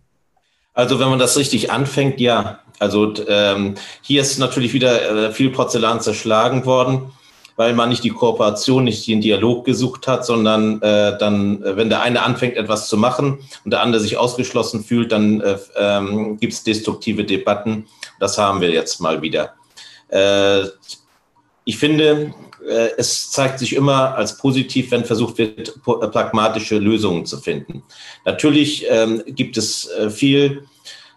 Also 0.72 1.00
wenn 1.00 1.08
man 1.08 1.18
das 1.18 1.36
richtig 1.38 1.70
anfängt, 1.70 2.20
ja. 2.20 2.60
Also 2.78 3.14
ähm, 3.28 3.76
hier 4.02 4.20
ist 4.20 4.38
natürlich 4.38 4.74
wieder 4.74 5.28
äh, 5.28 5.32
viel 5.32 5.50
Porzellan 5.50 6.02
zerschlagen 6.02 6.66
worden, 6.66 7.12
weil 7.56 7.72
man 7.72 7.88
nicht 7.88 8.04
die 8.04 8.10
Kooperation, 8.10 8.84
nicht 8.84 9.06
den 9.06 9.22
Dialog 9.22 9.64
gesucht 9.64 10.06
hat, 10.06 10.26
sondern 10.26 10.82
äh, 10.82 11.16
dann, 11.18 11.62
äh, 11.62 11.76
wenn 11.76 11.88
der 11.88 12.02
eine 12.02 12.22
anfängt, 12.22 12.56
etwas 12.56 12.88
zu 12.88 12.98
machen 12.98 13.38
und 13.64 13.70
der 13.70 13.80
andere 13.80 14.00
sich 14.02 14.18
ausgeschlossen 14.18 14.84
fühlt, 14.84 15.12
dann 15.12 15.40
äh, 15.40 15.56
ähm, 15.76 16.38
gibt 16.38 16.52
es 16.52 16.62
destruktive 16.62 17.24
Debatten. 17.24 17.86
Das 18.20 18.36
haben 18.36 18.60
wir 18.60 18.70
jetzt 18.70 19.00
mal 19.00 19.22
wieder. 19.22 19.54
Äh, 20.08 20.64
ich 21.64 21.78
finde, 21.78 22.34
es 22.96 23.30
zeigt 23.30 23.58
sich 23.58 23.74
immer 23.74 24.14
als 24.14 24.36
positiv, 24.36 24.90
wenn 24.90 25.04
versucht 25.04 25.38
wird, 25.38 25.68
äh, 25.68 26.08
pragmatische 26.08 26.78
Lösungen 26.78 27.26
zu 27.26 27.38
finden. 27.38 27.82
Natürlich 28.24 28.86
ähm, 28.88 29.22
gibt 29.26 29.56
es 29.56 29.88
äh, 29.90 30.10
viel 30.10 30.64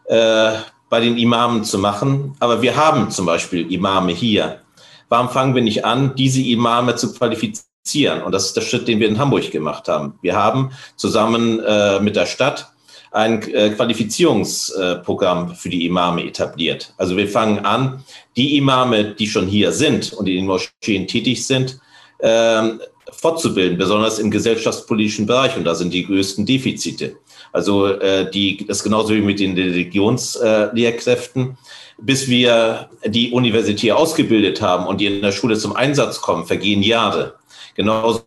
äh, 0.05 0.53
bei 0.89 0.99
den 0.99 1.17
Imamen 1.17 1.63
zu 1.63 1.77
machen, 1.77 2.35
aber 2.39 2.61
wir 2.61 2.75
haben 2.75 3.11
zum 3.11 3.25
Beispiel 3.25 3.71
Imame 3.71 4.11
hier. 4.11 4.61
Warum 5.07 5.29
fangen 5.29 5.55
wir 5.55 5.61
nicht 5.61 5.85
an, 5.85 6.15
diese 6.15 6.41
Imame 6.41 6.95
zu 6.95 7.13
qualifizieren? 7.13 8.21
Und 8.21 8.31
das 8.31 8.45
ist 8.45 8.55
der 8.55 8.61
Schritt, 8.61 8.87
den 8.87 8.99
wir 8.99 9.07
in 9.07 9.17
Hamburg 9.17 9.49
gemacht 9.51 9.87
haben. 9.87 10.19
Wir 10.21 10.35
haben 10.35 10.71
zusammen 10.95 11.59
äh, 11.59 11.99
mit 11.99 12.15
der 12.15 12.25
Stadt 12.25 12.71
ein 13.11 13.41
äh, 13.53 13.71
Qualifizierungsprogramm 13.71 15.55
für 15.55 15.69
die 15.69 15.85
Imame 15.85 16.25
etabliert. 16.25 16.93
Also 16.97 17.17
wir 17.17 17.27
fangen 17.27 17.65
an, 17.65 18.03
die 18.35 18.57
Imame, 18.57 19.15
die 19.15 19.27
schon 19.27 19.47
hier 19.47 19.71
sind 19.71 20.13
und 20.13 20.27
in 20.27 20.35
den 20.35 20.45
Moscheen 20.45 21.07
tätig 21.07 21.45
sind, 21.45 21.79
ähm, 22.21 22.79
fortzubilden, 23.11 23.77
besonders 23.77 24.19
im 24.19 24.29
gesellschaftspolitischen 24.29 25.25
Bereich. 25.25 25.57
Und 25.57 25.63
da 25.63 25.75
sind 25.75 25.93
die 25.93 26.05
größten 26.05 26.45
Defizite. 26.45 27.15
Also 27.51 27.87
äh, 27.87 28.29
die, 28.29 28.65
das 28.67 28.77
ist 28.77 28.83
genauso 28.83 29.13
wie 29.13 29.21
mit 29.21 29.39
den 29.39 29.55
Religionslehrkräften. 29.55 31.57
Bis 32.01 32.29
wir 32.29 32.89
die 33.05 33.31
universitär 33.31 33.97
ausgebildet 33.97 34.61
haben 34.61 34.87
und 34.87 35.01
die 35.01 35.07
in 35.07 35.21
der 35.21 35.33
Schule 35.33 35.57
zum 35.57 35.75
Einsatz 35.75 36.21
kommen, 36.21 36.45
vergehen 36.45 36.81
Jahre. 36.81 37.35
Genauso 37.75 38.23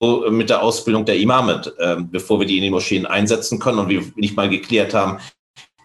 mit 0.00 0.50
der 0.50 0.62
Ausbildung 0.62 1.04
der 1.04 1.18
Imame, 1.18 1.62
äh, 1.78 1.96
bevor 1.98 2.40
wir 2.40 2.46
die 2.46 2.56
in 2.56 2.62
den 2.62 2.72
Moscheen 2.72 3.06
einsetzen 3.06 3.58
können 3.58 3.78
und 3.78 3.88
wir 3.88 4.02
nicht 4.16 4.36
mal 4.36 4.48
geklärt 4.48 4.92
haben, 4.92 5.18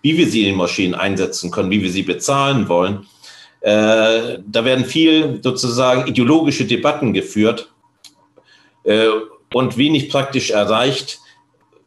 wie 0.01 0.17
wir 0.17 0.27
sie 0.27 0.41
in 0.41 0.47
den 0.47 0.55
Moscheen 0.55 0.95
einsetzen 0.95 1.51
können, 1.51 1.71
wie 1.71 1.81
wir 1.81 1.91
sie 1.91 2.03
bezahlen 2.03 2.67
wollen. 2.69 3.07
Äh, 3.61 4.39
da 4.45 4.65
werden 4.65 4.85
viel 4.85 5.39
sozusagen 5.43 6.07
ideologische 6.07 6.65
Debatten 6.65 7.13
geführt 7.13 7.71
äh, 8.83 9.07
und 9.53 9.77
wenig 9.77 10.09
praktisch 10.09 10.51
erreicht. 10.51 11.19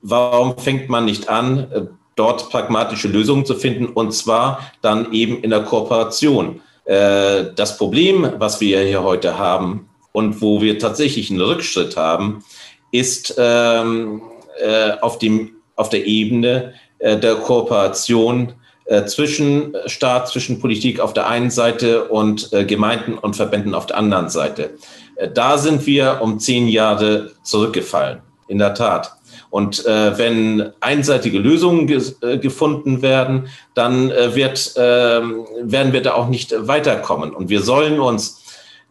Warum 0.03 0.59
fängt 0.59 0.89
man 0.89 1.07
nicht 1.07 1.28
an, 1.28 1.70
äh, 1.70 1.86
dort 2.15 2.51
pragmatische 2.51 3.09
Lösungen 3.09 3.47
zu 3.47 3.55
finden 3.55 3.86
und 3.86 4.12
zwar 4.12 4.73
dann 4.82 5.12
eben 5.12 5.43
in 5.43 5.51
der 5.51 5.62
Kooperation? 5.62 6.61
Äh, 6.85 7.47
das 7.55 7.78
Problem, 7.78 8.31
was 8.39 8.61
wir 8.61 8.81
hier 8.82 9.03
heute 9.03 9.39
haben, 9.39 9.89
und 10.12 10.40
wo 10.40 10.60
wir 10.60 10.78
tatsächlich 10.78 11.30
einen 11.30 11.40
Rückschritt 11.40 11.97
haben, 11.97 12.44
ist 12.90 13.34
ähm, 13.39 14.22
äh, 14.62 14.93
auf, 15.01 15.18
dem, 15.18 15.51
auf 15.76 15.89
der 15.89 16.06
Ebene 16.06 16.74
äh, 16.98 17.18
der 17.18 17.36
Kooperation 17.36 18.52
äh, 18.84 19.06
zwischen 19.06 19.74
Staat, 19.86 20.28
zwischen 20.28 20.60
Politik 20.60 21.01
auf 21.01 21.14
der 21.14 21.26
einen 21.26 21.51
Seite 21.51 22.05
und 22.05 22.52
äh, 22.52 22.64
Gemeinden 22.64 23.16
und 23.16 23.34
Verbänden 23.34 23.74
auf 23.74 23.86
der 23.86 23.97
anderen 23.97 24.28
Seite. 24.28 24.74
Äh, 25.16 25.30
da 25.30 25.56
sind 25.56 25.86
wir 25.86 26.18
um 26.20 26.39
zehn 26.39 26.68
Jahre 26.68 27.32
zurückgefallen, 27.43 28.20
in 28.48 28.59
der 28.59 28.74
Tat. 28.74 29.12
Und 29.48 29.84
äh, 29.86 30.16
wenn 30.16 30.72
einseitige 30.80 31.39
Lösungen 31.39 31.86
ge 31.86 32.02
äh, 32.22 32.39
gefunden 32.39 33.02
werden, 33.02 33.48
dann 33.74 34.10
äh, 34.10 34.34
wird, 34.34 34.76
äh, 34.76 34.80
werden 34.80 35.93
wir 35.93 36.02
da 36.02 36.14
auch 36.14 36.28
nicht 36.28 36.55
weiterkommen. 36.56 37.32
Und 37.32 37.51
wir 37.51 37.62
sollen 37.62 38.01
uns 38.01 38.41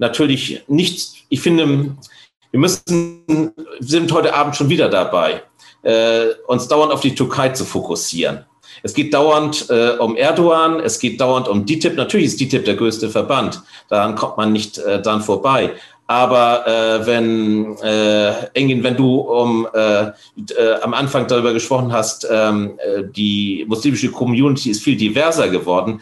natürlich 0.02 0.64
nicht, 0.68 1.26
ich 1.30 1.40
finde, 1.40 1.96
wir 2.52 2.60
müssen, 2.60 3.54
sind 3.80 4.12
heute 4.12 4.34
Abend 4.34 4.56
schon 4.56 4.68
wieder 4.68 4.90
dabei, 4.90 5.44
äh, 5.84 6.26
uns 6.48 6.68
dauernd 6.68 6.92
auf 6.92 7.00
die 7.00 7.16
Türkei 7.16 7.50
zu 7.50 7.64
fokussieren. 7.64 8.46
Es 8.84 8.94
geht 8.94 9.14
dauernd 9.14 9.70
äh, 9.70 9.92
um 10.00 10.16
Erdogan, 10.18 10.80
es 10.80 10.98
geht 11.00 11.22
dauernd 11.22 11.48
um 11.48 11.66
DITIB. 11.66 11.96
Natürlich 11.96 12.28
ist 12.28 12.40
DITIB 12.40 12.66
der 12.66 12.76
größte 12.76 13.10
Verband, 13.10 13.62
daran 13.90 14.16
kommt 14.16 14.38
man 14.38 14.52
nicht 14.52 14.80
äh, 14.80 15.02
dran 15.02 15.22
vorbei. 15.22 15.74
Aber 16.08 16.68
äh, 16.68 17.06
wenn, 17.06 17.78
äh, 17.78 18.48
Engin, 18.54 18.84
wenn 18.84 18.98
du 18.98 19.20
um, 19.20 19.68
äh, 19.74 20.08
äh, 20.08 20.12
am 20.82 20.94
Anfang 20.94 21.28
darüber 21.28 21.54
gesprochen 21.54 21.94
hast, 21.94 22.28
ähm, 22.30 22.78
äh, 22.80 23.04
die 23.04 23.66
muslimische 23.68 24.12
Community 24.12 24.72
ist 24.72 24.84
viel 24.84 24.98
diverser 24.98 25.48
geworden, 25.48 26.02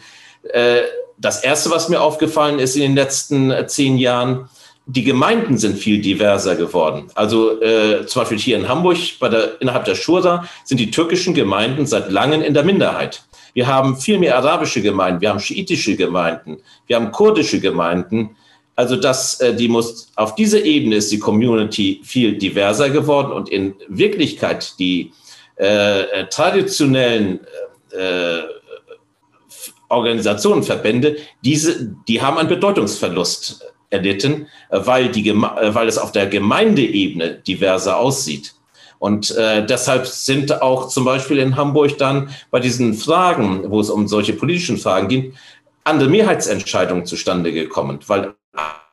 äh, 0.52 0.80
das 1.20 1.44
Erste, 1.44 1.70
was 1.70 1.88
mir 1.88 2.00
aufgefallen 2.00 2.58
ist 2.58 2.76
in 2.76 2.82
den 2.82 2.94
letzten 2.94 3.50
äh, 3.50 3.66
zehn 3.66 3.98
Jahren, 3.98 4.48
die 4.86 5.04
Gemeinden 5.04 5.58
sind 5.58 5.78
viel 5.78 6.00
diverser 6.00 6.56
geworden. 6.56 7.10
Also 7.14 7.60
äh, 7.60 8.06
zum 8.06 8.22
Beispiel 8.22 8.38
hier 8.38 8.56
in 8.56 8.68
Hamburg, 8.68 8.96
bei 9.20 9.28
der, 9.28 9.60
innerhalb 9.60 9.84
der 9.84 9.94
Schura, 9.94 10.48
sind 10.64 10.78
die 10.78 10.90
türkischen 10.90 11.34
Gemeinden 11.34 11.86
seit 11.86 12.10
langem 12.10 12.42
in 12.42 12.54
der 12.54 12.64
Minderheit. 12.64 13.22
Wir 13.52 13.66
haben 13.66 13.96
viel 13.96 14.18
mehr 14.18 14.36
arabische 14.36 14.80
Gemeinden, 14.80 15.20
wir 15.20 15.30
haben 15.30 15.40
schiitische 15.40 15.96
Gemeinden, 15.96 16.58
wir 16.86 16.96
haben 16.96 17.12
kurdische 17.12 17.60
Gemeinden. 17.60 18.36
Also 18.74 18.96
das, 18.96 19.40
äh, 19.40 19.54
die 19.54 19.68
muss, 19.68 20.10
auf 20.16 20.34
dieser 20.34 20.64
Ebene 20.64 20.96
ist 20.96 21.12
die 21.12 21.18
Community 21.18 22.00
viel 22.02 22.38
diverser 22.38 22.88
geworden 22.88 23.32
und 23.32 23.48
in 23.50 23.74
Wirklichkeit 23.88 24.74
die 24.78 25.12
äh, 25.58 26.00
äh 26.00 26.26
traditionellen 26.28 27.40
äh, 27.92 28.40
Organisationen, 29.90 30.62
Verbände, 30.62 31.16
diese, 31.44 31.94
die 32.08 32.22
haben 32.22 32.38
einen 32.38 32.48
Bedeutungsverlust 32.48 33.64
erlitten, 33.90 34.46
weil, 34.70 35.08
die, 35.08 35.34
weil 35.34 35.88
es 35.88 35.98
auf 35.98 36.12
der 36.12 36.26
Gemeindeebene 36.26 37.34
diverser 37.34 37.98
aussieht. 37.98 38.54
Und 38.98 39.30
äh, 39.32 39.64
deshalb 39.64 40.06
sind 40.06 40.62
auch 40.62 40.88
zum 40.88 41.04
Beispiel 41.04 41.38
in 41.38 41.56
Hamburg 41.56 41.98
dann 41.98 42.30
bei 42.50 42.60
diesen 42.60 42.94
Fragen, 42.94 43.70
wo 43.70 43.80
es 43.80 43.90
um 43.90 44.06
solche 44.06 44.34
politischen 44.34 44.78
Fragen 44.78 45.08
ging, 45.08 45.34
andere 45.84 46.08
Mehrheitsentscheidungen 46.08 47.06
zustande 47.06 47.52
gekommen, 47.52 47.98
weil 48.06 48.34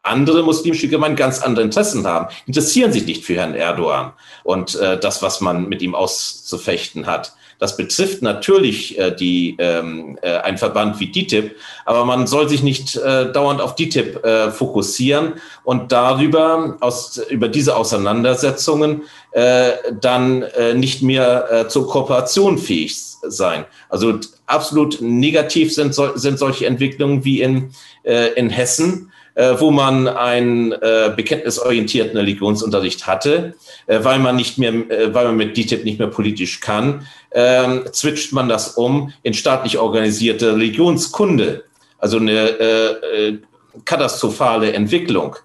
andere 0.03 0.43
muslimische 0.43 0.87
Gemeinden 0.87 1.17
ganz 1.17 1.41
andere 1.41 1.65
Interessen 1.65 2.07
haben, 2.07 2.33
interessieren 2.45 2.93
sich 2.93 3.05
nicht 3.05 3.25
für 3.25 3.35
Herrn 3.35 3.53
Erdogan 3.53 4.13
und 4.43 4.75
äh, 4.75 4.97
das, 4.97 5.21
was 5.21 5.41
man 5.41 5.67
mit 5.67 5.81
ihm 5.81 5.93
auszufechten 5.93 7.05
hat. 7.05 7.33
Das 7.59 7.75
betrifft 7.75 8.21
natürlich 8.21 8.97
äh, 8.99 9.11
die, 9.11 9.55
ähm, 9.59 10.17
äh, 10.21 10.37
ein 10.37 10.57
Verband 10.57 10.99
wie 10.99 11.07
DITIB, 11.07 11.55
aber 11.85 12.05
man 12.05 12.27
soll 12.27 12.47
sich 12.49 12.61
nicht 12.61 12.95
äh, 12.97 13.31
dauernd 13.31 13.61
auf 13.61 13.75
DITIB 13.75 14.23
äh, 14.23 14.51
fokussieren 14.51 15.33
und 15.63 15.91
darüber, 15.91 16.77
aus, 16.81 17.17
über 17.29 17.47
diese 17.47 17.75
Auseinandersetzungen 17.75 19.03
äh, 19.31 19.71
dann 19.99 20.43
äh, 20.43 20.73
nicht 20.73 21.01
mehr 21.01 21.51
äh, 21.51 21.67
zur 21.67 21.87
Kooperation 21.87 22.57
fähig 22.57 22.95
sein. 23.23 23.65
Also 23.89 24.19
absolut 24.45 25.01
negativ 25.01 25.73
sind, 25.73 25.93
sind 25.93 26.39
solche 26.39 26.65
Entwicklungen 26.67 27.25
wie 27.25 27.41
in, 27.41 27.71
äh, 28.03 28.33
in 28.33 28.49
Hessen 28.49 29.11
wo 29.59 29.69
man 29.69 30.07
einen 30.07 30.71
äh, 30.71 31.13
bekenntnisorientierten 31.15 32.17
Religionsunterricht 32.17 33.05
hatte, 33.05 33.53
äh, 33.85 33.99
weil 34.03 34.17
man 34.19 34.35
nicht 34.35 34.57
mehr, 34.57 34.73
äh, 34.73 35.13
weil 35.13 35.25
man 35.25 35.37
mit 35.37 35.55
DTIP 35.55 35.85
nicht 35.85 35.99
mehr 35.99 36.07
politisch 36.07 36.59
kann, 36.59 37.05
ähm, 37.31 37.83
switcht 37.93 38.33
man 38.33 38.49
das 38.49 38.69
um 38.69 39.13
in 39.21 39.33
staatlich 39.33 39.77
organisierte 39.77 40.53
Religionskunde. 40.53 41.65
Also 41.99 42.17
eine 42.17 42.59
äh, 42.59 43.27
äh, 43.27 43.37
katastrophale 43.85 44.73
Entwicklung. 44.73 45.35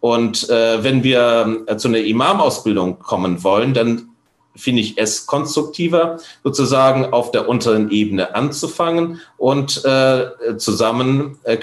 Und 0.00 0.48
äh, 0.48 0.82
wenn 0.82 1.04
wir 1.04 1.64
äh, 1.66 1.76
zu 1.76 1.88
einer 1.88 1.98
Imam-Ausbildung 1.98 2.98
kommen 2.98 3.44
wollen, 3.44 3.74
dann 3.74 4.11
finde 4.54 4.82
ich 4.82 4.98
es 4.98 5.26
konstruktiver, 5.26 6.18
sozusagen 6.44 7.12
auf 7.12 7.30
der 7.30 7.48
unteren 7.48 7.90
Ebene 7.90 8.34
anzufangen 8.34 9.20
und 9.38 9.84
äh, 9.84 10.56
zusammen 10.58 11.38
äh, 11.44 11.58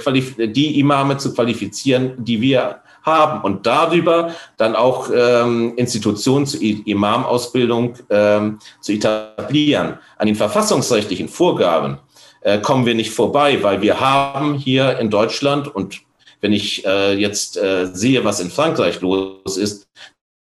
die 0.48 0.80
Imame 0.80 1.18
zu 1.18 1.34
qualifizieren, 1.34 2.14
die 2.18 2.42
wir 2.42 2.82
haben 3.04 3.42
und 3.42 3.66
darüber 3.66 4.34
dann 4.58 4.76
auch 4.76 5.10
ähm, 5.14 5.74
Institutionen 5.78 6.46
zur 6.46 6.62
Imamausbildung 6.62 7.96
ähm, 8.10 8.60
zu 8.82 8.94
etablieren. 8.94 9.98
An 10.18 10.28
den 10.28 10.36
verfassungsrechtlichen 10.36 11.30
Vorgaben 11.30 12.00
äh, 12.42 12.60
kommen 12.60 12.86
wir 12.86 12.96
nicht 12.96 13.12
vorbei, 13.12 13.62
weil 13.64 13.82
wir 13.82 14.00
haben 14.00 14.56
hier 14.56 15.00
in 15.00 15.10
Deutschland 15.10 15.74
und 15.74 16.02
wenn 16.42 16.54
ich 16.54 16.86
äh, 16.86 17.16
jetzt 17.16 17.58
äh, 17.58 17.88
sehe, 17.94 18.24
was 18.24 18.40
in 18.40 18.50
Frankreich 18.50 19.02
los 19.02 19.58
ist, 19.58 19.90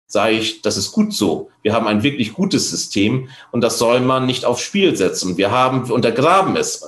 sage 0.09 0.33
ich, 0.33 0.61
das 0.63 0.75
ist 0.75 0.91
gut 0.91 1.13
so. 1.13 1.49
Wir 1.61 1.73
haben 1.73 1.87
ein 1.87 2.03
wirklich 2.03 2.33
gutes 2.33 2.69
System 2.69 3.29
und 3.51 3.61
das 3.61 3.77
soll 3.77 4.01
man 4.01 4.25
nicht 4.25 4.43
aufs 4.43 4.61
Spiel 4.61 4.95
setzen. 4.95 5.37
Wir 5.37 5.51
haben, 5.51 5.87
wir 5.87 5.95
untergraben 5.95 6.57
es 6.57 6.83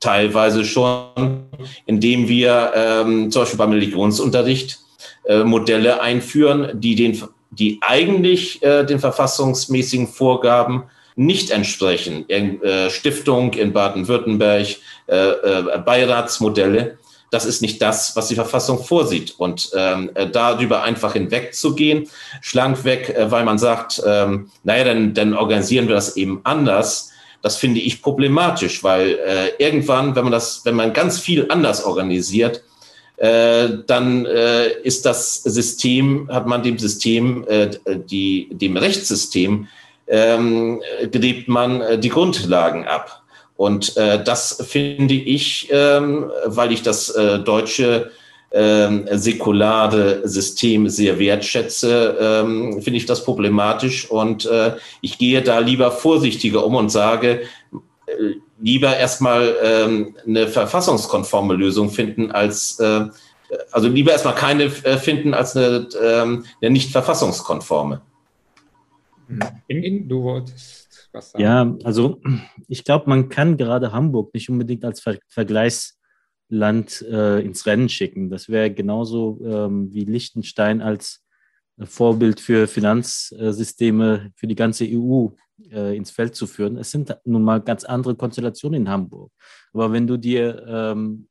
teilweise 0.00 0.64
schon, 0.64 1.44
indem 1.86 2.28
wir 2.28 2.72
ähm, 2.74 3.30
zum 3.30 3.42
Beispiel 3.42 3.58
beim 3.58 3.72
Religionsunterricht 3.72 4.80
äh, 5.24 5.44
Modelle 5.44 6.02
einführen, 6.02 6.78
die 6.78 6.94
den, 6.94 7.22
die 7.50 7.78
eigentlich 7.80 8.62
äh, 8.62 8.84
den 8.84 8.98
verfassungsmäßigen 8.98 10.08
Vorgaben 10.08 10.84
nicht 11.16 11.50
entsprechen. 11.50 12.28
Äh, 12.28 12.90
Stiftung 12.90 13.54
in 13.54 13.72
Baden-Württemberg, 13.72 14.66
äh, 15.06 15.14
äh, 15.14 15.78
Beiratsmodelle 15.84 16.98
das 17.32 17.46
ist 17.46 17.62
nicht 17.62 17.80
das, 17.80 18.14
was 18.14 18.28
die 18.28 18.34
Verfassung 18.34 18.84
vorsieht. 18.84 19.34
Und 19.38 19.70
ähm, 19.74 20.10
äh, 20.14 20.28
darüber 20.28 20.82
einfach 20.82 21.14
hinwegzugehen, 21.14 22.06
schlank 22.42 22.84
weg, 22.84 23.08
äh, 23.08 23.30
weil 23.30 23.44
man 23.44 23.58
sagt, 23.58 24.02
ähm, 24.06 24.50
naja, 24.64 24.84
dann, 24.84 25.14
dann 25.14 25.32
organisieren 25.32 25.88
wir 25.88 25.94
das 25.94 26.16
eben 26.18 26.42
anders. 26.44 27.10
Das 27.40 27.56
finde 27.56 27.80
ich 27.80 28.02
problematisch, 28.02 28.84
weil 28.84 29.18
äh, 29.26 29.48
irgendwann, 29.58 30.14
wenn 30.14 30.24
man 30.24 30.32
das, 30.32 30.60
wenn 30.64 30.74
man 30.74 30.92
ganz 30.92 31.20
viel 31.20 31.46
anders 31.48 31.84
organisiert, 31.84 32.62
äh, 33.16 33.78
dann 33.86 34.26
äh, 34.26 34.68
ist 34.82 35.06
das 35.06 35.42
System, 35.42 36.28
hat 36.30 36.46
man 36.46 36.62
dem 36.62 36.78
System, 36.78 37.46
äh, 37.48 37.70
die, 38.10 38.50
dem 38.52 38.76
Rechtssystem, 38.76 39.68
ähm, 40.06 40.82
gräbt 41.10 41.48
man 41.48 41.80
äh, 41.80 41.98
die 41.98 42.10
Grundlagen 42.10 42.86
ab. 42.86 43.21
Und 43.62 43.96
äh, 43.96 44.20
das 44.24 44.60
finde 44.68 45.14
ich, 45.14 45.68
ähm, 45.70 46.32
weil 46.46 46.72
ich 46.72 46.82
das 46.82 47.10
äh, 47.10 47.38
deutsche 47.38 48.10
ähm, 48.50 49.06
säkulare 49.12 50.26
System 50.26 50.88
sehr 50.88 51.20
wertschätze, 51.20 52.16
ähm, 52.20 52.82
finde 52.82 52.96
ich 52.96 53.06
das 53.06 53.22
problematisch. 53.22 54.10
Und 54.10 54.46
äh, 54.46 54.72
ich 55.00 55.16
gehe 55.16 55.42
da 55.42 55.60
lieber 55.60 55.92
vorsichtiger 55.92 56.66
um 56.66 56.74
und 56.74 56.90
sage, 56.90 57.42
äh, 58.06 58.12
lieber 58.60 58.96
erstmal 58.96 59.54
ähm, 59.62 60.16
eine 60.26 60.48
verfassungskonforme 60.48 61.54
Lösung 61.54 61.88
finden 61.90 62.32
als 62.32 62.80
äh, 62.80 63.04
also 63.70 63.86
lieber 63.86 64.10
erstmal 64.10 64.34
keine 64.34 64.64
äh, 64.64 64.98
finden 64.98 65.34
als 65.34 65.56
eine, 65.56 65.86
ähm, 66.02 66.46
eine 66.60 66.70
nicht 66.70 66.90
verfassungskonforme. 66.90 68.00
In, 69.68 70.08
du 70.08 70.24
wolltest 70.24 70.81
was 71.12 71.30
sagen? 71.30 71.44
Ja, 71.44 71.76
also 71.84 72.20
ich 72.68 72.84
glaube, 72.84 73.08
man 73.08 73.28
kann 73.28 73.56
gerade 73.56 73.92
Hamburg 73.92 74.32
nicht 74.34 74.48
unbedingt 74.48 74.84
als 74.84 75.00
Ver 75.00 75.18
Vergleichsland 75.28 77.02
äh, 77.02 77.40
ins 77.40 77.66
Rennen 77.66 77.88
schicken. 77.88 78.30
Das 78.30 78.48
wäre 78.48 78.72
genauso 78.72 79.40
ähm, 79.44 79.92
wie 79.92 80.04
Liechtenstein 80.04 80.80
als 80.80 81.24
äh, 81.78 81.86
Vorbild 81.86 82.40
für 82.40 82.66
Finanzsysteme 82.66 84.32
für 84.36 84.46
die 84.46 84.54
ganze 84.54 84.86
EU 84.88 85.28
äh, 85.70 85.96
ins 85.96 86.10
Feld 86.10 86.34
zu 86.34 86.46
führen. 86.46 86.76
Es 86.76 86.90
sind 86.90 87.16
nun 87.24 87.42
mal 87.42 87.60
ganz 87.60 87.84
andere 87.84 88.14
Konstellationen 88.14 88.82
in 88.82 88.88
Hamburg. 88.88 89.32
Aber 89.72 89.92
wenn 89.92 90.06
du 90.06 90.16
dir 90.16 90.64
ähm, 90.66 91.28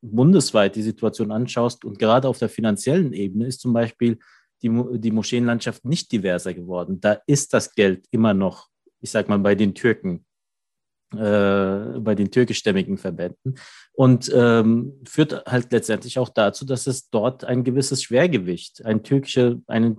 bundesweit 0.00 0.76
die 0.76 0.82
Situation 0.82 1.32
anschaust 1.32 1.84
und 1.84 1.98
gerade 1.98 2.28
auf 2.28 2.38
der 2.38 2.48
finanziellen 2.48 3.12
Ebene 3.12 3.46
ist 3.46 3.60
zum 3.60 3.72
Beispiel 3.72 4.18
die, 4.62 4.70
die 4.98 5.10
Moscheenlandschaft 5.10 5.84
nicht 5.84 6.10
diverser 6.12 6.54
geworden. 6.54 7.00
Da 7.00 7.18
ist 7.26 7.54
das 7.54 7.74
Geld 7.74 8.06
immer 8.10 8.34
noch 8.34 8.68
ich 9.00 9.10
sag 9.10 9.28
mal, 9.28 9.38
bei 9.38 9.54
den 9.54 9.74
Türken, 9.74 10.24
äh, 11.14 11.98
bei 12.00 12.14
den 12.14 12.30
türkischstämmigen 12.30 12.98
Verbänden 12.98 13.58
und 13.92 14.30
ähm, 14.34 15.00
führt 15.06 15.46
halt 15.46 15.72
letztendlich 15.72 16.18
auch 16.18 16.28
dazu, 16.28 16.66
dass 16.66 16.86
es 16.86 17.08
dort 17.10 17.44
ein 17.44 17.64
gewisses 17.64 18.02
Schwergewicht, 18.02 18.84
ein 18.84 19.02
türkische, 19.02 19.62
eine, 19.66 19.96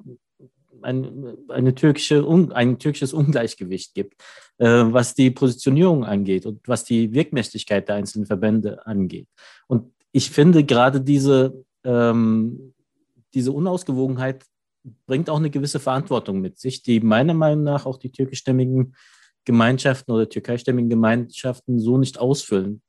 ein, 0.82 1.36
eine 1.50 1.74
türkische, 1.74 2.26
ein 2.54 2.78
türkisches 2.78 3.14
Ungleichgewicht 3.14 3.96
gibt, 3.96 4.22
äh, 4.60 4.68
was 4.68 5.16
die 5.16 5.32
Positionierung 5.32 6.06
angeht 6.06 6.46
und 6.46 6.68
was 6.68 6.86
die 6.86 7.14
Wirkmächtigkeit 7.14 7.88
der 7.88 7.96
einzelnen 7.96 8.28
Verbände 8.28 8.86
angeht. 8.86 9.28
Und 9.68 9.92
ich 10.12 10.30
finde 10.30 10.64
gerade 10.64 11.02
diese, 11.02 11.66
ähm, 11.84 12.74
diese 13.34 13.52
Unausgewogenheit 13.52 14.46
bringt 15.06 15.30
auch 15.30 15.38
eine 15.38 15.50
gewisse 15.50 15.80
Verantwortung 15.80 16.42
mit 16.42 16.60
sich, 16.60 16.84
die 16.84 17.00
meiner 17.00 17.34
Meinung 17.34 17.64
nach 17.64 17.86
auch 17.86 17.98
die 17.98 18.12
türkischstämmigen 18.12 18.96
Gemeinschaften 19.46 20.12
oder 20.12 20.30
türkeistämmigen 20.30 20.90
Gemeinschaften 20.90 21.80
so 21.80 21.98
nicht 21.98 22.20
ausfüllen. 22.20 22.82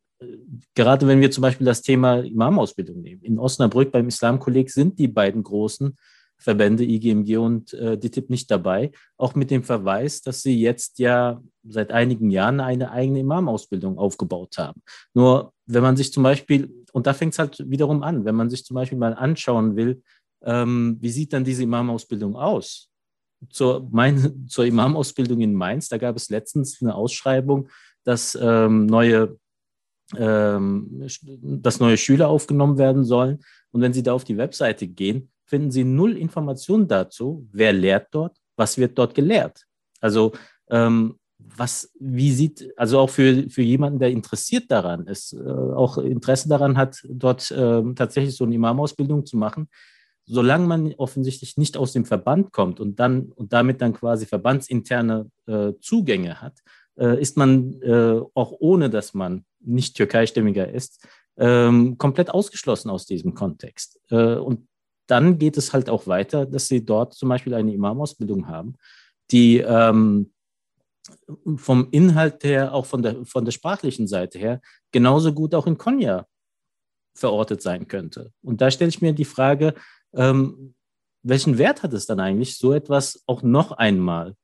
Gerade 0.75 1.07
wenn 1.07 1.21
wir 1.21 1.31
zum 1.31 1.43
Beispiel 1.43 1.65
das 1.65 1.83
Thema 1.83 2.19
Imamausbildung 2.21 3.01
nehmen. 3.01 3.23
In 3.23 3.39
Osnabrück 3.39 3.91
beim 3.93 4.09
Islamkolleg 4.09 4.71
sind 4.71 4.99
die 4.99 5.09
beiden 5.09 5.43
großen 5.43 5.97
Verbände 6.41 6.85
IGMG 6.85 7.37
und 7.37 7.75
äh, 7.75 7.99
DITIB 7.99 8.31
nicht 8.31 8.51
dabei, 8.51 8.91
auch 9.19 9.35
mit 9.35 9.51
dem 9.51 9.63
Verweis, 9.63 10.23
dass 10.23 10.43
sie 10.43 10.59
jetzt 10.59 10.99
ja 10.99 11.41
seit 11.65 11.93
einigen 11.93 12.31
Jahren 12.31 12.61
eine 12.61 12.91
eigene 12.91 13.21
Imamausbildung 13.21 13.99
aufgebaut 13.99 14.57
haben. 14.57 14.83
Nur 15.13 15.53
wenn 15.67 15.83
man 15.83 15.97
sich 15.97 16.13
zum 16.13 16.23
Beispiel, 16.23 16.73
und 16.93 17.07
da 17.07 17.13
fängt 17.13 17.35
es 17.35 17.39
halt 17.39 17.63
wiederum 17.71 18.03
an, 18.03 18.25
wenn 18.25 18.35
man 18.35 18.49
sich 18.49 18.65
zum 18.65 18.75
Beispiel 18.75 18.99
mal 18.99 19.15
anschauen 19.15 19.77
will, 19.77 20.03
ähm, 20.45 20.97
wie 21.01 21.11
sieht 21.11 21.33
dann 21.33 21.45
diese 21.45 21.63
Imamausbildung 21.63 22.37
aus? 22.37 22.91
Zur, 23.51 23.89
mein, 23.91 24.47
zur 24.49 24.67
Imamausbildung 24.67 25.41
in 25.41 25.55
Mainz, 25.55 25.89
da 25.89 25.99
gab 25.99 26.17
es 26.17 26.31
letztens 26.31 26.81
eine 26.81 26.95
Ausschreibung, 26.95 27.69
dass 28.05 28.39
ähm, 28.41 28.87
neue 28.87 29.39
ähm, 30.17 31.07
dass 31.41 31.79
neue 31.79 31.97
Schüler 31.97 32.29
aufgenommen 32.29 32.79
werden 32.79 33.05
sollen. 33.05 33.39
Und 33.71 33.81
wenn 33.81 33.93
Sie 33.93 34.03
da 34.03 34.13
auf 34.13 34.25
die 34.25 34.37
Webseite 34.37 34.89
gehen, 34.89 35.31
finden 35.45 35.71
Sie 35.71 35.85
null 35.85 36.17
Informationen 36.17 36.89
dazu, 36.89 37.47
wer 37.53 37.73
lehrt 37.73 38.09
dort, 38.11 38.37
was 38.57 38.79
wird 38.79 38.99
dort 38.99 39.15
gelehrt. 39.15 39.67
Also 40.01 40.33
ähm, 40.69 41.17
was, 41.39 41.91
wie 41.99 42.33
sieht, 42.33 42.73
also 42.77 42.99
auch 42.99 43.11
für, 43.11 43.49
für 43.49 43.63
jemanden, 43.63 43.99
der 43.99 44.11
interessiert 44.11 44.71
daran 44.71 45.07
ist, 45.07 45.33
äh, 45.33 45.39
auch 45.41 45.99
Interesse 45.99 46.49
daran 46.49 46.77
hat, 46.77 47.03
dort 47.09 47.51
äh, 47.51 47.83
tatsächlich 47.95 48.37
so 48.37 48.45
eine 48.45 48.55
Imamausbildung 48.55 49.25
zu 49.25 49.37
machen, 49.37 49.69
solange 50.31 50.67
man 50.67 50.95
offensichtlich 50.95 51.57
nicht 51.57 51.77
aus 51.77 51.93
dem 51.93 52.05
Verband 52.05 52.53
kommt 52.53 52.79
und 52.79 53.01
dann 53.01 53.33
und 53.33 53.53
damit 53.53 53.81
dann 53.81 53.93
quasi 53.93 54.27
verbandsinterne 54.27 55.31
äh, 55.47 55.73
Zugänge 55.81 56.41
hat, 56.41 56.59
äh, 56.97 57.21
ist 57.21 57.37
man 57.37 57.81
äh, 57.83 58.21
auch 58.35 58.53
ohne, 58.61 58.91
dass 58.91 59.13
man 59.13 59.45
nicht 59.59 59.97
türkeistämmiger 59.97 60.69
ist, 60.73 61.07
ähm, 61.37 61.99
komplett 61.99 62.31
ausgeschlossen 62.31 62.91
aus 62.91 63.07
diesem 63.07 63.35
Kontext. 63.35 63.99
Äh, 64.11 64.37
und 64.37 64.69
dann 65.07 65.39
geht 65.39 65.57
es 65.57 65.73
halt 65.73 65.91
auch 65.91 66.07
weiter, 66.07 66.47
dass 66.47 66.69
sie 66.69 66.85
dort 66.85 67.15
zum 67.15 67.29
Beispiel 67.29 67.55
eine 67.55 67.75
Imamausbildung 67.75 68.47
haben, 68.47 68.77
die 69.33 69.59
ähm, 69.59 70.33
vom 71.57 71.89
Inhalt 71.91 72.45
her, 72.45 72.73
auch 72.73 72.87
von 72.87 73.03
der, 73.03 73.25
von 73.25 73.45
der 73.45 73.53
sprachlichen 73.53 74.07
Seite 74.07 74.39
her, 74.39 74.61
genauso 74.93 75.33
gut 75.33 75.55
auch 75.55 75.67
in 75.67 75.77
Konya 75.77 76.27
verortet 77.15 77.63
sein 77.63 77.89
könnte. 77.89 78.33
Und 78.43 78.61
da 78.61 78.71
stelle 78.71 78.91
ich 78.91 79.03
mir 79.03 79.13
die 79.13 79.25
Frage, 79.25 79.75
ähm, 80.15 80.75
welchen 81.23 81.59
Wert 81.59 81.83
hat 81.83 81.93
es 81.93 82.07
dann 82.07 82.21
eigentlich, 82.21 82.57
so 82.57 82.73
etwas 82.73 83.23
auch 83.27 83.43
noch 83.43 83.73
einmal 83.73 84.35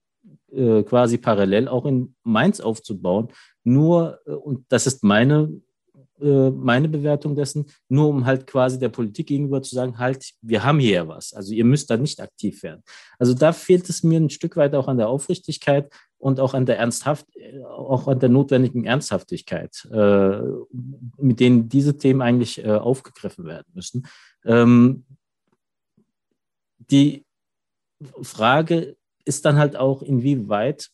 äh, 0.52 0.82
quasi 0.82 1.18
parallel 1.18 1.68
auch 1.68 1.86
in 1.86 2.14
Mainz 2.22 2.60
aufzubauen? 2.60 3.28
Nur, 3.64 4.20
äh, 4.26 4.32
und 4.32 4.66
das 4.68 4.86
ist 4.86 5.02
meine, 5.02 5.60
äh, 6.20 6.50
meine 6.50 6.88
Bewertung 6.88 7.34
dessen, 7.34 7.66
nur 7.88 8.08
um 8.08 8.26
halt 8.26 8.46
quasi 8.46 8.78
der 8.78 8.88
Politik 8.88 9.26
gegenüber 9.28 9.62
zu 9.62 9.74
sagen, 9.74 9.98
halt, 9.98 10.32
wir 10.42 10.64
haben 10.64 10.78
hier 10.78 10.92
ja 10.92 11.08
was. 11.08 11.32
Also 11.32 11.52
ihr 11.52 11.64
müsst 11.64 11.90
da 11.90 11.96
nicht 11.96 12.20
aktiv 12.20 12.62
werden. 12.62 12.82
Also 13.18 13.34
da 13.34 13.52
fehlt 13.52 13.88
es 13.88 14.02
mir 14.02 14.20
ein 14.20 14.30
Stück 14.30 14.56
weit 14.56 14.74
auch 14.74 14.88
an 14.88 14.98
der 14.98 15.08
Aufrichtigkeit 15.08 15.92
und 16.18 16.40
auch 16.40 16.54
an 16.54 16.66
der 16.66 16.78
Ernsthaft, 16.78 17.26
auch 17.68 18.08
an 18.08 18.18
der 18.20 18.28
notwendigen 18.28 18.84
Ernsthaftigkeit, 18.84 19.86
äh, 19.92 20.40
mit 21.18 21.40
denen 21.40 21.68
diese 21.68 21.98
Themen 21.98 22.22
eigentlich 22.22 22.64
äh, 22.64 22.72
aufgegriffen 22.72 23.44
werden 23.44 23.66
müssen. 23.74 24.06
Ähm, 24.44 25.04
die 26.90 27.24
Frage 28.22 28.96
ist 29.24 29.44
dann 29.44 29.56
halt 29.58 29.76
auch, 29.76 30.02
inwieweit 30.02 30.90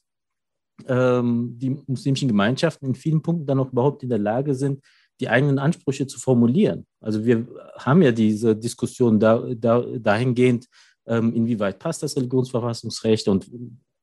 ähm, 0.87 1.59
die 1.59 1.71
muslimischen 1.87 2.29
Gemeinschaften 2.29 2.87
in 2.87 2.95
vielen 2.95 3.23
Punkten 3.23 3.47
dann 3.47 3.61
auch 3.61 3.73
überhaupt 3.73 4.03
in 4.03 4.09
der 4.09 4.19
Lage 4.19 4.55
sind, 4.55 4.83
die 5.21 5.29
eigenen 5.29 5.59
Ansprüche 5.59 6.07
zu 6.07 6.19
formulieren. 6.19 6.87
Also 7.01 7.25
wir 7.25 7.47
haben 7.79 8.03
ja 8.03 8.13
diese 8.13 8.57
Diskussion 8.57 9.21
da, 9.21 9.45
da, 9.55 9.81
dahingehend, 9.81 10.67
ähm, 11.07 11.35
inwieweit 11.35 11.79
passt 11.79 12.03
das 12.03 12.17
Religionsverfassungsrecht 12.17 13.29
und 13.29 13.51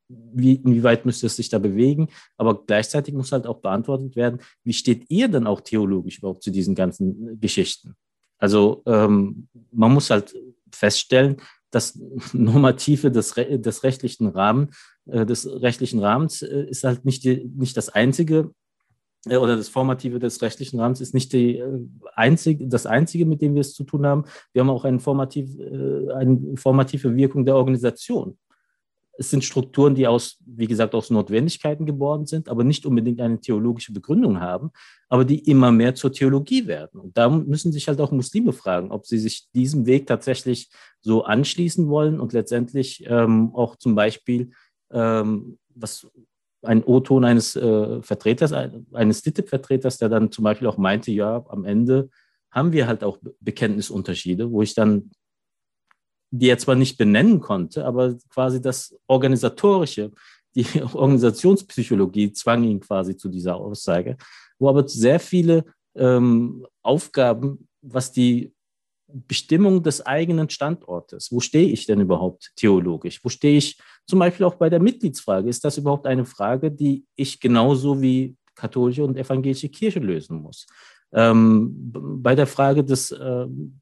wie, 0.09 0.55
inwieweit 0.55 1.05
müsste 1.05 1.27
es 1.27 1.35
sich 1.35 1.49
da 1.49 1.59
bewegen. 1.59 2.09
Aber 2.37 2.65
gleichzeitig 2.65 3.13
muss 3.13 3.31
halt 3.31 3.47
auch 3.47 3.59
beantwortet 3.61 4.15
werden, 4.15 4.39
wie 4.63 4.73
steht 4.73 5.05
ihr 5.09 5.27
denn 5.27 5.47
auch 5.47 5.61
theologisch 5.61 6.19
überhaupt 6.19 6.43
zu 6.43 6.51
diesen 6.51 6.75
ganzen 6.75 7.39
Geschichten? 7.39 7.95
Also 8.37 8.81
ähm, 8.85 9.49
man 9.71 9.93
muss 9.93 10.09
halt 10.09 10.35
feststellen, 10.71 11.37
das 11.71 11.99
Normative 12.33 13.11
des, 13.11 13.33
des 13.33 13.83
rechtlichen 13.83 14.27
Rahmen, 14.27 14.69
äh, 15.05 15.25
des 15.25 15.45
rechtlichen 15.45 15.99
Rahmens 15.99 16.41
äh, 16.41 16.65
ist 16.69 16.83
halt 16.83 17.05
nicht, 17.05 17.23
die, 17.23 17.49
nicht 17.55 17.77
das 17.77 17.89
einzige 17.89 18.51
äh, 19.25 19.37
oder 19.37 19.55
das 19.55 19.69
Formative 19.69 20.19
des 20.19 20.41
rechtlichen 20.41 20.79
Rahmens 20.79 21.01
ist 21.01 21.13
nicht 21.13 21.33
die, 21.33 21.63
einzig, 22.15 22.61
das 22.69 22.85
Einzige, 22.85 23.25
mit 23.25 23.41
dem 23.41 23.55
wir 23.55 23.61
es 23.61 23.73
zu 23.73 23.83
tun 23.83 24.05
haben. 24.05 24.25
Wir 24.53 24.61
haben 24.61 24.69
auch 24.69 24.85
eine, 24.85 24.99
formativ, 24.99 25.49
eine 25.59 26.55
formative 26.55 27.15
Wirkung 27.15 27.45
der 27.45 27.55
Organisation. 27.55 28.37
Es 29.19 29.29
sind 29.29 29.43
Strukturen, 29.43 29.95
die 29.95 30.07
aus, 30.07 30.37
wie 30.45 30.65
gesagt, 30.65 30.95
aus 30.95 31.09
Notwendigkeiten 31.09 31.85
geboren 31.85 32.25
sind, 32.25 32.47
aber 32.47 32.63
nicht 32.63 32.85
unbedingt 32.85 33.19
eine 33.19 33.41
theologische 33.41 33.91
Begründung 33.91 34.39
haben, 34.39 34.71
aber 35.09 35.25
die 35.25 35.39
immer 35.39 35.73
mehr 35.73 35.93
zur 35.93 36.13
Theologie 36.13 36.67
werden. 36.67 37.01
Und 37.01 37.17
da 37.17 37.29
müssen 37.29 37.73
sich 37.73 37.89
halt 37.89 37.99
auch 37.99 38.11
Muslime 38.11 38.53
fragen, 38.53 38.91
ob 38.91 39.05
sie 39.05 39.19
sich 39.19 39.49
diesem 39.53 39.85
Weg 39.85 40.07
tatsächlich 40.07 40.69
so 41.01 41.25
anschließen 41.25 41.89
wollen 41.89 42.19
und 42.19 42.31
letztendlich 42.31 43.03
ähm, 43.07 43.51
auch 43.53 43.75
zum 43.75 43.93
Beispiel, 43.93 44.51
ähm, 44.91 45.59
was 45.75 46.07
ein 46.61 46.83
O-Ton 46.83 47.25
eines 47.25 47.57
äh, 47.57 48.01
Vertreters, 48.01 48.53
eines 48.53 49.21
DITIB-Vertreters, 49.21 49.97
der 49.97 50.07
dann 50.07 50.31
zum 50.31 50.43
Beispiel 50.43 50.67
auch 50.67 50.77
meinte, 50.77 51.11
ja, 51.11 51.45
am 51.49 51.65
Ende 51.65 52.09
haben 52.51 52.71
wir 52.71 52.87
halt 52.87 53.03
auch 53.03 53.17
Bekenntnisunterschiede, 53.41 54.51
wo 54.51 54.61
ich 54.61 54.73
dann 54.73 55.11
die 56.31 56.49
er 56.49 56.57
zwar 56.57 56.75
nicht 56.75 56.97
benennen 56.97 57.39
konnte, 57.39 57.85
aber 57.85 58.15
quasi 58.29 58.61
das 58.61 58.95
Organisatorische, 59.07 60.11
die 60.55 60.65
Organisationspsychologie 60.93 62.33
zwang 62.33 62.63
ihn 62.63 62.79
quasi 62.79 63.15
zu 63.15 63.29
dieser 63.29 63.55
Aussage, 63.55 64.17
wo 64.59 64.69
aber 64.69 64.87
sehr 64.87 65.19
viele 65.19 65.65
ähm, 65.95 66.65
Aufgaben, 66.81 67.67
was 67.81 68.11
die 68.11 68.53
Bestimmung 69.11 69.81
des 69.81 70.05
eigenen 70.05 70.49
Standortes, 70.49 71.31
wo 71.31 71.39
stehe 71.39 71.69
ich 71.69 71.85
denn 71.87 71.99
überhaupt 71.99 72.51
theologisch? 72.55 73.23
Wo 73.23 73.29
stehe 73.29 73.57
ich 73.57 73.79
zum 74.05 74.19
Beispiel 74.19 74.45
auch 74.45 74.55
bei 74.55 74.69
der 74.69 74.79
Mitgliedsfrage? 74.79 75.49
Ist 75.49 75.65
das 75.65 75.77
überhaupt 75.77 76.05
eine 76.05 76.25
Frage, 76.25 76.71
die 76.71 77.05
ich 77.15 77.39
genauso 77.39 78.01
wie 78.01 78.35
katholische 78.55 79.03
und 79.03 79.17
evangelische 79.17 79.69
Kirche 79.69 79.99
lösen 79.99 80.41
muss? 80.41 80.67
Ähm, 81.11 81.91
bei 81.91 82.35
der 82.35 82.45
Frage 82.45 82.83
des 82.83 83.11
ähm, 83.11 83.79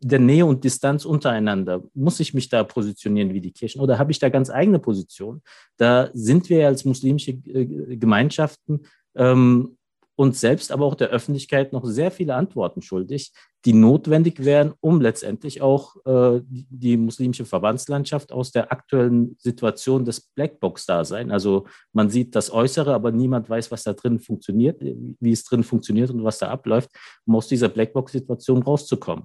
der 0.00 0.18
Nähe 0.18 0.46
und 0.46 0.64
Distanz 0.64 1.04
untereinander? 1.04 1.82
Muss 1.94 2.20
ich 2.20 2.34
mich 2.34 2.48
da 2.48 2.64
positionieren 2.64 3.34
wie 3.34 3.40
die 3.40 3.52
Kirchen 3.52 3.80
oder 3.80 3.98
habe 3.98 4.12
ich 4.12 4.18
da 4.18 4.28
ganz 4.28 4.50
eigene 4.50 4.78
Position? 4.78 5.42
Da 5.76 6.10
sind 6.12 6.48
wir 6.48 6.66
als 6.66 6.84
muslimische 6.84 7.32
äh, 7.32 7.96
Gemeinschaften 7.96 8.82
ähm, 9.14 9.76
uns 10.14 10.40
selbst, 10.40 10.70
aber 10.70 10.84
auch 10.84 10.94
der 10.94 11.08
Öffentlichkeit 11.08 11.72
noch 11.72 11.84
sehr 11.84 12.10
viele 12.10 12.34
Antworten 12.34 12.82
schuldig, 12.82 13.32
die 13.64 13.72
notwendig 13.72 14.44
wären, 14.44 14.74
um 14.80 15.00
letztendlich 15.00 15.62
auch 15.62 15.96
äh, 16.04 16.40
die, 16.44 16.66
die, 16.68 16.96
muslimische 16.96 17.44
Verbandslandschaft 17.44 18.30
aus 18.30 18.52
der 18.52 18.70
aktuellen 18.72 19.36
Situation 19.38 20.04
des 20.04 20.20
Blackbox-Dasein, 20.20 21.30
also 21.30 21.66
man 21.92 22.10
sieht 22.10 22.34
das 22.34 22.52
Äußere, 22.52 22.92
aber 22.94 23.10
niemand 23.10 23.48
weiß, 23.48 23.70
was 23.70 23.84
da 23.84 23.94
drin 23.94 24.20
funktioniert, 24.20 24.80
wie 24.80 25.32
es 25.32 25.44
drin 25.44 25.64
funktioniert 25.64 26.10
und 26.10 26.22
was 26.24 26.38
da 26.38 26.50
abläuft, 26.50 26.90
um 27.24 27.36
aus 27.36 27.48
dieser 27.48 27.68
Blackbox-Situation 27.68 28.62
rauszukommen. 28.62 29.24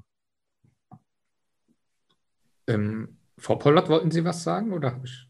Ähm, 2.68 3.18
Frau 3.38 3.56
Pollert, 3.56 3.90
wollten 3.90 4.12
Sie 4.12 4.26
was 4.26 4.44
sagen 4.44 4.74
oder 4.74 4.94
habe 4.94 5.06
ich? 5.06 5.28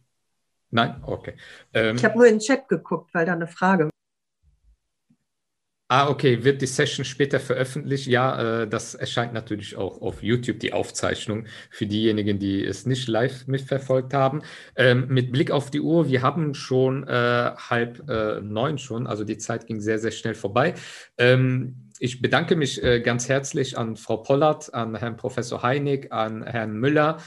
Nein? 0.69 1.01
Okay. 1.03 1.33
Ähm, 1.73 1.95
ich 1.95 2.05
habe 2.05 2.17
nur 2.17 2.27
in 2.27 2.35
den 2.35 2.39
Chat 2.39 2.67
geguckt, 2.67 3.13
weil 3.13 3.25
da 3.25 3.33
eine 3.33 3.47
Frage. 3.47 3.89
Ah, 5.89 6.09
okay. 6.09 6.43
Wird 6.43 6.61
die 6.61 6.67
Session 6.67 7.05
später 7.05 7.39
veröffentlicht? 7.39 8.07
Ja, 8.07 8.63
äh, 8.63 8.67
das 8.67 8.93
erscheint 8.93 9.31
natürlich 9.31 9.77
auch 9.77 10.01
auf 10.01 10.21
YouTube, 10.21 10.59
die 10.59 10.73
Aufzeichnung, 10.73 11.45
für 11.69 11.85
diejenigen, 11.85 12.39
die 12.39 12.61
es 12.65 12.85
nicht 12.85 13.07
live 13.07 13.47
mitverfolgt 13.47 14.13
haben. 14.13 14.41
Ähm, 14.75 15.07
mit 15.07 15.31
Blick 15.31 15.49
auf 15.49 15.71
die 15.71 15.79
Uhr, 15.79 16.09
wir 16.09 16.21
haben 16.21 16.53
schon 16.53 17.07
äh, 17.07 17.51
halb 17.55 18.09
äh, 18.09 18.41
neun 18.41 18.77
schon, 18.77 19.07
also 19.07 19.23
die 19.23 19.37
Zeit 19.37 19.65
ging 19.65 19.79
sehr, 19.79 19.97
sehr 19.99 20.11
schnell 20.11 20.35
vorbei. 20.35 20.73
Ähm, 21.17 21.86
ich 21.99 22.21
bedanke 22.21 22.55
mich 22.55 22.83
äh, 22.83 23.01
ganz 23.01 23.29
herzlich 23.29 23.77
an 23.77 23.95
Frau 23.95 24.17
Pollert, 24.17 24.73
an 24.73 24.95
Herrn 24.95 25.17
Professor 25.17 25.63
Heinig, 25.63 26.11
an 26.11 26.43
Herrn 26.43 26.77
Müller 26.77 27.17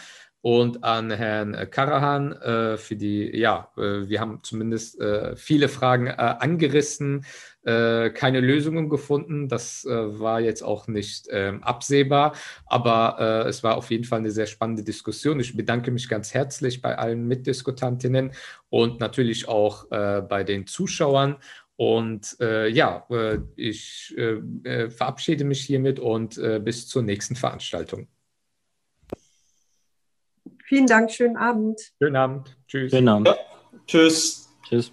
und 0.43 0.85
an 0.85 1.11
Herrn 1.11 1.55
äh, 1.55 1.67
Karahan 1.67 2.33
äh, 2.33 2.77
für 2.77 2.97
die, 2.97 3.37
ja, 3.37 3.71
äh, 3.77 4.09
wir 4.09 4.21
haben 4.21 4.41
zumindest 4.43 4.99
äh, 5.01 5.37
viele 5.37 5.69
Fragen 5.69 6.07
äh, 6.07 6.13
angerissen, 6.17 7.25
keine 7.63 8.41
Lösungen 8.41 8.89
gefunden. 8.89 9.47
Das 9.47 9.85
war 9.85 10.41
jetzt 10.41 10.63
auch 10.63 10.89
nicht 10.89 11.29
ähm, 11.31 11.63
absehbar, 11.63 12.33
aber 12.65 13.45
es 13.47 13.63
war 13.63 13.77
auf 13.77 13.91
jeden 13.91 14.05
Fall 14.05 14.21
eine 14.21 14.31
sehr 14.31 14.47
spannende 14.47 14.83
Diskussion. 14.83 15.39
Ich 15.41 15.55
bedanke 15.55 15.91
mich 15.91 16.09
ganz 16.09 16.33
herzlich 16.33 16.81
bei 16.81 16.97
allen 16.97 17.29
Mitdiskutantinnen 17.29 18.33
und 18.71 18.99
natürlich 18.99 19.47
auch 19.47 19.91
bei 19.91 20.43
den 20.43 20.67
Zuschauern. 20.67 21.37
Und 21.81 22.37
äh, 22.41 22.69
ja, 22.69 23.07
äh, 23.09 23.39
ich 23.57 24.15
äh, 24.19 24.35
äh, 24.65 24.91
verabschiede 24.91 25.45
mich 25.45 25.63
hiermit 25.63 25.99
und 25.99 26.37
äh, 26.37 26.61
bis 26.63 26.87
zur 26.87 27.01
nächsten 27.01 27.37
Veranstaltung. 27.37 28.07
Vielen 30.67 30.87
Dank, 30.87 31.11
schönen 31.11 31.39
Abend. 31.39 31.81
Schönen 31.99 32.17
Abend. 32.17 32.59
Tschüss. 32.69 32.91
Schönen 32.91 33.09
Abend. 33.09 33.29
Ja. 33.29 33.37
Tschüss. 33.87 34.51
Tschüss. 34.69 34.93